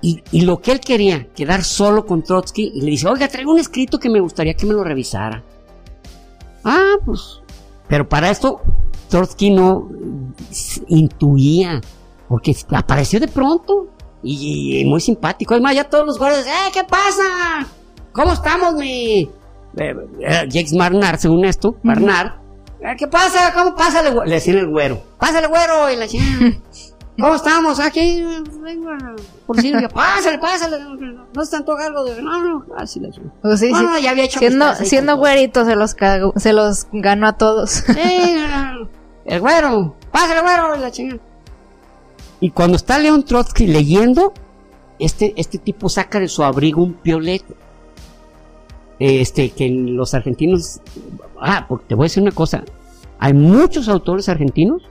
y, 0.02 0.22
y 0.32 0.42
lo 0.42 0.60
que 0.60 0.72
él 0.72 0.80
quería, 0.80 1.28
quedar 1.34 1.64
solo 1.64 2.06
con 2.06 2.24
Trotsky, 2.24 2.72
y 2.76 2.82
le 2.82 2.92
dice, 2.92 3.08
oiga, 3.08 3.28
traigo 3.28 3.52
un 3.52 3.60
escrito 3.60 4.00
que 4.00 4.10
me 4.10 4.20
gustaría 4.20 4.56
que 4.56 4.66
me 4.66 4.74
lo 4.74 4.84
revisara. 4.84 5.44
Ah, 6.64 6.96
pues. 7.06 7.40
Pero 7.88 8.10
para 8.10 8.30
esto, 8.30 8.62
Trotsky 9.10 9.52
no 9.52 9.90
intuía, 10.88 11.82
porque 12.28 12.56
apareció 12.72 13.20
de 13.20 13.28
pronto 13.28 13.88
y, 14.24 14.80
y 14.80 14.86
muy 14.86 15.02
simpático. 15.02 15.54
Además, 15.54 15.76
ya 15.76 15.84
todos 15.84 16.06
los 16.06 16.18
guardias, 16.18 16.48
¡eh, 16.48 16.72
qué 16.74 16.84
pasa! 16.84 17.68
¿Cómo 18.12 18.34
estamos, 18.34 18.74
mi? 18.74 19.30
Eh, 19.78 19.96
eh, 20.20 20.66
Marnar, 20.76 21.18
según 21.18 21.46
esto, 21.46 21.76
Marnar. 21.84 22.41
"Eh, 22.82 22.96
¿Qué 22.98 23.08
pasa? 23.08 23.54
¿Cómo 23.54 23.76
pásale, 23.76 24.10
güero?" 24.12 24.26
Le 24.26 24.36
decía 24.36 24.54
el 24.54 24.68
güero. 24.68 25.02
Pásale, 25.18 25.48
güero, 25.48 25.90
y 25.92 25.96
la 25.96 26.08
chingada. 26.08 26.58
¿Cómo 27.20 27.36
estamos? 27.36 27.80
Aquí, 27.80 28.24
vengo 28.62 28.90
a- 28.90 29.16
por 29.46 29.60
Silvia. 29.62 29.90
Pásale, 29.90 30.40
pásale. 30.40 30.78
No 31.36 31.46
se 31.46 31.52
te 31.52 31.58
antoja 31.58 31.86
algo 31.86 32.04
de. 32.06 32.22
No, 32.22 32.40
no, 32.44 32.66
así 32.78 33.00
la 33.00 33.12
chingada. 33.12 33.34
Pues 33.42 33.60
sí, 33.60 33.68
sí. 33.68 33.84
no, 33.84 34.00
ya 34.00 34.12
había 34.12 34.24
hecho 34.24 34.40
Siendo, 34.40 34.74
siendo 34.76 35.18
güerito 35.18 35.66
se 35.66 35.76
los, 35.76 35.96
se 36.38 36.54
los 36.54 36.88
ganó 36.92 37.28
a 37.28 37.34
todos. 37.34 37.70
Sí, 37.72 38.38
el 39.26 39.40
güero, 39.40 39.96
pásale 40.12 40.42
güero, 40.42 40.76
y 40.76 40.80
la 40.80 40.90
chingada. 40.92 41.22
Y 42.40 42.50
cuando 42.50 42.78
está 42.78 42.98
León 42.98 43.24
Trotsky 43.24 43.68
leyendo, 43.68 44.34
este, 44.98 45.34
este 45.38 45.60
tipo 45.60 45.90
saca 45.90 46.20
de 46.20 46.28
su 46.28 46.44
abrigo 46.44 46.82
un 46.82 46.94
piolet. 46.94 47.44
Este, 49.04 49.50
que 49.50 49.68
los 49.68 50.14
argentinos. 50.14 50.80
Ah, 51.42 51.66
porque 51.68 51.86
te 51.88 51.96
voy 51.96 52.04
a 52.04 52.06
decir 52.06 52.22
una 52.22 52.32
cosa. 52.32 52.64
Hay 53.18 53.34
muchos 53.34 53.90
autores 53.90 54.30
argentinos 54.30 54.84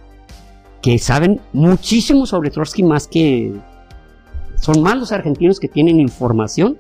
que 0.83 0.99
saben 0.99 1.41
muchísimo 1.53 2.27
sobre 2.27 2.51
Trotsky 2.51 2.83
más 2.83 3.07
que. 3.07 3.53
Son 4.57 4.83
más 4.83 4.97
los 4.99 5.13
argentinos 5.13 5.61
que 5.61 5.69
tienen 5.69 6.01
información 6.01 6.77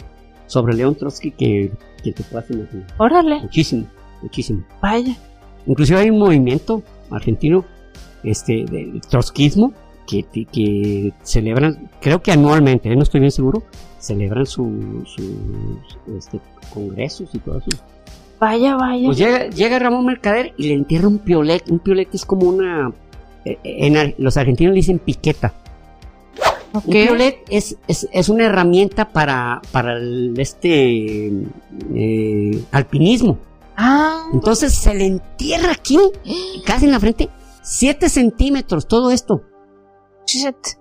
sobre 0.48 0.74
León 0.74 0.96
Trotsky 0.96 1.30
que, 1.30 1.70
que 2.02 2.10
te 2.10 2.24
puedas 2.24 2.50
imaginar. 2.50 2.86
Órale, 2.98 3.42
Muchísimo, 3.42 3.86
muchísimo. 4.22 4.64
vaya. 4.82 5.16
Inclusive 5.66 6.00
hay 6.00 6.10
un 6.10 6.18
movimiento 6.18 6.82
argentino 7.12 7.64
este, 8.24 8.64
del 8.64 9.00
trotskismo 9.08 9.72
que, 10.10 10.44
que 10.46 11.12
celebran, 11.22 11.90
creo 12.00 12.20
que 12.22 12.32
anualmente, 12.32 12.90
eh, 12.92 12.96
no 12.96 13.02
estoy 13.02 13.20
bien 13.20 13.30
seguro, 13.32 13.62
celebran 13.98 14.46
sus 14.46 14.68
su, 15.14 15.78
este, 16.18 16.40
congresos 16.74 17.28
y 17.34 17.38
todo 17.38 17.58
eso. 17.58 17.82
Vaya, 18.38 18.74
vaya. 18.76 19.06
Pues 19.06 19.18
llega, 19.18 19.48
llega 19.50 19.78
Ramón 19.78 20.06
Mercader 20.06 20.54
y 20.56 20.68
le 20.68 20.74
entierra 20.74 21.08
un 21.08 21.18
piolet. 21.18 21.70
Un 21.70 21.78
piolet 21.80 22.08
es 22.14 22.24
como 22.24 22.48
una... 22.48 22.90
eh, 23.44 23.58
En, 23.62 23.96
ar- 23.98 24.14
los 24.16 24.36
argentinos 24.38 24.72
le 24.72 24.76
dicen 24.76 24.98
piqueta. 24.98 25.52
Un 26.72 26.80
piolet 26.82 27.38
es, 27.50 27.76
es, 27.86 28.08
es 28.12 28.28
una 28.30 28.46
herramienta 28.46 29.10
para, 29.10 29.60
para 29.72 29.92
el, 29.98 30.34
este 30.38 31.30
eh, 31.94 32.62
alpinismo. 32.72 33.38
Ah, 33.76 34.24
Entonces 34.32 34.72
se 34.74 34.94
le 34.94 35.04
entierra 35.06 35.72
aquí, 35.72 35.98
casi 36.64 36.86
en 36.86 36.92
la 36.92 37.00
frente, 37.00 37.28
7 37.62 38.08
centímetros, 38.08 38.86
todo 38.88 39.10
esto. 39.10 39.42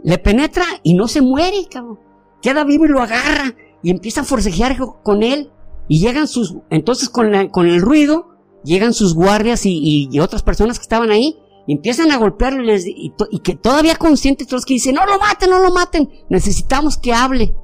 Le 0.03 0.17
penetra 0.17 0.63
y 0.83 0.93
no 0.93 1.07
se 1.07 1.21
muere, 1.21 1.67
cabrón. 1.69 1.99
Queda 2.41 2.63
vivo 2.63 2.85
y 2.85 2.89
lo 2.89 3.01
agarra 3.01 3.55
y 3.83 3.91
empieza 3.91 4.21
a 4.21 4.23
forcejear 4.25 4.77
co- 4.77 5.01
con 5.03 5.23
él. 5.23 5.51
Y 5.87 5.99
llegan 5.99 6.27
sus, 6.27 6.55
entonces 6.69 7.09
con, 7.09 7.31
la- 7.31 7.49
con 7.49 7.67
el 7.67 7.81
ruido, 7.81 8.29
llegan 8.63 8.93
sus 8.93 9.15
guardias 9.15 9.65
y, 9.65 9.71
y- 9.77 10.09
y 10.11 10.19
otras 10.19 10.43
personas 10.43 10.77
que 10.79 10.83
estaban 10.83 11.09
ahí. 11.11 11.37
Y 11.67 11.73
empiezan 11.73 12.11
a 12.11 12.17
golpearlo 12.17 12.63
y, 12.63 12.65
les- 12.67 12.85
y 12.87 13.11
to- 13.17 13.27
y 13.31 13.39
que 13.39 13.55
todavía 13.55 13.95
consciente 13.95 14.45
Trotsky 14.45 14.75
dice, 14.75 14.93
no 14.93 15.05
lo 15.05 15.17
maten, 15.19 15.49
no 15.49 15.59
lo 15.59 15.71
maten. 15.71 16.09
Necesitamos 16.29 16.97
que 16.97 17.13
hable. 17.13 17.55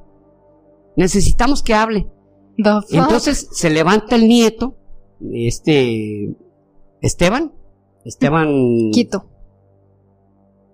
Necesitamos 0.96 1.62
que 1.62 1.74
hable. 1.74 2.06
Entonces 3.04 3.48
se 3.52 3.68
levanta 3.70 4.16
el 4.16 4.28
nieto, 4.28 4.76
este 5.32 6.34
Esteban, 7.00 7.52
Esteban, 8.04 8.90
Quito. 8.92 9.26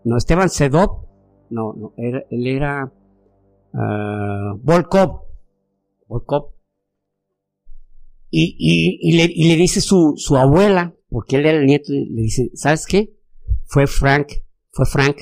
No 0.04 0.16
Esteban 0.16 0.50
Sedov, 0.50 1.06
no, 1.50 1.72
no, 1.74 1.94
era- 1.96 2.24
él 2.30 2.46
era 2.46 2.92
ah, 3.74 4.54
Volkov, 4.62 5.22
Volkov, 6.08 6.52
y, 8.30 8.56
y, 8.58 8.98
y 9.10 9.16
le, 9.16 9.24
y 9.32 9.48
le 9.48 9.56
dice 9.56 9.80
su, 9.80 10.14
su 10.16 10.36
abuela, 10.36 10.94
porque 11.08 11.36
él 11.36 11.46
era 11.46 11.58
el 11.58 11.66
nieto, 11.66 11.92
le 11.92 12.22
dice, 12.22 12.50
¿sabes 12.54 12.86
qué? 12.86 13.14
Fue 13.66 13.86
Frank, 13.86 14.28
fue 14.70 14.86
Frank, 14.86 15.16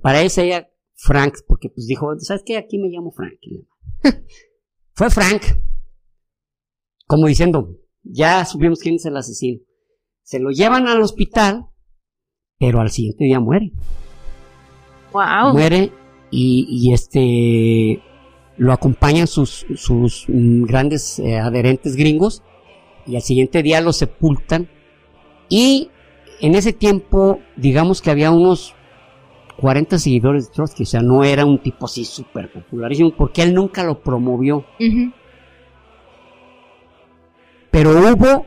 para 0.00 0.22
ella 0.22 0.68
Frank, 0.94 1.34
porque 1.48 1.68
pues 1.68 1.86
dijo, 1.86 2.16
¿sabes 2.20 2.42
qué? 2.46 2.56
Aquí 2.56 2.78
me 2.78 2.88
llamo 2.88 3.10
Frank. 3.10 3.38
fue 4.94 5.10
Frank, 5.10 5.42
como 7.06 7.26
diciendo, 7.26 7.76
ya 8.04 8.44
supimos 8.44 8.78
quién 8.80 8.94
es 8.94 9.04
el 9.06 9.16
asesino. 9.16 9.60
Se 10.22 10.38
lo 10.38 10.50
llevan 10.50 10.86
al 10.86 11.02
hospital, 11.02 11.66
pero 12.58 12.80
al 12.80 12.90
siguiente 12.90 13.24
día 13.24 13.40
muere. 13.40 13.72
Wow. 15.12 15.52
Muere 15.52 15.92
y, 16.30 16.66
y 16.68 16.92
este 16.92 18.02
lo 18.56 18.72
acompañan 18.72 19.26
sus, 19.26 19.66
sus 19.76 20.26
mm, 20.28 20.64
grandes 20.64 21.18
eh, 21.18 21.38
adherentes 21.38 21.96
gringos 21.96 22.42
y 23.06 23.16
al 23.16 23.22
siguiente 23.22 23.62
día 23.62 23.80
lo 23.80 23.92
sepultan 23.92 24.68
y 25.48 25.90
en 26.40 26.54
ese 26.54 26.72
tiempo 26.72 27.40
digamos 27.56 28.02
que 28.02 28.10
había 28.10 28.30
unos 28.30 28.74
40 29.56 29.98
seguidores 29.98 30.48
de 30.48 30.54
Trotsky, 30.54 30.82
o 30.82 30.86
sea, 30.86 31.02
no 31.02 31.24
era 31.24 31.44
un 31.44 31.58
tipo 31.58 31.86
así 31.86 32.04
súper 32.04 32.50
popularísimo 32.50 33.14
porque 33.16 33.42
él 33.42 33.54
nunca 33.54 33.84
lo 33.84 34.02
promovió. 34.02 34.64
Pero 37.70 37.90
hubo 37.90 38.46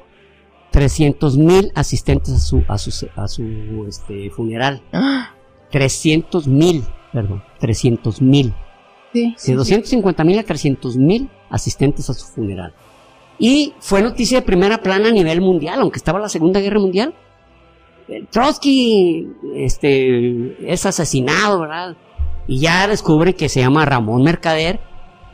300 0.71 1.37
mil 1.37 1.71
asistentes 1.73 2.33
a 2.33 2.39
su, 2.39 2.63
a 2.67 2.77
su, 2.77 3.07
a 3.15 3.27
su 3.27 3.85
este, 3.87 4.29
funeral. 4.29 4.81
Ah, 4.91 5.34
300 5.75 6.47
mil, 6.47 6.85
perdón, 7.11 7.43
300 7.59 8.21
mil. 8.21 8.53
Sí, 9.11 9.33
sí, 9.35 9.51
De 9.51 9.57
250 9.57 10.23
mil 10.23 10.39
a 10.39 10.43
300 10.43 10.95
mil 10.95 11.29
asistentes 11.49 12.09
a 12.09 12.13
su 12.13 12.25
funeral. 12.27 12.73
Y 13.37 13.73
fue 13.81 14.01
noticia 14.01 14.39
de 14.39 14.45
primera 14.45 14.77
plana 14.77 15.09
a 15.09 15.11
nivel 15.11 15.41
mundial, 15.41 15.81
aunque 15.81 15.97
estaba 15.97 16.17
la 16.17 16.29
Segunda 16.29 16.61
Guerra 16.61 16.79
Mundial. 16.79 17.13
Eh, 18.07 18.23
Trotsky 18.31 19.27
este, 19.55 20.71
es 20.71 20.85
asesinado, 20.85 21.59
¿verdad? 21.59 21.97
Y 22.47 22.59
ya 22.59 22.87
descubre 22.87 23.35
que 23.35 23.49
se 23.49 23.59
llama 23.59 23.83
Ramón 23.83 24.23
Mercader, 24.23 24.79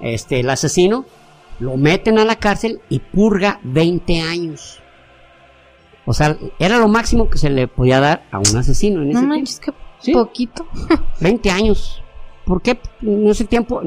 este, 0.01 0.39
el 0.39 0.49
asesino. 0.49 1.05
Lo 1.59 1.77
meten 1.77 2.18
a 2.18 2.26
la 2.26 2.38
cárcel 2.38 2.81
y 2.89 2.97
purga 2.97 3.59
20 3.61 4.22
años. 4.22 4.80
O 6.07 6.13
sea, 6.13 6.35
era 6.57 6.80
lo 6.80 6.88
máximo 6.88 7.30
que 7.30 7.38
se 7.38 7.51
le 7.51 7.68
podía 7.68 7.99
dar 7.99 8.23
a 8.31 8.39
un 8.39 8.57
asesino 8.57 9.03
en 9.03 9.09
ese 9.09 9.13
No 9.13 9.19
tiempo. 9.19 9.35
manches, 9.35 9.59
que 9.59 9.72
Sí. 10.02 10.14
poquito. 10.14 10.65
20 11.19 11.49
años. 11.52 12.02
¿Por 12.45 12.61
qué 12.61 12.80
en 13.02 13.28
ese 13.28 13.45
tiempo 13.45 13.82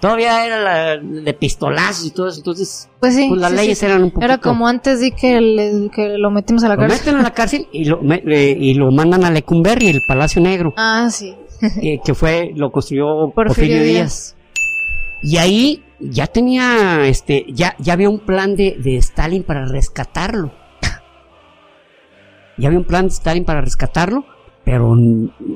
todavía 0.00 0.44
era 0.46 0.58
la, 0.60 0.96
de 0.98 1.34
pistolazos 1.34 2.06
y 2.06 2.10
todo 2.10 2.28
eso? 2.28 2.38
Entonces, 2.38 2.88
Pues 2.98 3.14
sí. 3.14 3.26
pues 3.28 3.40
las 3.40 3.50
sí, 3.50 3.56
leyes 3.56 3.78
sí. 3.78 3.86
eran 3.86 4.02
un 4.04 4.10
poco. 4.10 4.24
Era 4.24 4.38
como 4.38 4.66
antes 4.66 5.00
di 5.00 5.12
que, 5.12 5.40
le- 5.40 5.90
que 5.94 6.16
lo 6.18 6.30
metimos 6.30 6.64
a 6.64 6.68
la 6.68 6.74
Lo 6.74 6.80
cárcel. 6.80 6.98
meten 7.00 7.16
a 7.16 7.22
la 7.22 7.30
cárcel 7.34 7.68
y 7.72 7.84
lo, 7.84 8.00
me- 8.02 8.22
eh, 8.26 8.56
y 8.58 8.74
lo 8.74 8.90
mandan 8.90 9.24
a 9.24 9.30
Lecumberri, 9.30 9.88
el 9.88 10.00
Palacio 10.08 10.40
Negro, 10.42 10.72
Ah, 10.76 11.08
sí. 11.10 11.34
eh, 11.82 12.00
que 12.04 12.14
fue, 12.14 12.52
lo 12.56 12.72
construyó 12.72 13.30
Porfirio 13.30 13.34
Porfirio, 13.44 13.82
Díaz. 13.82 14.34
Díaz. 14.34 14.36
Y 15.24 15.36
ahí 15.36 15.84
ya 16.00 16.26
tenía, 16.26 17.06
este, 17.06 17.44
ya, 17.50 17.76
ya 17.78 17.92
había 17.92 18.08
un 18.08 18.18
plan 18.18 18.56
de, 18.56 18.76
de 18.82 18.96
Stalin 18.96 19.44
para 19.44 19.66
rescatarlo. 19.66 20.50
Ya 22.58 22.68
había 22.68 22.78
un 22.78 22.84
plan 22.84 23.06
de 23.06 23.12
Stalin 23.12 23.44
para 23.44 23.60
rescatarlo, 23.60 24.24
pero 24.64 24.96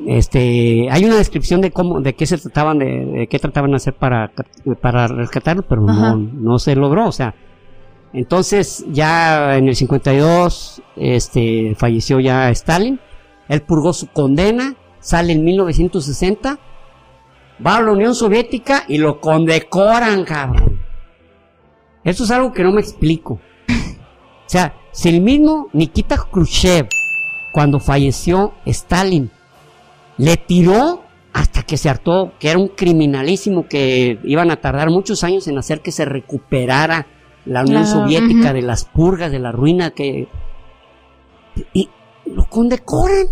este, 0.07 0.89
hay 0.91 1.05
una 1.05 1.17
descripción 1.17 1.61
de 1.61 1.71
cómo, 1.71 2.01
de 2.01 2.15
qué 2.15 2.27
se 2.27 2.39
trataban, 2.39 2.79
de, 2.79 3.05
de 3.05 3.27
qué 3.29 3.39
trataban 3.39 3.71
de 3.71 3.77
hacer 3.77 3.95
para, 3.95 4.33
para 4.81 5.07
rescatarlo, 5.07 5.63
pero 5.63 5.89
Ajá. 5.89 6.15
no, 6.15 6.17
no 6.17 6.59
se 6.59 6.75
logró, 6.75 7.07
o 7.07 7.13
sea. 7.13 7.35
Entonces, 8.13 8.85
ya 8.91 9.57
en 9.57 9.69
el 9.69 9.77
52, 9.77 10.83
este, 10.97 11.75
falleció 11.77 12.19
ya 12.19 12.51
Stalin. 12.51 12.99
Él 13.49 13.63
purgó 13.63 13.93
su 13.93 14.09
condena, 14.09 14.75
sale 15.01 15.35
en 15.35 15.45
1960, 15.45 16.59
va 17.65 17.77
a 17.77 17.83
la 17.83 17.93
Unión 17.93 18.15
Soviética 18.15 18.85
y 18.89 18.99
lo 18.99 19.21
condecoran, 19.21 20.25
cabrón. 20.25 20.81
Eso 22.03 22.25
es 22.25 22.31
algo 22.31 22.53
que 22.53 22.65
no 22.65 22.73
me 22.73 22.81
explico. 22.81 23.35
O 23.35 24.49
sea, 24.49 24.75
si 24.93 25.09
el 25.09 25.21
mismo 25.21 25.69
Nikita 25.73 26.17
Khrushchev, 26.17 26.89
cuando 27.53 27.81
falleció 27.81 28.53
Stalin, 28.67 29.31
le 30.19 30.37
tiró 30.37 31.03
hasta 31.33 31.63
que 31.63 31.77
se 31.77 31.89
hartó, 31.91 32.33
que 32.39 32.51
era 32.51 32.59
un 32.59 32.69
criminalísimo, 32.69 33.67
que 33.69 34.19
iban 34.25 34.51
a 34.51 34.57
tardar 34.57 34.91
muchos 34.91 35.23
años 35.25 35.47
en 35.49 35.59
hacer 35.59 35.81
que 35.83 35.93
se 35.93 36.05
recuperara 36.07 37.07
la 37.45 37.61
Unión 37.63 37.85
Claro, 37.85 38.01
Soviética 38.01 38.53
de 38.53 38.63
las 38.63 38.85
purgas, 38.85 39.31
de 39.31 39.39
la 39.39 39.53
ruina 39.53 39.91
que... 39.91 40.29
Y 41.73 41.89
lo 42.27 42.45
condecoran. 42.47 43.27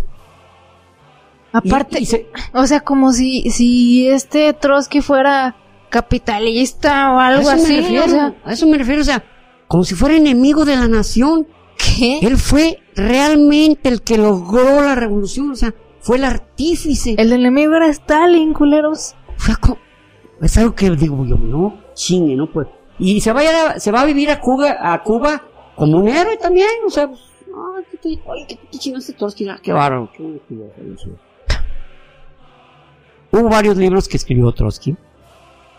Aparte, 1.51 1.99
y 2.01 2.05
se- 2.05 2.27
o 2.53 2.65
sea, 2.67 2.81
como 2.81 3.11
si, 3.13 3.49
si 3.49 4.07
este 4.07 4.53
Trotsky 4.53 5.01
fuera 5.01 5.55
capitalista 5.89 7.13
o 7.13 7.19
a 7.19 7.27
algo 7.27 7.43
me 7.47 7.51
así. 7.53 7.77
refiero, 7.77 8.05
O 8.05 8.09
sea, 8.09 8.35
a 8.45 8.53
eso 8.53 8.67
me 8.67 8.77
refiero, 8.77 9.01
o 9.01 9.05
sea, 9.05 9.23
como 9.67 9.83
si 9.83 9.95
fuera 9.95 10.15
enemigo 10.15 10.65
de 10.65 10.75
la 10.75 10.87
nación. 10.87 11.47
¿Qué? 11.77 12.19
Él 12.19 12.37
fue 12.37 12.79
realmente 12.95 13.89
el 13.89 14.01
que 14.01 14.17
logró 14.17 14.81
la 14.81 14.95
revolución, 14.95 15.51
o 15.51 15.55
sea, 15.55 15.73
fue 15.99 16.17
el 16.17 16.25
artífice. 16.25 17.15
El 17.17 17.33
enemigo 17.33 17.75
era 17.75 17.87
Stalin, 17.87 18.53
culeros. 18.53 19.15
Fue 19.37 19.55
es 20.41 20.57
algo 20.57 20.75
que 20.75 20.89
digo 20.91 21.25
yo, 21.25 21.37
no 21.37 21.79
chingue, 21.93 22.35
no 22.35 22.51
pues. 22.51 22.67
Y 22.99 23.19
se 23.21 23.33
va 23.33 23.41
a, 23.41 23.79
se 23.79 23.91
va 23.91 24.01
a 24.01 24.05
vivir 24.05 24.29
a 24.29 24.39
Cuba, 24.39 24.77
a 24.79 25.01
Cuba 25.03 25.41
como 25.75 25.97
un 25.97 26.07
héroe 26.07 26.37
también, 26.37 26.69
o 26.85 26.89
sea, 26.89 27.07
pues, 27.07 27.21
ay, 27.47 27.83
qué 27.91 27.97
te, 27.97 28.09
ay, 28.09 28.45
qué 28.47 28.55
te 28.71 28.77
chingaste 28.77 29.13
Trotsky, 29.13 29.49
ah, 29.49 29.59
qué 29.61 29.73
bárbaro, 29.73 30.09
qué 30.15 30.41
que 30.47 30.55
falleció. 30.75 31.17
Hubo 33.31 33.49
varios 33.49 33.75
libros 33.77 34.07
que 34.07 34.17
escribió 34.17 34.51
Trotsky, 34.51 34.95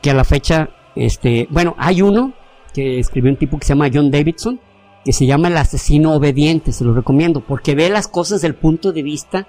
que 0.03 0.11
a 0.11 0.15
la 0.15 0.25
fecha, 0.25 0.69
este, 0.95 1.47
bueno, 1.51 1.75
hay 1.79 2.03
uno 2.03 2.33
que 2.75 2.99
escribió 2.99 3.31
un 3.31 3.39
tipo 3.39 3.59
que 3.59 3.65
se 3.67 3.75
llama 3.75 3.89
John 3.93 4.11
Davidson, 4.11 4.61
que 5.07 5.13
se 5.13 5.25
llama 5.25 5.47
El 5.47 5.57
asesino 5.57 6.13
obediente, 6.15 6.73
se 6.73 6.85
lo 6.85 6.93
recomiendo, 6.93 7.41
porque 7.41 7.77
ve 7.77 7.89
las 7.89 8.09
cosas 8.09 8.41
del 8.43 8.57
punto 8.57 8.93
de 8.93 9.05
vista 9.05 9.47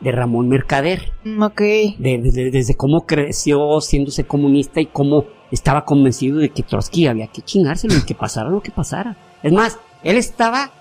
de 0.00 0.10
Ramón 0.12 0.48
Mercader 0.48 1.12
Mm, 1.24 1.42
Ok. 1.42 1.60
de- 1.60 1.94
de- 1.98 2.50
desde 2.50 2.74
cómo 2.74 3.04
creció 3.04 3.80
siéndose 3.82 4.24
comunista 4.24 4.80
y 4.80 4.86
cómo 4.86 5.26
estaba 5.50 5.84
convencido 5.84 6.38
de 6.38 6.48
que 6.48 6.62
Trotsky 6.62 7.06
había 7.06 7.26
que 7.26 7.42
chingárselo 7.42 7.94
y 7.98 8.02
que 8.06 8.14
pasara 8.14 8.48
lo 8.48 8.62
que 8.62 8.70
pasara. 8.70 9.16
Es 9.42 9.52
más, 9.52 9.78
él 10.02 10.16
estaba 10.16 10.72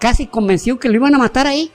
casi 0.00 0.26
convencido 0.26 0.78
que 0.80 0.88
lo 0.88 0.96
iban 0.96 1.14
a 1.14 1.18
matar 1.18 1.46
ahí. 1.46 1.70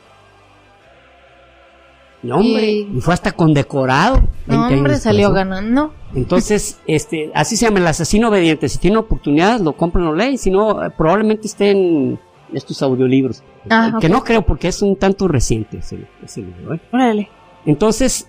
No, 2.24 2.38
hombre, 2.38 2.72
Y- 2.72 2.98
y 2.98 3.02
fue 3.02 3.14
hasta 3.14 3.34
condecorado. 3.34 4.16
No, 4.48 4.60
20 4.62 4.76
hombre, 4.76 4.98
salió 4.98 5.32
ganando. 5.32 5.94
Entonces, 6.16 6.80
este, 6.88 7.32
así 7.36 7.58
se 7.58 7.66
llama 7.66 7.80
el 7.80 7.88
asesino 7.88 8.30
obediente. 8.30 8.70
Si 8.70 8.78
tiene 8.80 8.98
oportunidad, 8.98 9.60
lo 9.60 9.74
compran 9.76 10.08
o 10.08 10.16
leen. 10.16 10.38
Si 10.38 10.50
no, 10.50 10.84
eh, 10.86 10.90
probablemente 10.98 11.48
esté 11.48 11.72
en 11.72 12.20
estos 12.54 12.82
audiolibros. 12.82 13.44
Ah, 13.70 13.92
Eh, 13.94 13.98
Que 14.02 14.10
no 14.10 14.24
creo 14.24 14.42
porque 14.46 14.70
es 14.70 14.82
un 14.82 14.96
tanto 14.96 15.28
reciente 15.28 15.78
ese, 15.78 16.08
ese 16.24 16.42
libro. 16.42 16.76
¿eh? 16.76 16.80
Órale. 16.92 17.30
Entonces, 17.66 18.28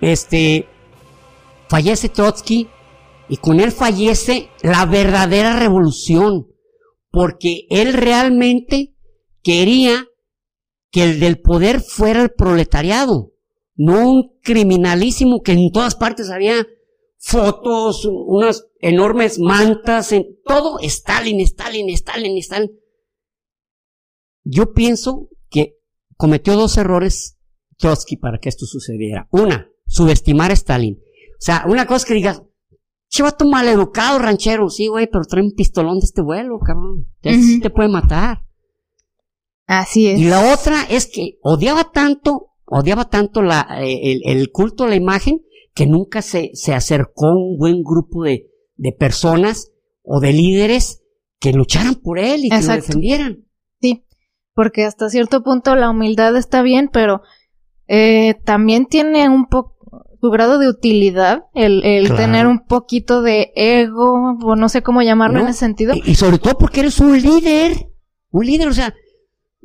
este, 0.00 0.66
fallece 1.68 2.08
Trotsky 2.08 2.68
y 3.28 3.36
con 3.38 3.60
él 3.60 3.70
fallece 3.72 4.50
la 4.62 4.84
verdadera 4.84 5.56
revolución, 5.58 6.46
porque 7.10 7.66
él 7.70 7.92
realmente 7.94 8.94
quería 9.42 10.04
que 10.92 11.02
el 11.02 11.18
del 11.18 11.40
poder 11.40 11.80
fuera 11.80 12.22
el 12.22 12.30
proletariado, 12.30 13.32
no 13.74 14.08
un 14.08 14.38
criminalísimo 14.42 15.40
que 15.42 15.52
en 15.52 15.72
todas 15.72 15.96
partes 15.96 16.30
había 16.30 16.66
fotos, 17.16 18.04
unas 18.04 18.66
enormes 18.78 19.38
mantas, 19.38 20.12
en 20.12 20.26
todo 20.44 20.78
Stalin, 20.80 21.40
Stalin, 21.40 21.88
Stalin, 21.90 22.36
Stalin. 22.38 22.70
Yo 24.44 24.72
pienso 24.72 25.30
que 25.48 25.78
cometió 26.16 26.56
dos 26.56 26.76
errores 26.76 27.38
Trotsky 27.78 28.18
para 28.18 28.38
que 28.38 28.50
esto 28.50 28.66
sucediera. 28.66 29.28
Una, 29.30 29.70
subestimar 29.86 30.50
a 30.50 30.54
Stalin. 30.54 30.96
O 30.96 31.44
sea, 31.44 31.64
una 31.66 31.86
cosa 31.86 32.06
que 32.06 32.14
digas, 32.14 32.42
chivato 33.08 33.46
maleducado, 33.46 34.18
ranchero, 34.18 34.68
sí, 34.68 34.88
güey, 34.88 35.08
pero 35.10 35.24
trae 35.24 35.42
un 35.42 35.54
pistolón 35.54 36.00
de 36.00 36.04
este 36.04 36.20
vuelo, 36.20 36.58
cabrón. 36.58 37.06
Te 37.20 37.70
puede 37.70 37.88
matar. 37.88 38.44
Así 39.80 40.06
es. 40.08 40.20
Y 40.20 40.24
la 40.24 40.52
otra 40.52 40.82
es 40.90 41.06
que 41.06 41.38
odiaba 41.42 41.90
tanto, 41.92 42.50
odiaba 42.66 43.08
tanto 43.08 43.40
la, 43.40 43.66
eh, 43.80 44.12
el, 44.12 44.20
el 44.24 44.50
culto 44.50 44.84
a 44.84 44.88
la 44.88 44.96
imagen 44.96 45.40
que 45.74 45.86
nunca 45.86 46.20
se, 46.20 46.50
se 46.52 46.74
acercó 46.74 47.28
a 47.28 47.34
un 47.36 47.56
buen 47.56 47.82
grupo 47.82 48.24
de, 48.24 48.48
de 48.76 48.92
personas 48.92 49.72
o 50.02 50.20
de 50.20 50.34
líderes 50.34 51.02
que 51.40 51.52
lucharan 51.54 51.94
por 51.94 52.18
él 52.18 52.44
y 52.44 52.50
que 52.50 52.60
lo 52.60 52.72
defendieran. 52.74 53.46
Sí, 53.80 54.04
porque 54.54 54.84
hasta 54.84 55.08
cierto 55.08 55.42
punto 55.42 55.74
la 55.74 55.88
humildad 55.88 56.36
está 56.36 56.60
bien, 56.60 56.90
pero 56.92 57.22
eh, 57.88 58.34
también 58.44 58.84
tiene 58.86 59.28
un 59.30 59.46
poco 59.46 59.72
su 60.20 60.28
grado 60.28 60.58
de 60.58 60.68
utilidad 60.68 61.46
el, 61.54 61.82
el 61.84 62.08
Claro. 62.08 62.22
tener 62.22 62.46
un 62.46 62.66
poquito 62.66 63.22
de 63.22 63.52
ego, 63.56 64.36
o 64.44 64.54
no 64.54 64.68
sé 64.68 64.82
cómo 64.82 65.00
llamarlo 65.02 65.38
¿No? 65.38 65.44
en 65.44 65.50
ese 65.50 65.60
sentido. 65.60 65.94
Y, 65.94 66.10
y 66.10 66.14
sobre 66.14 66.38
todo 66.38 66.58
porque 66.58 66.80
eres 66.80 67.00
un 67.00 67.18
líder. 67.20 67.88
Un 68.30 68.46
líder, 68.46 68.68
o 68.68 68.72
sea. 68.72 68.94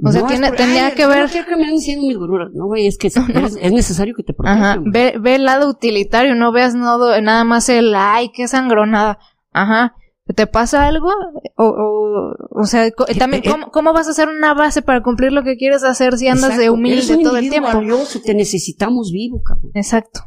O 0.04 0.12
sea, 0.12 0.22
es 0.22 0.28
tiene- 0.28 0.48
por- 0.50 0.58
tendría 0.58 0.88
"Ay, 0.88 0.94
que 0.96 1.08
ver- 1.08 1.24
No 1.24 1.30
quiero 1.30 1.48
que 1.48 1.56
me 1.56 1.72
mis 1.72 2.18
gururas. 2.18 2.50
No, 2.54 2.68
güey, 2.68 2.86
es 2.88 2.98
que 2.98 3.08
es, 3.08 3.16
No. 3.18 3.26
es- 3.48 3.58
es 3.60 3.72
necesario 3.72 4.14
que 4.16 4.24
te 4.24 4.34
protejan. 4.34 4.62
Ajá, 4.64 4.82
ve, 4.86 5.16
ve 5.20 5.36
el 5.36 5.46
lado 5.46 5.70
utilitario, 5.70 6.36
no 6.36 6.52
veas 6.52 6.76
no- 6.76 7.20
nada 7.22 7.44
más 7.44 7.68
el, 7.70 7.96
ay, 7.96 8.30
qué 8.32 8.48
sangronada. 8.48 9.18
Ajá, 9.52 9.96
¿te 10.36 10.46
pasa 10.46 10.86
algo? 10.88 11.10
O, 11.56 11.64
o, 11.66 12.36
o 12.62 12.66
sea, 12.66 12.92
también, 13.18 13.42
eh, 13.46 13.50
¿cómo, 13.50 13.72
¿cómo 13.72 13.92
vas 13.94 14.08
a 14.08 14.12
hacer 14.12 14.28
una 14.30 14.54
base 14.54 14.84
para 14.84 15.02
cumplir 15.02 15.32
lo 15.32 15.44
que 15.44 15.58
quieres 15.58 15.84
hacer 15.84 16.16
si 16.18 16.28
andas 16.28 16.50
de 16.58 16.66
Exacto, 16.66 16.74
humilde 16.74 16.98
eres 16.98 17.10
un 17.10 17.24
todo 17.24 17.38
el 17.38 17.50
tiempo? 17.50 17.70
valioso, 17.74 18.20
te 18.24 18.36
necesitamos 18.36 19.12
vivo, 19.12 19.42
cabrón. 19.42 19.72
Exacto. 19.74 20.20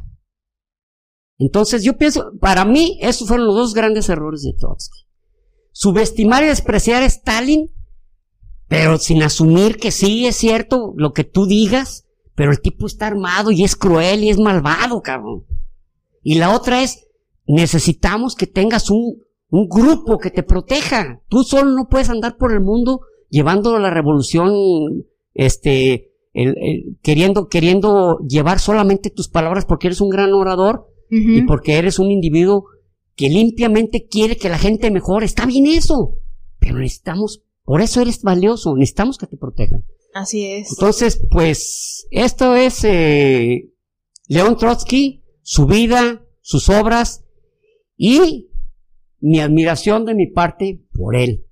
Entonces, 1.37 1.83
yo 1.83 1.97
pienso, 1.97 2.33
para 2.39 2.65
mí, 2.65 2.99
esos 3.01 3.27
fueron 3.27 3.47
los 3.47 3.55
dos 3.55 3.73
grandes 3.73 4.09
errores 4.09 4.41
de 4.43 4.53
Trotsky. 4.53 5.07
Subestimar 5.71 6.43
y 6.43 6.47
despreciar 6.47 7.01
a 7.01 7.05
Stalin, 7.05 7.67
pero 8.71 8.97
sin 8.97 9.21
asumir 9.21 9.75
que 9.75 9.91
sí 9.91 10.25
es 10.27 10.37
cierto 10.37 10.93
lo 10.95 11.11
que 11.11 11.25
tú 11.25 11.45
digas, 11.45 12.05
pero 12.35 12.51
el 12.51 12.61
tipo 12.61 12.87
está 12.87 13.07
armado 13.07 13.51
y 13.51 13.65
es 13.65 13.75
cruel 13.75 14.23
y 14.23 14.29
es 14.29 14.39
malvado, 14.39 15.01
cabrón. 15.01 15.43
Y 16.23 16.35
la 16.35 16.55
otra 16.55 16.81
es, 16.81 17.05
necesitamos 17.45 18.35
que 18.35 18.47
tengas 18.47 18.89
un, 18.89 19.17
un 19.49 19.67
grupo 19.67 20.17
que 20.19 20.29
te 20.31 20.41
proteja. 20.43 21.21
Tú 21.27 21.43
solo 21.43 21.71
no 21.71 21.89
puedes 21.89 22.09
andar 22.09 22.37
por 22.37 22.53
el 22.53 22.61
mundo 22.61 23.01
llevando 23.29 23.77
la 23.77 23.89
revolución, 23.89 24.53
este, 25.33 26.11
el- 26.33 26.55
el- 26.61 26.97
queriendo, 27.01 27.49
queriendo 27.49 28.19
llevar 28.19 28.59
solamente 28.59 29.09
tus 29.09 29.27
palabras 29.27 29.65
porque 29.65 29.87
eres 29.87 29.99
un 29.99 30.09
gran 30.09 30.31
orador 30.31 30.87
y 31.09 31.41
porque 31.41 31.73
eres 31.77 31.99
un 31.99 32.09
individuo 32.09 32.67
que 33.17 33.27
limpiamente 33.29 34.07
quiere 34.09 34.37
que 34.37 34.47
la 34.47 34.57
gente 34.57 34.89
mejore. 34.91 35.25
Está 35.25 35.45
bien 35.45 35.67
eso, 35.67 36.15
pero 36.57 36.77
necesitamos, 36.79 37.41
por 37.63 37.81
eso 37.81 38.01
eres 38.01 38.21
valioso, 38.21 38.75
necesitamos 38.75 39.17
que 39.17 39.27
te 39.27 39.37
protejan. 39.37 39.85
Así 40.13 40.45
es. 40.45 40.71
Entonces, 40.71 41.21
pues, 41.29 42.07
esto 42.11 42.55
es 42.55 42.83
eh, 42.83 43.69
León 44.27 44.57
Trotsky, 44.57 45.23
su 45.41 45.65
vida, 45.65 46.25
sus 46.41 46.69
obras 46.69 47.23
y 47.95 48.49
mi 49.19 49.39
admiración 49.39 50.05
de 50.05 50.15
mi 50.15 50.27
parte 50.27 50.81
por 50.91 51.15
él. 51.15 51.45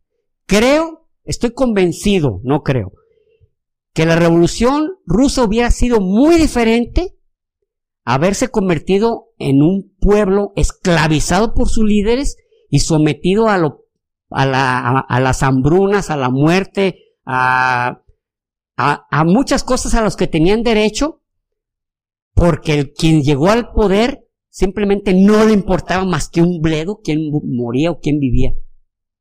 Creo, 0.46 1.08
estoy 1.24 1.52
convencido, 1.52 2.42
no 2.44 2.64
creo, 2.64 2.92
que 3.94 4.06
la 4.06 4.16
revolución 4.16 4.98
rusa 5.06 5.44
hubiera 5.44 5.72
sido 5.72 6.02
muy 6.02 6.36
diferente 6.36 7.16
haberse 8.04 8.48
convertido 8.48 9.28
en 9.38 9.62
un 9.62 9.96
pueblo 10.00 10.52
esclavizado 10.56 11.54
por 11.54 11.70
sus 11.70 11.86
líderes 11.86 12.38
y 12.70 12.80
sometido 12.80 13.48
a, 13.48 13.58
lo, 13.58 13.86
a, 14.30 14.46
la- 14.46 14.80
a- 14.80 15.00
a 15.00 15.20
las 15.20 15.44
hambrunas, 15.44 16.10
a 16.10 16.18
la 16.18 16.30
muerte, 16.30 17.00
a, 17.26 18.02
muchas 19.26 19.64
cosas 19.64 19.94
a 19.96 20.02
las 20.02 20.16
que 20.16 20.28
tenían 20.28 20.64
derecho, 20.64 21.22
porque 22.34 22.74
el, 22.80 22.94
quien 22.94 23.22
llegó 23.22 23.50
al 23.50 23.72
poder 23.72 24.26
simplemente 24.50 25.14
no 25.14 25.46
le 25.46 25.54
importaba 25.54 26.06
más 26.06 26.30
que 26.30 26.42
un 26.42 26.60
bledo, 26.62 27.02
quién 27.04 27.30
moría 27.32 27.92
o 27.92 28.00
quién 28.00 28.20
vivía. 28.20 28.54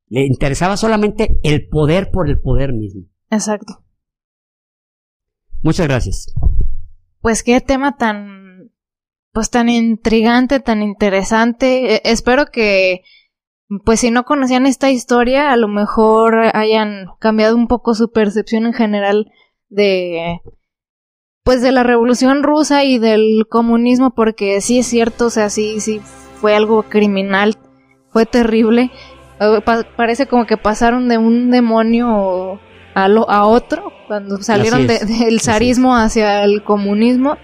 Le 0.07 0.25
interesaba 0.25 0.75
solamente 0.77 1.37
el 1.43 1.67
poder 1.67 2.09
por 2.11 2.29
el 2.29 2.39
poder 2.41 2.73
mismo. 2.73 3.03
Exacto. 3.29 3.83
Muchas 5.61 5.87
gracias. 5.87 6.33
Pues 7.21 7.43
qué 7.43 7.59
tema 7.61 7.97
tan, 7.97 8.71
pues 9.33 9.49
tan 9.49 9.69
intrigante, 9.69 10.59
tan 10.61 10.81
interesante. 10.81 11.95
Eh, 11.95 12.01
espero 12.05 12.45
que, 12.47 13.01
pues 13.85 13.99
si 13.99 14.09
no 14.11 14.23
conocían 14.23 14.65
esta 14.65 14.89
historia, 14.89 15.51
a 15.51 15.57
lo 15.57 15.67
mejor 15.67 16.35
hayan 16.55 17.07
cambiado 17.19 17.55
un 17.55 17.67
poco 17.67 17.93
su 17.93 18.11
percepción 18.11 18.65
en 18.65 18.73
general 18.73 19.31
de, 19.69 20.39
pues 21.43 21.61
de 21.61 21.71
la 21.71 21.83
revolución 21.83 22.43
rusa 22.43 22.83
y 22.83 22.97
del 22.97 23.45
comunismo, 23.49 24.11
porque 24.15 24.59
sí 24.61 24.79
es 24.79 24.87
cierto, 24.87 25.27
o 25.27 25.29
sea, 25.29 25.49
sí, 25.49 25.79
sí 25.79 26.01
fue 26.41 26.55
algo 26.55 26.83
criminal, 26.83 27.55
fue 28.11 28.25
terrible. 28.25 28.91
Pa- 29.65 29.85
parece 29.95 30.27
como 30.27 30.45
que 30.45 30.57
pasaron 30.57 31.07
de 31.07 31.17
un 31.17 31.49
demonio 31.51 32.59
a, 32.93 33.07
lo, 33.07 33.29
a 33.29 33.45
otro 33.45 33.91
cuando 34.07 34.41
salieron 34.41 34.87
de- 34.87 35.05
del 35.05 35.39
zarismo 35.41 35.95
hacia 35.95 36.43
el 36.43 36.63
comunismo. 36.63 37.37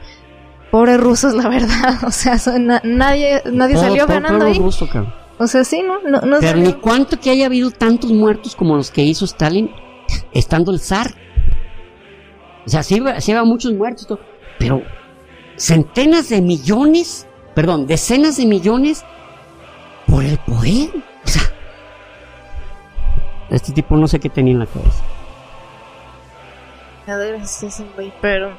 Pobres 0.72 1.00
rusos, 1.00 1.34
la 1.36 1.48
verdad. 1.48 2.00
O 2.06 2.12
sea, 2.12 2.38
son- 2.38 2.66
nadie, 2.84 3.42
nadie 3.52 3.76
salió 3.78 4.08
ganando 4.08 4.46
ahí. 4.46 4.58
ruso. 4.60 4.88
O 5.38 5.48
sea, 5.48 5.64
sí, 5.64 5.82
¿no? 5.82 6.02
No, 6.02 6.22
no 6.22 6.40
Pero 6.40 6.58
ni 6.58 6.74
cuánto 6.74 7.20
que 7.20 7.30
haya 7.30 7.48
habido 7.48 7.72
tantos 7.72 8.12
muertos 8.12 8.56
como 8.56 8.76
los 8.76 8.90
que 8.90 9.04
hizo 9.04 9.26
Stalin 9.26 9.70
estando 10.32 10.72
el 10.72 10.80
zar. 10.80 11.14
O 12.66 12.70
sea, 12.70 12.84
sí, 12.84 13.02
sí 13.20 13.32
había 13.32 13.44
muchos 13.44 13.74
muertos, 13.74 14.08
todo, 14.08 14.20
pero 14.58 14.82
centenas 15.58 16.30
de 16.30 16.42
millones, 16.42 17.28
perdón, 17.54 17.86
decenas 17.86 18.38
de 18.38 18.46
millones 18.46 19.04
por 20.08 20.24
el 20.24 20.38
poder. 20.40 20.90
O 21.24 21.28
sea, 21.28 21.44
este 23.50 23.72
tipo 23.74 23.96
no 23.98 24.08
sé 24.08 24.20
qué 24.20 24.30
tenía 24.30 24.54
en 24.54 24.60
la 24.60 24.66
cabeza. 24.68 25.04
A 27.08 27.18
ver, 27.18 27.46
sí, 27.46 27.70
sí, 27.70 27.86
güey, 27.96 28.12
pero... 28.22 28.58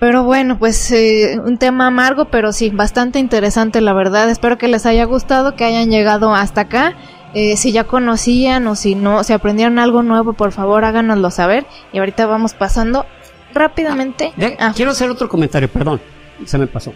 Pero 0.00 0.22
bueno, 0.22 0.58
pues 0.58 0.90
eh, 0.92 1.38
un 1.44 1.58
tema 1.58 1.88
amargo, 1.88 2.26
pero 2.26 2.52
sí, 2.52 2.70
bastante 2.70 3.18
interesante, 3.18 3.80
la 3.80 3.92
verdad. 3.92 4.30
Espero 4.30 4.56
que 4.56 4.68
les 4.68 4.86
haya 4.86 5.04
gustado, 5.04 5.56
que 5.56 5.64
hayan 5.64 5.90
llegado 5.90 6.34
hasta 6.34 6.62
acá. 6.62 6.94
Eh, 7.34 7.56
si 7.56 7.72
ya 7.72 7.84
conocían 7.84 8.66
o 8.68 8.74
si 8.76 8.94
no, 8.94 9.22
si 9.24 9.32
aprendieron 9.32 9.78
algo 9.78 10.02
nuevo, 10.02 10.32
por 10.34 10.52
favor 10.52 10.84
háganoslo 10.84 11.30
saber. 11.30 11.66
Y 11.92 11.98
ahorita 11.98 12.26
vamos 12.26 12.54
pasando 12.54 13.06
rápidamente. 13.54 14.32
De- 14.36 14.56
Ah, 14.60 14.72
Quiero 14.74 14.92
hacer 14.92 15.10
otro 15.10 15.28
comentario, 15.28 15.68
perdón, 15.68 16.00
se 16.44 16.58
me 16.58 16.66
pasó. 16.68 16.92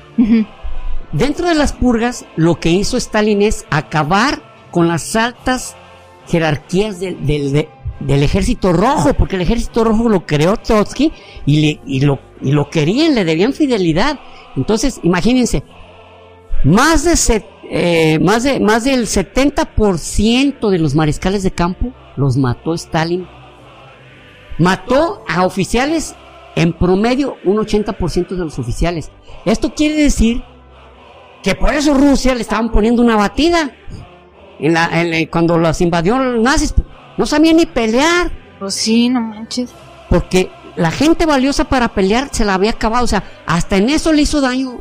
Dentro 1.12 1.48
de 1.48 1.54
las 1.54 1.72
purgas, 1.72 2.24
lo 2.36 2.60
que 2.60 2.70
hizo 2.70 2.96
Stalin 2.96 3.42
es 3.42 3.66
acabar 3.70 4.40
con 4.70 4.88
las 4.88 5.14
altas 5.16 5.76
jerarquías 6.28 7.00
del, 7.00 7.26
del- 7.26 7.52
de- 7.52 7.68
del 8.06 8.22
ejército 8.22 8.72
rojo, 8.72 9.14
porque 9.14 9.36
el 9.36 9.42
ejército 9.42 9.84
rojo 9.84 10.08
lo 10.08 10.26
creó 10.26 10.56
Trotsky 10.56 11.12
y, 11.46 11.60
le- 11.60 11.80
y 11.86 12.00
lo, 12.00 12.18
y 12.40 12.52
lo 12.52 12.68
querían, 12.70 13.14
le 13.14 13.24
debían 13.24 13.52
fidelidad. 13.52 14.18
Entonces, 14.56 15.00
imagínense, 15.02 15.62
más, 16.64 17.04
de 17.04 17.16
se- 17.16 17.46
eh, 17.70 18.18
más, 18.20 18.42
de, 18.42 18.60
más 18.60 18.84
del 18.84 19.06
70% 19.06 20.68
de 20.70 20.78
los 20.78 20.94
mariscales 20.94 21.42
de 21.42 21.50
campo 21.52 21.92
los 22.16 22.36
mató 22.36 22.74
Stalin. 22.74 23.26
Mató 24.58 25.24
a 25.28 25.44
oficiales 25.46 26.14
en 26.54 26.72
promedio 26.74 27.36
un 27.44 27.56
80% 27.56 28.28
de 28.28 28.44
los 28.44 28.58
oficiales. 28.58 29.10
Esto 29.44 29.74
quiere 29.74 29.94
decir 29.96 30.42
que 31.42 31.54
por 31.54 31.72
eso 31.74 31.94
Rusia 31.94 32.34
le 32.34 32.42
estaban 32.42 32.70
poniendo 32.70 33.02
una 33.02 33.16
batida. 33.16 33.72
En 34.60 34.74
la, 34.74 34.88
en 35.02 35.26
cuando 35.26 35.58
las 35.58 35.80
invadió 35.80 36.18
los 36.18 36.40
nazis, 36.40 36.74
no 37.16 37.26
sabían 37.26 37.56
ni 37.56 37.66
pelear. 37.66 38.30
Pues 38.58 38.74
sí, 38.74 39.08
no 39.08 39.20
manches. 39.20 39.70
Porque 40.08 40.50
la 40.76 40.90
gente 40.90 41.26
valiosa 41.26 41.64
para 41.64 41.88
pelear 41.88 42.28
se 42.32 42.44
la 42.44 42.54
había 42.54 42.70
acabado. 42.70 43.04
O 43.04 43.08
sea, 43.08 43.22
hasta 43.46 43.76
en 43.76 43.90
eso 43.90 44.12
le 44.12 44.22
hizo 44.22 44.40
daño 44.40 44.78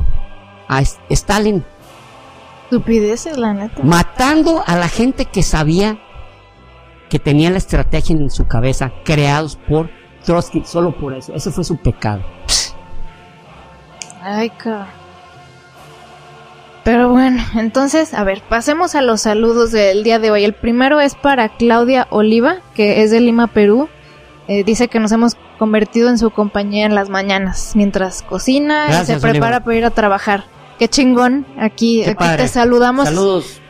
a 0.67 0.81
Stalin. 1.09 1.63
Estupideces, 2.63 3.37
la 3.37 3.53
neta. 3.53 3.83
Matando 3.83 4.63
a 4.65 4.75
la 4.75 4.87
gente 4.87 5.25
que 5.25 5.43
sabía 5.43 5.99
que 7.09 7.19
tenía 7.19 7.49
la 7.49 7.57
estrategia 7.57 8.15
en 8.15 8.29
su 8.29 8.47
cabeza, 8.47 8.93
creados 9.03 9.57
por 9.67 9.89
Trotsky, 10.23 10.63
solo 10.65 10.95
por 10.97 11.13
eso. 11.13 11.33
Ese 11.33 11.51
fue 11.51 11.65
su 11.65 11.75
pecado. 11.77 12.23
Ay, 14.21 14.49
cabrón. 14.51 15.00
Pero 16.83 17.09
bueno, 17.09 17.43
entonces, 17.55 18.13
a 18.13 18.23
ver, 18.23 18.41
pasemos 18.47 18.95
a 18.95 19.01
los 19.01 19.21
saludos 19.21 19.71
del 19.71 20.03
día 20.03 20.17
de 20.19 20.31
hoy. 20.31 20.43
El 20.43 20.53
primero 20.53 20.99
es 20.99 21.15
para 21.15 21.49
Claudia 21.49 22.07
Oliva, 22.09 22.57
que 22.73 23.03
es 23.03 23.11
de 23.11 23.19
Lima, 23.19 23.47
Perú. 23.47 23.87
Eh, 24.47 24.63
dice 24.63 24.87
que 24.87 24.99
nos 24.99 25.11
hemos 25.11 25.35
convertido 25.59 26.09
en 26.09 26.17
su 26.17 26.31
compañía 26.31 26.85
en 26.85 26.95
las 26.95 27.09
mañanas, 27.09 27.75
mientras 27.75 28.23
cocina 28.23 28.87
y 28.89 29.05
se 29.05 29.19
prepara 29.19 29.63
para 29.63 29.77
ir 29.77 29.85
a 29.85 29.91
trabajar. 29.91 30.45
Qué 30.79 30.87
chingón, 30.87 31.45
aquí, 31.59 32.03
aquí 32.03 32.25
te 32.35 32.47
saludamos. 32.47 33.07
Saludos. 33.07 33.61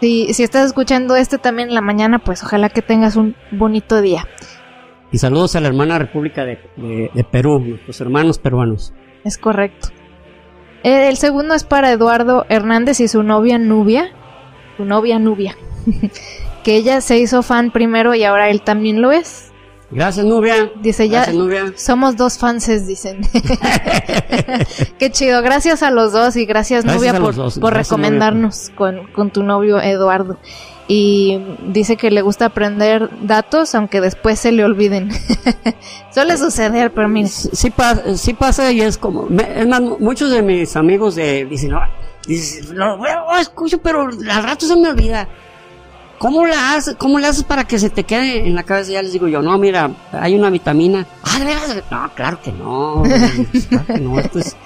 Si, 0.00 0.32
si 0.32 0.42
estás 0.42 0.66
escuchando 0.66 1.14
este 1.16 1.36
también 1.36 1.68
en 1.68 1.74
la 1.74 1.82
mañana, 1.82 2.18
pues 2.18 2.42
ojalá 2.42 2.70
que 2.70 2.80
tengas 2.80 3.16
un 3.16 3.36
bonito 3.50 4.00
día. 4.00 4.26
Y 5.12 5.18
saludos 5.18 5.54
a 5.56 5.60
la 5.60 5.68
hermana 5.68 5.98
República 5.98 6.44
de, 6.44 6.58
de 6.76 7.24
Perú, 7.24 7.60
nuestros 7.60 8.00
hermanos 8.00 8.38
peruanos. 8.38 8.94
Es 9.24 9.36
correcto. 9.36 9.88
Eh, 10.86 11.08
el 11.08 11.16
segundo 11.16 11.54
es 11.54 11.64
para 11.64 11.90
Eduardo 11.90 12.46
Hernández 12.48 13.00
y 13.00 13.08
su 13.08 13.24
novia 13.24 13.58
Nubia. 13.58 14.12
Su 14.76 14.84
novia 14.84 15.18
Nubia. 15.18 15.56
que 16.62 16.76
ella 16.76 17.00
se 17.00 17.18
hizo 17.18 17.42
fan 17.42 17.72
primero 17.72 18.14
y 18.14 18.22
ahora 18.22 18.50
él 18.50 18.62
también 18.62 19.02
lo 19.02 19.10
es. 19.10 19.50
Gracias, 19.90 20.24
Nubia. 20.24 20.70
Dice 20.80 21.08
ya. 21.08 21.26
Somos 21.74 22.16
dos 22.16 22.38
fanses, 22.38 22.86
dicen. 22.86 23.22
Qué 25.00 25.10
chido. 25.10 25.42
Gracias 25.42 25.82
a 25.82 25.90
los 25.90 26.12
dos 26.12 26.36
y 26.36 26.46
gracias, 26.46 26.84
Nubia, 26.84 27.12
por, 27.14 27.74
recomendarnos 27.74 28.70
Con, 28.76 29.08
con 29.08 29.30
tu 29.32 29.42
novio 29.42 29.80
Eduardo 29.80 30.38
y 30.88 31.38
dice 31.66 31.96
que 31.96 32.10
le 32.10 32.22
gusta 32.22 32.46
aprender 32.46 33.10
datos 33.22 33.74
aunque 33.74 34.00
después 34.00 34.38
se 34.38 34.52
le 34.52 34.64
olviden. 34.64 35.10
Suele 36.12 36.36
suceder, 36.36 36.92
pero 36.92 37.08
mire. 37.08 37.28
Sí, 37.28 37.72
sí 38.16 38.32
pasa 38.34 38.72
y 38.72 38.80
es 38.80 38.96
como, 38.96 39.28
muchos 39.98 40.30
de 40.30 40.42
mis 40.42 40.76
amigos 40.76 41.16
de, 41.16 41.44
dicen, 41.44 41.70
no, 41.70 41.80
lo 42.96 43.38
escucho, 43.38 43.78
pero 43.78 44.02
al 44.02 44.42
rato 44.42 44.66
se 44.66 44.76
me 44.76 44.88
olvida. 44.88 45.28
¿Cómo 46.18 46.46
la 46.46 46.80
cómo 46.96 47.18
le 47.18 47.26
haces 47.26 47.44
para 47.44 47.64
que 47.64 47.78
se 47.78 47.90
te 47.90 48.04
quede 48.04 48.46
en 48.46 48.54
la 48.54 48.62
cabeza? 48.62 48.92
Ya 48.92 49.02
les 49.02 49.12
digo 49.12 49.28
yo, 49.28 49.42
no, 49.42 49.58
mira, 49.58 49.90
hay 50.12 50.34
una 50.34 50.48
vitamina. 50.48 51.06
Ah, 51.22 51.38
¿de 51.38 51.82
No, 51.90 52.10
claro 52.14 52.40
que 52.40 52.52
no. 52.52 53.02
claro 53.68 53.86
que 53.86 54.00
no, 54.00 54.18
esto 54.18 54.38
es, 54.38 54.56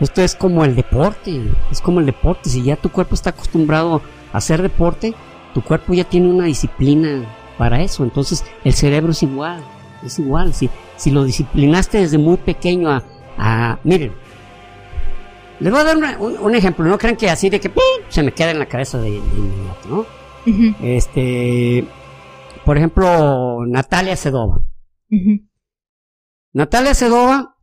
esto 0.00 0.20
es 0.20 0.34
como 0.34 0.64
el 0.64 0.76
deporte, 0.76 1.40
es 1.70 1.80
como 1.80 2.00
el 2.00 2.06
deporte. 2.06 2.50
Si 2.50 2.62
ya 2.62 2.76
tu 2.76 2.90
cuerpo 2.90 3.14
está 3.14 3.30
acostumbrado 3.30 4.02
a 4.32 4.36
hacer 4.36 4.60
deporte, 4.60 5.14
tu 5.58 5.64
cuerpo 5.64 5.92
ya 5.92 6.04
tiene 6.04 6.30
una 6.30 6.44
disciplina 6.44 7.26
para 7.58 7.82
eso. 7.82 8.04
Entonces 8.04 8.44
el 8.62 8.74
cerebro 8.74 9.10
es 9.10 9.24
igual, 9.24 9.60
es 10.04 10.20
igual. 10.20 10.54
Si, 10.54 10.70
si 10.96 11.10
lo 11.10 11.24
disciplinaste 11.24 11.98
desde 11.98 12.16
muy 12.16 12.36
pequeño 12.36 12.88
a... 13.36 13.80
miren, 13.82 14.12
les 15.58 15.72
voy 15.72 15.80
a 15.80 15.84
dar 15.84 15.96
un, 15.96 16.54
ejemplo. 16.54 16.84
No 16.84 16.96
crean 16.96 17.16
que 17.16 17.28
así 17.28 17.50
de 17.50 17.58
que 17.58 17.72
se 18.08 18.22
me 18.22 18.32
queda 18.32 18.52
en 18.52 18.60
la 18.60 18.66
cabeza 18.66 19.00
de, 19.00 19.16
inmediato, 19.16 19.88
¿no? 19.88 20.06
Este, 20.80 21.84
por 22.64 22.76
ejemplo, 22.76 23.66
Natalia 23.66 24.14
Sedova. 24.14 24.60
Natalia 26.52 26.94
Sedova, 26.94 27.56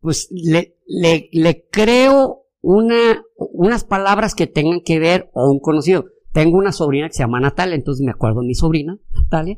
pues 0.00 0.28
le, 0.30 0.78
le, 0.86 1.28
le 1.30 1.68
creo 1.70 2.46
una, 2.62 3.22
unas 3.36 3.84
palabras 3.84 4.34
que 4.34 4.46
tengan 4.46 4.80
que 4.80 4.98
ver 4.98 5.30
o 5.34 5.50
un 5.50 5.60
conocido. 5.60 6.06
Tengo 6.34 6.58
una 6.58 6.72
sobrina 6.72 7.06
que 7.06 7.14
se 7.14 7.22
llama 7.22 7.38
Natalia, 7.38 7.76
entonces 7.76 8.04
me 8.04 8.10
acuerdo 8.10 8.40
de 8.40 8.48
mi 8.48 8.56
sobrina, 8.56 8.98
Natalia. 9.12 9.56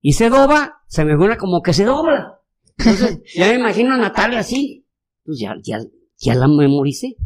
Y 0.00 0.14
se 0.14 0.30
doba, 0.30 0.80
se 0.86 1.04
me 1.04 1.14
suena 1.14 1.36
como 1.36 1.60
que 1.60 1.74
se 1.74 1.84
dobla. 1.84 2.40
Entonces, 2.78 3.20
ya 3.36 3.48
me 3.48 3.56
imagino 3.56 3.92
a 3.92 3.98
Natalia 3.98 4.38
así. 4.38 4.86
Pues 5.26 5.38
ya, 5.38 5.56
ya, 5.62 5.80
ya 6.16 6.34
la 6.34 6.48
memoricé. 6.48 7.16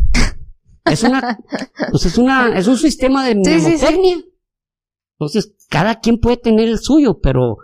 Es 0.85 1.05
una, 1.05 1.39
pues 1.93 2.05
es 2.05 2.19
una, 2.19 2.59
es 2.59 2.67
un 2.67 2.79
sistema 2.79 3.25
de 3.25 3.37
mnemotecnia. 3.37 4.25
Entonces, 5.21 5.55
cada 5.71 6.01
quien 6.01 6.19
puede 6.19 6.37
tener 6.39 6.69
el 6.69 6.81
suyo, 6.81 7.21
pero, 7.21 7.59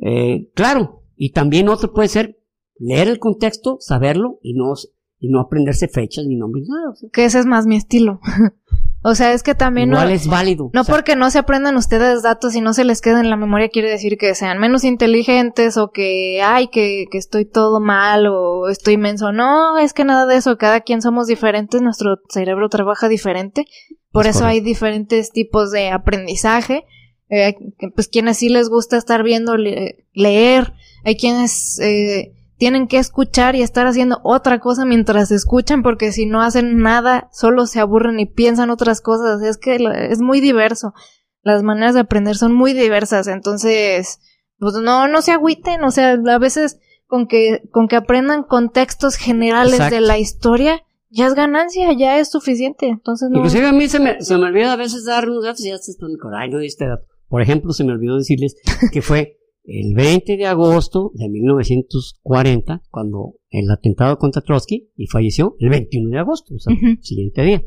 eh, 0.00 0.50
claro, 0.54 1.02
y 1.14 1.32
también 1.32 1.68
otro 1.68 1.92
puede 1.92 2.08
ser 2.08 2.40
leer 2.78 3.08
el 3.08 3.18
contexto, 3.18 3.76
saberlo 3.80 4.38
y 4.40 4.54
no, 4.54 4.72
y 5.18 5.28
no 5.28 5.40
aprenderse 5.40 5.88
fechas 5.88 6.26
ni 6.26 6.36
nombres, 6.36 6.66
nada. 6.68 6.94
Que 7.12 7.24
ese 7.24 7.38
es 7.38 7.46
más 7.46 7.66
mi 7.66 7.76
estilo. 7.76 8.20
O 9.08 9.14
sea, 9.14 9.32
es 9.34 9.44
que 9.44 9.54
también 9.54 9.90
Igual 9.90 10.08
no, 10.08 10.14
es 10.14 10.26
válido. 10.26 10.70
No 10.72 10.82
porque 10.84 11.14
no 11.14 11.30
se 11.30 11.38
aprendan 11.38 11.76
ustedes 11.76 12.24
datos 12.24 12.56
y 12.56 12.60
no 12.60 12.74
se 12.74 12.84
les 12.84 13.00
queden 13.00 13.20
en 13.20 13.30
la 13.30 13.36
memoria 13.36 13.68
quiere 13.68 13.88
decir 13.88 14.18
que 14.18 14.34
sean 14.34 14.58
menos 14.58 14.82
inteligentes 14.82 15.76
o 15.76 15.92
que, 15.92 16.42
ay, 16.42 16.66
que, 16.66 17.04
que 17.08 17.16
estoy 17.16 17.44
todo 17.44 17.78
mal 17.78 18.26
o 18.26 18.68
estoy 18.68 18.94
inmenso. 18.94 19.30
No, 19.30 19.78
es 19.78 19.92
que 19.92 20.04
nada 20.04 20.26
de 20.26 20.34
eso. 20.34 20.58
Cada 20.58 20.80
quien 20.80 21.02
somos 21.02 21.28
diferentes, 21.28 21.82
nuestro 21.82 22.16
cerebro 22.30 22.68
trabaja 22.68 23.08
diferente. 23.08 23.66
Por 24.10 24.26
eso 24.26 24.44
hay 24.44 24.58
diferentes 24.58 25.30
tipos 25.30 25.70
de 25.70 25.90
aprendizaje. 25.90 26.84
Eh, 27.28 27.54
pues 27.94 28.08
quienes 28.08 28.38
sí 28.38 28.48
les 28.48 28.68
gusta 28.68 28.96
estar 28.96 29.22
viendo, 29.22 29.56
leer. 29.56 30.72
Hay 31.04 31.16
quienes 31.16 31.78
eh, 31.78 32.32
tienen 32.58 32.88
que 32.88 32.98
escuchar 32.98 33.54
y 33.54 33.62
estar 33.62 33.86
haciendo 33.86 34.20
otra 34.22 34.60
cosa 34.60 34.84
mientras 34.84 35.30
escuchan 35.30 35.82
porque 35.82 36.12
si 36.12 36.26
no 36.26 36.42
hacen 36.42 36.78
nada 36.78 37.28
solo 37.32 37.66
se 37.66 37.80
aburren 37.80 38.18
y 38.18 38.26
piensan 38.26 38.70
otras 38.70 39.00
cosas. 39.00 39.42
Es 39.42 39.58
que 39.58 39.78
es 40.10 40.20
muy 40.20 40.40
diverso. 40.40 40.94
Las 41.42 41.62
maneras 41.62 41.94
de 41.94 42.00
aprender 42.00 42.36
son 42.36 42.54
muy 42.54 42.72
diversas. 42.72 43.28
Entonces, 43.28 44.20
pues 44.58 44.74
no, 44.74 45.06
no 45.06 45.22
se 45.22 45.32
agüiten. 45.32 45.84
O 45.84 45.90
sea, 45.90 46.12
a 46.12 46.38
veces 46.38 46.78
con 47.06 47.28
que, 47.28 47.62
con 47.70 47.88
que 47.88 47.96
aprendan 47.96 48.42
contextos 48.42 49.16
generales 49.16 49.90
de 49.90 50.00
la 50.00 50.18
historia, 50.18 50.82
ya 51.10 51.26
es 51.26 51.34
ganancia, 51.34 51.92
ya 51.92 52.18
es 52.18 52.30
suficiente. 52.30 52.88
Entonces 52.88 53.28
no. 53.30 53.38
Inclusive 53.38 53.66
a 53.66 53.72
mí 53.72 53.86
se 53.88 54.00
me, 54.00 54.20
se 54.22 54.36
me 54.38 54.46
olvida 54.46 54.72
a 54.72 54.76
veces 54.76 55.04
dar 55.04 55.28
unos 55.28 55.44
datos 55.44 55.60
y 55.60 55.68
ya 55.68 55.74
estás 55.74 55.96
ay, 56.36 56.50
no 56.50 56.58
diste 56.58 56.86
dato. 56.86 57.06
Por 57.28 57.42
ejemplo, 57.42 57.72
se 57.72 57.84
me 57.84 57.92
olvidó 57.92 58.16
decirles 58.16 58.56
que 58.92 59.02
fue 59.02 59.38
el 59.66 59.94
20 59.94 60.36
de 60.36 60.46
agosto 60.46 61.10
de 61.14 61.28
1940, 61.28 62.82
cuando 62.90 63.34
el 63.50 63.70
atentado 63.70 64.16
contra 64.18 64.42
Trotsky, 64.42 64.90
y 64.96 65.06
falleció 65.08 65.56
el 65.58 65.70
21 65.70 66.10
de 66.10 66.18
agosto, 66.18 66.54
o 66.54 66.58
sea, 66.58 66.74
el 66.80 67.02
siguiente 67.02 67.42
día. 67.42 67.62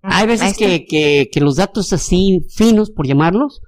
Hay 0.00 0.26
veces 0.26 0.56
que, 0.56 0.86
que, 0.86 1.28
que, 1.30 1.40
los 1.40 1.56
datos 1.56 1.92
así 1.92 2.40
finos, 2.48 2.90
por 2.90 3.06
llamarlos, 3.06 3.60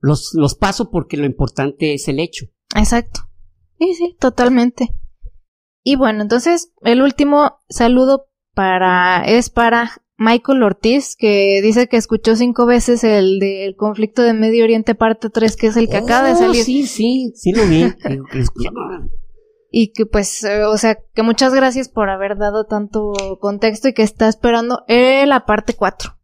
los, 0.00 0.32
los 0.34 0.54
paso 0.54 0.90
porque 0.90 1.16
lo 1.16 1.24
importante 1.24 1.94
es 1.94 2.08
el 2.08 2.20
hecho. 2.20 2.46
Exacto. 2.74 3.20
Sí, 3.78 3.94
sí, 3.94 4.16
totalmente. 4.18 4.94
Y 5.82 5.96
bueno, 5.96 6.22
entonces 6.22 6.72
el 6.82 7.00
último 7.00 7.58
saludo 7.68 8.26
para 8.54 9.24
es 9.24 9.50
para 9.50 10.02
Michael 10.18 10.62
Ortiz, 10.62 11.14
que 11.16 11.60
dice 11.62 11.88
que 11.88 11.96
escuchó 11.96 12.36
cinco 12.36 12.64
veces 12.66 13.04
el 13.04 13.38
del 13.38 13.76
conflicto 13.76 14.22
de 14.22 14.32
Medio 14.32 14.64
Oriente 14.64 14.94
parte 14.94 15.28
3, 15.28 15.56
que 15.56 15.66
es 15.66 15.76
el 15.76 15.88
que 15.88 15.98
acaba 15.98 16.28
de 16.28 16.34
oh, 16.34 16.38
salir. 16.38 16.64
Sí, 16.64 16.86
sí, 16.86 17.32
sí 17.34 17.52
lo 17.52 17.66
vi. 17.66 17.84
y 19.70 19.92
que 19.92 20.06
pues, 20.06 20.42
eh, 20.44 20.64
o 20.64 20.78
sea, 20.78 20.98
que 21.14 21.22
muchas 21.22 21.52
gracias 21.52 21.88
por 21.88 22.08
haber 22.08 22.38
dado 22.38 22.64
tanto 22.64 23.12
contexto 23.40 23.88
y 23.88 23.92
que 23.92 24.02
está 24.02 24.28
esperando 24.28 24.84
la 24.88 25.44
parte 25.44 25.74
4. 25.74 26.16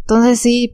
Entonces 0.00 0.38
sí. 0.38 0.72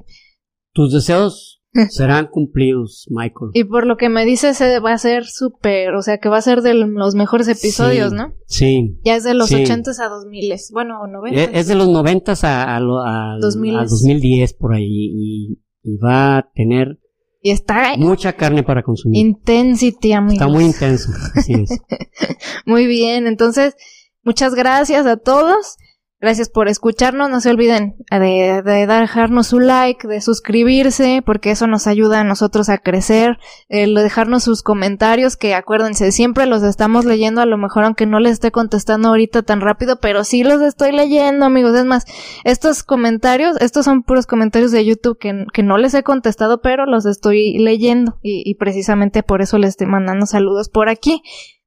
Tus 0.72 0.92
deseos 0.92 1.53
serán 1.90 2.28
cumplidos, 2.28 3.06
Michael. 3.10 3.50
Y 3.52 3.64
por 3.64 3.86
lo 3.86 3.96
que 3.96 4.08
me 4.08 4.24
dices, 4.24 4.60
va 4.62 4.92
a 4.92 4.98
ser 4.98 5.26
súper, 5.26 5.94
o 5.94 6.02
sea, 6.02 6.18
que 6.18 6.28
va 6.28 6.38
a 6.38 6.42
ser 6.42 6.62
de 6.62 6.74
los 6.74 7.14
mejores 7.14 7.48
episodios, 7.48 8.12
¿no? 8.12 8.34
Sí. 8.46 8.96
Ya 9.04 9.16
es 9.16 9.24
de 9.24 9.34
los 9.34 9.52
ochentas 9.52 10.00
a 10.00 10.08
dos 10.08 10.26
miles, 10.26 10.70
bueno, 10.72 11.06
noventas. 11.06 11.50
Es 11.52 11.66
de 11.66 11.74
los 11.74 11.88
noventas 11.88 12.44
a, 12.44 12.76
a, 12.76 12.76
a, 12.76 13.38
2010 13.40 14.54
por 14.54 14.74
ahí 14.74 14.84
y, 14.86 15.58
y, 15.82 15.96
va 15.96 16.38
a 16.38 16.50
tener 16.54 16.98
y 17.42 17.50
está 17.50 17.94
mucha 17.98 18.32
carne 18.32 18.62
para 18.62 18.82
consumir. 18.82 19.20
Intensity, 19.20 20.12
amigos. 20.14 20.34
Está 20.34 20.48
muy 20.48 20.64
intenso, 20.64 21.10
así 21.34 21.52
es. 21.52 21.78
muy 22.64 22.86
bien, 22.86 23.26
entonces, 23.26 23.76
muchas 24.22 24.54
gracias 24.54 25.04
a 25.04 25.18
todos. 25.18 25.76
Gracias 26.24 26.48
por 26.48 26.68
escucharnos. 26.68 27.28
No 27.28 27.42
se 27.42 27.50
olviden 27.50 27.96
de, 28.10 28.62
de 28.64 28.86
dejarnos 28.86 29.48
su 29.48 29.60
like, 29.60 30.08
de 30.08 30.22
suscribirse, 30.22 31.22
porque 31.22 31.50
eso 31.50 31.66
nos 31.66 31.86
ayuda 31.86 32.20
a 32.20 32.24
nosotros 32.24 32.70
a 32.70 32.78
crecer. 32.78 33.36
de 33.68 33.88
dejarnos 33.88 34.42
sus 34.42 34.62
comentarios, 34.62 35.36
que 35.36 35.54
acuérdense, 35.54 36.12
siempre 36.12 36.46
los 36.46 36.62
estamos 36.62 37.04
leyendo, 37.04 37.42
a 37.42 37.46
lo 37.46 37.58
mejor 37.58 37.84
aunque 37.84 38.06
no 38.06 38.20
les 38.20 38.32
esté 38.32 38.52
contestando 38.52 39.08
ahorita 39.08 39.42
tan 39.42 39.60
rápido, 39.60 40.00
pero 40.00 40.24
sí 40.24 40.44
los 40.44 40.62
estoy 40.62 40.92
leyendo, 40.92 41.44
amigos. 41.44 41.74
Es 41.74 41.84
más, 41.84 42.06
estos 42.44 42.84
comentarios, 42.84 43.60
estos 43.60 43.84
son 43.84 44.02
puros 44.02 44.24
comentarios 44.24 44.72
de 44.72 44.82
YouTube 44.82 45.18
que, 45.18 45.44
que 45.52 45.62
no 45.62 45.76
les 45.76 45.92
he 45.92 46.02
contestado, 46.04 46.62
pero 46.62 46.86
los 46.86 47.04
estoy 47.04 47.58
leyendo 47.58 48.18
y 48.22 48.54
precisamente 48.54 49.22
por 49.22 49.42
eso 49.42 49.58
les 49.58 49.70
estoy 49.70 49.88
mandando 49.88 50.24
saludos 50.24 50.70
por 50.70 50.88
aquí. 50.88 51.20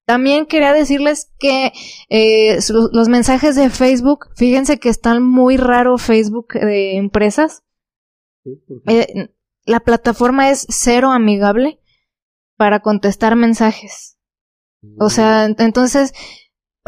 También 0.08 0.46
quería 0.46 0.72
decirles 0.72 1.34
que 1.38 1.74
eh, 2.08 2.60
los 2.94 3.10
mensajes 3.10 3.58
de 3.58 3.70
Facebook, 3.70 4.30
fíjense 4.38 4.80
que 4.80 4.88
están 4.88 5.22
muy 5.22 5.58
raro 5.58 5.98
Facebook 5.98 6.54
de 6.54 6.96
empresas. 6.96 7.64
Eh, 8.88 9.28
la 9.66 9.82
plataforma 9.82 10.50
es 10.50 10.66
cero 10.70 11.12
amigable 11.12 11.82
para 12.56 12.80
contestar 12.80 13.36
mensajes. 13.36 14.18
O 14.98 15.10
sea, 15.10 15.50
mm. 15.50 15.62
entonces 15.62 16.14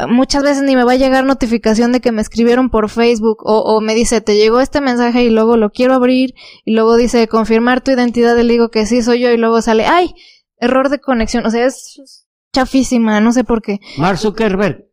muchas 0.08 0.42
veces 0.42 0.62
ni 0.62 0.74
me 0.74 0.84
va 0.84 0.92
a 0.92 0.96
llegar 0.96 1.26
notificación 1.26 1.92
de 1.92 2.00
que 2.00 2.12
me 2.12 2.22
escribieron 2.22 2.70
por 2.70 2.88
Facebook 2.88 3.42
o, 3.44 3.58
o, 3.58 3.82
me 3.82 3.94
dice 3.94 4.22
te 4.22 4.34
llegó 4.34 4.60
este 4.60 4.80
mensaje 4.80 5.24
y 5.24 5.28
luego 5.28 5.58
lo 5.58 5.68
quiero 5.68 5.92
abrir 5.92 6.32
y 6.64 6.72
luego 6.72 6.96
dice 6.96 7.28
confirmar 7.28 7.82
tu 7.82 7.90
identidad 7.90 8.34
y 8.38 8.44
le 8.44 8.52
digo 8.54 8.70
que 8.70 8.86
sí 8.86 9.02
soy 9.02 9.20
yo 9.20 9.30
y 9.30 9.36
luego 9.36 9.60
sale 9.60 9.84
ay 9.84 10.14
error 10.56 10.88
de 10.88 11.00
conexión 11.00 11.44
o 11.44 11.50
sea 11.50 11.66
es 11.66 12.26
chafísima, 12.52 13.20
no 13.20 13.32
sé 13.32 13.44
por 13.44 13.62
qué. 13.62 13.78
Mark 13.98 14.18
Zuckerberg. 14.18 14.90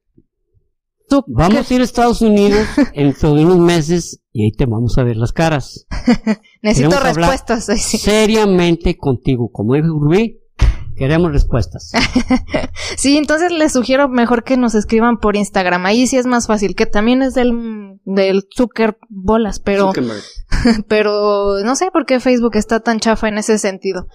Vamos 1.27 1.71
a 1.71 1.73
ir 1.73 1.81
a 1.81 1.83
Estados 1.83 2.21
Unidos 2.21 2.67
en 2.93 3.15
unos 3.23 3.59
meses 3.59 4.21
y 4.33 4.43
ahí 4.43 4.51
te 4.51 4.65
vamos 4.65 4.97
a 4.97 5.03
ver 5.03 5.15
las 5.15 5.31
caras. 5.31 5.87
Necesito 6.61 6.99
respuestas. 6.99 7.65
Seriamente 7.65 8.97
contigo, 8.97 9.49
como 9.51 9.75
dijo 9.75 9.87
Rubí, 9.87 10.41
queremos 10.97 11.31
respuestas. 11.31 11.91
sí, 12.97 13.17
entonces 13.17 13.51
les 13.51 13.71
sugiero 13.71 14.09
mejor 14.09 14.43
que 14.43 14.57
nos 14.57 14.75
escriban 14.75 15.19
por 15.19 15.37
Instagram. 15.37 15.85
Ahí 15.85 16.07
sí 16.07 16.17
es 16.17 16.25
más 16.25 16.47
fácil, 16.47 16.75
que 16.75 16.85
también 16.85 17.21
es 17.21 17.33
del, 17.33 17.99
del 18.03 18.43
Zucker 18.55 18.97
bolas, 19.07 19.59
pero, 19.59 19.93
pero 20.89 21.63
no 21.63 21.75
sé 21.75 21.89
por 21.91 22.05
qué 22.05 22.19
Facebook 22.19 22.55
está 22.55 22.81
tan 22.81 22.99
chafa 22.99 23.29
en 23.29 23.37
ese 23.37 23.57
sentido. 23.59 24.07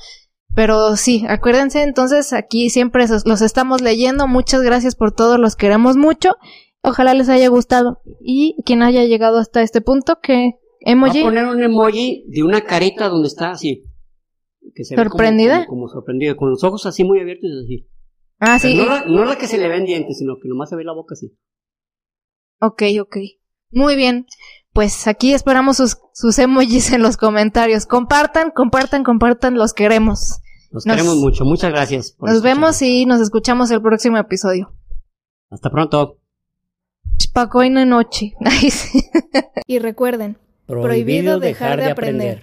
Pero 0.54 0.96
sí, 0.96 1.24
acuérdense, 1.28 1.82
entonces 1.82 2.32
aquí 2.32 2.68
siempre 2.68 3.06
los 3.24 3.40
estamos 3.40 3.80
leyendo. 3.80 4.28
Muchas 4.28 4.62
gracias 4.62 4.94
por 4.94 5.12
todos, 5.12 5.38
los 5.38 5.56
queremos 5.56 5.96
mucho. 5.96 6.36
Ojalá 6.82 7.14
les 7.14 7.28
haya 7.28 7.48
gustado. 7.48 8.02
Y 8.20 8.56
quien 8.66 8.82
haya 8.82 9.04
llegado 9.04 9.38
hasta 9.38 9.62
este 9.62 9.80
punto, 9.80 10.18
que 10.20 10.58
emoji. 10.80 11.20
Voy 11.20 11.20
a 11.20 11.24
poner 11.24 11.46
un 11.46 11.62
emoji 11.62 12.24
de 12.28 12.42
una 12.42 12.62
carita 12.62 13.08
donde 13.08 13.28
está 13.28 13.52
así. 13.52 13.84
Que 14.74 14.84
se 14.84 14.94
¿Sorprendida? 14.94 15.60
Ve 15.60 15.66
como, 15.66 15.88
sorprendida, 15.88 16.36
con 16.36 16.50
los 16.50 16.62
ojos 16.64 16.84
así 16.86 17.04
muy 17.04 17.20
abiertos 17.20 17.50
así. 17.64 17.88
Ah, 18.38 18.58
sí. 18.58 18.76
No 18.76 18.86
la, 18.86 19.04
no 19.06 19.24
la, 19.24 19.36
que 19.36 19.46
se 19.46 19.58
le 19.58 19.68
ven 19.68 19.84
dientes, 19.84 20.18
sino 20.18 20.36
que 20.40 20.48
nomás 20.48 20.68
se 20.68 20.76
ve 20.76 20.84
la 20.84 20.92
boca 20.92 21.14
así. 21.14 21.36
Ok, 22.60 22.82
ok. 23.00 23.16
Muy 23.70 23.96
bien. 23.96 24.26
Pues 24.72 25.06
aquí 25.06 25.32
esperamos 25.32 25.76
sus, 25.76 25.96
sus 26.12 26.38
emojis 26.38 26.92
en 26.92 27.02
los 27.02 27.16
comentarios. 27.16 27.86
Compartan, 27.86 28.50
compartan, 28.50 29.04
compartan, 29.04 29.54
los 29.54 29.72
queremos. 29.72 30.40
Los 30.70 30.84
queremos 30.84 31.16
mucho. 31.16 31.44
Muchas 31.44 31.70
gracias. 31.70 32.16
nos 32.20 32.42
vemos 32.42 32.80
y 32.82 33.04
nos 33.06 33.20
escuchamos 33.20 33.70
el 33.70 33.82
próximo 33.82 34.16
episodio. 34.18 34.72
Hasta 35.50 35.70
pronto. 35.70 36.18
Paco 37.32 37.62
y 37.62 37.70
noche. 37.70 38.34
y 39.66 39.78
recuerden, 39.78 40.38
prohibido 40.66 41.38
dejar 41.38 41.78
de 41.78 41.90
aprender. 41.90 42.40